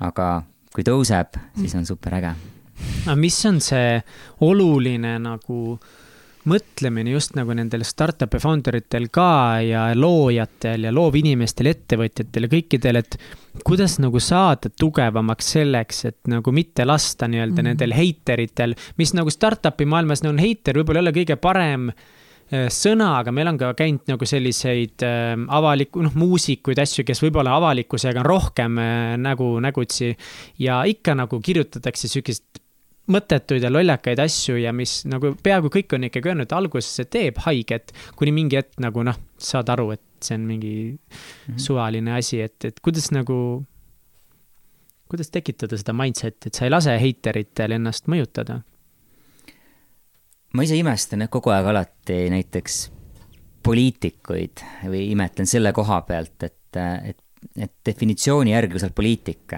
aga 0.00 0.44
kui 0.74 0.84
tõuseb, 0.84 1.40
siis 1.56 1.74
on 1.74 1.88
super 1.88 2.20
äge. 2.20 2.34
Aga 3.06 3.16
mis 3.20 3.38
on 3.48 3.60
see 3.64 4.00
oluline 4.46 5.16
nagu 5.22 5.78
mõtlemine 6.46 7.10
just 7.10 7.34
nagu 7.36 7.54
nendel 7.56 7.82
startup'i 7.86 8.38
founder 8.42 8.78
itel 8.78 9.08
ka 9.14 9.58
ja 9.66 9.86
loojatel 9.98 10.86
ja 10.86 10.92
loovinimestel, 10.94 11.70
ettevõtjatel 11.72 12.46
ja 12.46 12.50
kõikidel, 12.52 13.00
et 13.02 13.16
kuidas 13.66 13.98
nagu 14.02 14.20
saada 14.22 14.70
tugevamaks 14.70 15.54
selleks, 15.56 16.04
et 16.12 16.20
nagu 16.30 16.52
mitte 16.54 16.86
lasta 16.86 17.26
nii-öelda 17.30 17.52
mm 17.52 17.58
-hmm. 17.58 17.70
nendel 17.72 17.96
heiteritel, 17.96 18.76
mis 18.98 19.14
nagu 19.14 19.30
startup'i 19.30 19.86
maailmas 19.86 20.22
on 20.24 20.38
heiter, 20.38 20.78
võib-olla 20.78 21.02
ei 21.02 21.06
ole 21.08 21.14
kõige 21.16 21.36
parem 21.36 21.88
äh, 21.90 22.68
sõna, 22.70 23.16
aga 23.20 23.32
meil 23.32 23.50
on 23.50 23.58
ka 23.58 23.72
käinud 23.74 24.06
nagu 24.06 24.26
selliseid 24.26 25.02
äh, 25.02 25.34
avalikku, 25.48 26.02
noh, 26.02 26.14
muusikuid, 26.14 26.78
asju, 26.78 27.04
kes 27.04 27.22
võib-olla 27.22 27.56
avalikkusega 27.58 28.22
on 28.22 28.26
rohkem 28.26 28.78
äh, 28.78 29.16
nägu, 29.18 29.58
nägutsi. 29.60 30.16
ja 30.58 30.84
ikka 30.84 31.14
nagu 31.14 31.40
kirjutatakse 31.40 32.08
sihukest 32.08 32.62
mõttetuid 33.12 33.62
ja 33.62 33.70
lollakaid 33.70 34.20
asju 34.22 34.58
ja 34.58 34.72
mis 34.74 35.00
nagu 35.08 35.32
peaaegu 35.42 35.70
kõik 35.72 35.94
on 35.96 36.08
ikkagi 36.08 36.32
öelnud, 36.32 36.52
alguses 36.56 36.90
see 36.98 37.08
teeb 37.10 37.38
haiget, 37.44 37.94
kuni 38.18 38.34
mingi 38.34 38.58
hetk 38.58 38.80
nagu 38.82 39.04
noh, 39.06 39.18
saad 39.38 39.70
aru, 39.72 39.92
et 39.94 40.02
see 40.24 40.38
on 40.38 40.46
mingi 40.48 40.74
mm 40.90 40.98
-hmm. 40.98 41.58
suvaline 41.62 42.16
asi, 42.16 42.40
et, 42.42 42.64
et 42.64 42.80
kuidas 42.80 43.10
nagu, 43.14 43.64
kuidas 45.08 45.30
tekitada 45.30 45.78
seda 45.78 45.94
mindset'i, 45.94 46.48
et 46.50 46.54
sa 46.54 46.64
ei 46.64 46.74
lase 46.74 46.98
heiteritel 47.00 47.78
ennast 47.78 48.10
mõjutada? 48.10 48.62
ma 50.56 50.62
ise 50.62 50.76
imestan 50.76 51.20
jah 51.20 51.28
kogu 51.28 51.50
aeg 51.52 51.66
alati 51.66 52.30
näiteks 52.32 52.90
poliitikuid 53.66 54.62
või 54.86 55.10
imetlen 55.10 55.46
selle 55.46 55.72
koha 55.72 56.00
pealt, 56.06 56.42
et, 56.42 56.78
et, 57.04 57.18
et 57.58 57.72
definitsiooni 57.86 58.54
järgi, 58.54 58.72
kui 58.72 58.80
sa 58.80 58.86
oled 58.86 58.96
poliitik, 58.96 59.56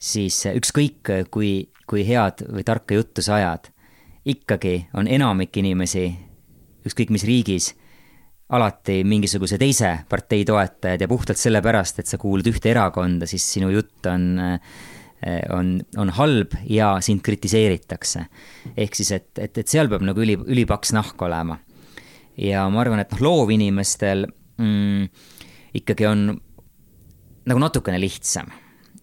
siis 0.00 0.38
ükskõik, 0.48 1.12
kui 1.30 1.68
kui 1.88 2.04
head 2.06 2.44
või 2.48 2.64
tarka 2.66 2.96
juttu 2.96 3.22
sa 3.24 3.38
ajad, 3.38 3.68
ikkagi 4.24 4.76
on 4.96 5.08
enamik 5.10 5.56
inimesi, 5.60 6.06
ükskõik 6.84 7.12
mis 7.14 7.24
riigis, 7.28 7.70
alati 8.54 9.00
mingisuguse 9.08 9.58
teise 9.60 9.90
partei 10.08 10.44
toetajad 10.44 11.00
ja 11.00 11.08
puhtalt 11.08 11.40
sellepärast, 11.40 12.00
et 12.00 12.10
sa 12.10 12.20
kuulud 12.20 12.46
ühte 12.48 12.70
erakonda, 12.72 13.28
siis 13.28 13.46
sinu 13.56 13.70
jutt 13.72 14.06
on, 14.10 14.26
on, 15.56 15.70
on 16.00 16.12
halb 16.18 16.56
ja 16.68 16.94
sind 17.04 17.24
kritiseeritakse. 17.24 18.26
ehk 18.76 18.96
siis, 18.96 19.12
et, 19.16 19.30
et, 19.38 19.58
et 19.58 19.68
seal 19.68 19.88
peab 19.92 20.04
nagu 20.04 20.20
üli, 20.20 20.36
ülipaks 20.36 20.92
nahk 20.96 21.20
olema. 21.22 21.58
ja 22.36 22.68
ma 22.68 22.84
arvan, 22.84 23.00
et 23.00 23.12
noh, 23.12 23.24
loovinimestel 23.28 24.26
mm, 24.58 25.08
ikkagi 25.80 26.06
on 26.06 26.28
nagu 27.44 27.60
natukene 27.60 28.00
lihtsam. 28.00 28.52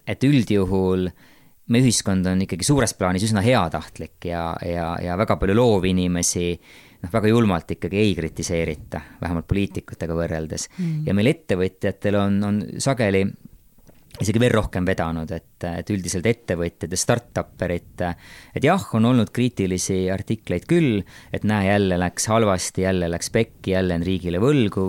et 0.08 0.24
üldjuhul 0.24 1.10
äh, 1.10 1.28
meie 1.72 1.86
ühiskond 1.86 2.28
on 2.32 2.46
ikkagi 2.46 2.68
suures 2.68 2.94
plaanis 2.98 3.26
üsna 3.30 3.44
heatahtlik 3.46 4.30
ja, 4.30 4.52
ja, 4.66 4.94
ja 5.02 5.18
väga 5.20 5.38
palju 5.42 5.56
loovinimesi 5.58 6.48
noh, 6.56 7.12
väga 7.14 7.32
julmalt 7.32 7.72
ikkagi 7.78 8.02
ei 8.02 8.16
kritiseerita, 8.18 9.02
vähemalt 9.22 9.48
poliitikutega 9.50 10.18
võrreldes 10.18 10.68
mm.. 10.78 11.08
ja 11.08 11.16
meil 11.18 11.32
ettevõtjatel 11.34 12.20
on, 12.20 12.44
on 12.48 12.62
sageli 12.82 13.26
isegi 14.22 14.42
veel 14.42 14.54
rohkem 14.54 14.86
vedanud, 14.86 15.30
et, 15.34 15.66
et 15.66 15.92
üldiselt 15.94 16.28
ettevõtjad 16.30 16.92
ja 16.92 17.00
startup'erid, 17.00 18.04
et 18.58 18.66
jah, 18.66 18.84
on 18.98 19.08
olnud 19.10 19.32
kriitilisi 19.34 20.04
artikleid 20.14 20.68
küll, 20.70 21.00
et 21.34 21.46
näe, 21.48 21.70
jälle 21.70 21.98
läks 22.02 22.28
halvasti, 22.30 22.86
jälle 22.86 23.10
läks 23.12 23.32
pekki, 23.34 23.74
jälle 23.76 23.98
on 23.98 24.06
riigile 24.06 24.42
võlgu 24.44 24.86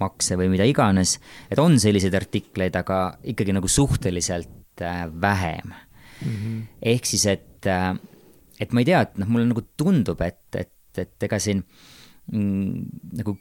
makse 0.00 0.36
või 0.40 0.50
mida 0.52 0.66
iganes. 0.68 1.18
et 1.50 1.62
on 1.62 1.78
selliseid 1.80 2.16
artikleid, 2.18 2.76
aga 2.76 3.00
ikkagi 3.32 3.54
nagu 3.56 3.70
suhteliselt 3.70 4.82
äh, 4.84 5.06
vähem 5.08 5.72
mm. 6.20 6.34
-hmm. 6.34 6.60
ehk 6.94 7.06
siis, 7.06 7.26
et, 7.26 7.66
äh, 7.66 7.94
et 8.60 8.72
ma 8.72 8.84
ei 8.84 8.90
tea, 8.90 9.00
et 9.06 9.18
noh, 9.20 9.30
mulle 9.30 9.48
nagu 9.50 9.64
tundub, 9.76 10.20
et, 10.26 10.44
et, 10.56 10.98
et 10.98 11.28
ega 11.28 11.38
siin 11.38 11.62
mm, 12.32 12.84
nagu 13.20 13.36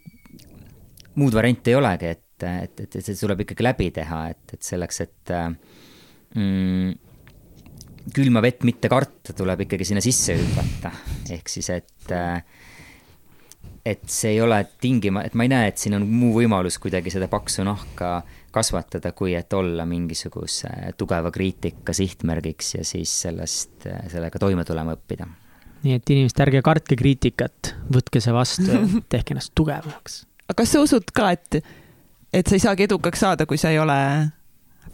muud 1.19 1.35
varianti 1.35 1.73
ei 1.73 1.79
olegi, 1.79 2.13
et, 2.15 2.47
et, 2.47 2.79
et, 2.85 2.95
et 2.95 3.05
see 3.05 3.19
tuleb 3.19 3.43
ikkagi 3.43 3.65
läbi 3.65 3.91
teha, 3.95 4.23
et, 4.33 4.55
et 4.55 4.63
selleks, 4.63 5.01
et 5.05 5.35
äh, 5.35 5.49
mm, 6.35 6.97
külma 8.15 8.41
vett 8.41 8.63
mitte 8.67 8.89
karta, 8.91 9.35
tuleb 9.37 9.65
ikkagi 9.65 9.87
sinna 9.87 10.03
sisse 10.03 10.37
hüpata. 10.39 10.91
ehk 11.35 11.51
siis, 11.51 11.69
et 11.75 12.15
äh, 12.15 12.41
et 13.85 14.03
see 14.11 14.35
ei 14.35 14.41
ole 14.41 14.59
tingima, 14.81 15.23
et 15.25 15.35
ma 15.37 15.45
ei 15.45 15.51
näe, 15.51 15.69
et 15.71 15.81
siin 15.81 15.95
on 15.97 16.05
muu 16.07 16.33
võimalus 16.35 16.79
kuidagi 16.81 17.11
seda 17.13 17.29
paksu 17.31 17.63
nahka 17.67 18.19
kasvatada, 18.53 19.11
kui 19.17 19.35
et 19.37 19.53
olla 19.53 19.85
mingisuguse 19.89 20.69
tugeva 20.97 21.31
kriitika 21.31 21.93
sihtmärgiks 21.93 22.73
ja 22.79 22.85
siis 22.87 23.13
sellest, 23.25 23.85
sellega 24.11 24.41
toime 24.41 24.65
tulema 24.65 24.95
õppida. 24.97 25.27
nii 25.83 25.95
et 25.95 26.15
inimesed, 26.15 26.41
ärge 26.43 26.63
kartke 26.65 26.97
kriitikat, 26.99 27.75
võtke 27.93 28.21
see 28.23 28.33
vastu, 28.35 28.81
tehke 29.11 29.35
ennast 29.35 29.53
tugevamaks. 29.55 30.23
aga 30.47 30.57
kas 30.63 30.75
sa 30.75 30.83
usud 30.83 31.13
ka, 31.13 31.31
et, 31.37 31.61
et 32.33 32.47
sa 32.47 32.57
ei 32.57 32.65
saagi 32.65 32.89
edukaks 32.89 33.25
saada, 33.25 33.47
kui 33.49 33.61
sa 33.61 33.71
ei 33.71 33.79
ole 33.79 33.99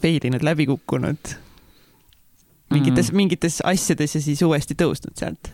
fail 0.00 0.30
inud, 0.30 0.44
läbi 0.44 0.68
kukkunud 0.68 1.36
mingites 2.70 3.10
mm., 3.10 3.16
mingites 3.16 3.60
asjades 3.64 4.16
ja 4.16 4.22
siis 4.22 4.42
uuesti 4.42 4.76
tõusnud 4.78 5.16
sealt? 5.18 5.50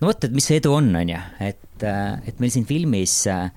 no 0.00 0.08
vot, 0.08 0.24
et 0.24 0.34
mis 0.34 0.46
see 0.48 0.60
edu 0.60 0.72
on, 0.76 0.90
on 0.96 1.12
ju, 1.12 1.20
et, 1.44 1.60
et 1.82 2.38
meil 2.38 2.52
siin 2.54 2.66
filmis 2.68 3.26
äh, 3.26 3.50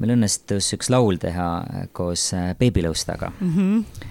meil 0.00 0.14
õnnestus 0.16 0.72
üks 0.76 0.90
laul 0.92 1.18
teha 1.20 1.48
koos 1.96 2.30
äh, 2.36 2.52
Baby 2.58 2.84
Lõustaga 2.86 3.32
mm. 3.32 3.52
-hmm. 3.56 4.08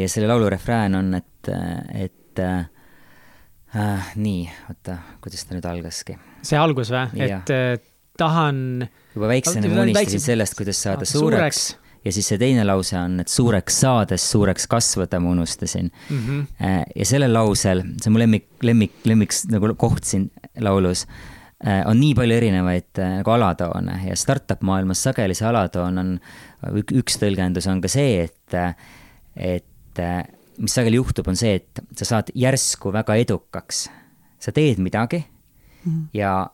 ja 0.00 0.08
selle 0.08 0.30
laulu 0.30 0.48
refrään 0.52 0.96
on, 0.98 1.14
et, 1.18 1.52
et 1.94 2.42
äh, 2.42 4.14
nii, 4.16 4.48
oota, 4.70 4.98
kuidas 5.20 5.44
ta 5.46 5.56
nüüd 5.56 5.68
algaski? 5.68 6.16
see 6.42 6.58
algus 6.58 6.92
või, 6.92 7.28
et 7.28 7.52
äh, 7.52 7.76
tahan. 8.18 8.88
juba 9.14 9.30
väiksena 9.34 9.68
ma 9.72 9.86
unistasin 9.86 10.26
sellest, 10.32 10.58
kuidas 10.58 10.82
saada 10.82 11.06
ah, 11.06 11.12
suureks, 11.12 11.62
suureks 11.68 12.02
ja 12.04 12.12
siis 12.12 12.32
see 12.32 12.40
teine 12.40 12.64
lause 12.66 12.96
on, 12.98 13.20
et 13.22 13.30
suureks 13.30 13.82
saades 13.84 14.24
suureks 14.32 14.66
kasvada 14.66 15.20
ma 15.20 15.36
unustasin 15.36 15.92
mm. 15.92 16.24
-hmm. 16.24 16.88
ja 16.96 17.06
sellel 17.06 17.32
lausel, 17.36 17.84
see 18.00 18.08
on 18.10 18.16
mu 18.16 18.24
lemmik, 18.24 18.48
lemmik, 18.62 18.96
lemmik 19.04 19.36
nagu 19.52 19.74
koht 19.76 20.08
siin 20.08 20.30
laulus 20.60 21.06
Äh, 21.06 21.31
on 21.86 22.00
nii 22.00 22.14
palju 22.18 22.36
erinevaid 22.36 22.98
äh, 22.98 23.18
nagu 23.20 23.30
alatoone 23.30 24.00
ja 24.08 24.16
startup 24.18 24.64
maailmas 24.66 25.02
sageli 25.06 25.36
see 25.38 25.46
alatoon 25.46 26.00
on, 26.02 26.16
üks 26.82 27.20
tõlgendus 27.22 27.68
on 27.70 27.82
ka 27.84 27.90
see, 27.92 28.24
et, 28.26 28.56
et 29.36 30.02
mis 30.58 30.74
sageli 30.74 30.98
juhtub, 30.98 31.28
on 31.30 31.38
see, 31.38 31.60
et 31.60 31.82
sa 31.98 32.08
saad 32.08 32.32
järsku 32.34 32.92
väga 32.94 33.16
edukaks. 33.22 33.88
sa 34.42 34.50
teed 34.52 34.80
midagi 34.82 35.22
mm. 35.84 36.08
ja 36.18 36.50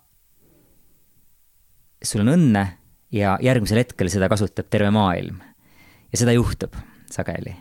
sul 2.04 2.20
on 2.26 2.34
õnne 2.34 2.64
ja 3.12 3.38
järgmisel 3.40 3.80
hetkel 3.80 4.10
seda 4.12 4.28
kasutab 4.28 4.68
terve 4.70 4.90
maailm. 4.92 5.40
ja 6.12 6.20
seda 6.20 6.36
juhtub 6.36 6.76
sageli. 7.10 7.56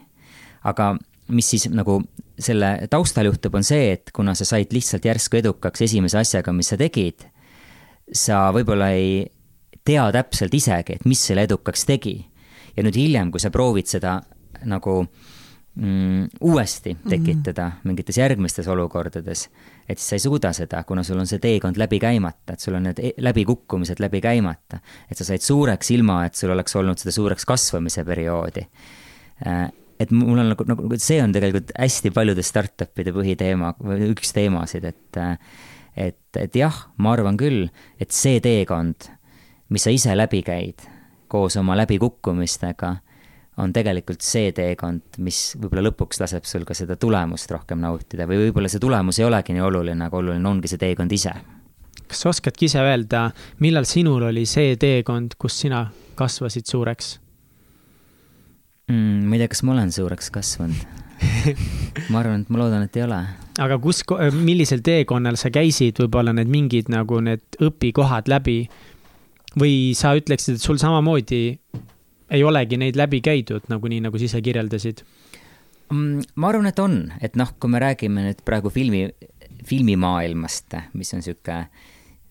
aga 0.64 0.98
mis 1.28 1.50
siis 1.50 1.68
nagu 1.72 2.02
selle 2.40 2.88
taustal 2.92 3.28
juhtub, 3.28 3.56
on 3.56 3.64
see, 3.66 3.92
et 3.96 4.12
kuna 4.14 4.36
sa 4.38 4.46
said 4.46 4.72
lihtsalt 4.72 5.06
järsku 5.06 5.40
edukaks 5.40 5.82
esimese 5.82 6.20
asjaga, 6.20 6.54
mis 6.54 6.70
sa 6.70 6.78
tegid 6.78 7.26
sa 8.14 8.48
võib-olla 8.56 8.92
ei 8.96 9.26
tea 9.88 10.08
täpselt 10.12 10.54
isegi, 10.54 10.98
et 10.98 11.08
mis 11.08 11.22
selle 11.30 11.48
edukaks 11.48 11.86
tegi. 11.88 12.18
ja 12.78 12.84
nüüd 12.86 12.96
hiljem, 12.96 13.32
kui 13.34 13.42
sa 13.42 13.50
proovid 13.50 13.88
seda 13.90 14.20
nagu 14.70 15.00
mm, 15.78 16.28
uuesti 16.42 16.94
mhm. 16.94 17.10
tekitada 17.10 17.66
mm 17.66 17.72
-hmm. 17.72 17.88
mingites 17.90 18.18
järgmistes 18.18 18.68
olukordades, 18.68 19.50
et 19.90 19.98
siis 19.98 20.10
sa 20.10 20.16
ei 20.16 20.20
suuda 20.20 20.54
seda, 20.54 20.84
kuna 20.84 21.04
sul 21.04 21.20
on 21.20 21.28
see 21.28 21.40
teekond 21.40 21.78
läbi 21.78 22.00
käimata, 22.00 22.54
et 22.54 22.60
sul 22.60 22.74
on 22.74 22.84
need 22.84 23.00
e-, 23.00 23.14
läbikukkumised 23.18 24.00
läbi 24.00 24.22
käimata. 24.22 24.80
et 25.12 25.18
sa 25.18 25.24
said 25.24 25.42
suureks, 25.42 25.92
ilma 25.92 26.26
et 26.26 26.36
sul 26.36 26.50
oleks 26.50 26.76
olnud 26.76 26.98
seda 26.98 27.12
suureks 27.12 27.46
kasvamise 27.46 28.06
perioodi. 28.06 28.68
Äh, 29.48 29.72
et 30.00 30.12
mul 30.12 30.38
on 30.40 30.50
nagu, 30.50 30.64
nagu 30.68 30.96
see 30.98 31.24
on 31.24 31.32
tegelikult 31.32 31.72
hästi 31.80 32.12
paljude 32.12 32.44
startup'ide 32.44 33.14
põhiteema 33.14 33.74
või 33.82 34.12
üks 34.14 34.34
teemasid, 34.34 34.86
et 34.86 35.18
äh, 35.18 35.38
et, 35.98 36.20
et 36.38 36.56
jah, 36.56 36.86
ma 37.02 37.16
arvan 37.18 37.38
küll, 37.40 37.68
et 38.00 38.14
see 38.14 38.40
teekond, 38.44 39.10
mis 39.74 39.84
sa 39.84 39.94
ise 39.94 40.14
läbi 40.16 40.44
käid 40.46 40.86
koos 41.28 41.58
oma 41.60 41.76
läbikukkumistega, 41.78 42.96
on 43.58 43.74
tegelikult 43.74 44.22
see 44.24 44.52
teekond, 44.56 45.18
mis 45.26 45.42
võib-olla 45.58 45.90
lõpuks 45.90 46.22
laseb 46.22 46.46
sul 46.48 46.66
ka 46.68 46.76
seda 46.78 46.96
tulemust 47.00 47.52
rohkem 47.52 47.82
nautida 47.82 48.28
või 48.30 48.46
võib-olla 48.46 48.70
see 48.72 48.82
tulemus 48.82 49.20
ei 49.20 49.26
olegi 49.28 49.56
nii 49.56 49.66
oluline, 49.66 50.08
aga 50.08 50.20
oluline 50.22 50.50
ongi 50.50 50.72
see 50.72 50.82
teekond 50.82 51.12
ise. 51.18 51.34
kas 52.08 52.22
sa 52.22 52.30
oskadki 52.30 52.70
ise 52.70 52.80
öelda, 52.80 53.32
millal 53.60 53.90
sinul 53.90 54.30
oli 54.30 54.46
see 54.46 54.78
teekond, 54.80 55.36
kus 55.42 55.60
sina 55.66 55.88
kasvasid 56.16 56.70
suureks 56.70 57.18
mm,? 58.88 59.28
ma 59.28 59.36
ei 59.36 59.44
tea, 59.44 59.52
kas 59.52 59.66
ma 59.66 59.76
olen 59.76 59.92
suureks 59.92 60.32
kasvanud 60.32 61.07
ma 62.12 62.22
arvan, 62.22 62.44
et 62.44 62.52
ma 62.52 62.62
loodan, 62.62 62.86
et 62.88 62.98
ei 63.00 63.06
ole. 63.06 63.20
aga 63.64 63.78
kus, 63.82 64.04
millisel 64.36 64.84
teekonnal 64.86 65.40
sa 65.40 65.52
käisid, 65.54 65.98
võib-olla 66.04 66.34
need 66.36 66.52
mingid 66.52 66.92
nagu 66.94 67.22
need 67.24 67.60
õpikohad 67.64 68.30
läbi? 68.32 68.62
või 69.58 69.96
sa 69.98 70.12
ütleksid, 70.14 70.60
et 70.60 70.62
sul 70.62 70.78
samamoodi 70.78 71.42
ei 72.36 72.44
olegi 72.46 72.78
neid 72.78 72.98
läbi 73.00 73.24
käidud, 73.26 73.66
nagu 73.72 73.90
nii, 73.90 74.04
nagu 74.06 74.20
sa 74.20 74.28
ise 74.28 74.42
kirjeldasid? 74.46 75.02
Mm, 75.90 76.28
ma 76.38 76.52
arvan, 76.52 76.68
et 76.70 76.82
on, 76.84 76.98
et 77.24 77.40
noh, 77.40 77.56
kui 77.58 77.72
me 77.72 77.82
räägime 77.82 78.26
nüüd 78.28 78.44
praegu 78.46 78.70
filmi, 78.70 79.08
filmimaailmast, 79.66 80.78
mis 81.00 81.14
on 81.16 81.26
sihuke 81.26 81.62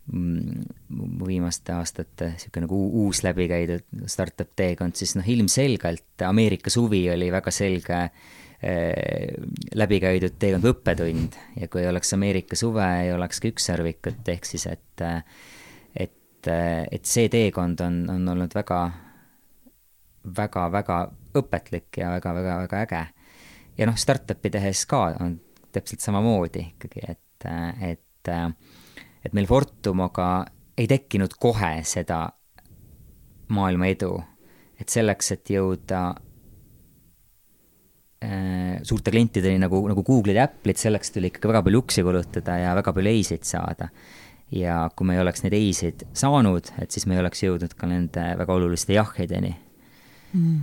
mu 0.07 1.27
viimaste 1.27 1.73
aastate 1.75 2.29
niisugune 2.37 2.69
nagu 2.69 2.77
uus 3.01 3.25
läbikäidud 3.27 4.07
startup 4.07 4.53
teekond, 4.55 4.95
siis 4.95 5.17
noh, 5.19 5.27
ilmselgelt 5.27 6.23
Ameerika 6.23 6.71
suvi 6.71 7.01
oli 7.11 7.33
väga 7.35 7.51
selge 7.51 7.97
äh, 8.05 8.37
läbikäidud 9.77 10.39
teekond 10.41 10.65
või 10.65 10.73
õppetund 10.73 11.35
ja 11.61 11.69
kui 11.69 11.83
ei 11.83 11.91
oleks 11.91 12.15
Ameerika 12.17 12.57
suve, 12.57 12.87
ei 13.03 13.13
oleks 13.13 13.41
ka 13.43 13.51
ükssarvikut, 13.51 14.29
ehk 14.33 14.49
siis 14.49 14.65
et 14.71 15.05
et, 15.97 16.49
et 16.49 17.05
see 17.05 17.29
teekond 17.29 17.81
on, 17.85 17.99
on 18.11 18.29
olnud 18.33 18.55
väga, 18.55 18.81
väga, 20.37 20.65
väga 20.73 20.99
õpetlik 21.37 22.01
ja 22.01 22.15
väga-väga-väga 22.17 22.81
äge. 22.87 23.03
ja 23.79 23.87
noh, 23.87 23.99
startup'i 23.99 24.51
tehes 24.51 24.87
ka 24.87 25.03
on 25.21 25.37
täpselt 25.73 26.01
samamoodi 26.01 26.65
ikkagi, 26.73 27.05
et, 27.13 27.51
et 27.91 28.33
et 29.27 29.35
meil 29.35 29.47
Fortumoga 29.47 30.47
ei 30.79 30.87
tekkinud 30.91 31.35
kohe 31.41 31.81
seda 31.85 32.29
maailma 33.49 33.91
edu. 33.91 34.15
et 34.81 34.93
selleks, 34.93 35.31
et 35.33 35.51
jõuda 35.51 36.01
äh, 36.11 36.26
suurte 38.87 39.13
klientideni 39.13 39.61
nagu, 39.61 39.83
nagu 39.91 40.03
Google'id 40.03 40.39
ja 40.39 40.47
Apple'id, 40.49 40.79
selleks 40.81 41.13
tuli 41.13 41.29
ikkagi 41.29 41.51
väga 41.51 41.61
palju 41.67 41.83
uksi 41.83 42.05
kulutada 42.07 42.55
ja 42.63 42.71
väga 42.79 42.95
palju 42.97 43.13
ei-sid 43.13 43.45
saada. 43.45 43.91
ja 44.51 44.87
kui 44.97 45.07
me 45.07 45.17
ei 45.17 45.21
oleks 45.21 45.43
neid 45.43 45.57
ei-sid 45.59 46.07
saanud, 46.15 46.71
et 46.81 46.95
siis 46.95 47.07
me 47.07 47.17
ei 47.17 47.21
oleks 47.21 47.43
jõudnud 47.43 47.75
ka 47.77 47.89
nende 47.91 48.25
väga 48.39 48.55
oluliste 48.55 48.95
jah-ideni 48.95 49.51
mm. 50.33 50.61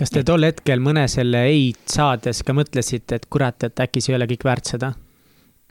kas 0.00 0.14
te 0.14 0.24
tol 0.24 0.48
hetkel 0.48 0.80
mõne 0.80 1.04
selle 1.12 1.44
ei-d 1.50 1.92
saades 1.92 2.40
ka 2.42 2.56
mõtlesite, 2.56 3.20
et 3.20 3.28
kurat, 3.28 3.68
et 3.68 3.84
äkki 3.84 4.00
see 4.00 4.14
ei 4.14 4.18
ole 4.18 4.30
kõik 4.32 4.48
väärt 4.48 4.72
seda 4.72 4.94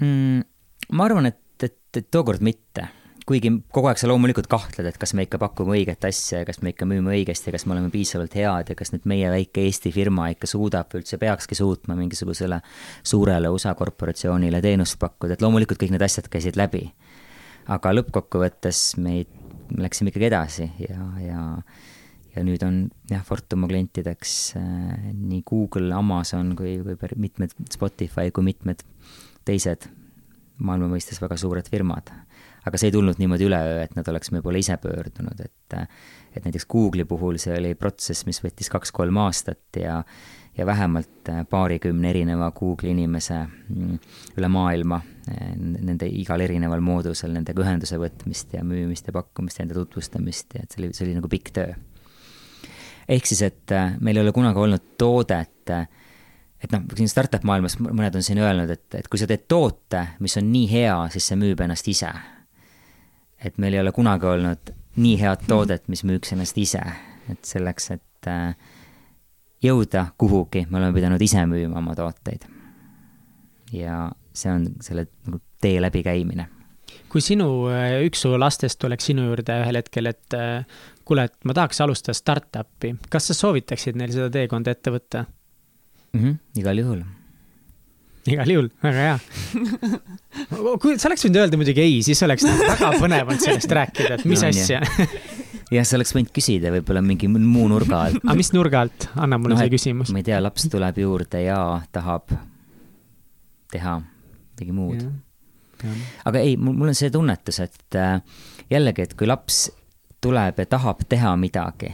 mm,? 0.01 0.45
ma 0.93 1.09
arvan, 1.09 1.31
et 1.33 1.41
et, 1.63 1.77
et 1.97 2.07
tookord 2.11 2.43
mitte. 2.45 2.87
Kuigi 3.27 3.51
kogu 3.75 3.89
aeg 3.89 3.99
sa 3.99 4.07
loomulikult 4.07 4.47
kahtled, 4.51 4.87
et 4.87 4.97
kas 4.99 5.11
me 5.17 5.25
ikka 5.27 5.39
pakume 5.41 5.75
õiget 5.75 6.05
asja 6.07 6.41
ja 6.41 6.47
kas 6.47 6.61
me 6.63 6.71
ikka 6.71 6.87
müüme 6.87 7.11
õigesti 7.11 7.49
ja 7.49 7.55
kas 7.57 7.65
me 7.67 7.75
oleme 7.75 7.91
piisavalt 7.91 8.37
head 8.39 8.71
ja 8.71 8.77
kas 8.79 8.93
nüüd 8.93 9.07
meie 9.09 9.31
väike 9.33 9.65
Eesti 9.67 9.91
firma 9.95 10.29
ikka 10.31 10.47
suudab 10.47 10.95
üldse 10.95 11.19
peakski 11.19 11.57
suutma 11.59 11.97
mingisugusele 11.99 12.61
suurele 13.03 13.51
USA 13.51 13.75
korporatsioonile 13.75 14.61
teenust 14.63 14.99
pakkuda, 15.01 15.35
et 15.35 15.43
loomulikult 15.43 15.81
kõik 15.83 15.91
need 15.95 16.07
asjad 16.07 16.31
käisid 16.31 16.59
läbi. 16.59 16.85
aga 17.67 17.91
lõppkokkuvõttes 17.91 18.95
meid, 19.03 19.27
me 19.75 19.83
läksime 19.83 20.13
ikkagi 20.13 20.29
edasi 20.29 20.71
ja, 20.79 21.11
ja 21.19 21.41
ja 22.37 22.43
nüüd 22.45 22.63
on 22.63 22.83
jah, 23.09 23.23
Fortumo 23.25 23.67
klientideks 23.67 24.33
äh, 24.59 25.11
nii 25.11 25.41
Google, 25.47 25.89
Amazon 25.97 26.53
kui, 26.55 26.77
kui 26.85 27.13
mitmed 27.17 27.55
Spotify 27.73 28.31
kui 28.31 28.45
mitmed 28.45 28.83
teised 29.47 29.89
maailma 30.57 30.89
mõistes 30.91 31.19
väga 31.21 31.37
suured 31.39 31.69
firmad. 31.69 32.11
Aga 32.68 32.80
see 32.80 32.91
ei 32.91 32.95
tulnud 32.95 33.19
niimoodi 33.22 33.48
üleöö, 33.48 33.81
et 33.85 33.95
nad 33.98 34.07
oleks 34.11 34.34
poole 34.35 34.60
ise 34.64 34.77
pöördunud, 34.81 35.45
et 35.45 35.77
et 36.38 36.45
näiteks 36.45 36.68
Google'i 36.69 37.06
puhul 37.10 37.39
see 37.41 37.56
oli 37.57 37.73
protsess, 37.76 38.27
mis 38.27 38.39
võttis 38.44 38.69
kaks-kolm 38.69 39.18
aastat 39.23 39.80
ja 39.81 40.03
ja 40.57 40.65
vähemalt 40.65 41.30
paarikümne 41.49 42.10
erineva 42.10 42.52
Google'i 42.52 42.91
inimese 42.91 43.35
mm, 43.45 43.98
üle 44.38 44.49
maailma, 44.49 45.02
nende 45.57 46.07
igal 46.10 46.41
erineval 46.41 46.81
moodusel 46.81 47.35
nendega 47.35 47.61
ühenduse 47.61 47.99
võtmist 48.02 48.56
ja 48.57 48.64
müümist 48.65 49.10
ja 49.10 49.14
pakkumist 49.14 49.60
ja 49.60 49.68
enda 49.68 49.77
tutvustamist 49.77 50.57
ja 50.57 50.64
et 50.64 50.73
see 50.73 50.81
oli, 50.81 50.91
see 50.98 51.06
oli 51.06 51.18
nagu 51.19 51.30
pikk 51.30 51.53
töö. 51.60 51.76
ehk 53.07 53.30
siis, 53.30 53.41
et 53.45 53.76
meil 54.02 54.18
ei 54.18 54.26
ole 54.26 54.34
kunagi 54.35 54.60
olnud 54.60 54.89
toodet, 54.98 55.69
et 56.64 56.73
noh, 56.73 56.88
siin 56.98 57.11
startup 57.11 57.45
maailmas 57.45 57.77
mõned 57.80 58.18
on 58.18 58.26
siin 58.26 58.41
öelnud, 58.41 58.72
et, 58.73 58.88
et 58.98 59.07
kui 59.07 59.22
sa 59.22 59.30
teed 59.30 59.45
toote, 59.48 60.03
mis 60.19 60.38
on 60.41 60.49
nii 60.52 60.72
hea, 60.72 60.98
siis 61.14 61.30
see 61.30 61.38
müüb 61.39 61.61
ennast 61.64 61.88
ise. 61.94 62.10
Et 63.45 63.57
meil 63.57 63.73
ei 63.77 63.84
ole 63.84 63.91
kunagi 63.95 64.26
olnud 64.26 64.73
nii 64.97 65.18
head 65.22 65.45
toodet, 65.47 65.85
mis 65.91 66.03
müüks 66.07 66.34
ennast 66.34 66.57
ise, 66.57 66.81
et 67.30 67.45
selleks, 67.45 67.91
et 67.93 68.30
äh, 68.31 68.55
jõuda 69.64 70.07
kuhugi, 70.18 70.65
me 70.69 70.80
oleme 70.80 70.95
pidanud 70.97 71.22
ise 71.22 71.45
müüma 71.49 71.81
oma 71.81 71.95
tooteid. 71.97 72.45
ja 73.73 74.07
see 74.34 74.51
on 74.53 74.68
selle 74.81 75.07
nagu 75.27 75.41
tee 75.61 75.81
läbikäimine. 75.81 76.47
kui 77.09 77.22
sinu, 77.22 77.68
äh, 77.72 78.01
üks 78.07 78.26
su 78.26 78.34
lastest 78.39 78.80
tuleks 78.80 79.11
sinu 79.11 79.27
juurde 79.30 79.61
ühel 79.64 79.81
hetkel, 79.81 80.09
et 80.14 80.34
äh, 80.38 80.65
kuule, 81.05 81.27
et 81.30 81.38
ma 81.45 81.55
tahaks 81.57 81.81
alustada 81.81 82.18
startup'i, 82.18 82.95
kas 83.09 83.30
sa 83.30 83.38
soovitaksid 83.38 83.99
neil 83.99 84.14
seda 84.15 84.30
teekonda 84.34 84.73
ette 84.73 84.93
võtta? 84.93 85.26
mm. 86.14 86.19
-hmm, 86.23 86.38
igal 86.61 86.84
juhul. 86.84 87.03
Igal 88.31 88.51
juhul, 88.51 88.69
väga 88.83 89.05
hea 89.07 89.17
kui 90.83 90.97
sa 90.99 91.09
oleks 91.09 91.25
võinud 91.27 91.41
öelda 91.43 91.59
muidugi 91.59 91.83
ei, 91.83 91.99
siis 92.05 92.21
oleks 92.27 92.45
nagu 92.47 92.67
väga 92.67 92.93
põnev 93.01 93.31
olnud 93.31 93.43
sellest 93.43 93.75
rääkida, 93.79 94.17
et 94.19 94.25
mis 94.29 94.43
no, 94.43 94.51
asja 94.51 94.81
jah, 95.75 95.87
sa 95.87 95.97
oleks 95.97 96.13
võinud 96.15 96.33
küsida 96.35 96.71
võib-olla 96.73 97.03
mingi 97.05 97.29
muu 97.31 97.67
nurga 97.71 98.03
alt. 98.07 98.19
aga 98.23 98.37
mis 98.39 98.51
nurga 98.55 98.83
alt, 98.85 99.09
anna 99.15 99.39
mulle 99.41 99.57
no, 99.57 99.61
see 99.61 99.73
küsimus. 99.73 100.11
ma 100.13 100.21
ei 100.21 100.27
tea, 100.27 100.41
laps 100.43 100.67
tuleb 100.71 100.99
juurde 101.03 101.43
ja 101.43 101.59
tahab 101.95 102.35
teha 103.73 103.97
midagi 104.01 104.73
muud. 104.75 105.07
aga 106.25 106.41
ei, 106.41 106.57
mul, 106.57 106.87
on 106.89 106.97
see 106.97 107.11
tunnetus, 107.13 107.61
et 107.63 107.99
äh, 107.99 108.19
jällegi, 108.71 109.07
et 109.07 109.15
kui 109.17 109.29
laps 109.29 109.67
tuleb 110.23 110.63
ja 110.63 110.69
tahab 110.69 111.03
teha 111.09 111.35
midagi, 111.39 111.91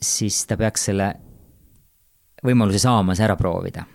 siis 0.00 0.42
ta 0.48 0.58
peaks 0.60 0.88
selle 0.90 1.12
võimaluse 2.46 2.80
saamas 2.82 3.20
ära 3.20 3.36
proovida. 3.36 3.86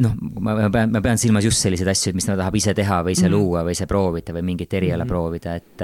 noh, 0.00 0.14
ma, 0.38 0.54
pean, 0.70 0.92
ma 0.94 1.00
pean 1.02 1.18
silmas 1.18 1.44
just 1.44 1.64
selliseid 1.64 1.88
asju, 1.90 2.14
mis 2.14 2.28
ta 2.28 2.36
tahab 2.38 2.54
ise 2.54 2.74
teha 2.78 3.00
või 3.02 3.16
ise 3.16 3.26
mm 3.26 3.32
-hmm. 3.32 3.36
luua 3.36 3.64
või 3.66 3.74
ise 3.74 3.86
proovida 3.90 4.34
või 4.36 4.42
mingit 4.52 4.74
eriala 4.74 5.04
mm 5.04 5.08
-hmm. 5.08 5.08
proovida, 5.08 5.54
et 5.54 5.82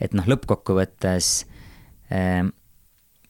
et 0.00 0.14
noh, 0.14 0.24
lõppkokkuvõttes 0.24 1.46
äh, 2.12 2.44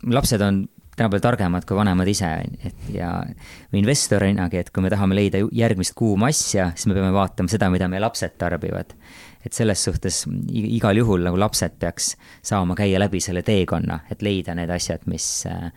lapsed 0.06 0.40
on 0.40 0.68
tänapäeval 0.96 1.20
targemad 1.20 1.64
kui 1.64 1.76
vanemad 1.76 2.08
ise, 2.08 2.28
et 2.64 2.90
ja 2.92 3.24
investorinagi, 3.72 4.58
et 4.58 4.70
kui 4.70 4.82
me 4.82 4.90
tahame 4.90 5.14
leida 5.14 5.38
järgmist 5.52 5.94
kuuma 5.94 6.26
asja, 6.26 6.72
siis 6.74 6.86
me 6.86 6.94
peame 6.94 7.12
vaatama 7.12 7.48
seda, 7.48 7.70
mida 7.70 7.88
meie 7.88 8.00
lapsed 8.00 8.36
tarbivad. 8.38 8.94
et 9.44 9.52
selles 9.52 9.84
suhtes 9.84 10.26
igal 10.52 10.96
juhul 10.96 11.22
nagu 11.24 11.38
lapsed 11.38 11.78
peaks 11.78 12.16
saama 12.42 12.74
käia 12.74 12.98
läbi 13.00 13.20
selle 13.20 13.42
teekonna, 13.42 14.00
et 14.10 14.22
leida 14.22 14.54
need 14.54 14.70
asjad, 14.70 15.00
mis 15.06 15.46
Äh, 15.46 15.72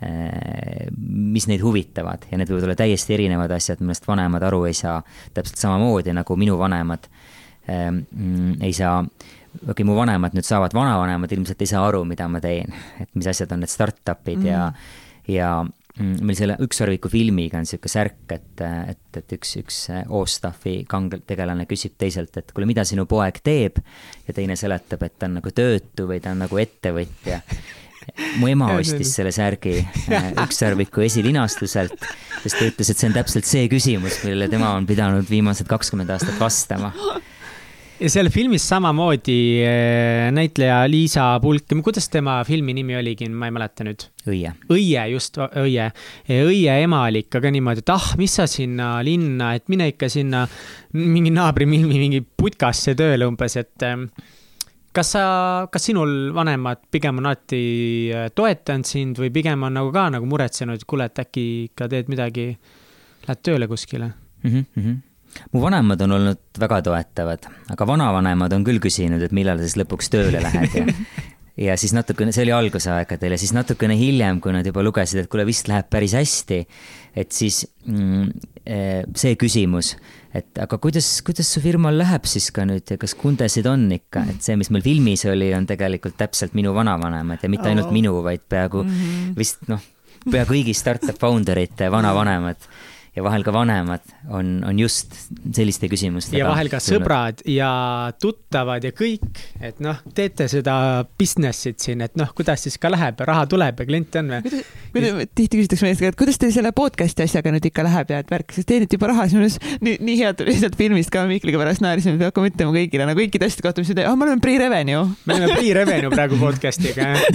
mis 0.00 1.46
neid 1.50 1.60
huvitavad 1.60 2.24
ja 2.30 2.38
need 2.40 2.48
võivad 2.48 2.68
olla 2.68 2.76
täiesti 2.78 3.14
erinevad 3.16 3.52
asjad, 3.52 3.82
millest 3.84 4.06
vanemad 4.08 4.44
aru 4.48 4.64
ei 4.70 4.76
saa. 4.76 5.00
täpselt 5.34 5.60
samamoodi 5.60 6.14
nagu 6.16 6.36
minu 6.40 6.56
vanemad 6.58 7.08
ähm, 7.68 8.00
ei 8.62 8.72
saa, 8.72 9.02
okei 9.02 9.68
okay,, 9.74 9.84
mu 9.84 9.96
vanemad 9.98 10.36
nüüd 10.36 10.46
saavad, 10.46 10.74
vanavanemad 10.76 11.32
ilmselt 11.36 11.60
ei 11.60 11.68
saa 11.68 11.84
aru, 11.88 12.04
mida 12.08 12.28
ma 12.32 12.40
teen, 12.40 12.72
et 13.00 13.12
mis 13.14 13.28
asjad 13.28 13.52
on 13.52 13.60
need 13.64 13.72
startup'id 13.72 14.40
mm. 14.40 14.48
ja, 14.48 14.62
ja 15.28 15.50
mm, 15.66 16.14
meil 16.24 16.38
selle 16.38 16.56
Ükssarviku 16.64 17.12
filmiga 17.12 17.60
on 17.60 17.68
niisugune 17.68 17.92
särk, 17.92 18.24
et, 18.32 18.64
et, 18.64 19.20
et 19.20 19.36
üks, 19.36 19.52
üks 19.60 19.82
Ostaffi 20.08 20.78
kangeltegelane 20.88 21.68
küsib 21.68 21.98
teiselt, 22.00 22.40
et 22.40 22.56
kuule, 22.56 22.70
mida 22.70 22.86
sinu 22.88 23.04
poeg 23.10 23.42
teeb 23.44 23.82
ja 24.24 24.36
teine 24.36 24.56
seletab, 24.56 25.04
et 25.04 25.20
ta 25.20 25.28
on 25.28 25.42
nagu 25.42 25.52
töötu 25.52 26.08
või 26.08 26.24
ta 26.24 26.32
on 26.32 26.46
nagu 26.46 26.64
ettevõtja 26.64 27.42
mu 28.40 28.50
ema 28.50 28.72
ostis 28.78 29.14
selle 29.18 29.32
särgi 29.34 29.78
äh, 30.14 30.30
ükssarviku 30.44 31.04
esilinastuselt, 31.06 32.06
sest 32.44 32.58
ta 32.58 32.68
ütles, 32.68 32.92
et 32.92 33.00
see 33.02 33.10
on 33.10 33.18
täpselt 33.18 33.48
see 33.48 33.66
küsimus, 33.72 34.22
millele 34.24 34.50
tema 34.52 34.74
on 34.76 34.88
pidanud 34.88 35.28
viimased 35.30 35.68
kakskümmend 35.70 36.12
aastat 36.16 36.40
vastama 36.40 36.94
ja 38.00 38.08
seal 38.08 38.30
filmis 38.32 38.64
samamoodi 38.68 39.36
äh, 39.66 40.30
näitleja 40.32 40.78
Liisa 40.90 41.26
Pulk, 41.42 41.68
kuidas 41.84 42.08
tema 42.08 42.38
filmi 42.48 42.74
nimi 42.76 42.96
oligi, 42.96 43.28
ma 43.28 43.48
ei 43.48 43.54
mäleta 43.54 43.84
nüüd. 43.86 44.06
Õie. 44.30 44.52
Õie, 44.72 45.02
just, 45.12 45.36
Õie. 45.60 45.90
Õie 46.30 46.76
ema 46.84 47.04
oli 47.08 47.24
ikka 47.26 47.42
ka 47.44 47.52
niimoodi, 47.52 47.84
et 47.84 47.92
ah, 47.92 48.10
mis 48.20 48.34
sa 48.40 48.48
sinna 48.50 48.92
linna, 49.06 49.52
et 49.58 49.68
mine 49.72 49.90
ikka 49.92 50.08
sinna 50.12 50.46
mingi 50.96 51.32
naabri 51.34 51.68
Milmi 51.70 52.00
mingi 52.00 52.22
putkasse 52.24 52.96
tööle 52.98 53.28
umbes, 53.28 53.58
et 53.60 53.86
ähm, 53.86 54.08
kas 54.96 55.12
sa, 55.14 55.24
kas 55.72 55.86
sinul 55.90 56.32
vanemad 56.34 56.82
pigem 56.90 57.20
on 57.20 57.30
alati 57.30 57.60
äh, 58.14 58.30
toetanud 58.34 58.88
sind 58.88 59.20
või 59.20 59.30
pigem 59.34 59.62
on 59.66 59.78
nagu 59.78 59.92
ka 59.94 60.08
nagu 60.16 60.26
muretsenud, 60.30 60.80
et 60.80 60.88
kuule, 60.88 61.06
et 61.10 61.22
äkki 61.22 61.46
ikka 61.70 61.88
teed 61.92 62.10
midagi, 62.12 62.50
lähed 63.26 63.42
tööle 63.46 63.70
kuskile 63.70 64.10
mm? 64.42 64.64
-hmm. 64.76 64.96
mu 65.52 65.62
vanemad 65.62 66.00
on 66.06 66.16
olnud 66.18 66.62
väga 66.64 66.82
toetavad, 66.82 67.50
aga 67.70 67.86
vanavanemad 67.86 68.52
on 68.52 68.64
küll 68.66 68.82
küsinud, 68.82 69.22
et 69.22 69.32
millal 69.36 69.58
sa 69.58 69.68
siis 69.68 69.78
lõpuks 69.82 70.10
tööle 70.10 70.42
lähed 70.42 70.74
ja 70.74 70.86
ja 71.66 71.76
siis 71.76 71.92
natukene, 71.92 72.32
see 72.32 72.46
oli 72.46 72.54
algusaegadel 72.56 73.34
ja 73.34 73.38
siis 73.40 73.52
natukene 73.52 73.96
hiljem, 73.98 74.40
kui 74.40 74.52
nad 74.54 74.66
juba 74.66 74.82
lugesid, 74.82 75.22
et 75.22 75.30
kuule, 75.30 75.44
vist 75.48 75.68
läheb 75.68 75.90
päris 75.92 76.14
hästi, 76.16 76.60
et 77.20 77.32
siis 77.36 77.62
mm, 77.86 78.30
äh, 78.64 79.02
see 79.14 79.36
küsimus 79.40 79.94
et 80.34 80.60
aga 80.62 80.78
kuidas, 80.78 81.08
kuidas 81.26 81.48
su 81.50 81.62
firmal 81.62 81.96
läheb 81.98 82.26
siis 82.30 82.50
ka 82.54 82.64
nüüd 82.68 82.90
ja 82.92 82.98
kas 83.00 83.16
kundesid 83.18 83.66
on 83.70 83.88
ikka, 83.96 84.24
et 84.30 84.44
see, 84.46 84.56
mis 84.60 84.70
meil 84.70 84.84
filmis 84.84 85.24
oli, 85.30 85.50
on 85.56 85.66
tegelikult 85.66 86.18
täpselt 86.20 86.54
minu 86.58 86.74
vanavanemad 86.76 87.42
ja 87.42 87.50
mitte 87.50 87.70
ainult 87.70 87.90
oh. 87.90 87.96
minu, 87.96 88.14
vaid 88.26 88.44
peaaegu 88.48 88.84
mm 88.84 88.90
-hmm. 89.00 89.34
vist 89.38 89.66
noh, 89.68 89.82
pea 90.30 90.44
kõigi 90.48 90.74
startup 90.76 91.18
founder 91.18 91.58
ite 91.58 91.90
vanavanemad. 91.90 92.56
Ja 93.16 93.24
vahel 93.26 93.42
ka 93.42 93.52
vanemad 93.54 94.04
on, 94.30 94.60
on 94.66 94.78
just 94.78 95.14
selliste 95.54 95.88
küsimustega. 95.90 96.38
ja 96.38 96.46
vahel 96.46 96.70
ka 96.70 96.78
tulnud. 96.78 97.02
sõbrad 97.02 97.40
ja 97.50 97.70
tuttavad 98.22 98.84
ja 98.86 98.92
kõik, 98.94 99.40
et 99.58 99.80
noh, 99.82 99.98
teete 100.14 100.46
seda 100.50 100.74
business'it 101.18 101.82
siin, 101.82 102.04
et 102.06 102.14
noh, 102.20 102.30
kuidas 102.36 102.62
siis 102.66 102.78
ka 102.80 102.90
läheb 102.92 103.18
ja 103.18 103.26
raha 103.32 103.48
tuleb 103.50 103.82
ja 103.82 103.86
kliente 103.88 104.22
on 104.22 104.30
või? 104.36 105.26
tihti 105.34 105.58
küsitakse 105.58 105.86
meie 105.86 105.96
käest, 105.98 106.12
et 106.14 106.18
kuidas 106.20 106.38
teil 106.38 106.54
selle 106.54 106.70
podcast'i 106.76 107.26
asjaga 107.26 107.52
nüüd 107.54 107.66
ikka 107.70 107.84
läheb 107.86 108.12
ja 108.14 108.20
et 108.22 108.30
värk, 108.30 108.54
sest 108.54 108.68
teenite 108.70 108.98
juba 108.98 109.10
raha, 109.10 109.26
siis 109.26 109.38
minu 109.38 109.48
arust 109.48 109.82
nii, 109.86 109.96
nii 110.06 110.18
hea 110.22 110.34
tuli 110.38 110.54
sealt 110.60 110.78
filmist 110.78 111.10
ka 111.14 111.24
Mihkliga 111.30 111.58
pärast 111.60 111.82
naersime, 111.82 112.14
et 112.18 112.28
hakkame 112.28 112.52
ütlema 112.52 112.74
kõigile 112.76 113.08
nagu 113.10 113.22
kõikide 113.24 113.48
asjade 113.50 113.66
kohta, 113.66 113.82
mis 113.82 113.90
te 113.90 113.96
teete, 113.98 114.10
ah 114.10 114.18
me 114.18 114.28
oleme 114.28 114.42
pre-revenue. 114.44 115.02
me 115.26 115.36
oleme 115.36 115.58
pre-revenue 115.58 116.12
praegu 116.14 116.38
podcast'iga 116.38 117.10
jah. 117.10 117.26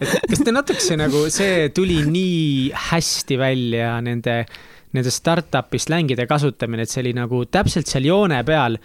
et 0.00 0.30
kas 0.32 0.40
te 0.40 0.56
natukese 0.56 0.96
nagu, 1.00 1.26
see 1.32 1.68
tuli 1.76 2.00
nii 2.08 2.72
hästi 2.88 3.38
välja 3.40 3.98
nende 4.04 4.40
nende 4.96 5.12
startup'i 5.12 5.80
slängide 5.82 6.26
kasutamine, 6.28 6.86
et 6.86 6.92
see 6.92 7.02
oli 7.04 7.12
nagu 7.16 7.42
täpselt 7.50 7.90
seal 7.90 8.08
joone 8.08 8.40
peal, 8.46 8.78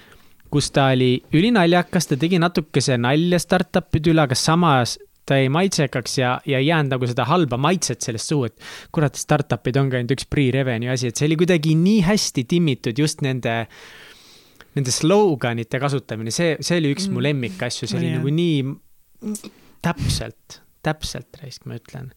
kus 0.51 0.67
ta 0.75 0.89
oli 0.91 1.15
ülinaljakas, 1.35 2.09
ta 2.09 2.17
tegi 2.19 2.39
natukese 2.41 2.97
nalja 2.99 3.39
startup'ide 3.39 4.11
üle, 4.11 4.25
aga 4.25 4.37
samas 4.37 4.97
ta 5.27 5.37
jäi 5.37 5.49
maitsekaks 5.53 6.17
ja, 6.17 6.31
ja 6.49 6.59
ei 6.59 6.67
jäänud 6.67 6.95
nagu 6.95 7.07
seda 7.07 7.25
halba 7.29 7.59
maitset 7.61 8.01
sellest 8.03 8.31
suhu, 8.31 8.49
et 8.49 8.57
kurat, 8.91 9.15
startup'id 9.19 9.77
ongi 9.79 9.99
ainult 9.99 10.15
üks 10.17 10.27
pre-revenue 10.31 10.91
asi, 10.91 11.11
et 11.11 11.19
see 11.19 11.29
oli 11.29 11.37
kuidagi 11.39 11.75
nii 11.77 12.01
hästi 12.07 12.45
timmitud 12.49 12.99
just 12.99 13.21
nende, 13.25 13.55
nende 14.75 14.95
sloganite 14.95 15.79
kasutamine, 15.81 16.33
see, 16.35 16.57
see 16.59 16.81
oli 16.81 16.91
üks 16.95 17.07
mm. 17.07 17.15
mu 17.15 17.25
lemmikasju, 17.27 17.87
see 17.87 18.01
oli 18.01 18.11
nagu 18.17 18.33
nii 18.33 19.37
täpselt, 19.85 20.61
täpselt, 20.85 21.29
raisk, 21.41 21.69
ma 21.69 21.77
ütlen. 21.79 22.11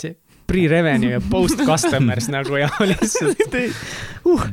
see 0.00 0.16
pre-revenue 0.46 1.16
ja 1.16 1.20
post-customers 1.30 2.28
nagu 2.32 2.58
ja 2.60 2.68
lihtsalt 2.90 3.56
uh, 4.26 4.44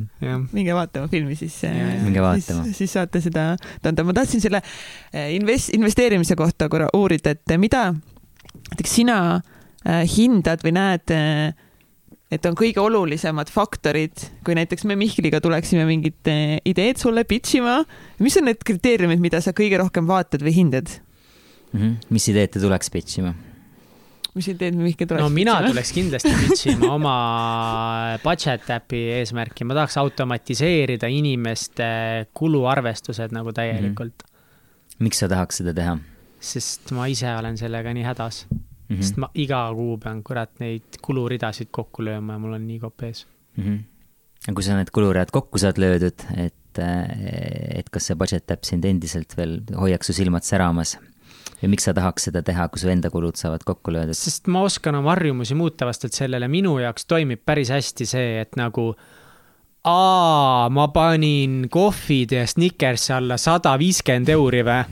minge 0.53 0.75
vaatama 0.75 1.09
filmi 1.11 1.37
siis. 1.39 1.59
minge 2.03 2.23
vaatama. 2.23 2.65
siis 2.73 2.93
saate 2.93 3.21
seda 3.23 3.53
tunda. 3.83 4.05
ma 4.07 4.15
tahtsin 4.17 4.43
selle 4.43 4.61
eh, 5.13 5.33
invest-, 5.37 5.73
investeerimise 5.77 6.37
kohta 6.39 6.69
korra 6.71 6.89
uurida, 6.97 7.35
et 7.35 7.55
mida 7.61 7.91
näiteks 7.93 8.97
sina 9.01 9.19
eh, 9.37 10.03
hindad 10.17 10.65
või 10.65 10.75
näed, 10.79 11.13
et 12.33 12.49
on 12.49 12.57
kõige 12.57 12.81
olulisemad 12.81 13.51
faktorid, 13.53 14.27
kui 14.45 14.57
näiteks 14.57 14.87
me 14.89 14.97
Mihkliga 14.97 15.41
tuleksime 15.43 15.85
mingit 15.85 16.29
ideed 16.65 17.01
sulle 17.01 17.25
pitch 17.29 17.59
ima. 17.59 17.83
mis 18.19 18.37
on 18.41 18.49
need 18.49 18.65
kriteeriumid, 18.65 19.21
mida 19.21 19.41
sa 19.41 19.53
kõige 19.53 19.77
rohkem 19.81 20.09
vaatad 20.09 20.41
või 20.41 20.55
hindad 20.57 20.89
mm? 21.73 21.79
-hmm. 21.79 21.97
mis 22.09 22.29
ideed 22.33 22.55
te 22.55 22.63
tuleks 22.63 22.89
pitch 22.89 23.21
ima? 23.21 23.35
Mis 24.37 24.49
ideed 24.49 24.77
Mihkel 24.77 25.07
tuleks? 25.09 25.23
no 25.23 25.29
mina 25.33 25.55
tuleks 25.65 25.91
kindlasti 25.95 26.33
pitch 26.39 26.71
ima 26.73 26.93
oma 26.95 27.15
budget 28.23 28.69
äpi 28.75 29.03
eesmärki, 29.19 29.67
ma 29.67 29.77
tahaks 29.77 29.97
automatiseerida 30.01 31.09
inimeste 31.13 31.87
kuluarvestused 32.37 33.35
nagu 33.35 33.53
täielikult 33.53 34.25
mm. 34.25 34.33
-hmm. 34.33 35.05
miks 35.05 35.21
sa 35.23 35.29
tahaks 35.29 35.61
seda 35.61 35.75
teha? 35.77 35.97
sest 36.43 36.91
ma 36.97 37.07
ise 37.11 37.29
olen 37.35 37.57
sellega 37.57 37.93
nii 37.93 38.03
hädas 38.09 38.45
mm. 38.49 38.57
-hmm. 38.59 39.01
sest 39.01 39.21
ma 39.21 39.29
iga 39.35 39.63
kuu 39.75 39.97
pean 39.97 40.23
kurat 40.23 40.59
neid 40.59 40.99
kuluridasid 41.01 41.71
kokku 41.71 42.05
lööma 42.09 42.37
ja 42.37 42.39
mul 42.39 42.57
on 42.57 42.67
nii 42.67 42.79
kopp 42.79 43.03
ees 43.03 43.25
mm. 43.57 43.63
-hmm. 43.63 44.53
kui 44.53 44.63
sa 44.63 44.77
need 44.77 44.91
kuluread 44.91 45.31
kokku 45.31 45.61
saad 45.61 45.77
löödud, 45.77 46.25
et, 46.37 46.79
et 46.79 47.89
kas 47.89 48.09
see 48.09 48.15
budget 48.15 48.51
äpp 48.51 48.65
sind 48.65 48.85
endiselt 48.85 49.37
veel 49.37 49.61
hoiaks 49.77 50.09
su 50.09 50.13
silmad 50.13 50.43
säramas 50.43 50.97
ja 51.61 51.69
miks 51.71 51.87
sa 51.87 51.93
tahaks 51.95 52.29
seda 52.29 52.43
teha, 52.45 52.67
kui 52.71 52.81
su 52.81 52.91
enda 52.91 53.09
kulud 53.13 53.39
saavad 53.39 53.63
kokku 53.65 53.93
löödud? 53.95 54.17
sest 54.17 54.47
ma 54.51 54.63
oskan 54.67 54.95
oma 54.99 55.13
harjumusi 55.15 55.55
muuta 55.55 55.87
vastavalt 55.89 56.17
sellele, 56.17 56.47
minu 56.47 56.77
jaoks 56.81 57.07
toimib 57.09 57.43
päris 57.45 57.71
hästi 57.73 58.07
see, 58.09 58.41
et 58.41 58.57
nagu 58.59 58.91
aa, 59.83 60.69
ma 60.69 60.87
panin 60.95 61.67
kohvid 61.71 62.35
ja 62.35 62.47
Snickersi 62.47 63.13
alla 63.13 63.37
sada 63.37 63.77
viiskümmend 63.79 64.29
euri 64.35 64.63
või? 64.67 64.83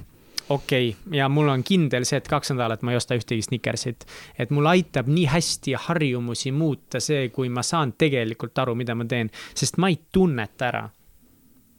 okei 0.50 0.90
okay., 0.90 1.18
ja 1.18 1.30
mul 1.30 1.52
on 1.52 1.64
kindel 1.64 2.06
see, 2.08 2.20
et 2.22 2.28
kaks 2.32 2.54
nädalat 2.56 2.84
ma 2.84 2.96
ei 2.96 3.00
osta 3.00 3.16
ühtegi 3.20 3.48
Snickersit. 3.48 4.06
et 4.40 4.52
mul 4.52 4.68
aitab 4.72 5.12
nii 5.12 5.28
hästi 5.32 5.76
harjumusi 5.88 6.52
muuta 6.52 7.00
see, 7.00 7.30
kui 7.30 7.50
ma 7.50 7.64
saan 7.64 7.94
tegelikult 7.98 8.64
aru, 8.64 8.76
mida 8.76 8.96
ma 8.96 9.06
teen, 9.06 9.32
sest 9.56 9.78
ma 9.78 9.92
ei 9.92 10.00
tunneta 10.12 10.72
ära 10.72 10.88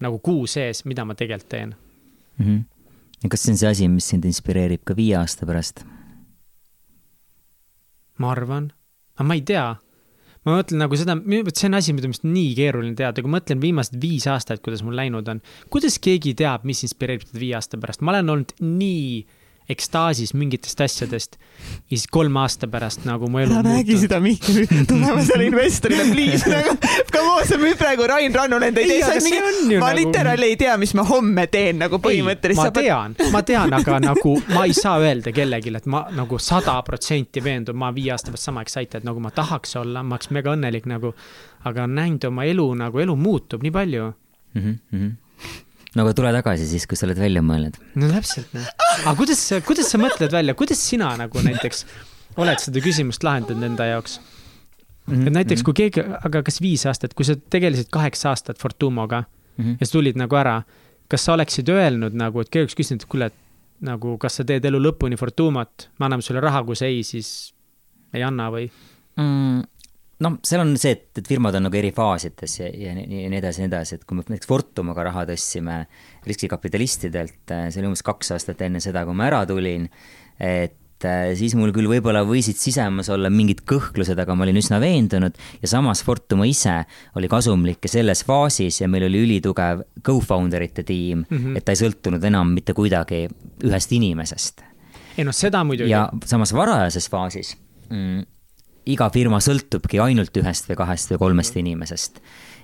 nagu 0.02 0.18
kuu 0.18 0.46
sees, 0.50 0.84
mida 0.84 1.04
ma 1.04 1.14
tegelikult 1.14 1.48
teen 1.48 1.74
mm. 2.38 2.44
-hmm 2.46 2.71
ja 3.22 3.30
kas 3.30 3.44
see 3.44 3.54
on 3.54 3.60
see 3.60 3.70
asi, 3.70 3.88
mis 3.88 4.08
sind 4.12 4.26
inspireerib 4.28 4.84
ka 4.86 4.96
viie 4.98 5.16
aasta 5.20 5.48
pärast? 5.48 5.84
ma 8.22 8.30
arvan, 8.30 8.68
aga 9.16 9.26
ma 9.26 9.34
ei 9.38 9.42
tea. 9.46 9.64
ma 10.42 10.56
mõtlen 10.58 10.82
nagu 10.82 10.98
seda, 10.98 11.16
vot 11.16 11.58
see 11.58 11.68
on 11.70 11.78
asi, 11.78 11.94
mida 11.94 12.10
minu 12.10 12.32
nii 12.34 12.54
keeruline 12.58 12.96
teada, 12.98 13.22
kui 13.22 13.30
ma 13.30 13.38
mõtlen 13.40 13.62
viimased 13.62 13.98
viis 14.02 14.26
aastat, 14.30 14.62
kuidas 14.64 14.82
mul 14.86 14.98
läinud 14.98 15.28
on. 15.30 15.42
kuidas 15.72 15.98
keegi 16.02 16.34
teab, 16.38 16.66
mis 16.68 16.82
inspireerib 16.86 17.28
teda 17.28 17.42
viie 17.42 17.56
aasta 17.58 17.80
pärast, 17.82 18.02
ma 18.02 18.14
olen 18.14 18.34
olnud 18.36 18.56
nii 18.62 19.22
ekstaasis 19.72 20.32
mingitest 20.38 20.80
asjadest. 20.84 21.36
ja 21.90 21.96
siis 21.96 22.06
kolme 22.10 22.40
aasta 22.40 22.66
pärast 22.68 23.04
nagu 23.06 23.28
mu 23.30 23.38
elu. 23.42 23.54
ära 23.54 23.62
räägi 23.76 23.98
seda 24.02 24.20
Mihkel, 24.20 24.66
tulevasele 24.88 25.46
investorile, 25.46 26.06
please 26.12 26.50
nagu. 26.50 26.76
Come 27.14 27.28
on, 27.34 27.46
sa 27.48 27.58
müüd 27.60 27.78
praegu 27.80 28.06
Rain 28.10 28.34
Rannu 28.34 28.58
nende 28.62 28.84
ideid. 28.86 29.04
ma 29.06 29.92
nagu... 29.92 30.00
literaali 30.00 30.50
ei 30.52 30.58
tea, 30.60 30.76
mis 30.80 30.94
ma 30.98 31.06
homme 31.08 31.46
teen 31.52 31.80
nagu 31.84 32.00
põhimõtteliselt. 32.02 32.72
ma 32.72 32.82
tean, 32.82 33.16
ma 33.32 33.42
tean, 33.46 33.76
aga 33.78 33.98
nagu 34.02 34.36
ma 34.52 34.66
ei 34.68 34.76
saa 34.76 34.98
öelda 35.02 35.34
kellelegi, 35.34 35.74
et 35.82 35.88
ma 35.90 36.04
nagu 36.14 36.38
sada 36.42 36.78
protsenti 36.86 37.44
veendun, 37.44 37.78
ma 37.78 37.92
viie 37.94 38.14
aasta 38.14 38.32
pärast 38.32 38.50
sama 38.50 38.66
excited 38.66 39.06
nagu 39.08 39.22
ma 39.22 39.32
tahaks 39.34 39.76
olla, 39.80 40.02
ma 40.02 40.18
oleks 40.18 40.32
mega 40.34 40.56
õnnelik 40.56 40.88
nagu. 40.90 41.14
aga 41.64 41.86
näinud 41.86 42.24
oma 42.26 42.44
elu 42.44 42.64
nagu, 42.74 42.98
elu 42.98 43.14
muutub 43.16 43.62
nii 43.62 43.70
palju 43.70 44.06
mm. 44.54 44.78
-hmm 44.92 45.10
no 45.96 46.06
aga 46.06 46.14
tule 46.16 46.32
tagasi 46.34 46.68
siis, 46.68 46.86
kui 46.88 46.98
sa 46.98 47.06
oled 47.08 47.20
välja 47.20 47.42
mõelnud. 47.44 47.78
no 48.00 48.10
täpselt, 48.12 48.52
noh. 48.56 48.68
aga 49.04 49.16
kuidas, 49.18 49.44
kuidas 49.66 49.90
sa 49.92 50.00
mõtled 50.02 50.32
välja, 50.32 50.56
kuidas 50.58 50.82
sina 50.82 51.12
nagu 51.20 51.44
näiteks 51.44 51.86
oled 52.40 52.62
seda 52.62 52.80
küsimust 52.84 53.24
lahendanud 53.26 53.72
enda 53.72 53.90
jaoks 53.92 54.20
et 55.10 55.32
näiteks 55.34 55.64
kui 55.66 55.74
keegi, 55.76 56.04
aga 56.24 56.42
kas 56.46 56.60
viis 56.62 56.84
aastat, 56.86 57.14
kui 57.18 57.26
sa 57.26 57.34
tegelesid 57.36 57.90
kaheksa 57.92 58.30
aastat 58.30 58.60
Fortumoga 58.62 59.24
mm 59.24 59.64
-hmm. 59.64 59.76
ja 59.80 59.86
sa 59.86 59.92
tulid 59.92 60.16
nagu 60.16 60.36
ära, 60.36 60.62
kas 61.08 61.24
sa 61.24 61.32
oleksid 61.32 61.68
öelnud 61.68 62.14
nagu, 62.14 62.40
et 62.40 62.48
keegi 62.48 62.62
oleks 62.62 62.78
küsinud, 62.78 63.02
et 63.02 63.08
kuule, 63.08 63.26
et 63.26 63.34
nagu, 63.80 64.16
kas 64.18 64.38
sa 64.38 64.44
teed 64.44 64.64
elu 64.64 64.78
lõpuni 64.78 65.18
Fortumot, 65.18 65.88
me 65.98 66.06
anname 66.06 66.22
sulle 66.22 66.40
raha, 66.40 66.62
kui 66.64 66.76
sa 66.76 66.86
ei, 66.86 67.02
siis 67.02 67.52
ei 68.14 68.22
anna 68.22 68.50
või 68.50 68.70
mm,? 69.16 69.62
Noh, 70.22 70.36
seal 70.46 70.62
on 70.62 70.74
see, 70.80 70.94
et, 70.96 71.08
et 71.18 71.28
firmad 71.28 71.56
on 71.58 71.66
nagu 71.66 71.78
eri 71.78 71.92
faasides 71.94 72.58
ja, 72.60 72.68
ja, 72.68 72.92
ja 72.94 73.30
nii 73.30 73.38
edasi 73.38 73.62
ja 73.62 73.66
nii 73.66 73.72
edasi, 73.72 73.98
et 73.98 74.04
kui 74.06 74.18
me 74.18 74.26
näiteks 74.26 74.50
Fortumaga 74.50 75.06
raha 75.08 75.24
tõstsime 75.32 75.82
riskikapitalistidelt, 76.28 77.42
äh, 77.54 77.66
see 77.72 77.82
oli 77.82 77.90
umbes 77.90 78.04
kaks 78.06 78.34
aastat 78.36 78.62
enne 78.66 78.82
seda, 78.84 79.06
kui 79.08 79.16
ma 79.18 79.28
ära 79.30 79.42
tulin, 79.48 79.88
et 80.38 81.06
äh, 81.08 81.32
siis 81.38 81.56
mul 81.58 81.72
küll 81.74 81.90
võib-olla 81.90 82.24
võisid 82.28 82.60
sisemas 82.60 83.10
olla 83.12 83.30
mingid 83.32 83.64
kõhklused, 83.68 84.18
aga 84.22 84.36
ma 84.36 84.46
olin 84.46 84.60
üsna 84.62 84.80
veendunud 84.82 85.38
ja 85.62 85.70
samas 85.70 86.04
Fortuma 86.06 86.46
ise 86.48 86.82
oli 87.18 87.30
kasumlik 87.32 87.82
ja 87.88 87.94
selles 87.96 88.24
faasis 88.28 88.82
ja 88.82 88.90
meil 88.92 89.08
oli 89.08 89.24
ülitugev 89.26 89.86
co-founder 90.04 90.68
ite 90.68 90.86
tiim 90.86 91.24
mm, 91.24 91.38
-hmm. 91.38 91.56
et 91.58 91.66
ta 91.66 91.74
ei 91.74 91.82
sõltunud 91.82 92.22
enam 92.30 92.54
mitte 92.54 92.76
kuidagi 92.76 93.24
ühest 93.64 93.96
inimesest. 93.96 94.62
ei 95.16 95.24
noh, 95.24 95.34
seda 95.34 95.64
muidugi. 95.64 95.90
ja 95.90 96.08
samas 96.26 96.54
varajases 96.54 97.10
faasis 97.10 97.56
mm, 97.90 98.22
iga 98.86 99.08
firma 99.10 99.40
sõltubki 99.42 100.00
ainult 100.02 100.36
ühest 100.36 100.70
või 100.70 100.78
kahest 100.80 101.12
või 101.12 101.20
kolmest 101.26 101.56
inimesest. 101.56 102.22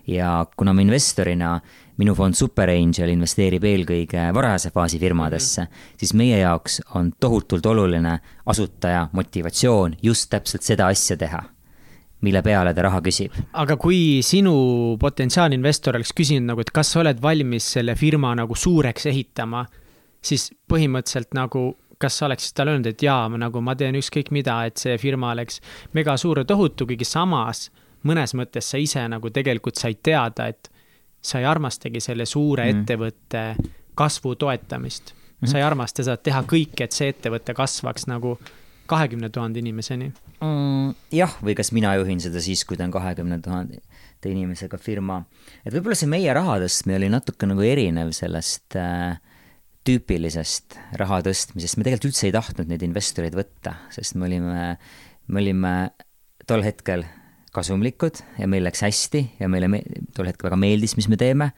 ja 0.09 0.47
kuna 0.57 0.73
ma 0.73 0.81
investorina, 0.81 1.61
minu 2.01 2.15
fond 2.15 2.35
Super 2.35 2.70
Angel 2.73 3.11
investeerib 3.12 3.65
eelkõige 3.65 4.31
varajase 4.35 4.70
faasi 4.70 4.99
firmadesse 4.99 5.62
-hmm. 5.62 5.93
siis 5.97 6.15
meie 6.15 6.39
jaoks 6.39 6.81
on 6.95 7.12
tohutult 7.20 7.66
oluline 7.66 8.19
asutaja 8.47 9.09
motivatsioon 9.12 9.97
just 10.03 10.31
täpselt 10.31 10.62
seda 10.62 10.86
asja 10.86 11.16
teha 11.16 11.43
mille 12.20 12.43
peale 12.43 12.74
ta 12.74 12.82
raha 12.82 13.01
küsib. 13.01 13.32
aga 13.53 13.77
kui 13.77 14.20
sinu 14.23 14.97
potentsiaalinvestor 15.01 15.97
oleks 15.97 16.12
küsinud 16.12 16.47
nagu, 16.51 16.61
et 16.61 16.70
kas 16.70 16.93
sa 16.93 17.01
oled 17.01 17.20
valmis 17.23 17.73
selle 17.73 17.95
firma 17.95 18.35
nagu 18.35 18.55
suureks 18.55 19.07
ehitama, 19.07 19.66
siis 20.23 20.51
põhimõtteliselt 20.70 21.35
nagu 21.35 21.77
kas 21.98 22.18
sa 22.18 22.26
oleksid 22.28 22.54
talle 22.54 22.76
öelnud, 22.76 22.86
et 22.92 23.02
jaa, 23.02 23.26
nagu, 23.40 23.60
ma 23.64 23.74
teen 23.78 23.98
ükskõik 23.98 24.30
mida, 24.34 24.60
et 24.68 24.78
see 24.78 24.96
firma 25.02 25.32
oleks 25.34 25.60
mega 25.98 26.16
suur 26.20 26.42
ja 26.42 26.46
tohutu, 26.48 26.86
kuigi 26.86 27.06
samas 27.08 27.68
mõnes 28.06 28.34
mõttes 28.38 28.70
sa 28.70 28.78
ise 28.78 29.02
nagu 29.10 29.30
tegelikult 29.34 29.80
said 29.80 29.98
teada, 30.06 30.48
et 30.52 30.70
sa 31.22 31.40
ei 31.42 31.48
armastagi 31.48 32.00
selle 32.02 32.26
suure 32.28 32.68
mm. 32.68 32.78
ettevõtte 32.78 33.42
kasvu 33.98 34.36
toetamist 34.38 35.12
mm.. 35.14 35.50
sa 35.50 35.58
ei 35.58 35.66
armasta 35.66 36.06
seda, 36.06 36.16
teha 36.22 36.44
kõike, 36.48 36.86
et 36.86 36.94
see 36.94 37.10
ettevõte 37.12 37.54
kasvaks 37.58 38.06
nagu 38.10 38.36
kahekümne 38.88 39.30
tuhande 39.34 39.60
inimeseni 39.62 40.12
mm,. 40.12 40.94
jah, 41.18 41.34
või 41.42 41.56
kas 41.58 41.72
mina 41.74 41.96
juhin 41.98 42.22
seda 42.22 42.42
siis, 42.44 42.64
kui 42.64 42.78
ta 42.78 42.86
on 42.86 42.94
kahekümne 42.94 43.40
tuhande 43.42 43.82
inimesega 44.28 44.78
firma. 44.82 45.22
et 45.64 45.74
võib-olla 45.74 45.98
see 45.98 46.10
meie 46.10 46.32
raha 46.34 46.58
tõstmine 46.62 46.98
oli 46.98 47.10
natuke 47.12 47.46
nagu 47.50 47.66
erinev 47.66 48.14
sellest 48.16 48.78
äh, 48.78 49.18
tüüpilisest 49.89 50.77
raha 51.01 51.23
tõstmisest, 51.27 51.78
me 51.78 51.86
tegelikult 51.86 52.10
üldse 52.10 52.28
ei 52.28 52.35
tahtnud 52.35 52.69
neid 52.70 52.85
investoreid 52.85 53.36
võtta, 53.36 53.74
sest 53.94 54.19
me 54.19 54.28
olime, 54.28 54.66
me 55.28 55.43
olime 55.43 55.74
tol 56.48 56.65
hetkel 56.65 57.06
kasumlikud 57.55 58.20
ja 58.39 58.48
meil 58.51 58.66
läks 58.66 58.85
hästi 58.85 59.23
ja 59.40 59.48
meile 59.51 59.70
me 59.73 59.82
tol 60.16 60.28
hetkel 60.28 60.51
väga 60.51 60.59
meeldis, 60.60 60.97
mis 60.98 61.09
me 61.10 61.19
teeme. 61.20 61.52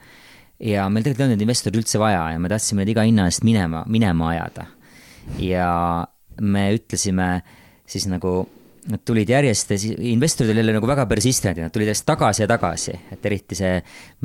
ja 0.60 0.86
meil 0.92 1.04
tegelikult 1.04 1.22
ei 1.22 1.26
olnud 1.26 1.38
neid 1.38 1.46
investoreid 1.46 1.80
üldse 1.80 2.00
vaja 2.02 2.22
ja 2.34 2.38
me 2.40 2.50
tahtsime 2.52 2.82
neid 2.82 2.94
iga 2.94 3.04
hinna 3.08 3.26
eest 3.30 3.44
minema, 3.46 3.82
minema 3.88 4.30
ajada. 4.34 4.66
ja 5.40 5.70
me 6.40 6.64
ütlesime 6.76 7.30
siis 7.90 8.06
nagu, 8.06 8.44
nad 8.90 9.02
tulid 9.04 9.28
järjest, 9.28 9.74
investorid 9.98 10.52
olid 10.52 10.62
jälle 10.62 10.76
nagu 10.78 10.88
väga 10.88 11.06
persistentid, 11.10 11.64
nad 11.66 11.74
tulid 11.74 11.90
järjest 11.90 12.06
tagasi 12.06 12.44
ja 12.44 12.48
tagasi, 12.50 12.94
et 13.12 13.26
eriti 13.26 13.58
see 13.58 13.74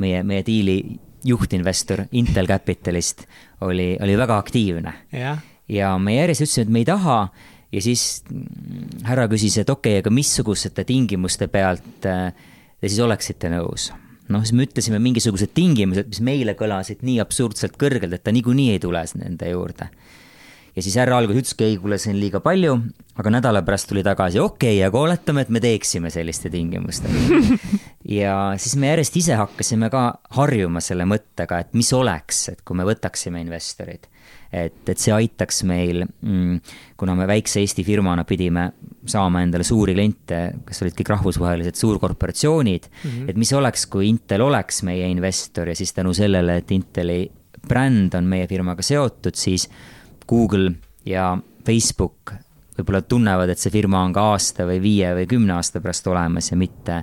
meie, 0.02 0.22
meie 0.22 0.46
diili 0.46 0.78
juhtinvestor 1.26 2.06
Intel 2.12 2.46
Capitalist 2.46 3.26
oli, 3.66 3.96
oli 4.00 4.16
väga 4.18 4.38
aktiivne. 4.38 4.92
ja 5.68 5.98
me 5.98 6.16
järjest 6.16 6.46
ütlesime, 6.46 6.66
et 6.66 6.72
me 6.72 6.82
ei 6.84 6.88
taha 6.88 7.20
ja 7.72 7.82
siis 7.82 8.24
härra 9.06 9.26
küsis, 9.30 9.58
et 9.60 9.70
okei 9.70 9.98
okay,, 9.98 10.04
aga 10.04 10.12
missugusete 10.14 10.84
tingimuste 10.86 11.48
pealt 11.52 12.06
äh, 12.06 12.30
te 12.80 12.90
siis 12.90 13.02
oleksite 13.02 13.50
nõus? 13.52 13.90
noh, 14.32 14.42
siis 14.42 14.56
me 14.58 14.66
ütlesime 14.66 14.98
mingisugused 15.02 15.52
tingimused, 15.54 16.08
mis 16.10 16.22
meile 16.24 16.56
kõlasid 16.58 17.04
nii 17.06 17.20
absurdselt 17.22 17.76
kõrgelt, 17.78 18.16
et 18.16 18.24
ta 18.26 18.34
niikuinii 18.34 18.72
ei 18.74 18.80
tule 18.82 19.02
nende 19.20 19.50
juurde. 19.52 19.88
ja 20.76 20.82
siis 20.82 20.96
härra 20.98 21.20
alguses 21.20 21.44
ütleski, 21.44 21.68
ei 21.70 21.76
kuule, 21.80 21.98
see 22.02 22.12
on 22.14 22.18
liiga 22.20 22.40
palju, 22.42 22.74
aga 23.16 23.32
nädala 23.38 23.62
pärast 23.66 23.88
tuli 23.90 24.02
tagasi, 24.06 24.40
okei 24.42 24.80
okay,, 24.80 24.86
aga 24.88 25.02
oletame, 25.02 25.46
et 25.46 25.52
me 25.54 25.62
teeksime 25.62 26.10
selliste 26.10 26.50
tingimustega. 26.50 27.38
ja 28.08 28.54
siis 28.60 28.76
me 28.76 28.92
järjest 28.92 29.16
ise 29.16 29.38
hakkasime 29.38 29.90
ka 29.90 30.08
harjuma 30.38 30.80
selle 30.84 31.06
mõttega, 31.08 31.60
et 31.60 31.74
mis 31.74 31.92
oleks, 31.92 32.48
et 32.52 32.62
kui 32.64 32.76
me 32.78 32.86
võtaksime 32.86 33.40
investorid 33.42 34.06
et, 34.52 34.88
et 34.88 35.00
see 35.00 35.14
aitaks 35.14 35.62
meil 35.68 36.04
mm,, 36.04 36.60
kuna 36.98 37.16
me 37.18 37.26
väikse 37.28 37.60
Eesti 37.62 37.84
firmana 37.86 38.24
pidime 38.28 38.68
saama 39.08 39.42
endale 39.44 39.66
suuri 39.66 39.94
kliente, 39.96 40.40
kes 40.66 40.82
olid 40.84 40.96
kõik 40.98 41.12
rahvusvahelised 41.14 41.78
suurkorporatsioonid 41.78 42.88
mm, 42.88 43.10
-hmm. 43.10 43.30
et 43.30 43.36
mis 43.36 43.52
oleks, 43.52 43.86
kui 43.90 44.08
Intel 44.08 44.44
oleks 44.46 44.82
meie 44.86 45.08
investor 45.10 45.68
ja 45.68 45.76
siis 45.76 45.92
tänu 45.92 46.14
sellele, 46.14 46.56
et 46.56 46.70
Inteli 46.70 47.26
bränd 47.68 48.14
on 48.14 48.24
meie 48.24 48.46
firmaga 48.46 48.82
seotud, 48.82 49.34
siis 49.34 49.68
Google 50.28 50.72
ja 51.06 51.36
Facebook 51.66 52.34
võib-olla 52.76 53.02
tunnevad, 53.02 53.48
et 53.48 53.58
see 53.58 53.72
firma 53.72 54.02
on 54.04 54.12
ka 54.12 54.22
aasta 54.34 54.66
või 54.68 54.80
viie 54.82 55.14
või 55.16 55.26
kümne 55.26 55.56
aasta 55.56 55.80
pärast 55.80 56.06
olemas 56.12 56.50
ja 56.50 56.58
mitte 56.60 57.02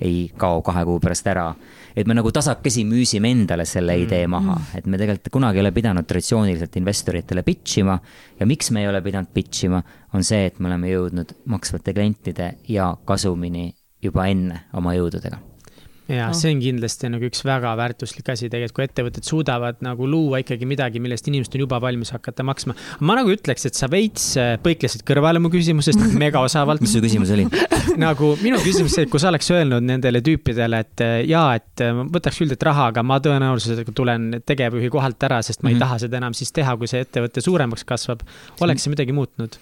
ei 0.00 0.30
kao 0.36 0.62
kahe 0.62 0.84
kuu 0.84 0.98
pärast 1.00 1.26
ära. 1.30 1.54
et 1.96 2.06
me 2.06 2.14
nagu 2.14 2.30
tasakesi 2.32 2.84
müüsime 2.84 3.30
endale 3.30 3.64
selle 3.64 3.94
mm. 3.96 4.02
idee 4.02 4.26
maha, 4.26 4.56
et 4.74 4.86
me 4.86 4.98
tegelikult 4.98 5.30
kunagi 5.32 5.58
ei 5.58 5.62
ole 5.62 5.72
pidanud 5.72 6.06
traditsiooniliselt 6.06 6.76
investoritele 6.76 7.42
pitch 7.42 7.78
ima. 7.78 7.98
ja 8.40 8.46
miks 8.46 8.70
me 8.70 8.82
ei 8.82 8.88
ole 8.88 9.02
pidanud 9.02 9.30
pitch 9.34 9.64
ima, 9.64 9.82
on 10.12 10.24
see, 10.24 10.46
et 10.46 10.58
me 10.60 10.68
oleme 10.72 10.90
jõudnud 10.90 11.34
maksvate 11.46 11.94
klientide 11.94 12.54
ja 12.68 12.94
kasumini 13.04 13.72
juba 14.02 14.26
enne 14.26 14.66
oma 14.74 14.94
jõududega 14.94 15.53
ja 16.08 16.28
no. 16.28 16.36
see 16.36 16.52
on 16.52 16.60
kindlasti 16.60 17.08
nagu 17.12 17.24
üks 17.28 17.40
väga 17.46 17.70
väärtuslik 17.80 18.28
asi 18.32 18.50
tegelikult, 18.52 18.74
kui 18.76 18.84
ettevõtted 18.84 19.24
suudavad 19.24 19.80
nagu 19.84 20.08
luua 20.10 20.42
ikkagi 20.42 20.68
midagi, 20.68 21.00
millest 21.00 21.28
inimesed 21.30 21.56
on 21.56 21.64
juba 21.64 21.78
valmis 21.80 22.12
hakata 22.12 22.44
maksma. 22.44 22.76
ma 23.00 23.16
nagu 23.16 23.32
ütleks, 23.32 23.64
et 23.68 23.78
sa 23.78 23.88
veits 23.92 24.26
äh, 24.40 24.54
põiklesid 24.64 25.04
kõrvale 25.08 25.40
mu 25.40 25.50
küsimusest 25.52 26.02
mega 26.24 26.42
osavalt. 26.44 26.84
mis 26.84 26.92
su 26.92 27.02
küsimus 27.04 27.32
oli 27.34 27.48
nagu 28.04 28.34
minu 28.42 28.60
küsimus 28.64 28.98
see, 28.98 29.06
et 29.08 29.12
kui 29.12 29.22
sa 29.22 29.30
oleks 29.32 29.48
öelnud 29.54 29.84
nendele 29.86 30.20
tüüpidele, 30.24 30.84
et 30.84 31.04
äh, 31.04 31.16
jaa, 31.30 31.56
et 31.60 31.84
äh, 31.84 32.04
võtaks 32.18 32.42
üldiselt 32.44 32.68
raha, 32.68 32.90
aga 32.92 33.06
ma 33.06 33.20
tõenäoliselt 33.24 33.94
tulen 33.96 34.42
tegevjuhi 34.44 34.92
kohalt 34.92 35.28
ära, 35.28 35.40
sest 35.42 35.62
ma 35.62 35.70
mm 35.70 35.72
-hmm. 35.72 35.80
ei 35.80 35.86
taha 35.86 36.00
seda 36.04 36.20
enam 36.20 36.36
siis 36.36 36.52
teha, 36.52 36.76
kui 36.76 36.90
see 36.90 37.04
ettevõte 37.06 37.40
suuremaks 37.44 37.84
kasvab. 37.88 38.20
oleks 38.60 38.84
see 38.84 38.92
midagi 38.92 39.16
muutnud 39.16 39.56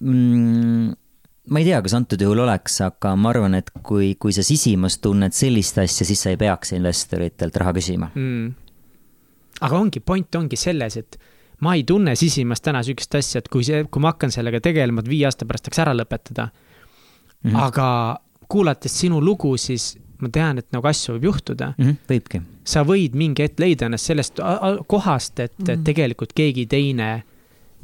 mm.? 0.00 1.07
Ma 1.48 1.62
ei 1.62 1.68
tea, 1.68 1.80
kas 1.84 1.94
antud 1.98 2.22
juhul 2.22 2.44
oleks, 2.44 2.80
aga 2.84 3.14
ma 3.16 3.32
arvan, 3.32 3.56
et 3.58 3.70
kui, 3.86 4.14
kui 4.20 4.34
sa 4.36 4.44
sisimas 4.46 4.98
tunned 5.04 5.36
sellist 5.36 5.78
asja, 5.82 6.06
siis 6.08 6.22
sa 6.24 6.32
ei 6.34 6.40
peaks 6.40 6.74
investoritelt 6.76 7.56
raha 7.62 7.74
küsima 7.76 8.10
mm.. 8.14 8.48
aga 9.60 9.80
ongi, 9.80 10.00
point 10.00 10.40
ongi 10.40 10.58
selles, 10.60 10.98
et 11.00 11.18
ma 11.64 11.74
ei 11.78 11.84
tunne 11.88 12.14
sisimas 12.18 12.62
täna 12.64 12.82
sihukest 12.86 13.18
asja, 13.18 13.42
et 13.42 13.48
kui 13.52 13.66
see, 13.66 13.84
kui 13.90 14.04
ma 14.04 14.12
hakkan 14.14 14.34
sellega 14.34 14.60
tegelema, 14.64 15.02
et 15.02 15.10
viie 15.10 15.28
aasta 15.28 15.48
pärast 15.48 15.68
tahaks 15.68 15.84
ära 15.86 15.96
lõpetada 15.96 16.50
mm. 16.50 17.50
-hmm. 17.50 17.62
aga 17.66 17.88
kuulates 18.48 19.00
sinu 19.00 19.20
lugu, 19.24 19.56
siis 19.56 19.96
ma 20.18 20.30
tean, 20.34 20.58
et 20.58 20.68
nagu 20.74 20.86
asju 20.88 21.16
võib 21.16 21.30
juhtuda 21.30 21.72
mm. 21.76 21.84
-hmm, 21.84 21.96
võibki. 22.10 22.42
sa 22.64 22.84
võid 22.86 23.14
mingi 23.14 23.46
hetk 23.46 23.60
leida 23.60 23.86
ennast 23.86 24.10
sellest 24.10 24.40
kohast, 24.86 25.40
et 25.40 25.58
mm 25.58 25.66
-hmm. 25.66 25.84
tegelikult 25.84 26.32
keegi 26.32 26.66
teine 26.66 27.22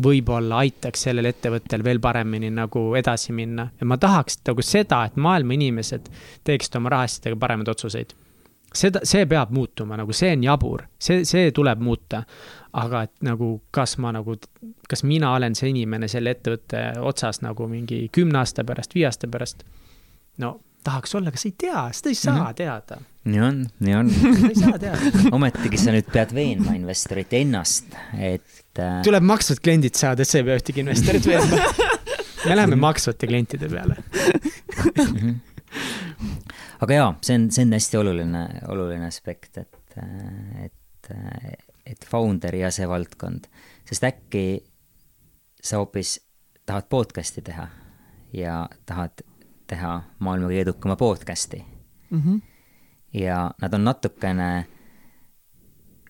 võib-olla 0.03 0.59
aitaks 0.65 1.07
sellel 1.07 1.29
ettevõttel 1.31 1.85
veel 1.87 2.01
paremini 2.03 2.51
nagu 2.51 2.95
edasi 2.99 3.33
minna. 3.33 3.69
ja 3.81 3.87
ma 3.87 3.99
tahaks 3.99 4.41
nagu 4.47 4.63
seda, 4.63 5.05
et 5.05 5.17
maailma 5.17 5.55
inimesed 5.55 6.11
teeksid 6.45 6.77
oma 6.81 6.93
rahaasjadega 6.97 7.39
paremaid 7.41 7.69
otsuseid. 7.69 8.15
seda, 8.75 9.05
see 9.07 9.27
peab 9.27 9.51
muutuma, 9.55 9.97
nagu 9.97 10.13
see 10.13 10.33
on 10.35 10.45
jabur, 10.45 10.85
see, 10.99 11.25
see 11.25 11.51
tuleb 11.55 11.81
muuta. 11.81 12.25
aga 12.73 13.03
et 13.07 13.13
nagu, 13.23 13.63
kas 13.71 13.99
ma 13.99 14.11
nagu, 14.13 14.35
kas 14.89 15.05
mina 15.05 15.35
olen 15.35 15.55
see 15.55 15.71
inimene 15.71 16.09
selle 16.09 16.35
ettevõtte 16.35 16.93
otsas 17.01 17.41
nagu 17.43 17.69
mingi 17.71 18.09
kümne 18.13 18.39
aasta 18.39 18.65
pärast, 18.65 18.95
viie 18.95 19.07
aasta 19.07 19.31
pärast? 19.31 19.65
no 20.39 20.59
tahaks 20.85 21.15
olla, 21.15 21.31
kas 21.31 21.47
ei 21.47 21.55
tea, 21.59 21.89
seda 21.93 22.09
ei 22.09 22.15
saa 22.15 22.35
mm 22.35 22.47
-hmm. 22.47 22.55
teada. 22.55 23.01
Nii 23.25 23.41
on, 23.41 23.63
nii 23.81 23.95
on. 23.97 24.11
ei 24.51 24.55
saa 24.59 24.79
teada. 24.79 25.25
ometigi 25.33 25.81
sa 25.81 25.95
nüüd 25.95 26.11
pead 26.13 26.35
veenma 26.37 26.77
investorit 26.77 27.33
ennast, 27.41 27.95
et 28.19 28.83
äh.... 28.83 29.01
tuleb 29.07 29.25
maksvad 29.25 29.63
kliendid 29.65 29.97
saada, 29.97 30.23
et 30.25 30.31
sa 30.31 30.41
ei 30.41 30.49
pea 30.49 30.61
ühtegi 30.61 30.85
investorit 30.85 31.27
veenma 31.33 31.63
me 32.49 32.57
läheme 32.57 32.77
maksvate 32.77 33.27
klientide 33.27 33.69
peale. 33.69 33.97
-hmm. 34.95 35.35
aga 36.81 36.95
jaa, 36.95 37.19
see 37.23 37.35
on, 37.35 37.51
see 37.51 37.65
on 37.65 37.73
hästi 37.73 37.97
oluline, 37.97 38.45
oluline 38.69 39.07
aspekt, 39.07 39.59
et, 39.59 39.99
et, 40.65 41.13
et 41.87 42.07
founder 42.11 42.55
ja 42.55 42.71
see 42.71 42.89
valdkond, 42.89 43.49
sest 43.89 44.05
äkki 44.05 44.45
sa 45.63 45.81
hoopis 45.81 46.19
tahad 46.67 46.89
podcast'i 46.89 47.43
teha 47.45 47.69
ja 48.33 48.69
tahad 48.87 49.25
teha 49.67 49.95
maailma 50.19 50.51
kõige 50.51 50.67
edukama 50.67 50.97
podcast'i 50.97 51.65
mm. 52.11 52.21
-hmm. 52.21 52.41
Ja 53.15 53.51
nad 53.63 53.75
on 53.75 53.85
natukene 53.85 54.67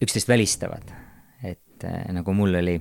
üksteist 0.03 0.29
välistavad. 0.29 0.93
et 1.43 1.85
äh, 1.85 2.13
nagu 2.13 2.33
mul 2.33 2.55
oli 2.55 2.81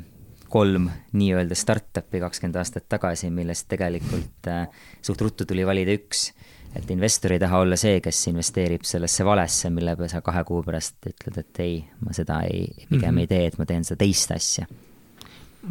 kolm 0.54 0.90
nii-öelda 1.18 1.56
startup'i 1.58 2.20
kakskümmend 2.22 2.60
aastat 2.62 2.86
tagasi, 2.90 3.30
millest 3.34 3.68
tegelikult 3.68 4.48
äh, 4.48 4.68
suht 5.02 5.22
ruttu 5.22 5.46
tuli 5.46 5.66
valida 5.66 5.96
üks. 5.98 6.32
et 6.76 6.90
investor 6.92 7.36
ei 7.36 7.40
taha 7.40 7.60
olla 7.66 7.78
see, 7.78 8.00
kes 8.02 8.28
investeerib 8.32 8.86
sellesse 8.88 9.26
valesse, 9.26 9.70
mille 9.70 9.96
sa 10.10 10.22
kahe 10.22 10.44
kuu 10.44 10.64
pärast 10.64 11.06
ütled, 11.10 11.38
et 11.38 11.60
ei, 11.60 11.84
ma 12.02 12.14
seda 12.14 12.42
ei, 12.48 12.68
pigem 12.90 13.12
mm 13.12 13.18
-hmm. 13.18 13.20
ei 13.20 13.28
tee, 13.28 13.46
et 13.48 13.58
ma 13.58 13.66
teen 13.66 13.84
seda 13.84 14.06
teist 14.06 14.32
asja 14.32 14.66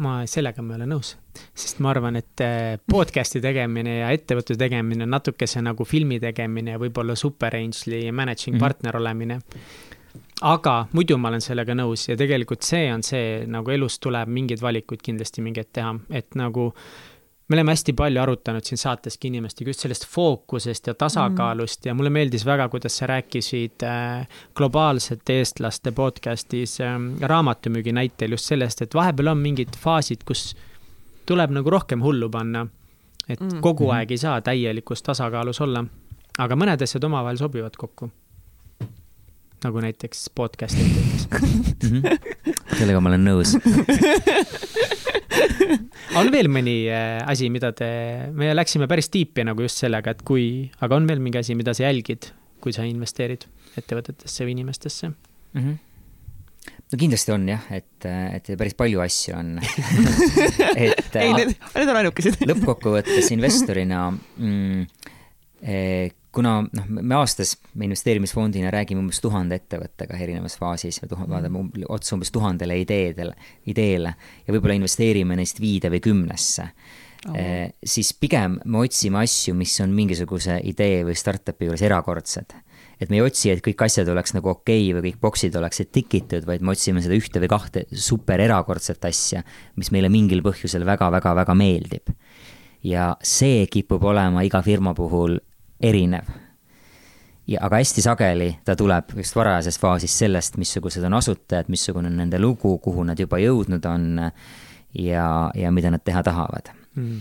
ma 0.01 0.23
sellega 0.29 0.63
ma 0.65 0.73
ei 0.73 0.81
ole 0.81 0.89
nõus, 0.89 1.13
sest 1.53 1.81
ma 1.83 1.91
arvan, 1.93 2.17
et 2.17 2.43
äh, 2.43 2.75
podcast'i 2.89 3.41
tegemine 3.43 3.99
ja 3.99 4.11
ettevõtte 4.15 4.57
tegemine 4.59 5.05
on 5.05 5.13
natukese 5.13 5.61
nagu 5.61 5.85
filmi 5.85 6.19
tegemine 6.23 6.75
ja 6.75 6.81
võib-olla 6.81 7.15
super 7.19 7.55
angel'i 7.57 8.11
managing 8.11 8.55
-hmm. 8.55 8.59
partner 8.59 8.97
olemine. 8.97 9.39
aga 10.41 10.87
muidu 10.91 11.17
ma 11.17 11.29
olen 11.29 11.41
sellega 11.41 11.73
nõus 11.73 12.09
ja 12.09 12.17
tegelikult 12.17 12.61
see 12.61 12.93
on 12.93 13.03
see, 13.03 13.45
nagu 13.47 13.71
elus 13.71 13.99
tuleb 13.99 14.27
mingeid 14.27 14.61
valikuid 14.61 15.01
kindlasti 15.01 15.41
mingeid 15.41 15.69
teha, 15.73 15.95
et 16.09 16.35
nagu 16.35 16.73
me 17.47 17.55
oleme 17.55 17.71
hästi 17.71 17.93
palju 17.93 18.21
arutanud 18.21 18.63
siin 18.63 18.79
saateski 18.79 19.27
inimestega 19.27 19.69
just 19.69 19.83
sellest 19.83 20.05
fookusest 20.07 20.87
ja 20.87 20.93
tasakaalust 20.93 21.83
mm. 21.83 21.89
ja 21.89 21.93
mulle 21.93 22.09
meeldis 22.09 22.45
väga, 22.45 22.69
kuidas 22.69 22.97
sa 22.97 23.07
rääkisid 23.07 23.83
äh, 23.83 24.27
globaalsete 24.55 25.37
eestlaste 25.41 25.91
podcast'is 25.91 26.79
äh, 26.81 26.95
raamatumüügi 27.21 27.91
näitel 27.91 28.37
just 28.37 28.47
sellest, 28.47 28.81
et 28.81 28.95
vahepeal 28.95 29.33
on 29.33 29.43
mingid 29.43 29.75
faasid, 29.79 30.23
kus 30.25 30.53
tuleb 31.25 31.51
nagu 31.51 31.69
rohkem 31.69 32.03
hullu 32.03 32.29
panna. 32.29 32.67
et 33.29 33.39
mm. 33.39 33.61
kogu 33.61 33.89
aeg 33.95 34.11
ei 34.11 34.17
saa 34.17 34.41
täielikus 34.41 35.03
tasakaalus 35.03 35.61
olla, 35.61 35.85
aga 36.39 36.55
mõned 36.59 36.81
asjad 36.83 37.03
omavahel 37.03 37.37
sobivad 37.37 37.75
kokku. 37.77 38.11
nagu 39.63 39.79
näiteks 39.79 40.29
podcast'id 40.35 40.95
näiteks 40.95 41.27
mm. 41.91 42.01
-hmm. 42.01 42.77
sellega 42.77 43.01
ma 43.01 43.09
olen 43.09 43.27
nõus 43.27 43.55
on 46.19 46.31
veel 46.33 46.49
mõni 46.51 46.77
äh, 46.91 47.21
asi, 47.29 47.49
mida 47.53 47.71
te, 47.77 47.89
me 48.35 48.51
läksime 48.53 48.89
päris 48.91 49.11
tiipi 49.13 49.45
nagu 49.47 49.65
just 49.65 49.81
sellega, 49.83 50.13
et 50.13 50.23
kui, 50.27 50.67
aga 50.83 50.99
on 50.99 51.09
veel 51.09 51.23
mingi 51.23 51.41
asi, 51.41 51.57
mida 51.59 51.75
sa 51.75 51.87
jälgid, 51.87 52.31
kui 52.63 52.75
sa 52.75 52.85
investeerid 52.87 53.47
ettevõtetesse 53.79 54.45
või 54.45 54.57
inimestesse? 54.59 55.09
Mm? 55.09 55.63
-hmm 55.63 55.81
no 56.93 56.99
kindlasti 56.99 57.33
on 57.33 57.47
jah, 57.49 57.63
et, 57.73 58.05
et 58.05 58.51
päris 58.59 58.75
palju 58.77 59.01
asju 59.03 59.35
on. 59.35 59.55
Et 60.83 61.15
ei, 61.19 61.31
need, 61.35 61.53
need 61.75 61.89
on 61.89 61.99
ainukesed. 61.99 62.37
lõppkokkuvõttes 62.49 63.31
investorina 63.33 64.05
mm, 64.13 64.83
eh, 65.65 66.13
kuna 66.33 66.57
noh, 66.65 66.89
me 66.89 67.15
aastas 67.15 67.55
me 67.77 67.85
investeerimisfondina 67.85 68.71
räägime 68.73 69.03
umbes 69.03 69.21
tuhande 69.21 69.59
ettevõttega 69.59 70.17
erinevas 70.17 70.57
faasis 70.59 70.99
või 71.03 71.13
tuhat, 71.13 71.29
vaatame 71.29 71.63
otsa 71.93 72.17
umbes 72.17 72.33
tuhandele 72.33 72.79
ideedele, 72.81 73.35
ideele 73.69 74.15
ja 74.47 74.55
võib-olla 74.55 74.77
investeerime 74.79 75.37
neist 75.37 75.61
viide 75.61 75.93
või 75.93 76.01
kümnesse. 76.03 76.67
oh., 77.29 77.37
siis 77.85 78.13
pigem 78.19 78.57
me 78.65 78.81
otsime 78.81 79.21
asju, 79.23 79.53
mis 79.55 79.77
on 79.85 79.93
mingisuguse 79.95 80.59
idee 80.63 81.03
või 81.05 81.15
startup'i 81.15 81.69
juures 81.69 81.85
erakordsed. 81.85 82.57
et 82.99 83.09
me 83.09 83.17
ei 83.19 83.21
otsi, 83.21 83.49
et 83.51 83.61
kõik 83.61 83.81
asjad 83.85 84.07
oleks 84.09 84.33
nagu 84.33 84.49
okei 84.49 84.89
okay 84.89 84.97
või 84.97 85.09
kõik 85.11 85.21
boksid 85.21 85.55
oleksid 85.59 85.91
tikitud, 85.91 86.45
vaid 86.47 86.61
me 86.61 86.71
otsime 86.71 87.01
seda 87.01 87.13
ühte 87.13 87.41
või 87.43 87.49
kahte 87.51 87.85
super 87.93 88.39
erakordset 88.39 89.05
asja, 89.05 89.43
mis 89.75 89.91
meile 89.91 90.09
mingil 90.09 90.41
põhjusel 90.41 90.85
väga-väga-väga 90.85 91.53
meeldib. 91.53 92.13
ja 92.83 93.15
see 93.21 93.67
kipub 93.67 94.03
olema 94.03 94.41
iga 94.43 94.61
firma 94.61 94.93
puhul 94.93 95.37
erinev. 95.83 96.31
Ja 97.47 97.59
aga 97.67 97.81
hästi 97.81 98.01
sageli 98.01 98.49
ta 98.65 98.75
tuleb 98.79 99.17
just 99.19 99.35
varajases 99.35 99.79
faasis 99.79 100.15
sellest, 100.21 100.55
missugused 100.57 101.03
on 101.03 101.17
asutajad, 101.17 101.67
missugune 101.67 102.07
on 102.07 102.21
nende 102.21 102.39
lugu, 102.39 102.77
kuhu 102.79 103.03
nad 103.03 103.19
juba 103.19 103.39
jõudnud 103.41 103.83
on 103.89 104.05
ja, 104.95 105.25
ja 105.55 105.71
mida 105.71 105.91
nad 105.91 106.03
teha 106.05 106.23
tahavad. 106.23 106.71
Mm.. 106.95 107.19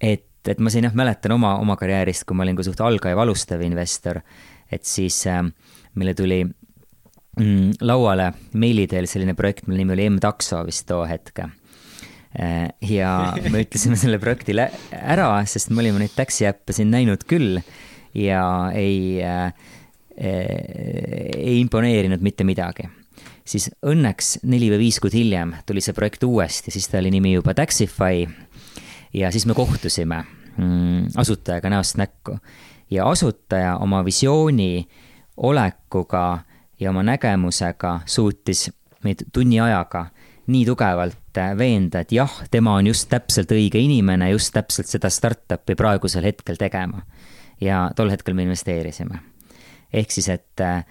et, 0.00 0.48
et 0.48 0.58
ma 0.58 0.72
siin 0.72 0.88
jah 0.88 0.94
mäletan 0.96 1.36
oma, 1.36 1.54
oma 1.60 1.76
karjäärist, 1.76 2.24
kui 2.26 2.34
ma 2.34 2.46
olin 2.46 2.56
ka 2.58 2.66
suht 2.66 2.80
algaja 2.80 3.18
alustav 3.20 3.62
investor, 3.62 4.22
et 4.72 4.88
siis 4.88 5.20
äh, 5.30 5.44
meile 5.94 6.14
tuli 6.18 6.42
mm, 6.42 7.82
lauale 7.84 8.32
meili 8.58 8.88
teel 8.90 9.06
selline 9.06 9.36
projekt, 9.38 9.68
mille 9.68 9.84
nimi 9.84 9.94
oli 9.94 10.08
M-takso 10.16 10.64
vist 10.66 10.88
too 10.88 11.04
hetk 11.06 11.44
ja 12.32 13.10
me 13.50 13.60
ütlesime 13.64 13.98
selle 14.00 14.18
projektile 14.22 14.70
ära, 14.96 15.28
sest 15.48 15.70
me 15.70 15.82
olime 15.84 16.00
neid 16.02 16.14
taxi 16.16 16.46
äppe 16.48 16.72
siin 16.76 16.92
näinud 16.92 17.26
küll 17.28 17.60
ja 18.16 18.44
ei 18.76 19.20
äh,, 19.24 19.52
ei 20.16 21.58
imponeerinud 21.60 22.24
mitte 22.24 22.44
midagi. 22.44 22.88
siis 23.44 23.70
õnneks 23.82 24.38
neli 24.46 24.68
või 24.70 24.84
viis 24.86 25.00
kuud 25.02 25.14
hiljem 25.16 25.56
tuli 25.66 25.80
see 25.82 25.96
projekt 25.96 26.24
uuesti, 26.24 26.70
siis 26.70 26.88
ta 26.88 27.00
oli 27.00 27.10
nimi 27.10 27.32
juba 27.32 27.54
Taxify 27.54 28.26
ja 29.12 29.30
siis 29.32 29.46
me 29.46 29.54
kohtusime 29.54 30.22
mm, 30.56 31.12
asutajaga 31.16 31.70
näost 31.70 31.96
näkku 31.98 32.38
ja 32.90 33.08
asutaja 33.08 33.76
oma 33.76 34.04
visiooni 34.04 34.88
olekuga 35.36 36.44
ja 36.80 36.90
oma 36.90 37.02
nägemusega 37.02 38.00
suutis 38.06 38.70
meid 39.04 39.26
tunni 39.32 39.60
ajaga 39.60 40.06
nii 40.46 40.64
tugevalt 40.66 41.38
veenda, 41.58 42.02
et 42.02 42.12
jah, 42.12 42.32
tema 42.50 42.74
on 42.80 42.86
just 42.86 43.08
täpselt 43.10 43.52
õige 43.54 43.78
inimene 43.78 44.32
just 44.32 44.52
täpselt 44.54 44.90
seda 44.90 45.10
startup'i 45.10 45.76
praegusel 45.78 46.24
hetkel 46.26 46.58
tegema 46.58 47.04
ja 47.62 47.90
tol 47.96 48.10
hetkel 48.10 48.34
me 48.34 48.42
investeerisime. 48.42 49.20
ehk 49.92 50.10
siis, 50.10 50.28
et 50.28 50.60
äh, 50.60 50.84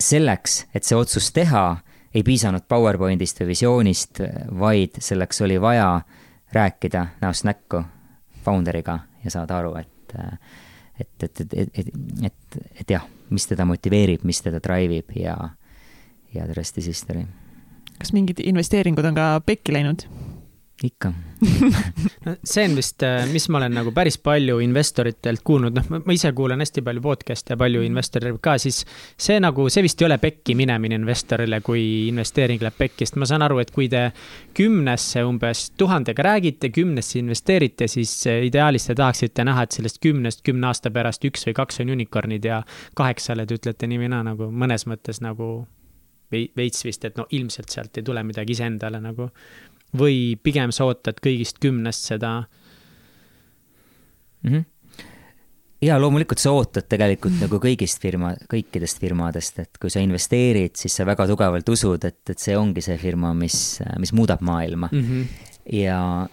selleks, 0.00 0.66
et 0.74 0.84
see 0.84 0.96
otsus 0.96 1.32
teha, 1.32 1.76
ei 2.14 2.22
piisanud 2.24 2.64
PowerPointist 2.68 3.42
või 3.42 3.50
visioonist, 3.52 4.22
vaid 4.58 4.96
selleks 5.04 5.42
oli 5.44 5.60
vaja 5.60 6.00
rääkida 6.52 7.06
näost 7.20 7.44
näkku 7.44 7.82
founder'iga 8.44 8.98
ja 9.24 9.30
saada 9.30 9.58
aru, 9.58 9.74
et, 9.76 10.14
äh, 10.18 10.38
et, 11.00 11.22
et, 11.22 11.40
et, 11.40 11.52
et, 11.52 11.68
et, 11.78 11.92
et, 12.24 12.62
et 12.80 12.96
jah, 12.96 13.04
mis 13.30 13.46
teda 13.46 13.66
motiveerib, 13.68 14.24
mis 14.24 14.40
teda 14.42 14.62
drive 14.64 15.02
ib 15.02 15.12
ja, 15.20 15.36
ja 16.34 16.46
the 16.46 16.56
rest 16.56 16.78
is 16.78 16.86
history. 16.86 17.26
Kas 17.98 18.14
mingid 18.16 18.42
investeeringud 18.44 19.10
on 19.10 19.18
ka 19.18 19.30
pekki 19.46 19.76
läinud? 19.76 20.06
ikka 20.84 21.12
no 22.26 22.34
see 22.44 22.64
on 22.64 22.74
vist, 22.76 23.02
äh, 23.02 23.26
mis 23.32 23.48
ma 23.48 23.58
olen 23.58 23.74
nagu 23.78 23.92
päris 23.94 24.18
palju 24.22 24.58
investoritelt 24.62 25.42
kuulnud, 25.46 25.74
noh, 25.74 26.02
ma 26.06 26.14
ise 26.14 26.30
kuulan 26.34 26.62
hästi 26.62 26.82
palju 26.86 27.02
podcast'e 27.02 27.54
ja 27.54 27.58
palju 27.58 27.82
investoreid 27.86 28.38
ka, 28.42 28.56
siis 28.62 28.80
see 29.18 29.38
nagu, 29.42 29.68
see 29.70 29.84
vist 29.86 30.02
ei 30.02 30.08
ole 30.08 30.18
pekki 30.22 30.56
minemine 30.58 30.98
investorile, 30.98 31.60
kui 31.66 31.82
investeering 32.08 32.62
läheb 32.62 32.78
pekki, 32.78 33.06
sest 33.06 33.18
ma 33.22 33.26
saan 33.30 33.46
aru, 33.46 33.60
et 33.62 33.72
kui 33.74 33.86
te 33.90 34.08
kümnesse 34.58 35.22
umbes 35.26 35.68
tuhandega 35.78 36.26
räägite, 36.26 36.72
kümnesse 36.74 37.18
investeerite, 37.22 37.90
siis 37.90 38.14
ideaalis 38.50 38.90
te 38.90 38.98
tahaksite 38.98 39.46
näha, 39.46 39.66
et 39.66 39.78
sellest 39.78 40.02
kümnest 40.02 40.42
kümne 40.46 40.70
aasta 40.70 40.94
pärast 40.94 41.26
üks 41.26 41.46
või 41.46 41.58
kaks 41.58 41.82
on 41.82 41.94
unicorn'id 41.94 42.50
ja 42.50 42.62
kaheksale 42.98 43.46
te 43.46 43.58
ütlete 43.58 43.90
nii 43.90 44.04
või 44.04 44.14
naa 44.14 44.26
nagu 44.32 44.50
mõnes 44.50 44.86
mõttes 44.90 45.22
nagu 45.22 45.68
veits 46.30 46.84
vist, 46.84 47.04
et 47.04 47.16
no 47.16 47.26
ilmselt 47.30 47.72
sealt 47.72 47.98
ei 47.98 48.06
tule 48.06 48.22
midagi 48.26 48.52
iseendale 48.56 49.00
nagu 49.00 49.30
või 49.96 50.36
pigem 50.42 50.72
sa 50.74 50.88
ootad 50.88 51.20
kõigist 51.24 51.60
kümnest 51.62 52.10
seda 52.10 52.32
mm? 54.42 54.50
-hmm. 54.50 54.64
ja 55.88 55.98
loomulikult 56.00 56.38
sa 56.42 56.52
ootad 56.52 56.88
tegelikult 56.88 57.40
nagu 57.40 57.60
kõigist 57.62 58.02
firma, 58.02 58.34
kõikidest 58.50 59.00
firmadest, 59.00 59.58
et 59.58 59.78
kui 59.80 59.90
sa 59.90 60.00
investeerid, 60.04 60.76
siis 60.76 60.96
sa 60.96 61.06
väga 61.08 61.26
tugevalt 61.26 61.68
usud, 61.68 62.04
et, 62.04 62.20
et 62.30 62.38
see 62.38 62.56
ongi 62.56 62.84
see 62.84 62.98
firma, 62.98 63.32
mis, 63.34 63.80
mis 63.98 64.12
muudab 64.12 64.40
maailma 64.44 64.90
mm. 64.92 65.04
-hmm. 65.04 65.24
ja 65.80 66.28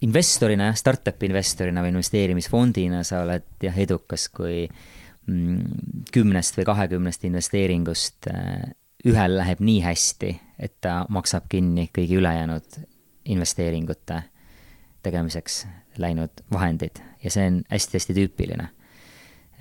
investorina, 0.00 0.74
startup'i 0.74 1.26
investorina 1.30 1.82
või 1.82 1.94
investeerimisfondina 1.94 3.02
sa 3.04 3.22
oled 3.22 3.46
jah, 3.62 3.78
edukas, 3.78 4.28
kui 4.28 4.66
mm, 4.66 4.95
kümnest 6.12 6.58
või 6.58 6.66
kahekümnest 6.68 7.24
investeeringust 7.26 8.28
äh, 8.30 8.68
ühel 9.06 9.36
läheb 9.38 9.62
nii 9.64 9.80
hästi, 9.84 10.30
et 10.62 10.78
ta 10.84 11.00
maksab 11.12 11.48
kinni 11.50 11.88
kõigi 11.94 12.18
ülejäänud 12.20 12.78
investeeringute 13.34 14.22
tegemiseks 15.06 15.64
läinud 16.02 16.42
vahendid 16.52 17.00
ja 17.22 17.32
see 17.32 17.46
on 17.50 17.60
hästi-hästi 17.70 18.16
tüüpiline, 18.16 18.68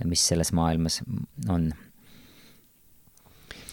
mis 0.10 0.24
selles 0.30 0.52
maailmas 0.54 1.02
on. 1.50 1.72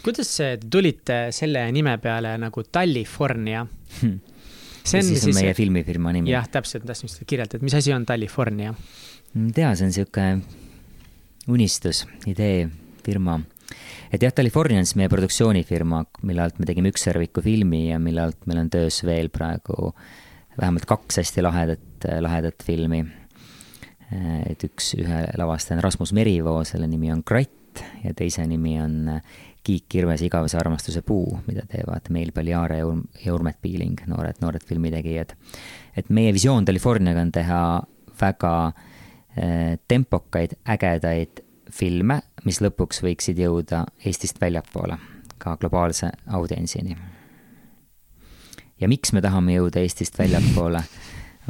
kuidas 0.02 0.32
te 0.36 0.50
tulite 0.70 1.26
selle 1.32 1.64
nime 1.72 1.96
peale 2.02 2.36
nagu 2.40 2.64
California 2.64 3.66
hmm.? 4.00 4.18
see 4.84 4.98
on 4.98 5.06
siis, 5.06 5.24
siis 5.24 5.38
meie 5.38 5.54
filmifirma 5.54 6.12
nimi. 6.12 6.32
jah, 6.32 6.48
täpselt, 6.48 6.86
tahtsin 6.88 7.10
just 7.10 7.24
kirjeldada, 7.26 7.60
et 7.60 7.68
mis 7.68 7.76
asi 7.76 7.92
on 7.92 8.06
California? 8.06 8.74
tea, 9.54 9.74
see 9.76 9.88
on 9.88 9.92
niisugune 9.94 10.61
unistus, 11.48 12.04
idee, 12.26 12.68
firma 13.04 13.40
et 14.12 14.22
jah, 14.22 14.32
California 14.34 14.82
on 14.82 14.86
siis 14.86 14.98
meie 15.00 15.10
produktsioonifirma, 15.12 16.02
mille 16.28 16.44
alt 16.44 16.60
me 16.60 16.68
tegime 16.68 16.92
ükssarviku 16.92 17.42
filmi 17.44 17.86
ja 17.88 17.98
mille 18.02 18.22
alt 18.26 18.46
meil 18.46 18.62
on 18.64 18.70
töös 18.72 19.00
veel 19.06 19.32
praegu 19.32 19.92
vähemalt 20.58 20.86
kaks 20.88 21.22
hästi 21.22 21.44
lahedat, 21.44 22.06
lahedat 22.20 22.64
filmi. 22.66 23.02
et 24.46 24.60
üks, 24.66 24.92
ühe 25.00 25.22
lavastaja 25.40 25.78
on 25.78 25.86
Rasmus 25.86 26.12
Merivoo, 26.12 26.64
selle 26.68 26.86
nimi 26.86 27.08
on 27.12 27.22
Kratt 27.24 27.80
ja 28.04 28.12
teise 28.12 28.44
nimi 28.44 28.76
on 28.82 29.08
Kiik 29.64 29.86
Kirves 29.88 30.20
igavese 30.26 30.58
armastuse 30.60 31.00
puu, 31.06 31.38
mida 31.46 31.62
teevad 31.70 32.10
Meil 32.12 32.32
Paljare 32.36 32.82
ja 32.82 32.86
Urm-, 32.86 33.06
ja 33.24 33.32
Urmet 33.32 33.56
Piiling, 33.62 34.02
noored, 34.10 34.42
noored 34.42 34.66
filmitegijad. 34.68 35.32
et 35.96 36.10
meie 36.10 36.32
visioon 36.34 36.68
Californiaga 36.68 37.24
on 37.24 37.32
teha 37.32 37.62
väga 38.20 38.52
äh, 38.66 38.91
tempokaid, 39.88 40.58
ägedaid 40.68 41.40
filme, 41.72 42.18
mis 42.44 42.60
lõpuks 42.60 43.00
võiksid 43.04 43.38
jõuda 43.40 43.86
Eestist 44.04 44.40
väljapoole, 44.40 44.98
ka 45.40 45.56
globaalse 45.60 46.10
audientsini. 46.36 46.96
ja 48.80 48.88
miks 48.88 49.12
me 49.12 49.22
tahame 49.22 49.54
jõuda 49.54 49.80
Eestist 49.80 50.18
väljapoole, 50.18 50.82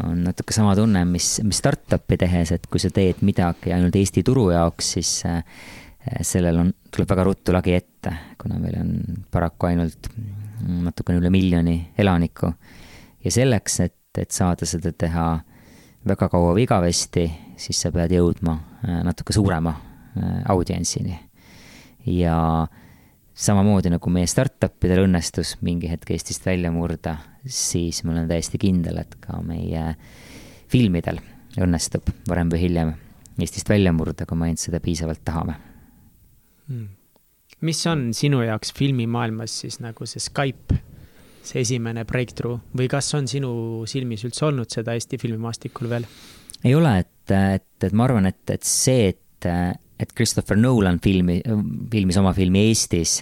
on 0.04 0.24
natuke 0.24 0.54
sama 0.54 0.76
tunne, 0.76 1.04
mis, 1.04 1.40
mis 1.44 1.58
startup'i 1.58 2.16
tehes, 2.16 2.52
et 2.52 2.66
kui 2.66 2.80
sa 2.80 2.90
teed 2.90 3.20
midagi 3.20 3.72
ainult 3.72 3.96
Eesti 3.96 4.22
turu 4.22 4.50
jaoks, 4.50 4.92
siis 4.96 5.10
äh, 5.26 5.42
sellel 6.22 6.58
on, 6.62 6.72
tuleb 6.90 7.10
väga 7.12 7.26
ruttu 7.26 7.54
lagi 7.54 7.74
ette, 7.76 8.14
kuna 8.40 8.58
meil 8.62 8.78
on 8.80 8.94
paraku 9.30 9.68
ainult 9.68 10.08
natukene 10.62 11.18
üle 11.18 11.30
miljoni 11.34 11.76
elaniku. 11.98 12.52
ja 13.24 13.30
selleks, 13.30 13.80
et, 13.80 14.18
et 14.18 14.30
saada 14.30 14.66
seda 14.66 14.92
teha 14.92 15.26
väga 16.08 16.28
kaua 16.28 16.54
või 16.56 16.66
igavesti, 16.66 17.26
siis 17.56 17.80
sa 17.80 17.92
pead 17.94 18.14
jõudma 18.14 18.58
äh, 18.58 19.00
natuke 19.06 19.34
suurema 19.36 19.74
Äh, 20.16 20.42
audientsini. 20.48 21.18
ja 22.06 22.66
samamoodi 23.34 23.88
nagu 23.88 24.10
meie 24.12 24.26
startup 24.28 24.84
idel 24.84 25.06
õnnestus 25.06 25.54
mingi 25.64 25.88
hetk 25.88 26.10
Eestist 26.12 26.44
välja 26.44 26.68
murda, 26.74 27.14
siis 27.46 28.02
ma 28.04 28.12
olen 28.12 28.26
täiesti 28.28 28.60
kindel, 28.60 28.98
et 29.00 29.14
ka 29.24 29.38
meie 29.40 29.94
filmidel 30.68 31.22
õnnestub 31.56 32.10
varem 32.28 32.50
või 32.52 32.60
hiljem 32.60 32.92
Eestist 33.40 33.72
välja 33.72 33.94
murda, 33.96 34.26
kui 34.28 34.36
me 34.36 34.50
ainult 34.50 34.60
seda 34.60 34.82
piisavalt 34.84 35.24
tahame 35.24 35.56
hmm.. 36.66 36.90
mis 37.64 37.80
on 37.88 38.10
sinu 38.12 38.42
jaoks 38.44 38.76
filmimaailmas 38.76 39.62
siis 39.64 39.80
nagu 39.80 40.04
see 40.04 40.20
Skype, 40.20 40.76
see 41.40 41.64
esimene 41.64 42.04
breakthrough 42.04 42.60
või 42.76 42.92
kas 42.92 43.08
on 43.16 43.32
sinu 43.32 43.54
silmis 43.88 44.28
üldse 44.28 44.50
olnud 44.50 44.68
seda 44.68 44.92
Eesti 44.98 45.16
filmimaastikul 45.24 45.88
veel? 45.94 46.10
ei 46.68 46.76
ole, 46.76 46.98
et, 47.06 47.11
et, 47.30 47.84
et 47.84 47.92
ma 47.92 48.08
arvan, 48.08 48.26
et, 48.26 48.42
et 48.50 48.66
see, 48.66 49.12
et 49.12 49.18
et 50.02 50.12
Christopher 50.14 50.56
Nolan 50.58 50.98
filmi, 51.02 51.40
filmis 51.90 52.18
oma 52.18 52.32
filmi 52.34 52.66
Eestis, 52.68 53.20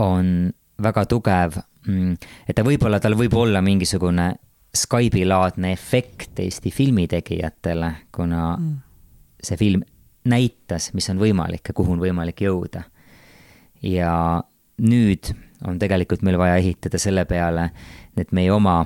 on 0.00 0.48
väga 0.82 1.04
tugev, 1.08 1.58
mm, 1.86 2.16
et 2.48 2.56
ta 2.56 2.64
võib-olla, 2.64 3.00
tal 3.00 3.16
võib 3.18 3.36
olla 3.36 3.62
mingisugune 3.64 4.30
Skype'i 4.76 5.24
laadne 5.24 5.72
efekt 5.72 6.40
Eesti 6.42 6.72
filmitegijatele, 6.72 7.92
kuna 8.12 8.42
mm. 8.56 8.74
see 9.44 9.60
film 9.60 9.84
näitas, 10.26 10.90
mis 10.96 11.08
on 11.12 11.20
võimalik 11.20 11.70
ja 11.70 11.76
kuhu 11.76 11.94
on 11.94 12.02
võimalik 12.02 12.42
jõuda. 12.44 12.84
ja 13.82 14.42
nüüd 14.82 15.30
on 15.64 15.78
tegelikult 15.78 16.22
meil 16.26 16.38
vaja 16.40 16.56
ehitada 16.60 16.98
selle 17.00 17.24
peale 17.28 17.70
need 18.16 18.32
meie 18.36 18.52
oma 18.52 18.82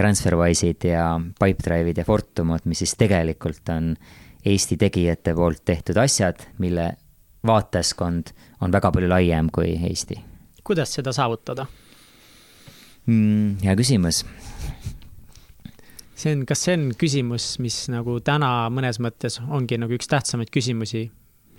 Transferwise'id 0.00 0.88
ja 0.88 1.04
Pipedrive'id 1.20 2.00
ja 2.00 2.06
Fortumod, 2.08 2.64
mis 2.70 2.80
siis 2.84 2.96
tegelikult 3.00 3.68
on 3.74 3.92
Eesti 4.46 4.78
tegijate 4.80 5.34
poolt 5.36 5.60
tehtud 5.68 5.98
asjad, 6.00 6.40
mille 6.58 6.86
vaatajaskond 7.46 8.32
on 8.64 8.72
väga 8.72 8.92
palju 8.92 9.10
laiem 9.10 9.50
kui 9.52 9.74
Eesti. 9.76 10.16
kuidas 10.64 10.94
seda 10.94 11.12
saavutada 11.12 11.66
mm,? 13.06 13.60
hea 13.64 13.76
küsimus. 13.76 14.24
see 16.14 16.34
on, 16.34 16.44
kas 16.48 16.64
see 16.64 16.76
on 16.78 16.90
küsimus, 17.00 17.52
mis 17.64 17.82
nagu 17.92 18.18
täna 18.24 18.70
mõnes 18.72 19.00
mõttes 19.02 19.40
ongi 19.48 19.80
nagu 19.80 19.96
üks 19.96 20.08
tähtsamaid 20.08 20.52
küsimusi 20.52 21.08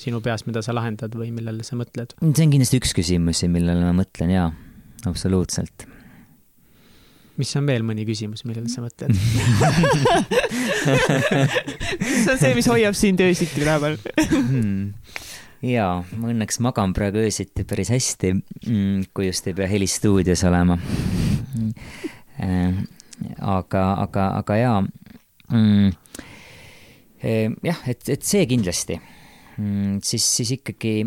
sinu 0.01 0.22
peas, 0.22 0.47
mida 0.47 0.63
sa 0.65 0.73
lahendad 0.73 1.13
või 1.18 1.30
millele 1.34 1.65
sa 1.68 1.77
mõtled? 1.77 2.18
see 2.22 2.45
on 2.45 2.57
kindlasti 2.57 2.81
üks 2.81 2.97
küsimusi, 2.97 3.49
millele 3.51 3.85
ma 3.85 3.95
mõtlen 4.01 4.34
jaa, 4.34 4.51
absoluutselt 5.09 5.90
mis 7.40 7.56
on 7.60 7.68
veel 7.70 7.84
mõni 7.88 8.06
küsimus, 8.08 8.44
millele 8.48 8.70
sa 8.72 8.84
mõtled 8.84 9.12
mis 12.02 12.28
on 12.32 12.38
see, 12.41 12.53
mis 12.58 12.70
hoiab 12.72 12.98
sind 12.98 13.22
öösiti 13.24 13.64
üleval 13.64 13.98
hmm. 14.18 14.94
jaa, 15.66 16.02
ma 16.18 16.32
õnneks 16.34 16.60
magan 16.66 16.95
praegu 16.98 17.22
öösiti 17.24 17.66
päris 17.68 17.91
hästi, 17.94 18.34
mm, 18.66 18.98
kui 19.16 19.30
just 19.30 19.48
ei 19.48 19.56
pea 19.58 19.68
helistuudios 19.70 20.44
olema. 20.49 20.78
Äh, 22.41 22.74
aga, 23.38 23.84
aga, 24.08 24.28
aga 24.41 24.60
jaa 24.60 24.80
mm,. 24.82 25.98
Eh, 27.22 27.52
jah, 27.62 27.78
et, 27.86 28.02
et 28.10 28.24
see 28.26 28.48
kindlasti, 28.49 28.95
mm, 29.62 29.99
siis, 30.02 30.26
siis 30.40 30.56
ikkagi 30.56 31.03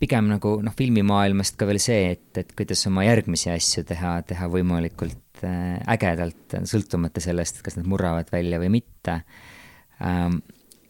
pigem 0.00 0.28
nagu 0.28 0.50
noh, 0.64 0.74
filmimaailmast 0.76 1.56
ka 1.56 1.68
veel 1.68 1.80
see, 1.80 2.10
et, 2.12 2.28
et 2.42 2.50
kuidas 2.56 2.84
oma 2.90 3.06
järgmisi 3.06 3.48
asju 3.54 3.86
teha, 3.88 4.18
teha 4.28 4.50
võimalikult 4.52 5.16
ägedalt, 5.44 6.56
sõltumata 6.68 7.20
sellest, 7.20 7.60
kas 7.64 7.76
nad 7.76 7.88
murravad 7.88 8.30
välja 8.32 8.60
või 8.62 8.70
mitte. 8.78 9.20
Ähm, 10.04 10.40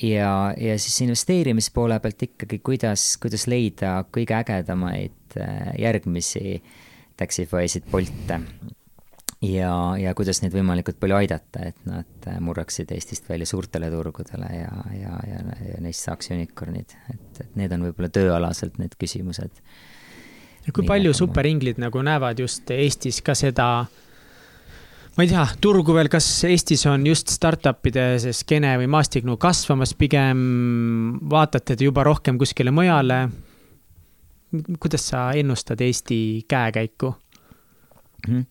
ja, 0.03 0.55
ja 0.61 0.79
siis 0.79 1.01
investeerimispoole 1.01 1.99
pealt 2.01 2.23
ikkagi, 2.23 2.59
kuidas, 2.65 3.17
kuidas 3.23 3.47
leida 3.51 3.99
kõige 4.13 4.37
ägedamaid 4.39 5.39
äh, 5.41 5.71
järgmisi 5.81 6.61
Taxify'sid, 7.17 7.87
Bolte 7.91 8.41
ja, 9.43 9.73
ja 10.01 10.15
kuidas 10.17 10.43
neid 10.43 10.55
võimalikult 10.57 10.99
palju 11.01 11.19
aidata, 11.19 11.69
et 11.71 11.79
nad 11.89 12.29
äh, 12.29 12.41
murraksid 12.45 12.93
Eestist 12.93 13.29
välja 13.29 13.49
suurtele 13.49 13.91
turgudele 13.93 14.51
ja, 14.53 14.73
ja, 14.97 15.21
ja, 15.29 15.43
ja 15.73 15.83
neist 15.85 16.07
saaks 16.07 16.33
unicorn'id, 16.35 16.97
et, 17.13 17.45
et 17.45 17.55
need 17.59 17.77
on 17.77 17.89
võib-olla 17.89 18.13
tööalaselt 18.13 18.81
need 18.83 18.97
küsimused. 19.01 19.63
ja 20.67 20.73
kui 20.73 20.85
Nii 20.85 20.93
palju 20.93 21.15
superinglid 21.17 21.81
nagu 21.81 22.03
näevad 22.05 22.43
just 22.43 22.71
Eestis 22.75 23.23
ka 23.25 23.37
seda 23.39 23.71
äh, 23.81 24.03
ma 25.17 25.25
ei 25.25 25.31
tea, 25.31 25.45
turgu 25.65 25.95
veel, 25.97 26.11
kas 26.13 26.27
Eestis 26.45 26.85
on 26.91 27.07
just 27.09 27.33
startup'ide 27.33 28.05
see 28.21 28.35
skeene 28.37 28.75
või 28.83 28.89
maastik 28.93 29.25
nagu 29.25 29.39
kasvamas, 29.41 29.95
pigem 29.97 30.41
vaatate 31.31 31.77
te 31.77 31.89
juba 31.89 32.05
rohkem 32.07 32.39
kuskile 32.41 32.75
mujale? 32.75 33.27
kuidas 34.81 35.09
sa 35.11 35.31
ennustad 35.37 35.81
Eesti 35.83 36.45
käekäiku 36.49 37.11
mm? 38.29 38.35
-hmm. 38.35 38.45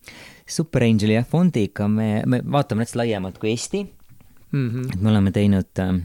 Super 0.46 0.84
Angeli 0.84 1.14
jah, 1.14 1.26
fondiga 1.26 1.88
me, 1.88 2.22
me 2.26 2.42
vaatame 2.52 2.84
näiteks 2.84 2.96
laiemalt 2.96 3.38
kui 3.38 3.50
Eesti 3.50 3.82
mm. 4.52 4.68
-hmm. 4.70 4.92
et 4.92 5.00
me 5.00 5.10
oleme 5.10 5.30
teinud 5.30 5.78
äh, 5.78 6.00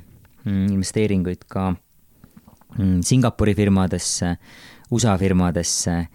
investeeringuid 0.45 1.43
ka 1.47 1.75
mm, 2.77 3.01
Singapuri 3.01 3.55
firmadesse, 3.55 4.37
USA 4.91 5.17
firmadesse, 5.17 6.07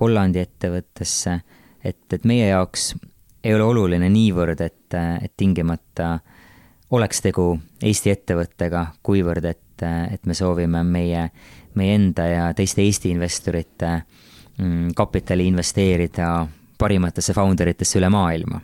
Hollandi 0.00 0.38
ettevõttesse, 0.38 1.40
et, 1.84 2.12
et 2.12 2.24
meie 2.24 2.48
jaoks 2.48 2.94
ei 3.44 3.54
ole 3.54 3.64
oluline 3.64 4.08
niivõrd, 4.10 4.60
et, 4.60 4.94
et 5.22 5.32
tingimata 5.36 6.18
oleks 6.90 7.22
tegu 7.22 7.52
Eesti 7.84 8.12
ettevõttega, 8.12 8.86
kuivõrd 9.04 9.44
et, 9.50 9.84
et 9.84 10.26
me 10.26 10.34
soovime 10.34 10.82
meie, 10.86 11.28
meie 11.78 11.94
enda 11.98 12.26
ja 12.26 12.48
teiste 12.56 12.82
Eesti 12.82 13.12
investorite 13.14 13.92
mm, 14.58 14.94
kapitali 14.96 15.46
investeerida 15.50 16.46
parimatesse 16.78 17.34
founder 17.34 17.72
itesse 17.74 17.98
üle 18.00 18.10
maailma. 18.10 18.60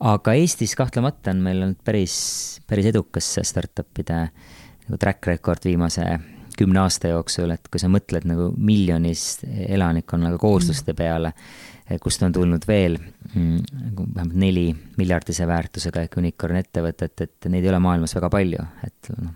aga 0.00 0.32
Eestis 0.34 0.74
kahtlemata 0.76 1.30
on 1.30 1.42
meil 1.42 1.62
olnud 1.62 1.82
päris, 1.84 2.60
päris 2.66 2.86
edukas 2.90 3.34
see 3.34 3.44
startup'ide 3.44 4.20
nagu 4.86 4.98
track 4.98 5.26
record 5.26 5.64
viimase 5.64 6.06
kümne 6.58 6.82
aasta 6.82 7.08
jooksul, 7.08 7.50
et 7.50 7.68
kui 7.72 7.80
sa 7.80 7.88
mõtled 7.88 8.26
nagu 8.28 8.50
miljonist 8.56 9.44
elanikkonnaga 9.48 10.38
koosluste 10.38 10.94
peale 10.94 11.32
mm., 11.32 11.71
kust 12.02 12.22
on 12.24 12.32
tulnud 12.32 12.64
veel 12.68 12.96
mm, 13.00 13.58
nagu 13.88 14.06
vähemalt 14.14 14.38
neli 14.38 14.66
miljardise 14.96 15.46
väärtusega 15.48 16.06
ehk 16.06 16.18
unicorn 16.22 16.60
ettevõtet, 16.60 17.26
et 17.26 17.50
neid 17.52 17.64
ei 17.64 17.72
ole 17.72 17.82
maailmas 17.82 18.14
väga 18.16 18.30
palju, 18.32 18.66
et 18.86 19.12
noh, 19.18 19.34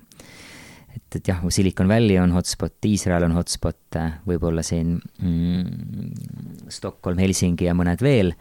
et, 0.96 1.18
et 1.18 1.28
jah, 1.28 1.42
Silicon 1.52 1.88
Valley 1.90 2.18
on 2.20 2.32
hotspot, 2.36 2.76
Iisrael 2.88 3.26
on 3.28 3.36
hotspot, 3.36 3.98
eh, 4.00 4.16
võib-olla 4.28 4.64
siin 4.66 4.96
mm, 4.96 6.70
Stockholm, 6.72 7.20
Helsingi 7.22 7.68
ja 7.68 7.76
mõned 7.76 8.02
veel, 8.04 8.32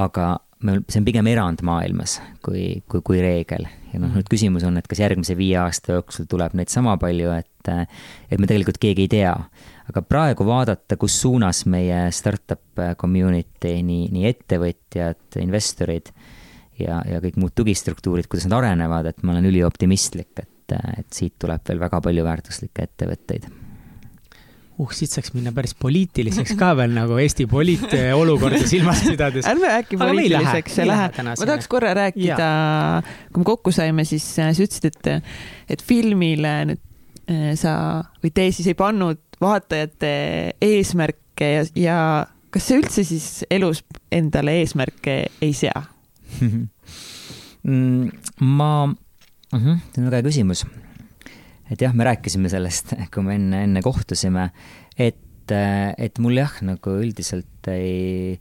aga 0.00 0.34
me, 0.64 0.78
see 0.88 1.02
on 1.02 1.06
pigem 1.06 1.28
erand 1.30 1.62
maailmas 1.66 2.18
kui, 2.44 2.82
kui, 2.90 3.02
kui 3.04 3.20
reegel. 3.22 3.68
ja 3.92 4.00
noh, 4.00 4.12
nüüd 4.16 4.30
küsimus 4.30 4.64
on, 4.68 4.78
et 4.80 4.88
kas 4.88 5.02
järgmise 5.02 5.36
viie 5.38 5.58
aasta 5.60 5.98
jooksul 5.98 6.28
tuleb 6.30 6.56
neid 6.58 6.72
sama 6.72 6.96
palju, 7.00 7.34
et, 7.36 7.72
et 8.30 8.40
me 8.40 8.48
tegelikult 8.48 8.80
keegi 8.82 9.06
ei 9.06 9.12
tea 9.12 9.34
aga 9.92 10.02
praegu 10.08 10.46
vaadata, 10.48 10.96
kus 11.00 11.18
suunas 11.22 11.64
meie 11.70 12.06
startup 12.14 12.80
community, 13.00 13.76
nii, 13.84 14.08
nii 14.14 14.28
ettevõtjad, 14.30 15.40
investorid 15.42 16.12
ja, 16.80 17.02
ja 17.08 17.20
kõik 17.22 17.36
muud 17.40 17.54
tugistruktuurid, 17.58 18.30
kuidas 18.30 18.48
nad 18.48 18.62
arenevad, 18.62 19.12
et 19.12 19.20
ma 19.22 19.36
olen 19.36 19.50
ülioptimistlik, 19.52 20.32
et, 20.40 20.78
et 20.96 21.10
siit 21.12 21.36
tuleb 21.42 21.60
veel 21.68 21.82
väga 21.82 22.00
palju 22.04 22.24
väärtuslikke 22.24 22.88
ettevõtteid 22.88 23.50
uh, 24.80 24.92
siit 24.96 25.12
saaks 25.12 25.32
minna 25.36 25.52
päris 25.54 25.74
poliitiliseks 25.78 26.54
ka 26.58 26.72
veel 26.78 26.94
nagu 26.96 27.18
Eesti 27.20 27.46
poliitolukorda 27.50 28.62
silmas 28.70 29.02
pidades. 29.06 29.46
ärme 29.48 29.74
äkki 29.76 29.98
poliitiliseks 30.00 30.78
ei 30.82 30.88
lähe. 30.88 31.10
ma 31.28 31.36
tahaks 31.36 31.68
korra 31.70 31.92
rääkida, 31.98 32.48
kui 33.32 33.44
me 33.44 33.48
kokku 33.52 33.74
saime, 33.74 34.06
siis 34.08 34.24
sa 34.38 34.48
ütlesid, 34.52 34.88
et, 34.88 35.28
et 35.76 35.84
filmile 35.84 36.56
nüüd 36.72 36.80
äh, 36.80 36.91
sa 37.58 37.74
või 38.22 38.32
te 38.34 38.48
siis 38.50 38.66
ei 38.72 38.74
pannud 38.78 39.20
vaatajate 39.42 40.12
eesmärke 40.62 41.48
ja, 41.54 41.64
ja 41.78 41.98
kas 42.52 42.68
sa 42.68 42.78
üldse 42.78 43.04
siis 43.06 43.26
elus 43.50 43.82
endale 44.12 44.58
eesmärke 44.60 45.16
ei 45.42 45.52
sea 45.56 45.84
mm, 47.62 48.10
ma 48.40 48.70
mhm, 48.86 48.96
-huh, 49.52 49.78
see 49.92 50.02
on 50.02 50.08
väga 50.08 50.20
hea 50.20 50.28
küsimus. 50.28 50.64
et 51.70 51.80
jah, 51.80 51.94
me 51.94 52.04
rääkisime 52.04 52.48
sellest, 52.52 52.94
kui 53.14 53.24
me 53.24 53.34
enne, 53.38 53.62
enne 53.64 53.82
kohtusime, 53.82 54.50
et, 54.98 55.54
et 55.98 56.18
mul 56.18 56.36
jah, 56.36 56.52
nagu 56.66 56.96
üldiselt 57.00 57.68
ei, 57.72 58.38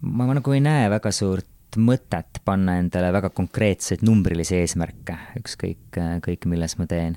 ma 0.00 0.26
nagu 0.34 0.52
ei 0.52 0.62
näe 0.64 0.88
väga 0.90 1.12
suurt 1.14 1.46
mõtet 1.78 2.42
panna 2.44 2.76
endale 2.80 3.12
väga 3.14 3.30
konkreetseid 3.30 4.02
numbrilisi 4.04 4.58
eesmärke, 4.58 5.16
ükskõik, 5.40 6.00
kõik, 6.26 6.48
milles 6.50 6.76
ma 6.78 6.88
teen. 6.90 7.16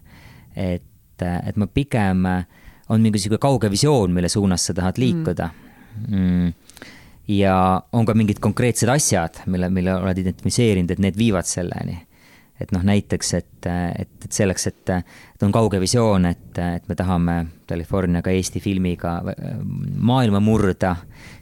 et, 0.56 0.86
et 1.22 1.56
ma 1.56 1.68
pigem 1.68 2.26
on 2.90 3.02
mingi 3.02 3.22
sihuke 3.22 3.40
kauge 3.42 3.70
visioon, 3.72 4.14
mille 4.14 4.30
suunas 4.30 4.66
sa 4.68 4.74
tahad 4.74 5.00
liikuda 5.02 5.50
mm.. 5.50 6.18
Mm. 6.18 6.54
ja 7.28 7.82
on 7.94 8.06
ka 8.06 8.14
mingid 8.14 8.42
konkreetsed 8.44 8.90
asjad, 8.92 9.42
mille, 9.46 9.70
mille 9.70 9.96
oled 9.96 10.18
identifitseerinud, 10.22 10.92
et 10.92 11.00
need 11.00 11.18
viivad 11.18 11.48
selleni. 11.50 12.02
Et 12.62 12.72
noh, 12.72 12.84
näiteks, 12.88 13.32
et, 13.36 13.68
et, 13.68 14.12
et 14.24 14.32
selleks, 14.32 14.68
et, 14.72 14.92
et 15.36 15.44
on 15.44 15.52
kauge 15.52 15.80
visioon, 15.82 16.28
et, 16.30 16.60
et 16.62 16.88
me 16.88 16.96
tahame 16.96 17.38
Californiaga 17.68 18.32
Eesti 18.32 18.62
filmiga 18.64 19.18
maailma 19.66 20.40
murda, 20.44 20.94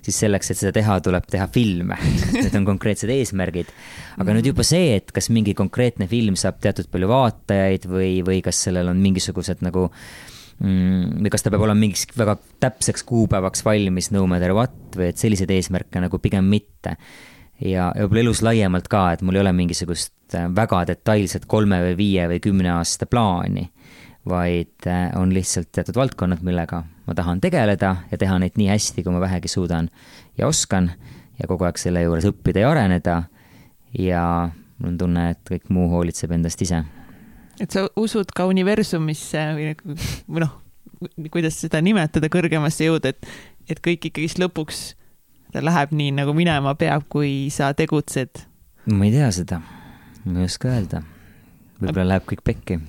siis 0.02 0.24
selleks, 0.26 0.52
et 0.52 0.62
seda 0.62 0.74
teha, 0.76 0.98
tuleb 1.06 1.30
teha 1.30 1.48
filme. 1.54 2.00
Need 2.40 2.58
on 2.58 2.68
konkreetsed 2.74 3.14
eesmärgid. 3.14 3.70
aga 4.18 4.30
mm. 4.30 4.38
nüüd 4.40 4.52
juba 4.54 4.66
see, 4.68 4.96
et 4.98 5.14
kas 5.14 5.30
mingi 5.34 5.54
konkreetne 5.58 6.10
film 6.10 6.38
saab 6.40 6.62
teatud 6.64 6.90
palju 6.94 7.12
vaatajaid 7.14 7.90
või, 7.90 8.14
või 8.26 8.42
kas 8.46 8.66
sellel 8.68 8.90
on 8.90 9.04
mingisugused 9.04 9.62
nagu 9.66 9.90
äh, 9.90 10.34
Mm, 10.62 11.24
või 11.24 11.32
kas 11.34 11.44
ta 11.44 11.52
peab 11.52 11.66
olema 11.66 11.82
mingiks 11.82 12.06
väga 12.16 12.36
täpseks 12.62 13.04
kuupäevaks 13.10 13.66
valmis, 13.66 14.12
no 14.14 14.24
matter 14.30 14.54
what, 14.56 14.76
või 14.96 15.10
et 15.10 15.22
selliseid 15.22 15.52
eesmärke 15.52 16.02
nagu 16.04 16.20
pigem 16.22 16.46
mitte. 16.48 16.96
Ja, 17.64 17.92
ja 17.96 18.04
võib-olla 18.04 18.24
elus 18.26 18.42
laiemalt 18.46 18.90
ka, 18.92 19.06
et 19.14 19.24
mul 19.26 19.38
ei 19.38 19.44
ole 19.44 19.54
mingisugust 19.56 20.36
äh, 20.38 20.50
väga 20.56 20.84
detailset 20.90 21.48
kolme 21.50 21.80
või 21.88 21.98
viie 22.00 22.28
või 22.32 22.42
kümne 22.44 22.74
aasta 22.76 23.08
plaani, 23.10 23.68
vaid 24.30 24.88
äh, 24.90 25.10
on 25.20 25.34
lihtsalt 25.36 25.72
teatud 25.76 25.98
valdkonnad, 26.00 26.44
millega 26.46 26.84
ma 27.08 27.16
tahan 27.18 27.42
tegeleda 27.44 27.96
ja 28.12 28.20
teha 28.20 28.40
neid 28.40 28.58
nii 28.60 28.72
hästi, 28.72 29.04
kui 29.04 29.14
ma 29.14 29.22
vähegi 29.24 29.52
suudan 29.52 29.90
ja 30.40 30.48
oskan 30.48 30.92
ja 31.40 31.50
kogu 31.50 31.68
aeg 31.68 31.80
selle 31.82 32.04
juures 32.06 32.28
õppida 32.30 32.64
ja 32.64 32.72
areneda. 32.72 33.24
ja 34.00 34.50
mul 34.78 34.94
on 34.94 34.98
tunne, 34.98 35.30
et 35.36 35.42
kõik 35.50 35.70
muu 35.70 35.90
hoolitseb 35.92 36.32
endast 36.32 36.62
ise 36.62 36.84
et 37.62 37.74
sa 37.74 37.86
usud 38.00 38.32
ka 38.36 38.48
universumisse 38.50 39.42
või 39.58 39.70
nagu, 39.72 39.96
noh, 40.42 40.54
kuidas 41.34 41.60
seda 41.62 41.82
nimetada, 41.84 42.30
kõrgemasse 42.32 42.88
jõudu, 42.88 43.12
et, 43.14 43.28
et 43.70 43.82
kõik 43.84 44.10
ikkagist 44.10 44.42
lõpuks 44.42 44.94
läheb 45.62 45.92
nii, 45.92 46.12
nagu 46.22 46.34
minema 46.34 46.76
peab, 46.76 47.06
kui 47.10 47.50
sa 47.54 47.74
tegutsed 47.78 48.48
ma 48.92 49.06
ei 49.08 49.14
tea 49.14 49.30
seda, 49.32 49.62
ma 50.26 50.42
ei 50.42 50.46
oska 50.50 50.68
öelda. 50.74 50.98
võib-olla 51.80 52.10
läheb 52.14 52.26
kõik 52.28 52.42
pekki 52.46 52.80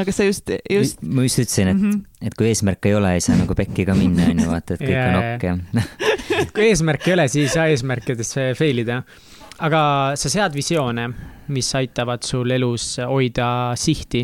aga 0.00 0.10
sa 0.14 0.22
just, 0.26 0.50
just. 0.70 1.02
ma 1.02 1.22
just 1.26 1.38
ütlesin, 1.42 1.68
et 1.70 1.78
mm, 1.78 1.90
-hmm. 1.90 2.26
et 2.28 2.34
kui 2.38 2.46
eesmärk 2.50 2.82
ei 2.86 2.94
ole, 2.94 3.08
ei 3.14 3.22
saa 3.24 3.36
nagu 3.38 3.54
pekki 3.54 3.82
ka 3.88 3.94
minna, 3.98 4.22
on 4.30 4.38
ju, 4.42 4.48
vaata, 4.50 4.70
et 4.74 4.82
kõik 4.82 4.96
yeah, 4.96 5.10
on 5.10 5.16
okk 5.22 5.42
ja 5.46 5.52
kui 6.54 6.64
eesmärki 6.70 7.06
ei 7.12 7.14
ole, 7.14 7.28
siis 7.28 7.44
ei 7.50 7.54
saa 7.54 7.66
eesmärkidesse 7.72 8.40
fail 8.58 8.78
ida. 8.82 8.96
aga 9.62 9.80
sa 10.18 10.28
sead 10.32 10.52
visioone, 10.54 11.04
mis 11.54 11.68
aitavad 11.78 12.22
sul 12.26 12.50
elus 12.50 12.84
hoida 13.06 13.48
sihti. 13.78 14.22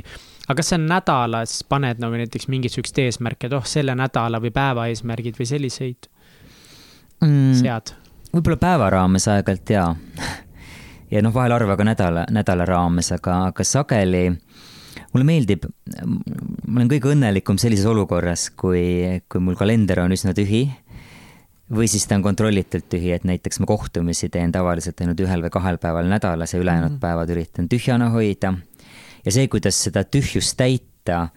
aga 0.48 0.56
kas 0.60 0.68
sa 0.74 0.78
nädalas 0.78 1.52
paned 1.68 1.96
nagu 2.02 2.14
näiteks 2.18 2.48
mingisugust 2.48 2.98
eesmärki, 2.98 3.46
et 3.46 3.52
oh, 3.52 3.64
selle 3.64 3.94
nädala 3.94 4.38
või 4.42 4.50
päeva 4.50 4.82
eesmärgid 4.90 5.34
või 5.38 5.46
selliseid 5.46 5.98
mm, 7.24 7.54
sead? 7.62 7.94
võib-olla 8.32 8.60
päeva 8.60 8.90
raames 8.90 9.28
aeg-ajalt 9.28 9.70
jaa 9.74 9.88
ja 11.14 11.22
noh, 11.24 11.34
vahel 11.34 11.56
harva 11.56 11.76
ka 11.76 11.86
nädala, 11.88 12.26
nädala 12.30 12.66
raames, 12.68 13.12
aga, 13.16 13.44
aga 13.52 13.64
sageli 13.64 14.26
mulle 15.12 15.24
meeldib, 15.24 15.64
ma 16.04 16.80
olen 16.80 16.90
kõige 16.90 17.12
õnnelikum 17.14 17.58
sellises 17.60 17.86
olukorras, 17.88 18.48
kui, 18.50 19.22
kui 19.30 19.42
mul 19.42 19.56
kalender 19.58 20.02
on 20.04 20.12
üsna 20.16 20.34
tühi 20.36 20.66
või 21.74 21.88
siis 21.90 22.06
ta 22.08 22.16
on 22.16 22.24
kontrollitult 22.24 22.88
tühi, 22.92 23.12
et 23.12 23.26
näiteks 23.28 23.60
ma 23.60 23.68
kohtumisi 23.68 24.30
teen 24.32 24.52
tavaliselt 24.52 25.00
ainult 25.04 25.20
ühel 25.20 25.44
või 25.44 25.52
kahel 25.52 25.78
päeval 25.80 26.08
nädalas 26.08 26.54
ja 26.54 26.60
ülejäänud 26.60 26.90
mm 26.90 26.96
-hmm. 26.96 27.00
päevad 27.00 27.30
üritan 27.30 27.68
tühjana 27.68 28.10
hoida. 28.10 28.54
ja 29.24 29.32
see, 29.32 29.48
kuidas 29.48 29.82
seda 29.84 30.04
tühjust 30.04 30.56
täita, 30.56 31.28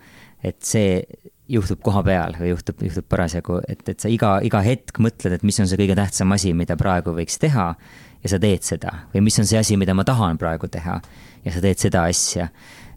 et 0.44 0.62
see 0.64 1.03
juhtub 1.52 1.82
koha 1.84 2.03
peal 2.06 2.38
või 2.40 2.52
juhtub, 2.53 2.80
juhtub 2.86 3.07
parasjagu, 3.11 3.60
et, 3.69 3.84
et 3.90 3.99
sa 3.99 4.11
iga, 4.11 4.38
iga 4.45 4.61
hetk 4.65 5.02
mõtled, 5.03 5.36
et 5.36 5.44
mis 5.48 5.60
on 5.60 5.69
see 5.69 5.80
kõige 5.80 5.98
tähtsam 5.99 6.32
asi, 6.36 6.53
mida 6.57 6.78
praegu 6.80 7.15
võiks 7.18 7.40
teha 7.41 7.68
ja 8.22 8.32
sa 8.32 8.40
teed 8.41 8.64
seda 8.68 8.94
või 9.14 9.26
mis 9.28 9.40
on 9.41 9.49
see 9.49 9.60
asi, 9.60 9.78
mida 9.80 9.95
ma 9.98 10.06
tahan 10.07 10.40
praegu 10.41 10.69
teha 10.72 10.99
ja 11.45 11.53
sa 11.53 11.64
teed 11.64 11.82
seda 11.82 12.06
asja. 12.10 12.48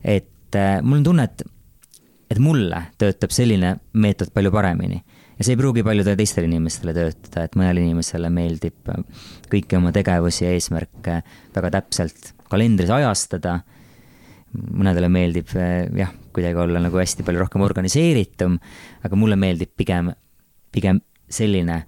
et 0.02 0.58
äh, 0.58 0.78
mul 0.82 1.02
on 1.02 1.08
tunne, 1.10 1.26
et, 1.26 1.44
et 2.30 2.40
mulle 2.42 2.86
töötab 3.00 3.34
selline 3.34 3.76
meetod 3.92 4.32
palju 4.34 4.52
paremini 4.54 5.02
ja 5.38 5.44
see 5.44 5.54
ei 5.54 5.60
pruugi 5.60 5.82
paljudele 5.86 6.18
teistele 6.18 6.48
inimestele 6.48 6.94
töötada, 6.96 7.46
et 7.46 7.56
mõnele 7.58 7.82
inimesele 7.82 8.30
meeldib 8.32 8.92
kõiki 9.50 9.78
oma 9.78 9.92
tegevusi 9.94 10.46
ja 10.46 10.52
eesmärke 10.54 11.20
väga 11.54 11.72
täpselt 11.78 12.32
kalendris 12.50 12.92
ajastada. 12.94 13.60
Mõnedele 14.54 15.10
meeldib 15.12 15.52
äh, 15.58 15.84
jah, 15.98 16.12
kuidagi 16.34 16.60
olla 16.64 16.82
nagu 16.82 17.00
hästi 17.00 17.26
palju 17.26 17.44
rohkem 17.44 17.64
organiseeritum, 17.66 18.58
aga 19.06 19.18
mulle 19.18 19.38
meeldib 19.40 19.74
pigem, 19.76 20.12
pigem 20.74 21.00
selline 21.30 21.82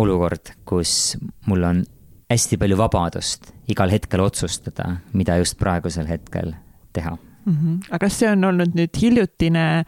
olukord, 0.00 0.54
kus 0.68 1.16
mul 1.50 1.66
on 1.66 1.82
hästi 2.30 2.60
palju 2.60 2.78
vabadust 2.78 3.50
igal 3.70 3.90
hetkel 3.90 4.22
otsustada, 4.22 5.00
mida 5.12 5.38
just 5.40 5.58
praegusel 5.58 6.06
hetkel 6.10 6.54
teha 6.94 7.16
mm. 7.16 7.56
-hmm. 7.56 7.78
aga 7.90 7.98
kas 8.06 8.18
see 8.18 8.30
on 8.30 8.44
olnud 8.44 8.76
nüüd 8.78 9.00
hiljutine 9.02 9.84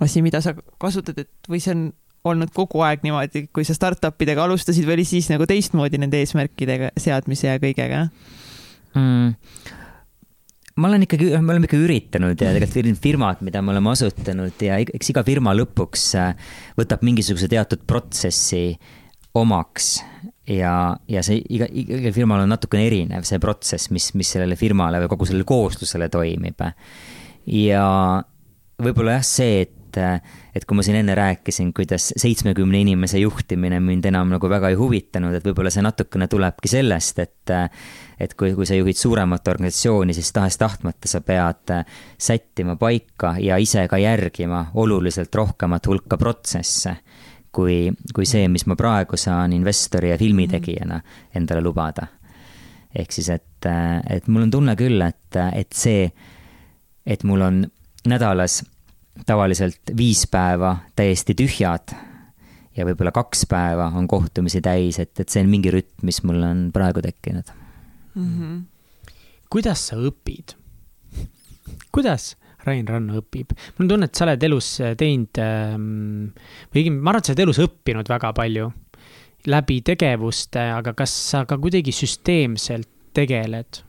asi, 0.00 0.22
mida 0.22 0.40
sa 0.40 0.54
kasutad, 0.78 1.18
et 1.18 1.30
või 1.48 1.60
see 1.60 1.74
on 1.74 1.92
olnud 2.24 2.50
kogu 2.54 2.82
aeg 2.86 3.02
niimoodi, 3.02 3.46
kui 3.52 3.64
sa 3.64 3.74
startup 3.74 4.22
idega 4.22 4.44
alustasid 4.44 4.86
või 4.86 5.00
oli 5.00 5.04
siis 5.04 5.28
nagu 5.30 5.46
teistmoodi 5.46 5.98
nende 5.98 6.20
eesmärkidega 6.22 6.92
seadmise 6.96 7.48
ja 7.48 7.58
kõigega 7.62 8.06
mm.? 8.94 9.34
Ma 10.76 10.88
olen 10.88 11.04
ikkagi, 11.06 11.30
me 11.36 11.54
oleme 11.54 11.68
ikka 11.68 11.80
üritanud 11.80 12.40
ja 12.40 12.52
tegelikult 12.56 13.02
firmad, 13.02 13.42
mida 13.44 13.62
me 13.64 13.74
oleme 13.74 13.92
asutanud 13.92 14.64
ja 14.64 14.78
eks 14.80 15.12
iga 15.12 15.24
firma 15.26 15.54
lõpuks 15.56 16.06
äh, 16.20 16.32
võtab 16.78 17.04
mingisuguse 17.04 17.50
teatud 17.52 17.84
protsessi 17.88 18.70
omaks 19.36 19.94
ja, 20.48 20.96
ja 21.08 21.22
see 21.24 21.40
iga, 21.54 21.68
igal 21.68 22.12
firmal 22.14 22.44
on 22.44 22.52
natukene 22.52 22.86
erinev 22.88 23.26
see 23.28 23.40
protsess, 23.42 23.92
mis, 23.94 24.10
mis 24.18 24.32
sellele 24.34 24.56
firmale 24.60 25.00
või 25.02 25.12
kogu 25.12 25.28
sellele 25.28 25.48
kooslusele 25.48 26.08
toimib. 26.12 26.64
ja 27.52 27.86
võib-olla 28.82 29.18
jah, 29.18 29.26
see, 29.26 29.62
et, 29.66 30.00
et 30.56 30.66
kui 30.66 30.76
ma 30.78 30.84
siin 30.84 30.98
enne 31.02 31.14
rääkisin, 31.16 31.72
kuidas 31.76 32.10
seitsmekümne 32.20 32.80
inimese 32.82 33.20
juhtimine 33.22 33.80
mind 33.84 34.08
enam 34.10 34.32
nagu 34.34 34.50
väga 34.50 34.72
ei 34.72 34.78
huvitanud, 34.80 35.36
et 35.36 35.46
võib-olla 35.46 35.72
see 35.72 35.84
natukene 35.84 36.28
tulebki 36.32 36.72
sellest, 36.72 37.22
et 37.22 37.54
et 38.22 38.34
kui, 38.38 38.52
kui 38.54 38.66
sa 38.68 38.76
juhid 38.78 38.98
suuremat 38.98 39.48
organisatsiooni, 39.50 40.14
siis 40.14 40.30
tahes-tahtmata 40.32 41.10
sa 41.10 41.20
pead 41.26 41.72
sättima 42.18 42.76
paika 42.78 43.34
ja 43.42 43.58
ise 43.58 43.88
ka 43.90 43.98
järgima 43.98 44.68
oluliselt 44.78 45.34
rohkemat 45.34 45.86
hulka 45.90 46.18
protsesse 46.20 46.96
kui, 47.52 47.92
kui 48.14 48.26
see, 48.28 48.48
mis 48.48 48.64
ma 48.70 48.76
praegu 48.78 49.18
saan 49.20 49.52
investori 49.56 50.12
ja 50.12 50.18
filmitegijana 50.18 51.00
endale 51.36 51.64
lubada. 51.64 52.06
ehk 52.94 53.12
siis, 53.12 53.28
et, 53.32 53.66
et 54.10 54.26
mul 54.28 54.46
on 54.46 54.50
tunne 54.52 54.76
küll, 54.76 55.00
et, 55.00 55.38
et 55.56 55.72
see, 55.72 56.10
et 57.06 57.24
mul 57.24 57.40
on 57.40 57.62
nädalas 58.08 58.60
tavaliselt 59.26 59.94
viis 59.96 60.26
päeva 60.28 60.76
täiesti 60.96 61.34
tühjad 61.36 61.94
ja 62.76 62.84
võib-olla 62.88 63.12
kaks 63.12 63.46
päeva 63.48 63.90
on 63.96 64.08
kohtumisi 64.08 64.60
täis, 64.64 65.00
et, 65.00 65.12
et 65.20 65.28
see 65.28 65.44
on 65.44 65.50
mingi 65.52 65.72
rütm, 65.72 66.04
mis 66.08 66.22
mul 66.24 66.44
on 66.44 66.68
praegu 66.72 67.04
tekkinud 67.04 67.61
mm. 68.14 68.28
-hmm. 68.28 69.16
kuidas 69.50 69.88
sa 69.88 69.96
õpid? 69.96 70.56
kuidas 71.92 72.36
Rain 72.64 72.86
Ranna 72.86 73.18
õpib. 73.18 73.52
mul 73.76 73.86
on 73.86 73.88
tunne, 73.88 74.06
et 74.06 74.14
sa 74.14 74.24
oled 74.26 74.42
elus 74.42 74.80
äh, 74.80 74.94
teinud 74.98 75.38
ähm, 75.42 76.32
või 76.70 76.82
õigemini, 76.82 77.02
ma 77.02 77.10
arvan, 77.10 77.22
et 77.22 77.26
sa 77.26 77.32
oled 77.34 77.44
elus 77.46 77.62
õppinud 77.62 78.08
väga 78.08 78.32
palju 78.32 78.72
läbi 79.50 79.80
tegevuste, 79.82 80.62
aga 80.76 80.94
kas 80.94 81.14
sa 81.30 81.44
ka 81.48 81.58
kuidagi 81.58 81.94
süsteemselt 81.94 82.88
tegeled 83.16 83.82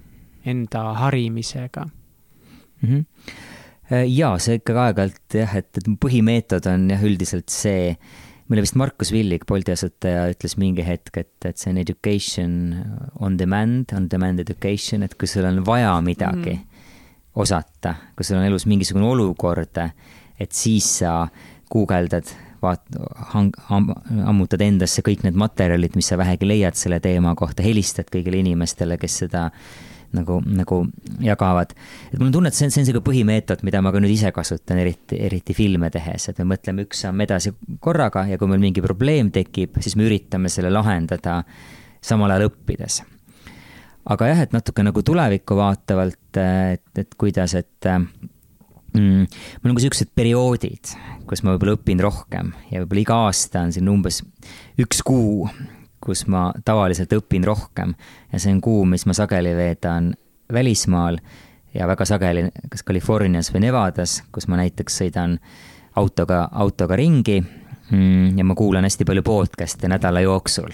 enda 0.49 0.81
harimisega 0.99 1.85
mm? 1.85 2.89
-hmm. 2.89 4.03
ja 4.09 4.33
see 4.37 4.59
ikkagi 4.59 4.79
aeg-ajalt 4.87 5.37
jah, 5.39 5.55
et, 5.55 5.69
et 5.77 5.87
põhimeetod 6.01 6.67
on 6.71 6.89
jah, 6.89 7.03
üldiselt 7.05 7.53
see, 7.53 7.95
mille 8.51 8.63
vist 8.65 8.75
Markus 8.79 9.11
Villig, 9.13 9.45
Bolti 9.47 9.73
asutaja, 9.73 10.27
ütles 10.33 10.57
mingi 10.59 10.83
hetk, 10.85 11.15
et, 11.21 11.35
et 11.47 11.59
see 11.59 11.71
on 11.71 11.79
education 11.81 12.55
on 13.23 13.37
demand, 13.39 13.93
on 13.95 14.09
demand 14.11 14.43
education, 14.43 15.05
et 15.05 15.15
kui 15.19 15.29
sul 15.29 15.47
on 15.47 15.61
vaja 15.65 15.93
midagi 16.03 16.57
mm, 16.57 16.89
osata, 17.39 17.95
kui 18.17 18.27
sul 18.27 18.39
on 18.41 18.47
elus 18.47 18.67
mingisugune 18.69 19.07
olukord, 19.09 19.79
et 20.39 20.51
siis 20.53 20.89
sa 20.99 21.23
guugeldad, 21.71 22.29
vaat-, 22.63 22.99
hang-, 23.33 23.55
ammutad 24.27 24.61
endasse 24.65 25.03
kõik 25.05 25.25
need 25.25 25.39
materjalid, 25.39 25.97
mis 25.97 26.11
sa 26.11 26.19
vähegi 26.19 26.49
leiad 26.49 26.77
selle 26.79 26.99
teema 27.03 27.33
kohta, 27.39 27.65
helistad 27.65 28.11
kõigile 28.13 28.43
inimestele, 28.43 28.99
kes 29.01 29.23
seda 29.25 29.47
nagu, 30.17 30.39
nagu 30.45 30.79
jagavad. 31.23 31.73
et 32.11 32.19
mul 32.19 32.29
on 32.29 32.35
tunne, 32.37 32.51
et 32.51 32.57
see 32.57 32.67
on, 32.67 32.73
see 32.73 32.83
on 32.83 32.89
sihuke 32.89 33.03
põhimeetod, 33.05 33.63
mida 33.67 33.81
ma 33.83 33.93
ka 33.93 34.01
nüüd 34.03 34.13
ise 34.15 34.33
kasutan, 34.35 34.81
eriti, 34.83 35.19
eriti 35.19 35.55
filme 35.57 35.89
tehes, 35.93 36.29
et 36.29 36.41
me 36.41 36.51
mõtleme 36.53 36.87
üks 36.87 37.05
samm 37.05 37.25
edasi 37.25 37.53
korraga 37.83 38.27
ja 38.29 38.37
kui 38.41 38.51
meil 38.51 38.63
mingi 38.63 38.83
probleem 38.85 39.31
tekib, 39.33 39.79
siis 39.83 39.97
me 39.99 40.07
üritame 40.09 40.51
selle 40.53 40.73
lahendada 40.73 41.41
samal 42.03 42.33
ajal 42.35 42.51
õppides 42.51 43.03
aga 44.13 44.29
jah, 44.31 44.43
et 44.43 44.55
natuke 44.55 44.83
nagu 44.83 45.03
tulevikku 45.05 45.55
vaatavalt, 45.57 46.39
et, 46.41 46.89
et 46.99 47.15
kuidas, 47.19 47.55
et 47.55 47.89
mm, 48.93 49.27
mul 49.61 49.71
on 49.71 49.77
ka 49.77 49.83
siuksed 49.85 50.11
perioodid, 50.15 50.93
kus 51.29 51.43
ma 51.43 51.53
võib-olla 51.53 51.77
õpin 51.77 52.03
rohkem 52.03 52.51
ja 52.71 52.83
võib-olla 52.83 53.05
iga 53.05 53.19
aasta 53.27 53.63
on 53.63 53.73
siin 53.75 53.89
umbes 53.91 54.21
üks 54.81 55.03
kuu, 55.05 55.47
kus 56.03 56.25
ma 56.27 56.51
tavaliselt 56.65 57.13
õpin 57.15 57.45
rohkem 57.47 57.95
ja 58.31 58.39
see 58.39 58.53
on 58.53 58.61
kuu, 58.61 58.85
mis 58.85 59.05
ma 59.09 59.15
sageli 59.17 59.55
veedan 59.55 60.13
välismaal 60.53 61.17
ja 61.73 61.87
väga 61.87 62.05
sageli 62.05 62.47
kas 62.69 62.83
Californias 62.83 63.51
või 63.53 63.67
Nevadas, 63.67 64.21
kus 64.31 64.47
ma 64.47 64.59
näiteks 64.61 65.01
sõidan 65.01 65.37
autoga, 65.95 66.47
autoga 66.51 66.97
ringi 66.99 67.39
mm, 67.41 68.37
ja 68.37 68.45
ma 68.45 68.55
kuulan 68.55 68.85
hästi 68.85 69.05
palju 69.05 69.23
podcast'e 69.25 69.89
nädala 69.91 70.23
jooksul 70.25 70.73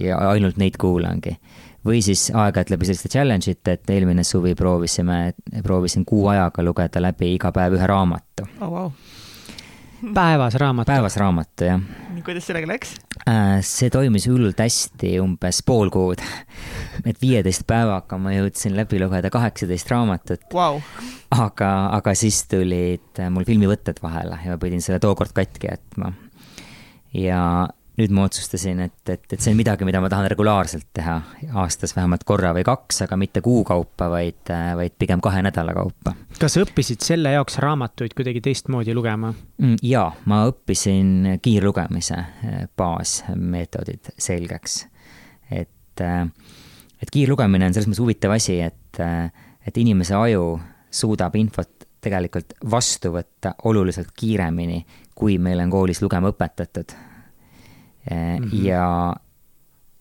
ja 0.00 0.18
ainult 0.30 0.56
neid 0.56 0.78
kuulangi. 0.80 1.36
või 1.84 2.02
siis 2.04 2.30
aeg-ajalt 2.34 2.70
läbi 2.70 2.88
selliste 2.88 3.08
challenge 3.08 3.50
ite, 3.50 3.72
et 3.72 3.90
eelmine 3.90 4.24
suvi 4.24 4.54
proovisime, 4.54 5.32
proovisin 5.62 6.04
kuu 6.04 6.26
ajaga 6.28 6.62
lugeda 6.62 7.00
läbi 7.00 7.34
iga 7.34 7.52
päev 7.52 7.78
ühe 7.78 7.86
raamatu 7.86 8.48
oh,. 8.60 8.70
Wow. 8.70 8.90
päevas 10.20 10.54
raamatu? 10.54 10.90
päevas 10.90 11.16
raamatu, 11.20 11.64
jah. 11.64 11.80
kuidas 12.24 12.46
sellega 12.48 12.68
läks? 12.70 12.94
Äh, 13.28 13.58
see 13.66 13.90
toimis 13.92 14.26
hullult 14.30 14.60
hästi, 14.60 15.14
umbes 15.22 15.62
pool 15.66 15.92
kuud. 15.92 16.22
et 17.04 17.20
viieteist 17.22 17.66
päevaga 17.68 18.18
ma 18.20 18.34
jõudsin 18.34 18.76
läbi 18.78 19.00
lugeda 19.02 19.30
kaheksateist 19.32 19.90
raamatut 19.92 20.46
wow.. 20.54 20.80
aga, 21.36 21.72
aga 21.98 22.14
siis 22.18 22.42
tulid 22.50 23.22
mul 23.30 23.48
filmivõtted 23.48 24.02
vahele 24.02 24.40
ja 24.44 24.54
ma 24.54 24.62
pidin 24.62 24.84
selle 24.84 25.00
tookord 25.02 25.34
katki 25.36 25.70
jätma. 25.70 26.12
ja 27.16 27.42
nüüd 27.98 28.12
ma 28.14 28.24
otsustasin, 28.28 28.80
et, 28.86 29.00
et, 29.08 29.24
et 29.32 29.40
see 29.40 29.52
on 29.52 29.58
midagi, 29.58 29.86
mida 29.88 30.00
ma 30.02 30.10
tahan 30.12 30.28
regulaarselt 30.30 30.88
teha 30.96 31.16
aastas 31.62 31.94
vähemalt 31.96 32.24
korra 32.28 32.52
või 32.56 32.64
kaks, 32.66 33.02
aga 33.06 33.18
mitte 33.20 33.42
kuu 33.44 33.62
kaupa, 33.66 34.10
vaid, 34.12 34.52
vaid 34.78 34.96
pigem 35.00 35.22
kahe 35.24 35.42
nädala 35.44 35.74
kaupa. 35.76 36.14
kas 36.38 36.56
sa 36.56 36.64
õppisid 36.64 37.04
selle 37.04 37.34
jaoks 37.34 37.58
raamatuid 37.62 38.14
kuidagi 38.18 38.42
teistmoodi 38.44 38.94
lugema? 38.96 39.32
Mm, 39.62 39.80
jaa, 39.86 40.08
ma 40.30 40.44
õppisin 40.50 41.36
kiirlugemise 41.42 42.18
eh, 42.20 42.62
baasmeetodid 42.76 44.14
selgeks. 44.18 44.84
et, 45.50 46.04
eh, 46.04 46.24
et 47.02 47.12
kiirlugemine 47.12 47.68
on 47.68 47.76
selles 47.76 47.90
mõttes 47.90 48.04
huvitav 48.04 48.38
asi, 48.38 48.60
et, 48.64 49.02
eh, 49.02 49.52
et 49.66 49.82
inimese 49.82 50.16
aju 50.16 50.54
suudab 50.90 51.36
infot 51.36 51.86
tegelikult 52.00 52.54
vastu 52.70 53.12
võtta 53.12 53.52
oluliselt 53.68 54.14
kiiremini, 54.16 54.80
kui 55.14 55.36
meil 55.38 55.60
on 55.60 55.70
koolis 55.70 56.00
lugema 56.00 56.30
õpetatud 56.32 56.94
mm. 58.10 58.36
-hmm. 58.36 58.64
ja 58.64 59.14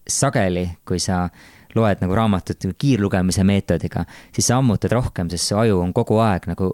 sageli, 0.08 0.70
kui 0.86 1.00
sa 1.00 1.30
loed 1.76 2.02
nagu 2.02 2.16
raamatut 2.16 2.66
kiirlugemise 2.78 3.44
meetodiga, 3.46 4.04
siis 4.34 4.48
sa 4.50 4.58
ammutad 4.58 4.92
rohkem, 4.92 5.30
sest 5.30 5.52
su 5.52 5.58
aju 5.58 5.80
on 5.84 5.94
kogu 5.94 6.18
aeg 6.24 6.48
nagu 6.50 6.72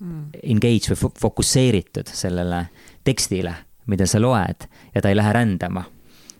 mm. 0.00 0.22
engage 0.42 0.90
või 0.92 1.12
fokusseeritud 1.20 2.10
sellele 2.10 2.64
tekstile, 3.06 3.54
mida 3.86 4.08
sa 4.10 4.20
loed 4.22 4.66
ja 4.94 5.02
ta 5.02 5.12
ei 5.12 5.18
lähe 5.18 5.32
rändama. 5.32 5.84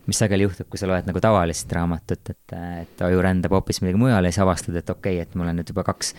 mis 0.05 0.19
sageli 0.21 0.43
juhtub, 0.43 0.67
kui 0.69 0.77
sa 0.77 0.85
loed 0.85 1.07
nagu 1.07 1.17
tavalist 1.17 1.71
raamatut, 1.73 2.29
et, 2.29 2.53
et 2.81 2.99
aju 3.01 3.21
rändab 3.25 3.55
hoopis 3.55 3.81
midagi 3.81 3.97
mujale 3.97 4.29
ja 4.29 4.35
siis 4.35 4.43
avastad, 4.43 4.75
et 4.75 4.89
okei 4.89 5.15
okay,, 5.15 5.21
et 5.21 5.33
mul 5.35 5.47
on 5.49 5.57
nüüd 5.57 5.71
juba 5.71 5.83
kaks 5.83 6.13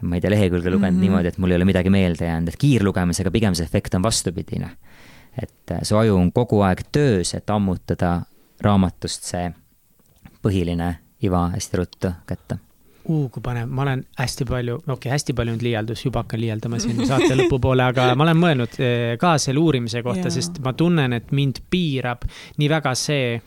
ma 0.00 0.16
ei 0.16 0.22
tea, 0.22 0.30
lehekülge 0.30 0.70
lugenud 0.70 0.94
mm 0.94 0.96
-hmm. 0.96 1.02
niimoodi, 1.02 1.28
et 1.28 1.38
mul 1.38 1.50
ei 1.50 1.56
ole 1.56 1.66
midagi 1.68 1.90
meelde 1.90 2.24
jäänud, 2.24 2.48
et 2.48 2.56
kiirlugemisega 2.56 3.30
pigem 3.30 3.54
see 3.54 3.66
efekt 3.66 3.94
on 3.94 4.02
vastupidine 4.02 4.70
et 5.42 5.74
äh, 5.74 5.82
su 5.82 5.96
aju 5.96 6.16
on 6.18 6.32
kogu 6.32 6.62
aeg 6.66 6.84
töös, 6.92 7.34
et 7.34 7.50
ammutada 7.50 8.20
raamatust 8.64 9.28
see 9.28 9.50
põhiline 10.42 10.94
iva 11.22 11.48
hästi 11.54 11.78
ruttu 11.80 12.14
kätte. 12.26 12.58
Uh, 13.08 13.30
kui 13.32 13.40
paneb, 13.40 13.70
ma 13.72 13.86
olen 13.86 14.02
hästi 14.18 14.44
palju, 14.44 14.74
okei 14.82 14.92
okay,, 14.92 15.12
hästi 15.14 15.32
palju 15.36 15.54
nüüd 15.54 15.62
liialdus, 15.64 16.02
juba 16.04 16.20
hakkan 16.20 16.42
liialdama 16.42 16.80
siin 16.82 17.00
saate 17.08 17.30
lõpupoole, 17.38 17.86
aga 17.88 18.10
ma 18.12 18.26
olen 18.26 18.36
mõelnud 18.36 18.76
eh, 18.84 19.14
ka 19.20 19.38
selle 19.40 19.62
uurimise 19.62 20.02
kohta, 20.04 20.28
sest 20.32 20.60
ma 20.64 20.74
tunnen, 20.76 21.16
et 21.16 21.32
mind 21.32 21.62
piirab 21.72 22.26
nii 22.60 22.68
väga 22.68 22.92
see, 22.98 23.38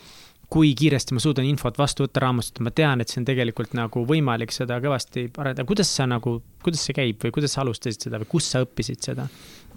kui 0.51 0.73
kiiresti 0.75 1.13
ma 1.13 1.21
suudan 1.21 1.45
infot 1.45 1.77
vastu 1.77 2.07
võtta 2.07 2.25
raamatust, 2.25 2.57
ma 2.65 2.73
tean, 2.75 3.03
et 3.03 3.13
see 3.13 3.21
on 3.21 3.27
tegelikult 3.29 3.77
nagu 3.77 4.01
võimalik 4.09 4.51
seda 4.55 4.81
kõvasti 4.83 5.27
arendada, 5.29 5.67
kuidas 5.69 5.93
sa 5.93 6.09
nagu, 6.09 6.39
kuidas 6.65 6.87
see 6.87 6.97
käib 6.97 7.21
või 7.21 7.37
kuidas 7.37 7.53
sa 7.53 7.61
alustasid 7.61 8.09
seda 8.09 8.19
või 8.23 8.31
kus 8.33 8.49
sa 8.55 8.65
õppisid 8.65 9.11
seda? 9.11 9.29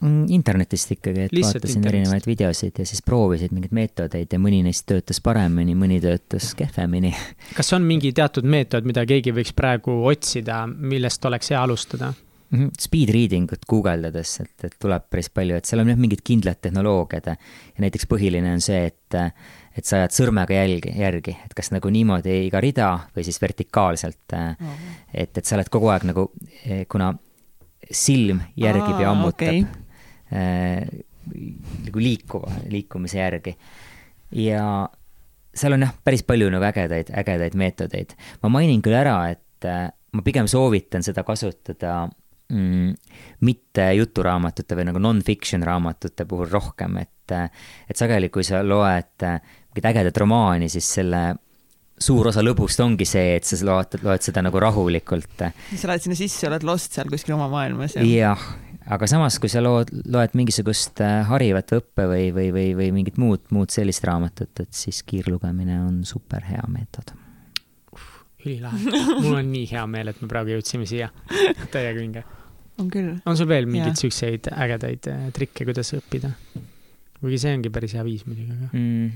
Mm, 0.02 0.26
internetist 0.34 0.90
ikkagi, 0.96 1.28
et 1.28 1.32
Lihtsalt 1.32 1.62
vaatasin 1.62 1.78
internetist. 1.78 1.94
erinevaid 1.94 2.26
videosid 2.26 2.78
ja 2.82 2.86
siis 2.88 3.00
proovisid 3.06 3.54
mingeid 3.54 3.72
meetodeid 3.76 4.32
ja 4.34 4.40
mõni 4.42 4.58
neist 4.66 4.84
töötas 4.90 5.20
paremini, 5.22 5.76
mõni 5.78 6.00
töötas 6.02 6.50
kehvemini. 6.58 7.14
kas 7.56 7.72
on 7.76 7.86
mingi 7.86 8.10
teatud 8.12 8.44
meetod, 8.44 8.84
mida 8.84 9.06
keegi 9.06 9.32
võiks 9.32 9.54
praegu 9.56 10.00
otsida, 10.10 10.64
millest 10.66 11.24
oleks 11.24 11.52
hea 11.54 11.62
alustada? 11.62 12.12
Mhm, 12.50 12.74
speed 12.78 13.10
reading 13.14 13.52
ut 13.54 13.64
guugeldades, 13.70 14.34
et, 14.42 14.66
et 14.66 14.74
tuleb 14.82 15.06
päris 15.10 15.30
palju, 15.32 15.56
et 15.58 15.70
seal 15.70 15.82
on 15.82 15.92
jah 15.94 16.00
mingid 16.00 16.20
kindlad 16.26 16.60
tehnoloogiad 16.62 17.30
ja 17.30 17.36
näiteks 17.82 18.10
põhiline 18.10 18.52
on 18.52 18.60
see, 18.62 18.90
et, 18.90 19.16
et 19.74 19.86
sa 19.88 20.02
ajad 20.02 20.14
sõrmega 20.18 20.58
jälgi, 20.58 20.92
järgi, 21.00 21.36
et 21.46 21.54
kas 21.56 21.70
nagu 21.74 21.90
niimoodi 21.90 22.42
iga 22.48 22.60
rida 22.62 22.90
või 23.14 23.24
siis 23.26 23.40
vertikaalselt 23.42 24.36
oh.. 24.36 24.76
et, 25.14 25.32
et 25.32 25.44
sa 25.44 25.56
oled 25.56 25.70
kogu 25.72 25.90
aeg 25.94 26.04
nagu, 26.10 26.28
kuna 26.90 27.14
silm 27.90 28.44
järgib 28.58 28.98
Aa, 28.98 29.02
ja 29.06 29.14
ammutab 29.14 29.48
okay 29.48 29.83
nagu 30.32 32.00
liikuva, 32.00 32.52
liikumise 32.72 33.18
järgi. 33.18 33.56
ja 34.40 34.88
seal 35.54 35.76
on 35.76 35.86
jah, 35.86 35.94
päris 36.04 36.24
palju 36.26 36.50
nagu 36.52 36.66
ägedaid, 36.68 37.12
ägedaid 37.14 37.56
meetodeid. 37.58 38.16
ma 38.42 38.50
mainin 38.52 38.82
küll 38.82 38.96
ära, 38.98 39.16
et 39.30 39.68
äh, 39.68 39.88
ma 39.90 40.26
pigem 40.26 40.48
soovitan 40.50 41.04
seda 41.06 41.24
kasutada 41.26 42.04
mm, 42.52 42.94
mitte 43.46 43.88
juturaamatute 43.98 44.78
või 44.78 44.88
nagu 44.90 45.02
non-fiction 45.02 45.64
raamatute 45.66 46.26
puhul 46.28 46.50
rohkem, 46.50 46.98
et, 47.02 47.34
äh, 47.34 47.48
et 47.88 48.00
sageli, 48.00 48.30
kui 48.34 48.46
sa 48.46 48.62
loed 48.66 49.24
mingit 49.24 49.90
ägedat 49.90 50.22
romaani, 50.22 50.68
siis 50.70 50.86
selle 51.00 51.24
suur 52.04 52.28
osa 52.30 52.42
lõbust 52.42 52.80
ongi 52.82 53.06
see, 53.06 53.36
et 53.38 53.46
sa 53.46 53.58
loed, 53.66 53.98
loed 54.02 54.24
seda 54.24 54.42
nagu 54.42 54.60
rahulikult. 54.60 55.38
sa 55.38 55.90
lähed 55.90 56.02
sinna 56.02 56.18
sisse, 56.18 56.46
oled 56.48 56.66
lost 56.66 56.96
seal 56.96 57.10
kuskil 57.10 57.36
oma 57.36 57.48
maailmas. 57.52 57.96
jah, 58.00 58.48
aga 58.92 59.08
samas, 59.08 59.38
kui 59.40 59.50
sa 59.52 59.62
lood, 59.64 59.90
loed 60.12 60.34
mingisugust 60.36 61.00
äh, 61.04 61.22
harivat 61.28 61.72
õppe 61.76 62.06
või, 62.10 62.28
või, 62.36 62.48
või, 62.54 62.70
või 62.78 62.90
mingit 62.98 63.18
muud, 63.20 63.44
muud 63.54 63.72
sellist 63.72 64.04
raamatut, 64.04 64.52
et 64.60 64.72
siis 64.76 65.02
kiirlugemine 65.08 65.78
on 65.86 66.02
super 66.08 66.44
hea 66.48 66.64
meetod. 66.68 67.14
ülilahe, 68.44 68.80
mul 69.24 69.38
on 69.40 69.52
nii 69.52 69.66
hea 69.72 69.84
meel, 69.90 70.12
et 70.12 70.20
me 70.20 70.28
praegu 70.30 70.56
jõudsime 70.56 70.88
siia, 70.88 71.10
täiega 71.74 71.96
vinge. 72.00 72.24
on 72.78 72.90
küll. 72.92 73.14
on 73.24 73.38
sul 73.40 73.48
veel 73.48 73.68
mingeid 73.70 74.00
siukseid 74.00 74.50
ägedaid 74.52 75.08
äh, 75.12 75.28
trikke, 75.36 75.64
kuidas 75.64 75.94
õppida? 75.96 76.34
kuigi 77.20 77.40
see 77.40 77.54
ongi 77.56 77.72
päris 77.72 77.94
hea 77.96 78.04
viis 78.04 78.26
muidugi, 78.28 78.52
aga 78.52 78.68
mm.. 78.76 79.08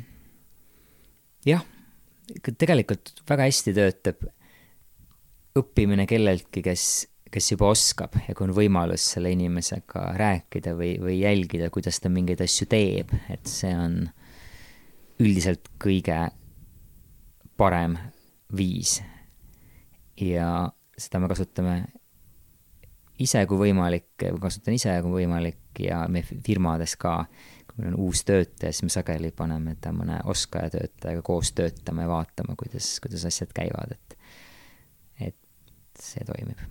jah, 1.50 1.64
tegelikult 2.48 3.12
väga 3.28 3.48
hästi 3.50 3.76
töötab 3.76 4.28
õppimine 5.58 6.06
kelleltki, 6.08 6.62
kes 6.64 6.84
kes 7.32 7.52
juba 7.52 7.68
oskab 7.72 8.16
ja 8.26 8.34
kui 8.36 8.46
on 8.48 8.54
võimalus 8.56 9.04
selle 9.14 9.32
inimesega 9.34 10.04
rääkida 10.18 10.74
või, 10.78 10.94
või 11.02 11.18
jälgida, 11.20 11.70
kuidas 11.74 12.00
ta 12.00 12.10
mingeid 12.12 12.40
asju 12.44 12.68
teeb, 12.70 13.12
et 13.32 13.48
see 13.48 13.74
on 13.76 14.00
üldiselt 15.20 15.68
kõige 15.82 16.18
parem 17.58 17.98
viis. 18.56 19.00
ja 20.20 20.70
seda 20.98 21.20
me 21.22 21.28
kasutame 21.30 21.74
ise, 23.22 23.44
kui 23.50 23.68
võimalik, 23.68 24.10
kasutan 24.40 24.74
ise, 24.74 24.94
kui 25.02 25.22
võimalik 25.22 25.82
ja 25.82 26.04
me 26.10 26.22
firmades 26.22 26.96
ka, 26.98 27.20
kui 27.68 27.82
meil 27.82 27.92
on 27.92 28.00
uus 28.08 28.24
töötaja, 28.26 28.72
siis 28.72 28.86
me 28.86 28.94
sageli 28.94 29.30
paneme 29.34 29.76
ta 29.80 29.92
mõne 29.94 30.22
oskaja 30.30 30.72
töötajaga 30.74 31.22
koos 31.26 31.52
töötama 31.52 32.06
ja 32.06 32.14
vaatama, 32.14 32.56
kuidas, 32.58 32.96
kuidas 33.04 33.26
asjad 33.28 33.54
käivad, 33.54 33.94
et, 33.98 34.18
et 35.30 36.02
see 36.02 36.26
toimib 36.26 36.66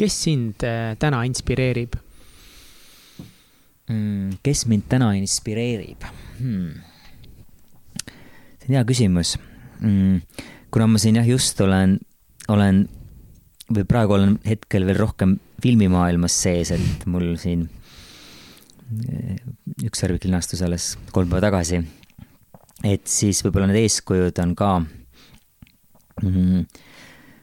kes 0.00 0.22
sind 0.24 0.64
äh, 0.64 0.94
täna 1.00 1.24
inspireerib 1.28 1.98
mm,? 3.90 4.38
kes 4.44 4.64
mind 4.70 4.88
täna 4.88 5.10
inspireerib 5.18 6.06
hmm.? 6.38 6.78
see 8.60 8.70
on 8.70 8.78
hea 8.78 8.86
küsimus 8.88 9.34
mm,. 9.80 10.22
kuna 10.72 10.88
ma 10.88 11.02
siin 11.02 11.20
jah, 11.20 11.28
just 11.28 11.60
olen, 11.60 11.98
olen 12.48 12.86
või 13.70 13.84
praegu 13.88 14.16
olen 14.16 14.38
hetkel 14.46 14.86
veel 14.88 14.98
rohkem 14.98 15.36
filmimaailmas 15.60 16.34
sees, 16.46 16.72
et 16.72 17.06
mul 17.10 17.34
siin 17.40 17.66
äh, 17.68 19.36
üks 19.84 20.00
sarvik 20.00 20.24
linastus 20.24 20.64
alles 20.64 20.94
kolm 21.12 21.28
päeva 21.28 21.50
tagasi. 21.50 21.82
et 22.88 23.04
siis 23.04 23.44
võib-olla 23.44 23.68
need 23.68 23.82
eeskujud 23.84 24.40
on 24.46 24.56
ka 24.56 24.70
mm, 26.24 26.64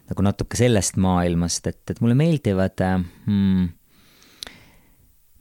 nagu 0.08 0.24
natuke 0.24 0.60
sellest 0.60 1.00
maailmast, 1.04 1.68
et, 1.68 1.84
et 1.92 2.00
mulle 2.04 2.16
meeldivad 2.18 2.80
mm, 2.84 3.66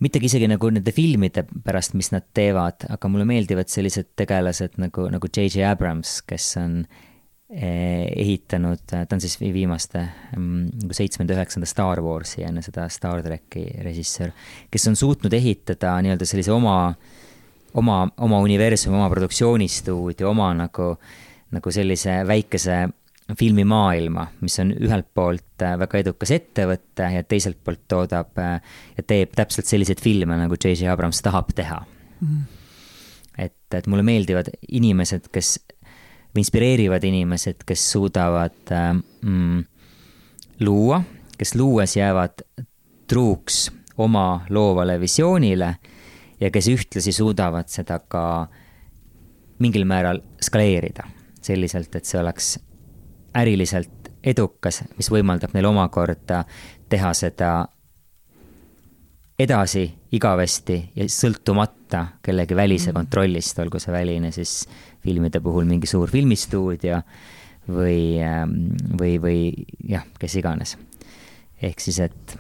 mittegi 0.04 0.28
isegi 0.28 0.48
nagu 0.50 0.70
nende 0.72 0.92
filmide 0.94 1.46
pärast, 1.64 1.96
mis 1.96 2.10
nad 2.12 2.26
teevad, 2.36 2.88
aga 2.92 3.10
mulle 3.10 3.26
meeldivad 3.28 3.70
sellised 3.72 4.12
tegelased 4.18 4.76
nagu, 4.82 5.08
nagu 5.12 5.30
J.J. 5.30 5.64
Abrams, 5.70 6.18
kes 6.28 6.48
on 6.60 6.80
eh, 6.82 8.04
ehitanud, 8.10 8.82
ta 8.90 9.06
on 9.06 9.22
siis 9.24 9.38
viimaste 9.40 10.02
mm, 10.36 10.82
nagu 10.82 10.98
seitsmenda, 10.98 11.36
üheksanda 11.38 11.68
Star 11.70 12.02
Warsi 12.04 12.44
enne 12.44 12.64
seda 12.64 12.88
Star 12.92 13.24
tracki 13.24 13.64
režissöör, 13.86 14.34
kes 14.72 14.90
on 14.90 14.98
suutnud 15.00 15.36
ehitada 15.36 15.94
nii-öelda 16.04 16.28
sellise 16.28 16.52
oma, 16.52 16.76
oma, 17.80 18.02
oma 18.26 18.42
universumi, 18.44 18.98
oma 18.98 19.08
produktsioonistuudio, 19.14 20.28
oma 20.34 20.52
nagu, 20.60 20.92
nagu 21.56 21.72
sellise 21.72 22.20
väikese 22.28 22.84
filmimaailma, 23.34 24.26
mis 24.40 24.58
on 24.62 24.70
ühelt 24.72 25.08
poolt 25.14 25.62
äh, 25.64 25.74
väga 25.80 25.98
edukas 25.98 26.30
ettevõte 26.36 27.08
ja 27.10 27.24
teiselt 27.26 27.58
poolt 27.64 27.82
toodab 27.90 28.38
äh, 28.38 28.60
ja 28.96 29.02
teeb 29.02 29.34
täpselt 29.34 29.66
selliseid 29.66 30.02
filme, 30.02 30.36
nagu 30.38 30.54
J.J. 30.54 30.86
Abrams 30.92 31.22
tahab 31.26 31.50
teha 31.54 31.80
mm. 31.82 32.28
-hmm. 32.28 32.44
et, 33.38 33.74
et 33.74 33.86
mulle 33.86 34.06
meeldivad 34.06 34.52
inimesed, 34.68 35.26
kes, 35.32 35.58
või 36.34 36.44
inspireerivad 36.44 37.04
inimesed, 37.04 37.66
kes 37.66 37.90
suudavad 37.96 38.70
äh, 38.70 38.92
mm, 38.94 39.64
luua, 40.60 41.02
kes 41.38 41.54
luues 41.54 41.96
jäävad 41.96 42.46
truuks 43.06 43.70
oma 43.98 44.46
loovale 44.50 45.00
visioonile 45.00 45.76
ja 46.40 46.50
kes 46.50 46.68
ühtlasi 46.68 47.12
suudavad 47.12 47.68
seda 47.68 47.98
ka 47.98 48.46
mingil 49.58 49.84
määral 49.84 50.20
skaleerida 50.40 51.08
selliselt, 51.42 51.94
et 51.96 52.04
see 52.04 52.20
oleks 52.20 52.56
äriliselt 53.36 54.10
edukas, 54.26 54.82
mis 54.98 55.10
võimaldab 55.12 55.54
neil 55.54 55.68
omakorda 55.68 56.42
teha 56.90 57.12
seda 57.14 57.50
edasi 59.38 59.84
igavesti 60.16 60.78
ja 60.96 61.06
sõltumata 61.12 62.06
kellegi 62.24 62.56
välise 62.56 62.90
mm. 62.90 62.96
kontrollist, 62.96 63.58
olgu 63.60 63.80
see 63.82 63.92
väline 63.94 64.32
siis 64.34 64.62
filmide 65.04 65.42
puhul 65.44 65.68
mingi 65.68 65.88
suur 65.90 66.10
filmistuudio 66.10 67.02
või, 67.68 68.16
ähm, 68.24 68.56
või, 68.98 69.16
või 69.22 69.38
jah, 69.88 70.06
kes 70.18 70.38
iganes. 70.40 70.76
ehk 71.62 71.80
siis, 71.80 72.00
et 72.00 72.36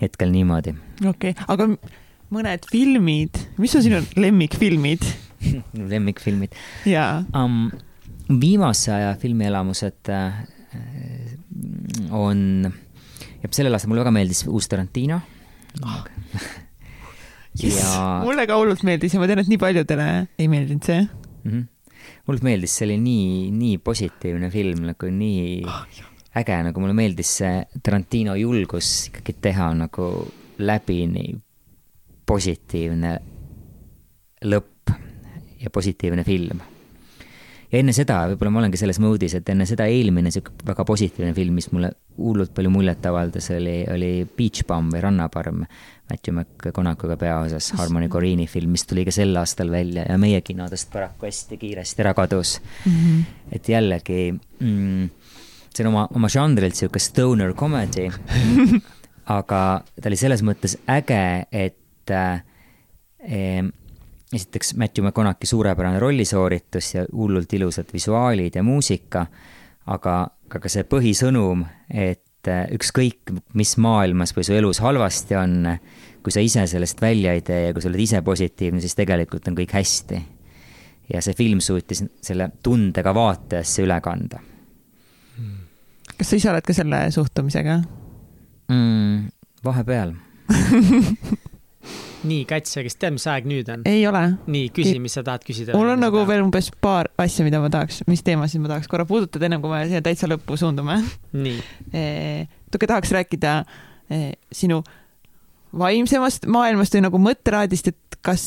hetkel 0.00 0.30
niimoodi. 0.32 0.74
okei 1.06 1.32
okay., 1.32 1.48
aga 1.48 1.68
mõned 2.30 2.68
filmid, 2.70 3.40
mis 3.58 3.74
on 3.76 3.86
sinu 3.86 4.02
lemmikfilmid 4.16 5.06
lemmikfilmid? 5.94 6.56
jaa 6.88 7.22
um,. 7.34 7.70
Viimase 8.40 8.92
aja 8.94 9.14
filmielamused 9.18 10.10
äh, 10.14 10.44
on 12.10 12.70
ja 13.42 13.50
sellel 13.50 13.74
aastal 13.74 13.90
mulle 13.90 14.04
väga 14.04 14.14
meeldis 14.14 14.44
uus 14.48 14.68
Tarantino 14.70 15.20
oh. 15.86 16.04
Yes. 17.58 17.80
ja. 17.80 18.20
mulle 18.24 18.46
ka 18.46 18.58
hullult 18.60 18.84
meeldis 18.86 19.14
ja 19.14 19.22
ma 19.22 19.26
tean, 19.30 19.42
et 19.42 19.50
nii 19.50 19.58
paljudele 19.60 20.06
ei 20.38 20.48
meeldinud 20.50 20.86
see 20.86 21.00
mm. 21.02 21.50
-hmm. 21.50 21.64
mulle 22.28 22.46
meeldis, 22.46 22.76
see 22.78 22.86
oli 22.86 22.98
nii, 23.02 23.50
nii 23.56 23.78
positiivne 23.78 24.50
film, 24.50 24.86
nagu 24.92 25.10
nii 25.10 25.62
oh, 25.66 25.84
äge, 26.38 26.62
nagu 26.68 26.82
mulle 26.82 26.94
meeldis 26.94 27.36
see 27.42 27.54
Tarantino 27.82 28.36
julgus 28.38 29.08
ikkagi 29.10 29.38
teha 29.48 29.72
nagu 29.74 30.10
läbini 30.60 31.32
positiivne 32.26 33.16
lõpp 34.46 34.94
ja 35.60 35.70
positiivne 35.70 36.24
film 36.24 36.60
ja 37.70 37.78
enne 37.78 37.94
seda, 37.94 38.22
võib-olla 38.30 38.52
ma 38.52 38.62
olengi 38.64 38.80
selles 38.80 38.98
moodis, 39.02 39.36
et 39.38 39.48
enne 39.52 39.66
seda 39.68 39.86
eelmine 39.90 40.32
sihuke 40.34 40.66
väga 40.66 40.84
positiivne 40.88 41.34
film, 41.36 41.56
mis 41.60 41.70
mulle 41.74 41.92
hullult 42.18 42.52
palju 42.56 42.72
muljet 42.72 43.06
avaldas, 43.06 43.50
oli, 43.54 43.78
oli 43.90 44.10
Beach 44.36 44.66
Bum 44.68 44.90
või 44.92 45.02
Rannaparm. 45.04 45.64
Matthew 46.10 46.34
McConaughey'ga 46.34 47.14
peaosas, 47.20 47.68
Harmony 47.78 48.08
Corinne'i 48.10 48.48
film, 48.50 48.72
mis 48.74 48.82
tuli 48.90 49.04
ka 49.06 49.14
sel 49.14 49.36
aastal 49.38 49.70
välja 49.70 50.08
ja 50.08 50.16
meie 50.18 50.40
kinodest 50.42 50.90
paraku 50.90 51.28
hästi 51.28 51.58
kiiresti 51.60 52.02
ära 52.02 52.16
kadus 52.18 52.56
mm. 52.58 52.96
-hmm. 52.96 53.20
et 53.54 53.68
jällegi 53.68 54.32
mm, 54.34 55.10
see 55.70 55.86
on 55.86 55.92
oma, 55.92 56.08
oma 56.10 56.28
žanrilt 56.28 56.74
sihuke 56.74 56.98
stoner 56.98 57.54
comedy 57.54 58.08
aga 59.38 59.60
ta 59.86 60.10
oli 60.10 60.18
selles 60.18 60.42
mõttes 60.42 60.74
äge, 60.90 61.46
et 61.52 62.10
äh, 62.10 62.42
esiteks 64.32 64.74
Matthew 64.74 65.04
McConaughey 65.04 65.46
suurepärane 65.46 65.98
rollisooritus 65.98 66.94
ja 66.94 67.04
hullult 67.12 67.52
ilusad 67.52 67.90
visuaalid 67.92 68.54
ja 68.54 68.62
muusika, 68.62 69.26
aga, 69.86 70.16
aga 70.54 70.70
see 70.70 70.84
põhisõnum, 70.86 71.64
et 71.90 72.50
äh, 72.50 72.66
ükskõik, 72.76 73.34
mis 73.58 73.76
maailmas 73.82 74.34
või 74.36 74.46
su 74.46 74.54
elus 74.54 74.82
halvasti 74.84 75.38
on, 75.38 75.56
kui 76.22 76.34
sa 76.34 76.44
ise 76.44 76.66
sellest 76.70 77.02
välja 77.02 77.34
ei 77.34 77.42
tee 77.46 77.66
ja 77.66 77.74
kui 77.74 77.82
sa 77.82 77.90
oled 77.90 78.04
ise 78.04 78.22
positiivne, 78.22 78.82
siis 78.82 78.94
tegelikult 78.98 79.48
on 79.50 79.58
kõik 79.58 79.74
hästi. 79.74 80.22
ja 81.10 81.18
see 81.22 81.34
film 81.34 81.58
suutis 81.60 82.04
selle 82.22 82.52
tunde 82.62 83.02
ka 83.02 83.14
vaatajasse 83.14 83.82
üle 83.82 84.00
kanda. 84.00 84.38
kas 86.16 86.30
sa 86.30 86.36
ise 86.36 86.50
oled 86.52 86.66
ka 86.66 86.76
selle 86.76 87.06
suhtumisega 87.10 87.80
mm,? 88.68 89.30
vahepeal 89.64 90.14
nii, 92.26 92.44
Katja, 92.48 92.84
kas 92.84 92.96
tead, 93.00 93.14
mis 93.16 93.26
aeg 93.30 93.46
nüüd 93.48 93.68
on? 93.72 93.84
ei 93.88 94.02
ole. 94.08 94.22
nii, 94.50 94.70
küsi, 94.76 94.96
mis 95.02 95.16
sa 95.16 95.24
tahad 95.26 95.44
küsida. 95.46 95.76
mul 95.78 95.92
on 95.94 96.02
nagu 96.02 96.24
veel 96.28 96.42
umbes 96.44 96.70
paar 96.82 97.10
asja, 97.20 97.46
mida 97.46 97.60
ma 97.62 97.70
tahaks, 97.72 98.02
mis 98.10 98.24
teemasid 98.26 98.62
ma 98.62 98.72
tahaks 98.74 98.90
korra 98.90 99.06
puudutada, 99.08 99.48
ennem 99.48 99.62
kui 99.64 99.72
me 99.72 99.82
siia 99.90 100.02
täitsa 100.04 100.28
lõppu 100.30 100.58
suundume. 100.60 101.00
nii 101.32 101.58
natuke 102.70 102.90
tahaks 102.90 103.14
rääkida 103.16 103.54
eh, 104.12 104.32
sinu 104.52 104.82
vaimsemast 105.80 106.46
maailmast 106.50 106.96
või 106.96 107.06
nagu 107.06 107.22
mõttelaadist, 107.22 107.92
et 107.92 108.20
kas 108.26 108.44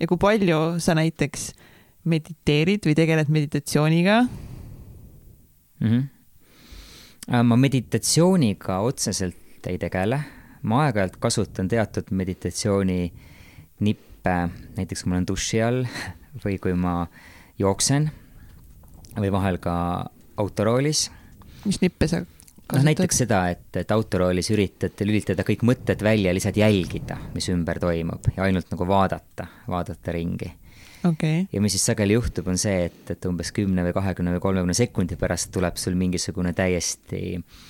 ja 0.00 0.08
kui 0.10 0.18
palju 0.20 0.80
sa 0.82 0.96
näiteks 0.98 1.52
mediteerid 2.10 2.86
või 2.88 2.96
tegeled 2.98 3.30
meditatsiooniga 3.30 4.22
mm? 4.24 5.88
-hmm. 5.88 7.42
ma 7.46 7.56
meditatsiooniga 7.56 8.80
otseselt 8.82 9.66
ei 9.70 9.78
tegele 9.78 10.18
ma 10.62 10.84
aeg-ajalt 10.86 11.18
kasutan 11.22 11.68
teatud 11.70 12.10
meditatsiooni 12.14 12.98
nippe, 13.82 14.36
näiteks 14.76 15.02
kui 15.02 15.10
ma 15.10 15.18
olen 15.18 15.28
duši 15.28 15.62
all 15.62 15.86
või 16.44 16.58
kui 16.62 16.74
ma 16.78 17.02
jooksen 17.58 18.10
või 19.18 19.32
vahel 19.34 19.58
ka 19.62 19.74
autoroolis. 20.40 21.08
mis 21.66 21.82
nippe 21.82 22.08
sa 22.08 22.22
kasutad? 22.22 22.78
noh, 22.78 22.86
näiteks 22.88 23.22
seda, 23.24 23.42
et, 23.52 23.68
et 23.76 23.90
autoroolis 23.92 24.50
üritad 24.54 25.04
lülitada 25.04 25.44
kõik 25.46 25.66
mõtted 25.66 26.02
välja, 26.02 26.32
lihtsalt 26.34 26.56
jälgida, 26.62 27.18
mis 27.34 27.50
ümber 27.52 27.82
toimub 27.82 28.32
ja 28.36 28.46
ainult 28.46 28.70
nagu 28.72 28.88
vaadata, 28.88 29.48
vaadata 29.68 30.14
ringi 30.14 30.48
okay.. 31.04 31.44
ja 31.52 31.60
mis 31.60 31.76
siis 31.76 31.90
sageli 31.90 32.16
juhtub, 32.16 32.48
on 32.48 32.58
see, 32.60 32.86
et, 32.88 33.02
et 33.10 33.28
umbes 33.28 33.52
kümne 33.52 33.84
või 33.88 33.98
kahekümne 33.98 34.38
või 34.38 34.46
kolmekümne 34.46 34.78
sekundi 34.78 35.18
pärast 35.20 35.52
tuleb 35.52 35.76
sul 35.82 35.98
mingisugune 35.98 36.54
täiesti 36.56 37.22
äh, 37.36 37.62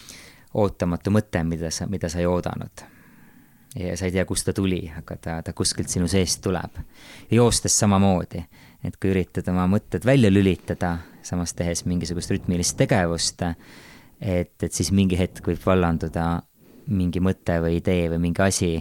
ootamatu 0.54 1.12
mõte, 1.14 1.42
mida 1.46 1.70
sa, 1.70 1.86
mida 1.90 2.08
sa 2.12 2.20
ei 2.20 2.26
oodanud. 2.26 2.84
ja 3.78 3.96
sa 3.96 4.04
ei 4.04 4.12
tea, 4.12 4.24
kust 4.28 4.44
ta 4.44 4.52
tuli, 4.52 4.82
aga 4.98 5.16
ta, 5.16 5.38
ta 5.42 5.52
kuskilt 5.52 5.88
sinu 5.88 6.08
seest 6.08 6.42
tuleb. 6.44 6.76
joostes 7.30 7.78
samamoodi, 7.78 8.44
et 8.84 8.96
kui 8.96 9.10
üritad 9.10 9.48
oma 9.48 9.66
mõtted 9.66 10.04
välja 10.04 10.30
lülitada, 10.30 10.98
samas 11.22 11.54
tehes 11.54 11.84
mingisugust 11.84 12.30
rütmilist 12.30 12.76
tegevust, 12.76 13.42
et, 14.20 14.56
et 14.62 14.72
siis 14.72 14.92
mingi 14.92 15.18
hetk 15.18 15.46
võib 15.46 15.62
vallanduda 15.66 16.42
mingi 16.86 17.20
mõte 17.22 17.60
või 17.62 17.78
idee 17.78 18.10
või 18.10 18.18
mingi 18.26 18.42
asi, 18.42 18.74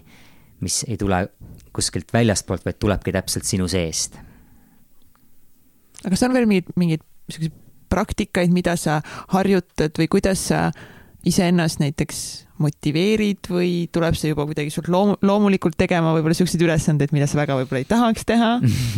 mis 0.62 0.82
ei 0.88 0.98
tule 0.98 1.28
kuskilt 1.74 2.14
väljastpoolt, 2.14 2.66
vaid 2.66 2.80
tulebki 2.82 3.14
täpselt 3.16 3.48
sinu 3.48 3.68
seest. 3.72 4.18
aga 6.02 6.10
kas 6.10 6.24
on 6.26 6.34
veel 6.34 6.50
mingeid, 6.50 6.74
mingeid 6.76 7.04
niisuguseid 7.30 7.60
praktikaid, 7.92 8.52
mida 8.54 8.76
sa 8.80 9.02
harjutad 9.36 9.98
või 10.00 10.08
kuidas 10.12 10.48
sa 10.52 10.70
iseennast 11.28 11.82
näiteks 11.82 12.22
motiveerid 12.62 13.50
või 13.50 13.72
tuleb 13.94 14.16
see 14.18 14.32
juba 14.32 14.46
kuidagi 14.50 14.74
sul 14.74 14.88
loom-, 14.94 15.16
loomulikult 15.26 15.78
tegema 15.80 16.14
võib-olla 16.16 16.36
niisuguseid 16.36 16.66
ülesandeid, 16.66 17.14
mida 17.16 17.28
sa 17.30 17.40
väga 17.40 17.58
võib-olla 17.60 17.82
ei 17.82 17.90
tahaks 17.90 18.28
teha 18.30 18.52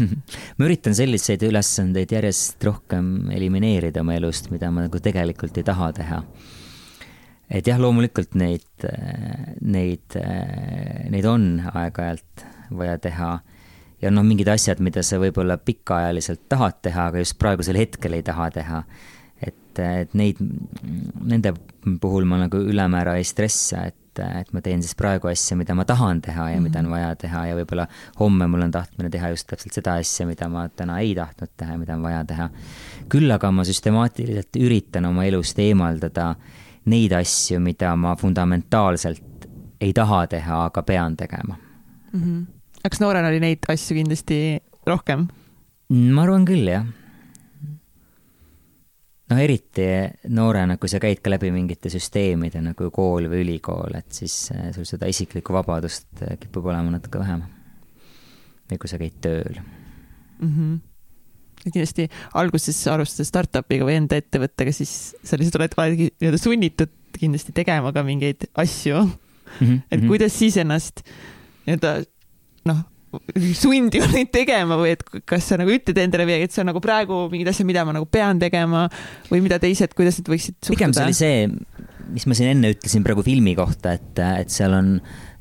ma 0.57 0.67
üritan 0.67 0.95
selliseid 0.97 1.43
ülesandeid 1.47 2.11
järjest 2.15 2.63
rohkem 2.67 3.31
elimineerida 3.35 4.03
oma 4.03 4.17
elust, 4.19 4.51
mida 4.53 4.71
ma 4.71 4.87
nagu 4.87 5.03
tegelikult 5.03 5.59
ei 5.59 5.67
taha 5.67 5.91
teha. 5.99 6.21
et 7.51 7.67
jah, 7.67 7.79
loomulikult 7.79 8.37
neid, 8.39 8.87
neid, 9.61 10.19
neid 11.13 11.27
on 11.29 11.49
aeg-ajalt 11.73 12.47
vaja 12.73 12.99
teha 13.03 13.33
ja 14.03 14.11
noh, 14.11 14.23
mingid 14.27 14.51
asjad, 14.51 14.79
mida 14.83 15.03
sa 15.05 15.19
võib-olla 15.21 15.59
pikaajaliselt 15.59 16.47
tahad 16.51 16.79
teha, 16.83 17.09
aga 17.11 17.23
just 17.23 17.37
praegusel 17.39 17.79
hetkel 17.79 18.15
ei 18.17 18.23
taha 18.25 18.49
teha 18.55 18.83
et, 19.79 20.07
et 20.07 20.15
neid, 20.17 20.39
nende 21.23 21.53
puhul 22.01 22.25
ma 22.29 22.39
nagu 22.43 22.59
ülemäära 22.59 23.15
ei 23.19 23.25
stressa, 23.27 23.85
et, 23.89 24.21
et 24.23 24.51
ma 24.53 24.61
teen 24.63 24.83
siis 24.83 24.95
praegu 24.97 25.29
asja, 25.31 25.57
mida 25.57 25.75
ma 25.77 25.85
tahan 25.89 26.21
teha 26.21 26.49
ja 26.51 26.55
mm 26.55 26.59
-hmm. 26.59 26.63
mida 26.63 26.79
on 26.79 26.85
mhm. 26.85 26.93
vaja 26.93 27.15
teha 27.15 27.45
ja 27.47 27.55
võib-olla 27.55 27.87
homme 28.19 28.47
mul 28.47 28.61
on 28.61 28.71
tahtmine 28.71 29.09
teha 29.09 29.29
just 29.29 29.47
täpselt 29.47 29.73
seda 29.73 29.93
asja, 29.93 30.25
mida 30.25 30.49
ma 30.49 30.69
täna 30.69 30.99
ei 30.99 31.15
tahtnud 31.15 31.49
teha 31.57 31.71
ja 31.71 31.77
mida 31.77 31.95
on 31.95 32.03
vaja 32.03 32.25
teha. 32.25 32.49
küll 33.09 33.31
aga 33.31 33.51
ma 33.51 33.63
süstemaatiliselt 33.63 34.55
üritan 34.59 35.05
oma 35.05 35.25
elust 35.25 35.59
eemaldada 35.59 36.35
neid 36.85 37.11
asju, 37.11 37.59
mida 37.59 37.95
ma 37.95 38.15
fundamentaalselt 38.15 39.47
ei 39.81 39.93
taha 39.93 40.27
teha, 40.27 40.65
aga 40.65 40.83
pean 40.83 41.17
tegema 41.17 41.55
mm. 42.13 42.21
-hmm. 42.21 42.45
kas 42.89 42.99
noorena 42.99 43.27
oli 43.27 43.39
neid 43.39 43.59
asju 43.67 43.95
kindlasti 43.95 44.59
rohkem? 44.85 45.27
ma 45.89 46.21
arvan 46.21 46.45
küll, 46.45 46.67
jah 46.67 46.85
noh, 49.31 49.39
eriti 49.39 49.87
noorena, 50.35 50.77
kui 50.77 50.91
sa 50.91 51.01
käid 51.03 51.21
ka 51.23 51.31
läbi 51.33 51.51
mingite 51.55 51.91
süsteemide 51.93 52.61
nagu 52.63 52.89
kool 52.93 53.29
või 53.31 53.43
ülikool, 53.45 53.97
et 53.99 54.11
siis 54.15 54.37
äh, 54.55 54.71
sul 54.75 54.87
seda 54.89 55.09
isiklikku 55.11 55.55
vabadust 55.55 56.23
äh, 56.25 56.37
kipub 56.41 56.71
olema 56.71 56.97
natuke 56.97 57.21
vähem. 57.21 57.45
või 58.71 58.79
kui 58.79 58.89
sa 58.89 58.97
käid 58.97 59.19
tööl 59.21 59.59
mm. 59.59 60.49
-hmm 60.49 60.81
kindlasti 61.63 62.09
alguses 62.35 62.75
alustades 62.91 63.29
startup'iga 63.31 63.85
või 63.87 63.95
enda 64.01 64.17
ettevõttega, 64.19 64.73
siis 64.75 65.15
sa 65.23 65.37
lihtsalt 65.39 65.61
oled 65.61 65.75
vahel 65.77 65.93
nii-öelda 65.95 66.39
sunnitud 66.41 66.91
kindlasti 67.15 67.53
tegema 67.55 67.93
ka 67.95 68.03
mingeid 68.03 68.47
asju 68.59 68.97
mm. 69.05 69.13
-hmm. 69.59 69.79
et 69.91 69.99
mhm. 69.99 70.07
kuidas 70.07 70.39
siis 70.39 70.57
ennast 70.57 71.03
nii-öelda 71.65 72.03
noh, 72.65 72.83
sundivad 73.57 74.13
neid 74.17 74.31
tegema 74.33 74.77
või 74.79 74.93
et 74.95 75.03
kas 75.29 75.51
sa 75.51 75.57
nagu 75.59 75.73
ütled 75.73 75.99
endale 76.01 76.27
midagi, 76.29 76.47
et 76.47 76.55
see 76.55 76.63
on 76.63 76.71
nagu 76.71 76.81
praegu 76.83 77.25
mingid 77.31 77.51
asjad, 77.51 77.67
mida 77.69 77.85
ma 77.87 77.95
nagu 77.95 78.07
pean 78.09 78.41
tegema 78.41 78.87
või 79.29 79.43
mida 79.45 79.59
teised, 79.61 79.95
kuidas 79.97 80.19
nad 80.21 80.31
võiksid 80.33 80.57
suhtuda? 80.59 80.77
pigem 80.77 80.95
see 80.95 81.05
oli 81.07 81.17
see, 81.17 81.83
mis 82.13 82.25
ma 82.29 82.37
siin 82.37 82.51
enne 82.53 82.73
ütlesin 82.73 83.05
praegu 83.05 83.23
filmi 83.25 83.55
kohta, 83.57 83.95
et, 83.97 84.19
et 84.43 84.53
seal 84.53 84.75
on, 84.77 84.89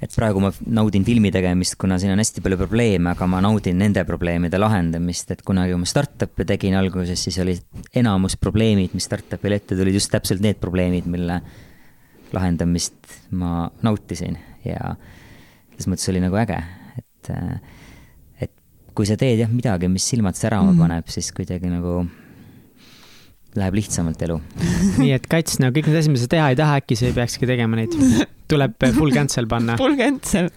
et 0.03 0.15
praegu 0.15 0.43
ma 0.43 0.53
naudin 0.79 1.07
filmi 1.07 1.33
tegemist, 1.35 1.77
kuna 1.81 1.99
siin 2.01 2.15
on 2.15 2.23
hästi 2.23 2.45
palju 2.45 2.61
probleeme, 2.61 3.13
aga 3.13 3.29
ma 3.31 3.43
naudin 3.45 3.81
nende 3.83 4.05
probleemide 4.09 4.61
lahendamist, 4.61 5.35
et 5.35 5.43
kunagi, 5.47 5.75
kui 5.75 5.83
ma 5.83 5.91
startup'e 5.91 6.47
tegin 6.49 6.79
alguses, 6.79 7.27
siis 7.29 7.41
oli 7.43 7.57
enamus 7.99 8.39
probleemid, 8.41 8.97
mis 8.97 9.09
startup'il 9.09 9.59
ette 9.59 9.79
tulid, 9.79 9.99
just 9.99 10.13
täpselt 10.13 10.45
need 10.45 10.61
probleemid, 10.63 11.09
mille 11.11 11.41
lahendamist 12.33 13.19
ma 13.37 13.67
nautisin 13.85 14.39
ja 14.65 14.95
selles 15.73 15.91
mõttes 15.91 16.11
oli 16.13 16.23
nagu 16.23 16.39
äge, 16.41 16.59
et, 17.31 17.63
et 18.47 18.53
kui 18.95 19.07
sa 19.09 19.17
teed 19.21 19.45
jah 19.45 19.53
midagi, 19.53 19.89
mis 19.89 20.09
silmad 20.09 20.35
särama 20.39 20.73
mm 20.73 20.77
-hmm. 20.77 20.83
paneb, 20.83 21.09
siis 21.09 21.33
kuidagi 21.33 21.71
nagu 21.71 22.03
läheb 23.59 23.77
lihtsamalt 23.77 24.23
elu 24.25 24.39
nii 25.03 25.13
et 25.17 25.27
Kats, 25.31 25.59
no 25.61 25.69
kõik 25.75 25.89
need 25.89 25.99
asjad, 26.01 26.13
mida 26.15 26.25
sa 26.25 26.31
teha 26.35 26.51
ei 26.53 26.59
taha, 26.59 26.79
äkki 26.81 26.97
sa 26.97 27.09
ei 27.09 27.17
peakski 27.17 27.49
tegema 27.49 27.79
neid? 27.79 27.97
tuleb 28.53 28.77
full 28.97 29.13
cancel 29.15 29.49
panna 29.51 29.77
Full 29.83 29.97
cancel 30.01 30.49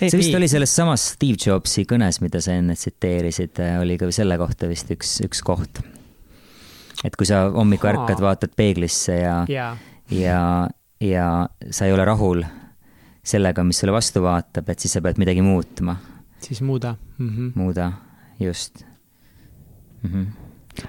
see 0.00 0.20
vist 0.20 0.36
oli 0.38 0.48
selles 0.50 0.72
samas 0.74 1.12
Steve 1.14 1.36
Jobsi 1.40 1.84
kõnes, 1.88 2.20
mida 2.24 2.40
sa 2.44 2.56
enne 2.58 2.76
tsiteerisid, 2.78 3.60
oli 3.82 3.98
ka 4.00 4.10
selle 4.14 4.38
kohta 4.40 4.70
vist 4.70 4.92
üks, 4.94 5.18
üks 5.26 5.44
koht. 5.44 5.82
et 7.04 7.16
kui 7.16 7.28
sa 7.28 7.44
hommikul 7.52 7.92
ärkad, 7.92 8.20
vaatad 8.24 8.56
peeglisse 8.56 9.18
ja, 9.20 9.36
ja, 9.52 9.68
ja, 10.08 10.40
ja 11.04 11.28
sa 11.70 11.88
ei 11.88 11.92
ole 11.96 12.08
rahul 12.08 12.44
sellega, 13.24 13.64
mis 13.64 13.78
sulle 13.78 13.94
vastu 13.94 14.22
vaatab, 14.22 14.68
et 14.72 14.82
siis 14.82 14.96
sa 14.96 15.02
pead 15.04 15.20
midagi 15.22 15.42
muutma. 15.42 15.96
siis 16.42 16.60
muuda 16.60 16.96
mm. 17.18 17.28
-hmm. 17.28 17.52
muuda, 17.54 17.92
just 18.40 18.84
mm. 20.02 20.10
-hmm 20.10 20.26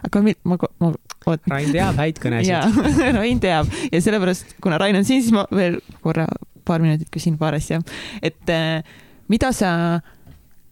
aga 0.04 0.22
ma, 0.22 0.34
ma, 0.44 0.58
ma 0.80 0.92
oot. 1.28 1.48
Rain 1.52 1.72
teab 1.72 2.00
häid 2.00 2.20
kõnesid. 2.24 2.52
jaa, 2.52 2.68
Rain 3.20 3.40
teab 3.44 3.72
ja 3.92 4.02
sellepärast, 4.04 4.56
kuna 4.64 4.80
Rain 4.82 4.96
on 5.00 5.08
siin, 5.08 5.24
siis 5.24 5.36
ma 5.36 5.46
veel 5.52 5.80
korra 6.04 6.28
paar 6.68 6.84
minutit 6.84 7.12
küsin 7.14 7.38
paar 7.40 7.58
asja. 7.58 7.82
et 8.22 8.52
äh, 8.52 8.84
mida 9.32 9.52
sa, 9.56 10.00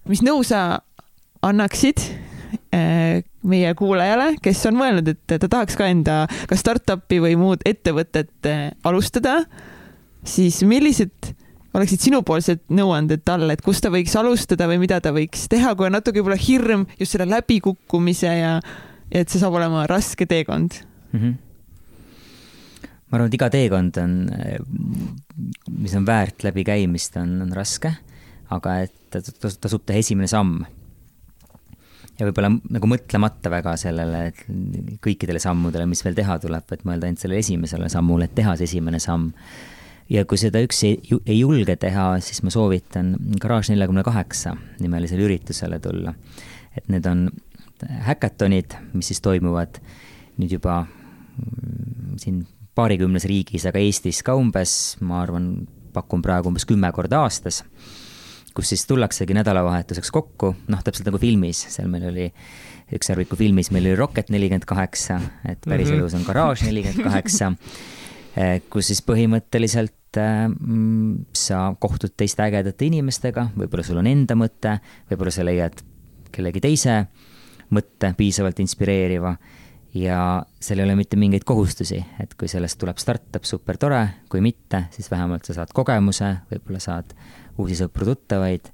mis 0.10 0.24
nõu 0.26 0.44
sa 0.48 0.82
annaksid 1.46 2.04
äh, 2.76 3.22
meie 3.42 3.74
kuulajale, 3.76 4.36
kes 4.44 4.64
on 4.70 4.80
mõelnud, 4.80 5.12
et 5.12 5.36
ta 5.36 5.50
tahaks 5.50 5.78
ka 5.80 5.90
enda 5.92 6.24
kas 6.50 6.64
startup'i 6.64 7.22
või 7.24 7.38
muud 7.40 7.64
ettevõtet 7.68 8.50
äh, 8.50 8.70
alustada, 8.88 9.42
siis 10.28 10.62
millised 10.68 11.34
oleksid 11.78 12.04
sinupoolsed 12.04 12.64
nõuanded 12.76 13.24
talle, 13.28 13.56
et 13.56 13.64
kust 13.64 13.84
ta 13.86 13.92
võiks 13.94 14.16
alustada 14.20 14.68
või 14.70 14.82
mida 14.82 15.00
ta 15.04 15.14
võiks 15.16 15.48
teha, 15.52 15.74
kui 15.76 15.88
on 15.88 15.96
natuke 15.96 16.20
võib-olla 16.20 16.40
hirm 16.40 16.86
just 17.00 17.16
selle 17.16 17.30
läbikukkumise 17.32 18.28
ja, 18.28 18.58
ja 19.14 19.24
et 19.24 19.32
see 19.32 19.42
saab 19.42 19.56
olema 19.60 19.86
raske 19.90 20.28
teekond 20.28 20.76
mm? 21.12 21.20
-hmm. 21.20 21.34
ma 23.08 23.18
arvan, 23.18 23.32
et 23.32 23.40
iga 23.40 23.50
teekond 23.54 24.02
on, 24.04 24.20
mis 25.78 25.96
on 25.96 26.06
väärt 26.08 26.44
läbikäimist, 26.48 27.18
on, 27.22 27.40
on 27.48 27.56
raske, 27.56 27.94
aga 28.52 28.78
et 28.86 29.20
tasub 29.40 29.86
teha 29.86 30.00
esimene 30.00 30.28
samm. 30.28 30.64
ja 32.20 32.28
võib-olla 32.28 32.52
nagu 32.52 32.88
mõtlemata 32.88 33.52
väga 33.52 33.78
sellele, 33.80 34.26
et 34.32 34.46
kõikidele 35.04 35.40
sammudele, 35.40 35.88
mis 35.88 36.04
veel 36.04 36.16
teha 36.20 36.40
tuleb, 36.40 36.68
et 36.72 36.84
mõelda 36.84 37.08
ainult 37.08 37.24
sellele 37.24 37.40
esimesele 37.40 37.90
sammule, 37.90 38.28
et 38.28 38.36
teha 38.36 38.56
see 38.60 38.68
esimene 38.68 39.00
samm 39.00 39.32
ja 40.12 40.26
kui 40.28 40.40
seda 40.40 40.62
üksi 40.64 40.90
ei, 40.90 41.20
ei 41.26 41.40
julge 41.40 41.76
teha, 41.80 42.14
siis 42.24 42.42
ma 42.44 42.52
soovitan 42.54 43.14
Garage 43.42 43.72
neljakümne 43.72 44.04
kaheksa 44.04 44.56
nimelisele 44.82 45.24
üritusele 45.28 45.80
tulla. 45.80 46.14
et 46.78 46.88
need 46.92 47.06
on 47.06 47.30
häkatonid, 47.82 48.76
mis 48.94 49.12
siis 49.12 49.22
toimuvad 49.22 49.82
nüüd 50.40 50.54
juba 50.56 50.84
mm, 50.86 52.18
siin 52.22 52.44
paarikümnes 52.76 53.26
riigis, 53.28 53.66
aga 53.68 53.82
Eestis 53.82 54.22
ka 54.24 54.36
umbes, 54.40 54.98
ma 55.04 55.22
arvan, 55.24 55.52
pakun 55.92 56.24
praegu 56.24 56.52
umbes 56.52 56.66
kümme 56.70 56.92
korda 56.96 57.24
aastas, 57.26 57.64
kus 58.56 58.72
siis 58.72 58.86
tullaksegi 58.88 59.36
nädalavahetuseks 59.36 60.12
kokku, 60.14 60.54
noh, 60.72 60.84
täpselt 60.86 61.10
nagu 61.10 61.20
filmis, 61.20 61.66
seal 61.74 61.90
meil 61.92 62.08
oli 62.12 62.28
ükssarviku 62.96 63.38
filmis 63.40 63.72
meil 63.72 63.88
oli 63.88 63.96
Rocket 64.00 64.32
nelikümmend 64.32 64.68
kaheksa, 64.68 65.20
et 65.48 65.64
päriselus 65.68 66.16
on 66.18 66.26
Garage 66.28 66.68
nelikümmend 66.68 67.08
kaheksa, 67.08 67.52
eh, 68.40 68.60
kus 68.72 68.92
siis 68.92 69.04
põhimõtteliselt 69.08 69.96
sa 70.18 71.60
kohtud 71.80 72.14
teiste 72.18 72.44
ägedate 72.44 72.86
inimestega, 72.88 73.48
võib-olla 73.56 73.86
sul 73.86 74.02
on 74.02 74.10
enda 74.12 74.36
mõte, 74.36 74.78
võib-olla 75.12 75.32
sa 75.32 75.46
leiad 75.48 75.80
kellegi 76.32 76.62
teise 76.64 76.98
mõtte 77.72 78.12
piisavalt 78.18 78.60
inspireeriva 78.60 79.36
ja 79.96 80.44
seal 80.60 80.80
ei 80.80 80.86
ole 80.88 80.96
mitte 81.00 81.20
mingeid 81.20 81.44
kohustusi, 81.48 82.00
et 82.24 82.36
kui 82.40 82.50
sellest 82.52 82.80
tuleb 82.80 83.00
startup, 83.02 83.44
super 83.48 83.80
tore, 83.80 84.02
kui 84.32 84.44
mitte, 84.44 84.86
siis 84.96 85.12
vähemalt 85.12 85.48
sa 85.48 85.56
saad 85.58 85.74
kogemuse, 85.76 86.34
võib-olla 86.52 86.84
saad 86.84 87.16
uusi 87.60 87.78
sõpru-tuttavaid 87.80 88.72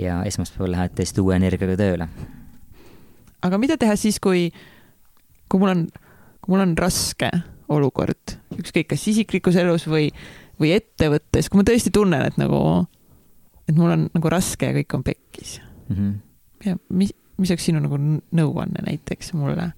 ja 0.00 0.22
esmaspäeval 0.28 0.72
lähed 0.74 0.96
täiesti 0.96 1.20
uue 1.20 1.36
energiaga 1.36 1.76
tööle. 1.80 2.08
aga 3.44 3.58
mida 3.60 3.76
teha 3.76 3.96
siis, 3.96 4.18
kui, 4.20 4.48
kui 5.48 5.60
mul 5.60 5.74
on, 5.74 5.82
kui 6.40 6.54
mul 6.54 6.64
on 6.64 6.76
raske 6.78 7.30
olukord, 7.68 8.38
ükskõik 8.56 8.88
kas 8.92 9.04
isiklikus 9.08 9.56
elus 9.60 9.86
või 9.88 10.10
või 10.60 10.74
ettevõttes, 10.76 11.48
kui 11.50 11.60
ma 11.60 11.66
tõesti 11.66 11.92
tunnen, 11.94 12.24
et 12.28 12.38
nagu, 12.40 12.58
et 13.68 13.76
mul 13.76 13.94
on 13.94 14.08
nagu 14.14 14.32
raske 14.32 14.70
ja 14.70 14.76
kõik 14.76 14.96
on 14.98 15.04
pekkis 15.06 15.56
mm. 15.60 15.96
-hmm. 15.96 16.12
ja 16.68 16.76
mis, 16.88 17.14
mis 17.38 17.54
oleks 17.54 17.68
sinu 17.70 17.82
nagu 17.84 17.98
nõuanne 17.98 18.84
näiteks 18.86 19.32
mulle? 19.38 19.72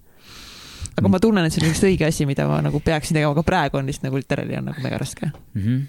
aga 0.97 1.12
ma 1.12 1.20
tunnen, 1.20 1.44
et 1.44 1.53
see 1.53 1.65
on 1.65 1.70
üks 1.70 1.85
õige 1.85 2.09
asi, 2.09 2.27
mida 2.28 2.47
ma 2.48 2.61
nagu 2.65 2.81
peaksin 2.81 3.16
tegema, 3.16 3.35
aga 3.36 3.44
praegu 3.47 3.81
on 3.81 3.89
lihtsalt 3.89 4.09
nagu 4.09 4.20
literally 4.20 4.57
on 4.59 4.70
nagu 4.70 4.82
mega 4.85 4.98
raske 4.98 5.31
mm. 5.31 5.62
-hmm. 5.62 5.81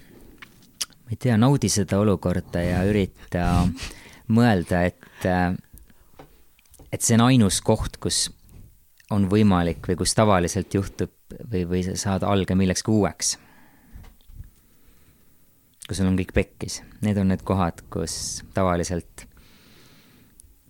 ma 1.04 1.16
ei 1.16 1.16
tea, 1.16 1.36
naudi 1.36 1.68
seda 1.72 1.98
olukorda 1.98 2.62
ja 2.62 2.82
ürita 2.88 3.68
mõelda, 4.28 4.82
et, 4.84 5.28
et 6.92 7.00
see 7.02 7.16
on 7.16 7.28
ainus 7.28 7.60
koht, 7.64 7.96
kus 7.96 8.28
on 9.10 9.24
võimalik 9.28 9.86
või 9.88 9.96
kus 9.96 10.12
tavaliselt 10.14 10.74
juhtub 10.74 11.12
või, 11.52 11.64
või 11.68 11.84
sa 11.84 11.96
saad 11.96 12.26
alge 12.28 12.54
millekski 12.54 12.92
uueks 12.92 13.38
kui 15.88 15.96
sul 15.96 16.10
on 16.10 16.18
kõik 16.18 16.34
pekkis. 16.36 16.82
Need 17.00 17.18
on 17.20 17.30
need 17.32 17.42
kohad, 17.48 17.80
kus 17.92 18.44
tavaliselt 18.52 19.24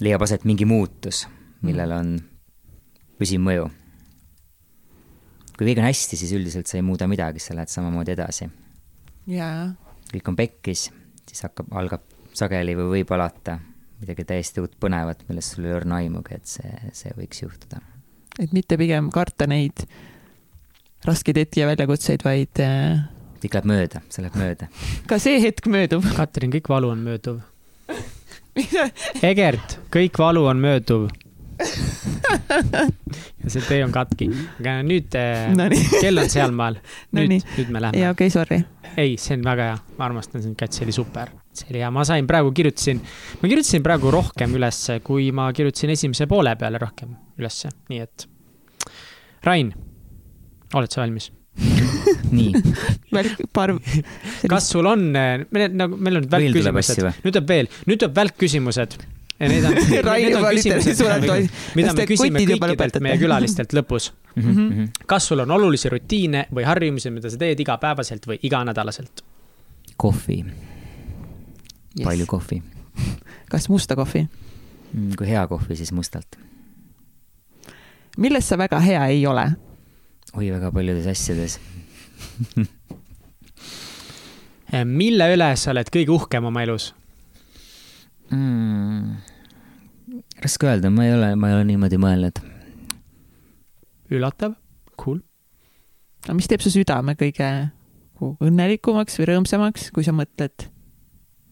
leiab 0.05 0.23
aset 0.23 0.45
mingi 0.47 0.66
muutus, 0.69 1.24
millel 1.66 1.93
on 1.97 2.12
püsiv 3.19 3.43
mõju. 3.43 3.66
kui 5.59 5.66
kõik 5.66 5.81
on 5.82 5.89
hästi, 5.89 6.16
siis 6.20 6.31
üldiselt 6.36 6.70
sa 6.70 6.77
ei 6.78 6.86
muuda 6.86 7.09
midagi, 7.11 7.43
sa 7.43 7.57
lähed 7.59 7.73
samamoodi 7.73 8.15
edasi. 8.15 8.47
jaa. 9.27 9.74
kõik 10.12 10.31
on 10.31 10.36
pekkis, 10.39 10.90
siis 11.27 11.43
hakkab, 11.43 11.73
algab 11.74 12.07
sageli 12.32 12.77
või 12.78 13.01
võib 13.01 13.12
alata 13.16 13.59
midagi 13.99 14.24
täiesti 14.24 14.62
uut 14.62 14.77
põnevat, 14.78 15.24
millest 15.28 15.57
sul 15.57 15.66
ei 15.66 15.73
ole 15.73 15.81
õrna 15.81 15.99
aimugi, 15.99 16.39
et 16.39 16.47
see, 16.47 16.93
see 16.95 17.11
võiks 17.19 17.43
juhtuda. 17.43 17.82
et 18.39 18.55
mitte 18.55 18.78
pigem 18.78 19.11
karta 19.11 19.51
neid 19.51 19.82
raskeid 21.05 21.43
hetki 21.43 21.65
ja 21.65 21.66
väljakutseid, 21.66 22.23
vaid 22.23 22.62
äh, 22.62 23.03
kõik 23.43 23.59
läheb 23.59 23.70
mööda, 23.70 24.02
see 24.12 24.24
läheb 24.24 24.39
mööda. 24.40 24.69
ka 25.10 25.20
see 25.23 25.39
hetk 25.44 25.70
möödub. 25.70 26.06
Katrin, 26.16 26.52
kõik 26.55 26.69
valu 26.73 26.93
on 26.94 27.05
mööduv 27.06 27.40
Egert, 29.23 29.78
kõik 29.94 30.19
valu 30.19 30.44
on 30.51 30.60
mööduv 30.62 31.09
ja 31.59 33.51
see 33.51 33.62
tee 33.66 33.81
on 33.82 33.93
katki. 33.94 34.28
aga 34.60 34.77
nüüd 34.86 35.15
eh, 35.19 35.48
no, 35.55 35.66
kell 35.98 36.23
on 36.23 36.31
sealmaal. 36.31 36.78
nüüd 37.16 37.32
no, 37.32 37.39
nüüd 37.56 37.73
me 37.74 37.82
läheme. 37.82 38.02
jaa, 38.02 38.12
okei 38.15 38.31
okay,, 38.31 38.35
sorry. 38.35 38.59
ei, 38.94 39.16
see 39.20 39.39
on 39.39 39.47
väga 39.47 39.70
hea, 39.73 39.78
ma 39.98 40.06
armastan 40.06 40.44
sind, 40.44 40.59
Kat, 40.59 40.74
see 40.74 40.86
oli 40.86 40.94
super. 40.94 41.32
see 41.55 41.73
oli 41.73 41.82
hea, 41.82 41.90
ma 41.94 42.06
sain 42.06 42.28
praegu, 42.31 42.52
kirjutasin, 42.55 43.02
ma 43.43 43.51
kirjutasin 43.51 43.86
praegu 43.86 44.12
rohkem 44.15 44.55
ülesse, 44.59 45.01
kui 45.06 45.31
ma 45.35 45.48
kirjutasin 45.55 45.94
esimese 45.97 46.28
poole 46.31 46.55
peale 46.60 46.82
rohkem 46.82 47.15
ülesse, 47.39 47.74
nii 47.90 48.05
et. 48.06 48.28
Rain, 49.47 49.74
oled 50.74 50.94
sa 50.94 51.02
valmis? 51.02 51.32
nii. 52.39 52.52
paar. 53.52 53.74
kas 54.52 54.70
sul 54.72 54.86
on, 54.86 55.06
meil 55.12 55.70
nagu, 55.74 55.97
meil 55.97 56.20
on 56.20 56.26
välkküsimused, 56.30 57.05
nüüd 57.24 57.32
tuleb 57.32 57.48
veel, 57.48 57.70
nüüd 57.89 58.02
tuleb 58.02 58.16
välkküsimused. 58.18 58.97
ja 59.39 59.51
need 59.51 59.66
on, 59.66 59.76
need 59.90 60.39
on 60.39 60.48
küsimused, 60.56 61.52
mida 61.78 61.94
me 61.94 62.09
küsime 62.10 62.43
kõikidelt 62.43 63.01
meie 63.05 63.20
külalistelt 63.20 63.74
lõpus 63.76 64.10
mm. 64.35 64.48
-hmm. 64.48 64.89
kas 65.06 65.28
sul 65.30 65.44
on 65.44 65.55
olulisi 65.59 65.90
rutiine 65.93 66.47
või 66.55 66.66
harjumusi, 66.66 67.12
mida 67.14 67.30
sa 67.30 67.39
teed 67.39 67.60
igapäevaselt 67.62 68.26
või 68.26 68.40
iganädalaselt? 68.43 69.22
kohvi 69.97 70.43
yes.. 71.98 72.05
palju 72.05 72.26
kohvi. 72.26 72.62
kas 73.51 73.68
musta 73.68 73.97
kohvi? 73.97 74.26
Mm, 74.93 75.14
kui 75.18 75.28
hea 75.28 75.47
kohvi, 75.47 75.76
siis 75.76 75.93
mustalt. 75.93 76.39
milles 78.16 78.48
sa 78.48 78.59
väga 78.59 78.80
hea 78.80 79.06
ei 79.06 79.26
ole? 79.26 79.51
Oi, 80.35 80.51
väga 80.53 80.73
paljudes 80.75 81.07
asjades 81.11 81.59
mille 84.85 85.33
üle 85.33 85.49
sa 85.57 85.73
oled 85.73 85.89
kõige 85.93 86.13
uhkem 86.15 86.49
oma 86.51 86.63
elus 86.67 86.93
mm,? 88.31 89.17
raske 90.43 90.69
öelda, 90.69 90.91
ma 90.93 91.07
ei 91.07 91.15
ole, 91.15 91.33
ma 91.37 91.51
ei 91.51 91.57
ole 91.59 91.65
niimoodi 91.69 91.99
mõelnud. 92.01 92.41
üllatav, 94.15 94.55
cool. 95.01 95.21
no 96.29 96.37
mis 96.39 96.49
teeb 96.51 96.65
su 96.65 96.73
südame 96.75 97.17
kõige 97.19 97.49
õnnelikumaks 98.19 99.19
või 99.21 99.31
rõõmsamaks, 99.33 99.91
kui 99.95 100.07
sa 100.07 100.15
mõtled 100.17 100.69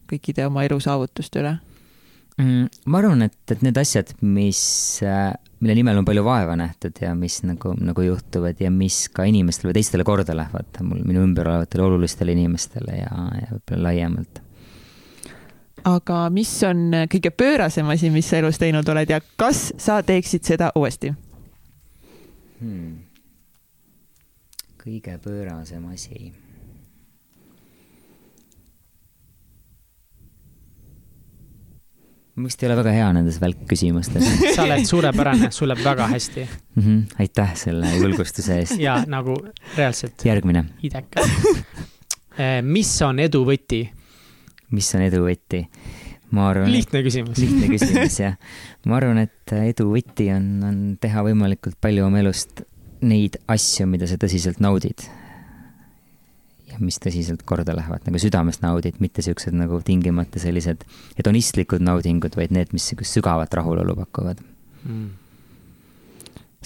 kõikide 0.07 0.47
oma 0.47 0.65
elu 0.67 0.79
saavutuste 0.83 1.43
üle? 1.43 1.57
Ma 2.37 2.99
arvan, 2.99 3.25
et, 3.25 3.37
et 3.51 3.61
need 3.65 3.77
asjad, 3.81 4.11
mis 4.21 4.59
äh, 5.01 5.33
mille 5.59 5.75
nimel 5.75 5.97
on 5.97 6.05
palju 6.05 6.23
vaeva 6.25 6.55
nähtud 6.59 6.99
ja 7.01 7.13
mis 7.17 7.39
nagu, 7.43 7.73
nagu 7.81 8.01
juhtuvad 8.01 8.59
ja 8.61 8.69
mis 8.71 9.07
ka 9.13 9.25
inimestele 9.25 9.71
või 9.71 9.77
teistele 9.79 10.05
korda 10.05 10.35
lähevad, 10.37 10.69
mul, 10.85 11.01
minu 11.07 11.23
ümber 11.25 11.49
olevatele 11.49 11.87
olulistele 11.87 12.35
inimestele 12.37 12.99
ja, 12.99 13.09
ja 13.41 13.49
võib-olla 13.55 13.89
laiemalt. 13.89 14.41
aga 15.83 16.21
mis 16.33 16.51
on 16.67 16.91
kõige 17.09 17.31
pöörasem 17.33 17.89
asi, 17.89 18.11
mis 18.13 18.29
sa 18.29 18.41
elus 18.41 18.61
teinud 18.61 18.89
oled 18.89 19.09
ja 19.09 19.21
kas 19.35 19.71
sa 19.81 20.01
teeksid 20.05 20.45
seda 20.45 20.71
uuesti 20.75 21.13
hmm.? 22.61 22.97
kõige 24.83 25.17
pöörasem 25.23 25.89
asi 25.89 26.33
ma 32.37 32.45
vist 32.45 32.61
ei 32.61 32.69
ole 32.69 32.77
väga 32.77 32.93
hea 32.93 33.09
nendes 33.17 33.39
välkküsimustes 33.41 34.25
sa 34.55 34.65
oled 34.67 34.85
suurepärane, 34.85 35.49
sul 35.55 35.71
läheb 35.71 35.83
väga 35.85 36.07
hästi 36.11 36.43
mm. 36.45 36.83
-hmm. 36.83 36.99
aitäh 37.23 37.53
selle 37.57 37.93
julgustuse 37.97 38.59
eest. 38.61 38.79
ja 38.87 38.99
nagu 39.07 39.37
reaalselt. 39.77 40.25
järgmine. 40.25 40.65
idekas 40.83 41.31
eh, 42.41 42.61
mis 42.61 42.93
on 43.01 43.19
edu 43.19 43.43
võti? 43.47 43.87
mis 44.71 44.93
on 44.95 45.05
edu 45.07 45.23
võti? 45.25 45.65
ma 46.31 46.49
arvan. 46.51 46.71
lihtne 46.71 47.03
küsimus. 47.03 47.37
lihtne 47.41 47.71
küsimus 47.73 48.19
jah. 48.21 48.37
ma 48.85 49.01
arvan, 49.01 49.25
et 49.25 49.57
edu 49.57 49.89
võti 49.95 50.29
on, 50.35 50.49
on 50.63 50.81
teha 51.01 51.25
võimalikult 51.25 51.81
palju 51.81 52.05
oma 52.05 52.21
elust 52.21 52.61
neid 53.01 53.37
asju, 53.47 53.85
mida 53.89 54.07
sa 54.09 54.17
tõsiselt 54.21 54.61
naudid 54.61 55.09
mis 56.83 56.99
tõsiselt 57.03 57.43
korda 57.47 57.75
lähevad, 57.77 58.03
nagu 58.07 58.21
südamest 58.21 58.63
naudid, 58.65 58.99
mitte 59.03 59.25
siuksed 59.25 59.55
nagu 59.57 59.79
tingimata 59.85 60.41
sellised 60.41 60.83
hedonistlikud 61.17 61.83
naudingud, 61.83 62.35
vaid 62.37 62.53
need, 62.55 62.73
mis 62.75 62.89
sihukest 62.89 63.19
sügavat 63.19 63.53
rahulolu 63.57 63.95
pakuvad 64.01 64.41
mm. 64.87 65.07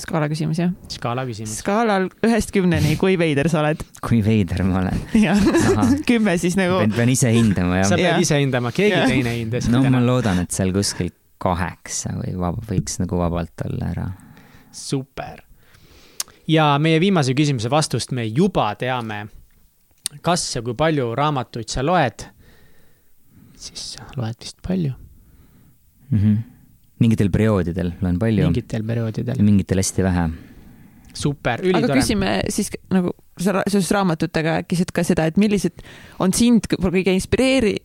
skaala 0.02 0.28
küsimus, 0.32 0.60
jah? 0.62 0.74
skaala 0.92 1.26
küsimus. 1.30 1.58
skaalal 1.62 2.08
ühest 2.26 2.54
kümneni, 2.56 2.96
kui 3.02 3.18
veider 3.20 3.50
sa 3.52 3.62
oled? 3.64 3.84
kui 4.08 4.22
veider 4.26 4.64
ma 4.68 4.82
olen? 4.84 5.04
jah, 5.22 5.42
kümme 6.10 6.38
siis 6.42 6.58
nagu. 6.60 6.82
pean 6.96 7.14
ise 7.14 7.34
hindama, 7.36 7.82
jah. 7.82 7.92
sa 7.92 8.00
pead 8.02 8.26
ise 8.26 8.42
hindama, 8.42 8.74
keegi 8.76 8.98
ja. 8.98 9.08
teine 9.10 9.36
ei 9.36 9.44
hinda. 9.44 9.64
no 9.74 9.84
ma 9.90 10.04
loodan, 10.06 10.44
et 10.46 10.56
seal 10.56 10.74
kuskil 10.76 11.14
kaheksa 11.42 12.14
või 12.20 12.36
vaba, 12.38 12.62
võiks 12.70 13.00
nagu 13.02 13.18
vabalt 13.18 13.66
olla 13.66 13.94
ära. 13.96 14.08
super. 14.76 15.44
ja 16.50 16.74
meie 16.82 17.02
viimase 17.02 17.36
küsimuse 17.38 17.72
vastust 17.72 18.14
me 18.16 18.28
juba 18.30 18.72
teame 18.80 19.26
kas 20.20 20.44
ja 20.56 20.62
kui 20.66 20.76
palju 20.78 21.12
raamatuid 21.18 21.72
sa 21.72 21.84
loed, 21.86 22.26
siis 23.56 23.92
sa 23.96 24.08
loed 24.18 24.40
vist 24.42 24.60
palju 24.66 24.94
mm. 26.10 26.18
-hmm. 26.18 26.38
mingitel 27.00 27.30
perioodidel 27.32 27.94
loen 28.02 28.20
palju. 28.20 28.50
mingitel 28.50 28.84
perioodidel. 28.84 29.44
mingitel 29.44 29.78
hästi 29.78 30.04
vähe. 30.04 30.30
super, 31.14 31.62
ülitore. 31.64 31.86
aga 31.86 31.96
küsime 31.96 32.42
siis 32.50 32.72
nagu 32.90 33.14
seoses 33.40 33.92
raamatutega 33.92 34.58
äkki 34.64 34.84
ka 34.94 35.04
seda, 35.04 35.26
et 35.26 35.38
millised 35.38 35.82
on 36.20 36.34
sind 36.34 36.68
kõige 36.68 37.16
inspireeri-, 37.16 37.80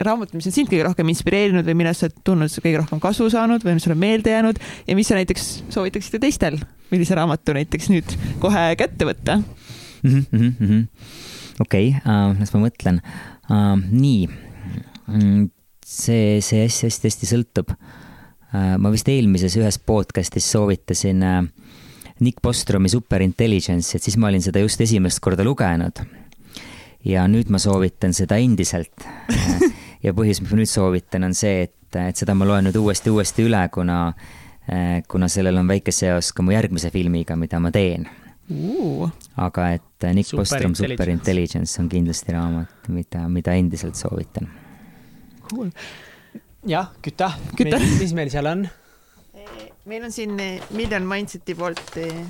raamatud, 0.00 0.34
mis 0.34 0.46
on 0.46 0.52
sind 0.52 0.70
kõige 0.70 0.86
rohkem 0.86 1.08
inspireerinud 1.08 1.66
või 1.66 1.74
millest 1.74 2.00
sa 2.00 2.06
oled 2.06 2.22
tundnud 2.24 2.50
kõige 2.64 2.80
rohkem 2.82 3.00
kasu 3.00 3.28
saanud 3.30 3.64
või 3.64 3.76
mis 3.76 3.86
sulle 3.86 3.98
meelde 3.98 4.30
jäänud 4.30 4.58
ja 4.86 4.96
mis 4.96 5.08
sa 5.08 5.14
näiteks 5.14 5.64
soovitaksid 5.74 6.16
ka 6.16 6.22
teistel, 6.26 6.58
millise 6.90 7.14
raamatu 7.14 7.54
näiteks 7.54 7.90
nüüd 7.92 8.16
kohe 8.42 8.74
kätte 8.80 9.06
võtta 9.10 9.38
mm? 9.38 10.26
-hmm 10.32 10.98
okei 11.60 11.88
okay, 11.88 12.00
uh,, 12.02 12.32
las 12.38 12.52
ma 12.54 12.64
mõtlen 12.64 13.00
uh,. 13.00 13.76
nii 13.78 14.26
mm,, 14.28 15.46
see, 15.84 16.40
see 16.44 16.64
hästi-hästi-hästi 16.64 17.30
sõltub 17.30 17.74
uh,. 17.74 18.74
ma 18.80 18.92
vist 18.94 19.08
eelmises 19.10 19.56
ühes 19.60 19.78
podcast'is 19.78 20.48
soovitasin 20.54 21.22
uh, 21.24 21.42
Nick 22.22 22.38
Bostromi 22.42 22.88
Superintelligence'i, 22.88 23.98
et 23.98 24.06
siis 24.06 24.16
ma 24.22 24.28
olin 24.30 24.42
seda 24.42 24.62
just 24.62 24.80
esimest 24.80 25.18
korda 25.22 25.46
lugenud. 25.46 26.04
ja 27.04 27.26
nüüd 27.28 27.50
ma 27.52 27.60
soovitan 27.62 28.16
seda 28.16 28.38
endiselt 28.42 29.06
uh,. 29.06 29.68
ja 30.04 30.14
põhjus, 30.16 30.42
miks 30.42 30.54
ma 30.54 30.62
nüüd 30.62 30.72
soovitan, 30.72 31.28
on 31.30 31.36
see, 31.36 31.68
et, 31.68 32.00
et 32.08 32.18
seda 32.18 32.34
ma 32.34 32.48
loen 32.48 32.66
nüüd 32.68 32.80
uuesti-uuesti 32.80 33.46
üle, 33.46 33.68
kuna 33.74 34.08
uh, 34.10 34.98
kuna 35.08 35.30
sellel 35.30 35.60
on 35.60 35.70
väike 35.70 35.92
seos 35.92 36.32
ka 36.32 36.42
mu 36.42 36.54
järgmise 36.56 36.90
filmiga, 36.90 37.36
mida 37.36 37.60
ma 37.60 37.70
teen 37.74 38.08
uh.. 38.50 39.10
aga 39.36 39.68
et 39.78 40.08
Nick 40.12 40.28
Super 40.28 40.42
Bostrom 40.42 40.74
Super 40.78 41.08
Intelligence 41.12 41.80
on 41.80 41.88
kindlasti 41.92 42.34
raamat, 42.34 42.88
mida, 42.92 43.26
mida 43.32 43.54
endiselt 43.56 43.96
soovitan 43.98 44.50
cool.. 45.48 45.70
jah, 46.68 46.90
küta, 47.04 47.32
küta., 47.56 47.80
mis 48.00 48.16
meil 48.16 48.32
seal 48.32 48.50
on? 48.50 48.66
meil 49.88 50.04
on 50.06 50.12
siin 50.12 50.36
eh, 50.40 50.60
Million 50.76 51.06
Mindseti 51.08 51.56
poolt 51.58 51.96
eh, 52.00 52.20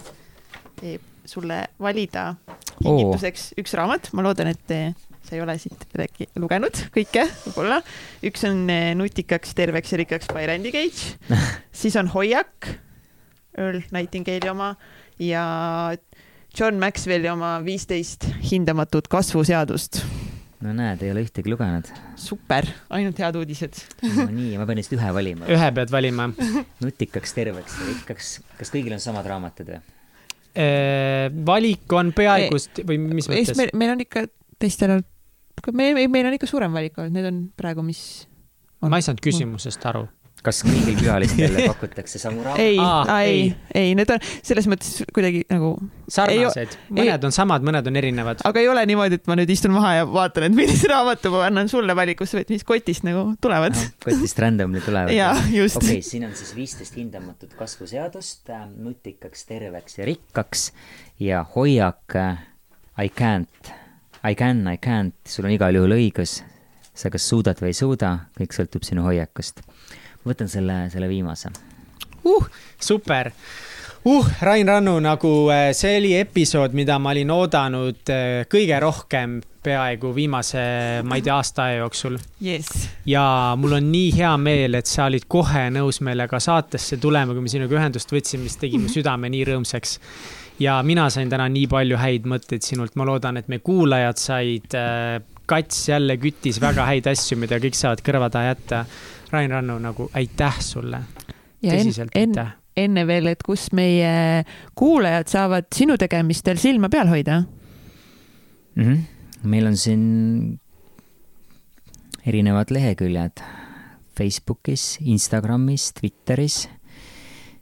eh, 0.82 1.00
sulle 1.24 1.60
valida 1.80 2.32
kingituseks 2.80 3.52
oh. 3.52 3.60
üks 3.62 3.74
raamat, 3.78 4.10
ma 4.16 4.24
loodan, 4.26 4.50
et 4.50 4.72
sa 5.24 5.36
ei 5.36 5.40
ole 5.40 5.54
siit 5.62 5.86
midagi 5.94 6.26
lugenud 6.36 6.80
kõike, 6.92 7.24
võib-olla. 7.46 7.78
üks 8.26 8.42
on 8.48 8.66
Nutikaks, 8.98 9.54
terveks 9.56 9.94
ja 9.94 10.00
rikkaks 10.02 10.28
by 10.34 10.44
Randy 10.50 10.74
Cage 10.74 11.38
siis 11.84 11.96
on 12.00 12.10
Hoiak, 12.12 12.74
Earl 13.54 13.80
Nightingale'i 13.94 14.50
oma 14.50 14.74
ja 15.22 15.44
John 16.58 16.78
Maxwelli 16.78 17.28
oma 17.28 17.56
viisteist 17.64 18.26
hindamatut 18.50 19.08
kasvuseadust. 19.10 20.00
no 20.64 20.72
näed, 20.72 21.02
ei 21.02 21.10
ole 21.12 21.24
ühtegi 21.26 21.50
lugenud. 21.50 21.88
super, 22.20 22.66
ainult 22.94 23.18
head 23.18 23.38
uudised 23.40 23.80
no 24.04 24.28
nii, 24.30 24.54
ma 24.60 24.66
pean 24.68 24.80
vist 24.82 24.94
ühe 24.96 25.10
valima. 25.16 25.48
ühe 25.50 25.70
pead 25.78 25.92
valima. 25.94 26.28
nutikaks, 26.84 27.34
terveks 27.36 27.78
ja 27.80 27.90
rikkaks. 27.90 28.30
kas 28.60 28.74
kõigil 28.74 28.96
on 28.96 29.02
samad 29.02 29.28
raamatud 29.30 29.74
või? 29.74 29.82
valik 31.46 31.92
on 31.98 32.12
peaaegu 32.14 32.60
või 32.86 33.00
mis 33.02 33.26
mõttes? 33.30 33.56
meil, 33.58 33.74
meil 33.74 33.96
on 33.96 34.04
ikka 34.04 34.28
teistel 34.62 34.98
on, 34.98 35.02
meil, 35.74 35.98
meil 36.06 36.30
on 36.30 36.36
ikka 36.38 36.46
suurem 36.46 36.74
valik 36.74 37.00
olnud, 37.02 37.16
need 37.16 37.26
on 37.30 37.40
praegu, 37.58 37.82
mis 37.82 38.04
on. 38.78 38.92
ma 38.92 39.02
ei 39.02 39.06
saanud 39.06 39.22
küsimusest 39.24 39.82
aru 39.90 40.06
kas 40.44 40.60
kõigil 40.66 40.96
külalistele 40.98 41.64
pakutakse 41.72 42.20
samu 42.20 42.44
raamatuid? 42.44 42.64
ei 42.64 42.78
ah,, 42.82 43.10
ei, 43.24 43.44
ei, 43.74 43.94
need 43.96 44.10
on 44.12 44.22
selles 44.44 44.68
mõttes 44.70 45.02
kuidagi 45.14 45.44
nagu. 45.50 45.74
sarnased, 46.12 46.76
mõned 46.90 47.08
ei, 47.08 47.28
on 47.28 47.34
samad, 47.34 47.64
mõned 47.66 47.88
on 47.88 48.00
erinevad. 48.00 48.44
aga 48.48 48.62
ei 48.62 48.68
ole 48.70 48.84
niimoodi, 48.90 49.20
et 49.20 49.30
ma 49.30 49.38
nüüd 49.40 49.52
istun 49.54 49.74
maha 49.76 49.94
ja 50.00 50.06
vaatan, 50.08 50.48
et 50.48 50.56
millise 50.56 50.90
raamatu 50.90 51.32
ma 51.34 51.44
annan 51.48 51.70
sulle 51.72 51.96
valikusse 51.96 52.38
või 52.38 52.46
et 52.46 52.54
mis 52.56 52.66
kotist 52.68 53.06
nagu 53.08 53.26
tulevad 53.44 53.76
no,. 53.76 53.86
kotist 54.04 54.42
randomly 54.44 54.82
tulevad. 54.84 55.14
jaa, 55.20 55.34
just. 55.52 55.80
okei 55.80 55.98
okay,, 55.98 56.08
siin 56.10 56.28
on 56.28 56.36
siis 56.38 56.52
viisteist 56.56 56.98
hindamatut 57.00 57.56
kasvuseadust 57.58 58.52
äh,, 58.52 58.66
nutikaks, 58.76 59.46
terveks 59.48 60.00
ja 60.00 60.10
rikkaks 60.10 60.68
ja 61.24 61.44
hoiak 61.54 62.18
äh, 62.20 62.36
I 63.00 63.08
can't, 63.08 63.72
I 64.22 64.34
can, 64.38 64.66
I 64.68 64.76
can't, 64.78 65.16
sul 65.26 65.48
on 65.48 65.56
igal 65.56 65.74
juhul 65.74 65.96
õigus. 65.96 66.42
sa 66.94 67.10
kas 67.10 67.24
suudad 67.26 67.58
või 67.58 67.72
ei 67.72 67.74
suuda, 67.74 68.10
kõik 68.38 68.52
sõltub 68.54 68.84
sinu 68.86 69.02
hoiakust 69.02 69.64
võtan 70.26 70.50
selle, 70.50 70.84
selle 70.92 71.08
viimase. 71.10 71.52
Uh,. 72.24 72.48
super. 72.80 73.32
Uh, 74.04 74.26
Rain 74.44 74.68
Rannu, 74.68 74.98
nagu 75.00 75.32
äh, 75.48 75.70
see 75.72 75.96
oli 75.96 76.12
episood, 76.18 76.74
mida 76.76 76.98
ma 77.00 77.14
olin 77.14 77.30
oodanud 77.32 78.12
äh, 78.12 78.42
kõige 78.52 78.76
rohkem 78.84 79.38
peaaegu 79.64 80.10
viimase, 80.12 80.60
ma 81.08 81.16
ei 81.16 81.24
tea, 81.24 81.38
aasta 81.40 81.70
aja 81.70 81.78
jooksul. 81.78 82.18
Yes.. 82.44 82.68
ja 83.08 83.24
mul 83.56 83.78
on 83.78 83.88
nii 83.88 84.10
hea 84.18 84.34
meel, 84.36 84.76
et 84.76 84.90
sa 84.90 85.06
olid 85.08 85.24
kohe 85.30 85.70
nõus 85.72 86.02
meile 86.04 86.28
ka 86.28 86.40
saatesse 86.42 86.98
tulema, 87.00 87.32
kui 87.32 87.46
me 87.46 87.52
sinuga 87.52 87.78
ühendust 87.78 88.12
võtsime, 88.12 88.44
mis 88.44 88.58
tegi 88.60 88.80
mu 88.82 88.92
südame 88.92 89.32
nii 89.32 89.46
rõõmsaks. 89.48 89.96
ja 90.60 90.76
mina 90.84 91.08
sain 91.10 91.32
täna 91.32 91.48
nii 91.48 91.64
palju 91.72 91.96
häid 91.96 92.28
mõtteid 92.28 92.66
sinult, 92.66 93.00
ma 93.00 93.08
loodan, 93.08 93.40
et 93.40 93.48
me 93.48 93.62
kuulajad 93.64 94.20
said 94.20 94.76
äh, 94.76 95.22
Kats 95.46 95.88
jälle 95.88 96.16
küttis 96.16 96.60
väga 96.60 96.86
häid 96.88 97.08
asju, 97.08 97.36
mida 97.36 97.56
kõik 97.60 97.76
saavad 97.76 98.00
kõrva 98.04 98.30
taha 98.32 98.52
jätta 98.52 98.84
Rain 99.32 99.50
Rannu, 99.50 99.78
nagu 99.82 100.10
aitäh 100.14 100.60
sulle. 100.60 101.00
tõsiselt 101.64 102.14
en, 102.14 102.30
aitäh. 102.30 102.52
enne 102.76 103.06
veel, 103.06 103.26
et 103.32 103.42
kus 103.42 103.70
meie 103.72 104.44
kuulajad 104.74 105.30
saavad 105.32 105.70
sinu 105.74 105.96
tegemistel 106.00 106.60
silma 106.60 106.88
peal 106.92 107.08
hoida 107.08 107.40
mm? 108.74 108.82
-hmm. 108.82 108.98
meil 109.42 109.66
on 109.66 109.76
siin 109.76 110.04
erinevad 112.26 112.70
leheküljed 112.70 113.40
Facebookis, 114.14 114.98
Instagramis, 115.00 115.92
Twitteris, 115.92 116.68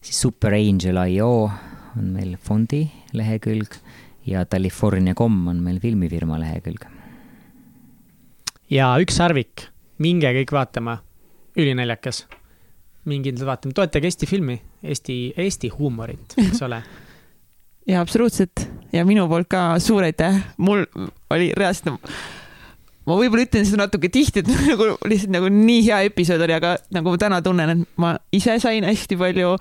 siis 0.03 0.21
superangel.io 0.21 1.51
on 1.97 2.11
meil 2.13 2.37
fondi 2.37 2.85
lehekülg 3.13 3.77
ja 4.27 4.45
California.com 4.47 5.47
on 5.49 5.63
meil 5.63 5.81
filmifirma 5.81 6.39
lehekülg. 6.41 6.85
ja 8.71 8.93
üks 9.01 9.17
Sarvik, 9.17 9.69
minge 9.99 10.33
kõik 10.33 10.53
vaatama 10.53 10.99
ülinaljakas. 11.57 12.27
minge 13.05 13.31
kindlalt 13.31 13.49
vaatama, 13.49 13.75
toetage 13.75 14.07
Eesti 14.07 14.27
filmi, 14.31 14.61
Eesti, 14.83 15.17
Eesti 15.37 15.69
huumorit, 15.69 16.37
eks 16.39 16.63
ole. 16.63 16.83
Ja 17.87 18.01
absoluutselt. 18.01 18.61
Ja 18.93 19.03
minu 19.03 19.25
poolt 19.27 19.49
ka 19.51 19.75
suur 19.83 20.05
aitäh, 20.07 20.37
mul 20.57 20.85
oli 21.35 21.49
reaalselt 21.59 21.89
ma 23.07 23.17
võib-olla 23.19 23.47
ütlen 23.47 23.67
seda 23.67 23.83
natuke 23.85 24.11
tihti, 24.13 24.43
et 24.43 24.51
nagu 24.71 24.93
lihtsalt 25.09 25.33
nagu 25.35 25.49
nii 25.53 25.81
hea 25.89 26.03
episood 26.09 26.43
oli, 26.45 26.55
aga 26.57 26.77
nagu 26.95 27.15
ma 27.15 27.21
täna 27.21 27.41
tunnen, 27.45 27.73
et 27.75 28.01
ma 28.01 28.15
ise 28.35 28.57
sain 28.63 28.87
hästi 28.87 29.19
palju 29.21 29.57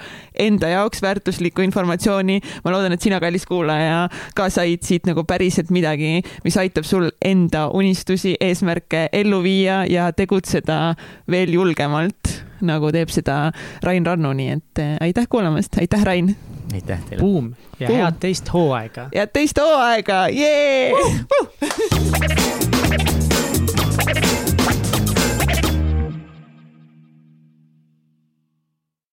enda 0.45 0.72
jaoks 0.76 1.01
väärtuslikku 1.03 1.65
informatsiooni. 1.65 2.39
ma 2.65 2.73
loodan, 2.73 2.93
et 2.95 3.01
sina, 3.01 3.19
kallis 3.23 3.47
kuulaja, 3.49 4.05
ka 4.38 4.49
said 4.53 4.85
siit 4.85 5.09
nagu 5.09 5.26
päriselt 5.27 5.72
midagi, 5.73 6.22
mis 6.45 6.57
aitab 6.61 6.85
sul 6.88 7.09
enda 7.26 7.68
unistusi, 7.73 8.35
eesmärke 8.41 9.07
ellu 9.13 9.41
viia 9.45 9.81
ja 9.89 10.11
tegutseda 10.13 10.95
veel 11.31 11.53
julgemalt, 11.57 12.38
nagu 12.61 12.91
teeb 12.93 13.09
seda 13.13 13.51
Rain 13.85 14.05
Rannu, 14.05 14.34
nii 14.38 14.49
et 14.53 14.81
äh, 14.84 14.95
aitäh 15.09 15.26
kuulamast, 15.30 15.77
aitäh, 15.81 16.05
Rain! 16.05 16.35
aitäh 16.73 16.99
teile! 17.09 17.22
Buum 17.22 17.53
ja 17.80 17.88
Boom. 17.88 17.99
head 17.99 18.22
teist 18.22 18.53
hooaega! 18.53 19.09
head 19.15 19.34
teist 19.34 19.57
hooaega, 19.59 20.27
jee! 20.30 20.93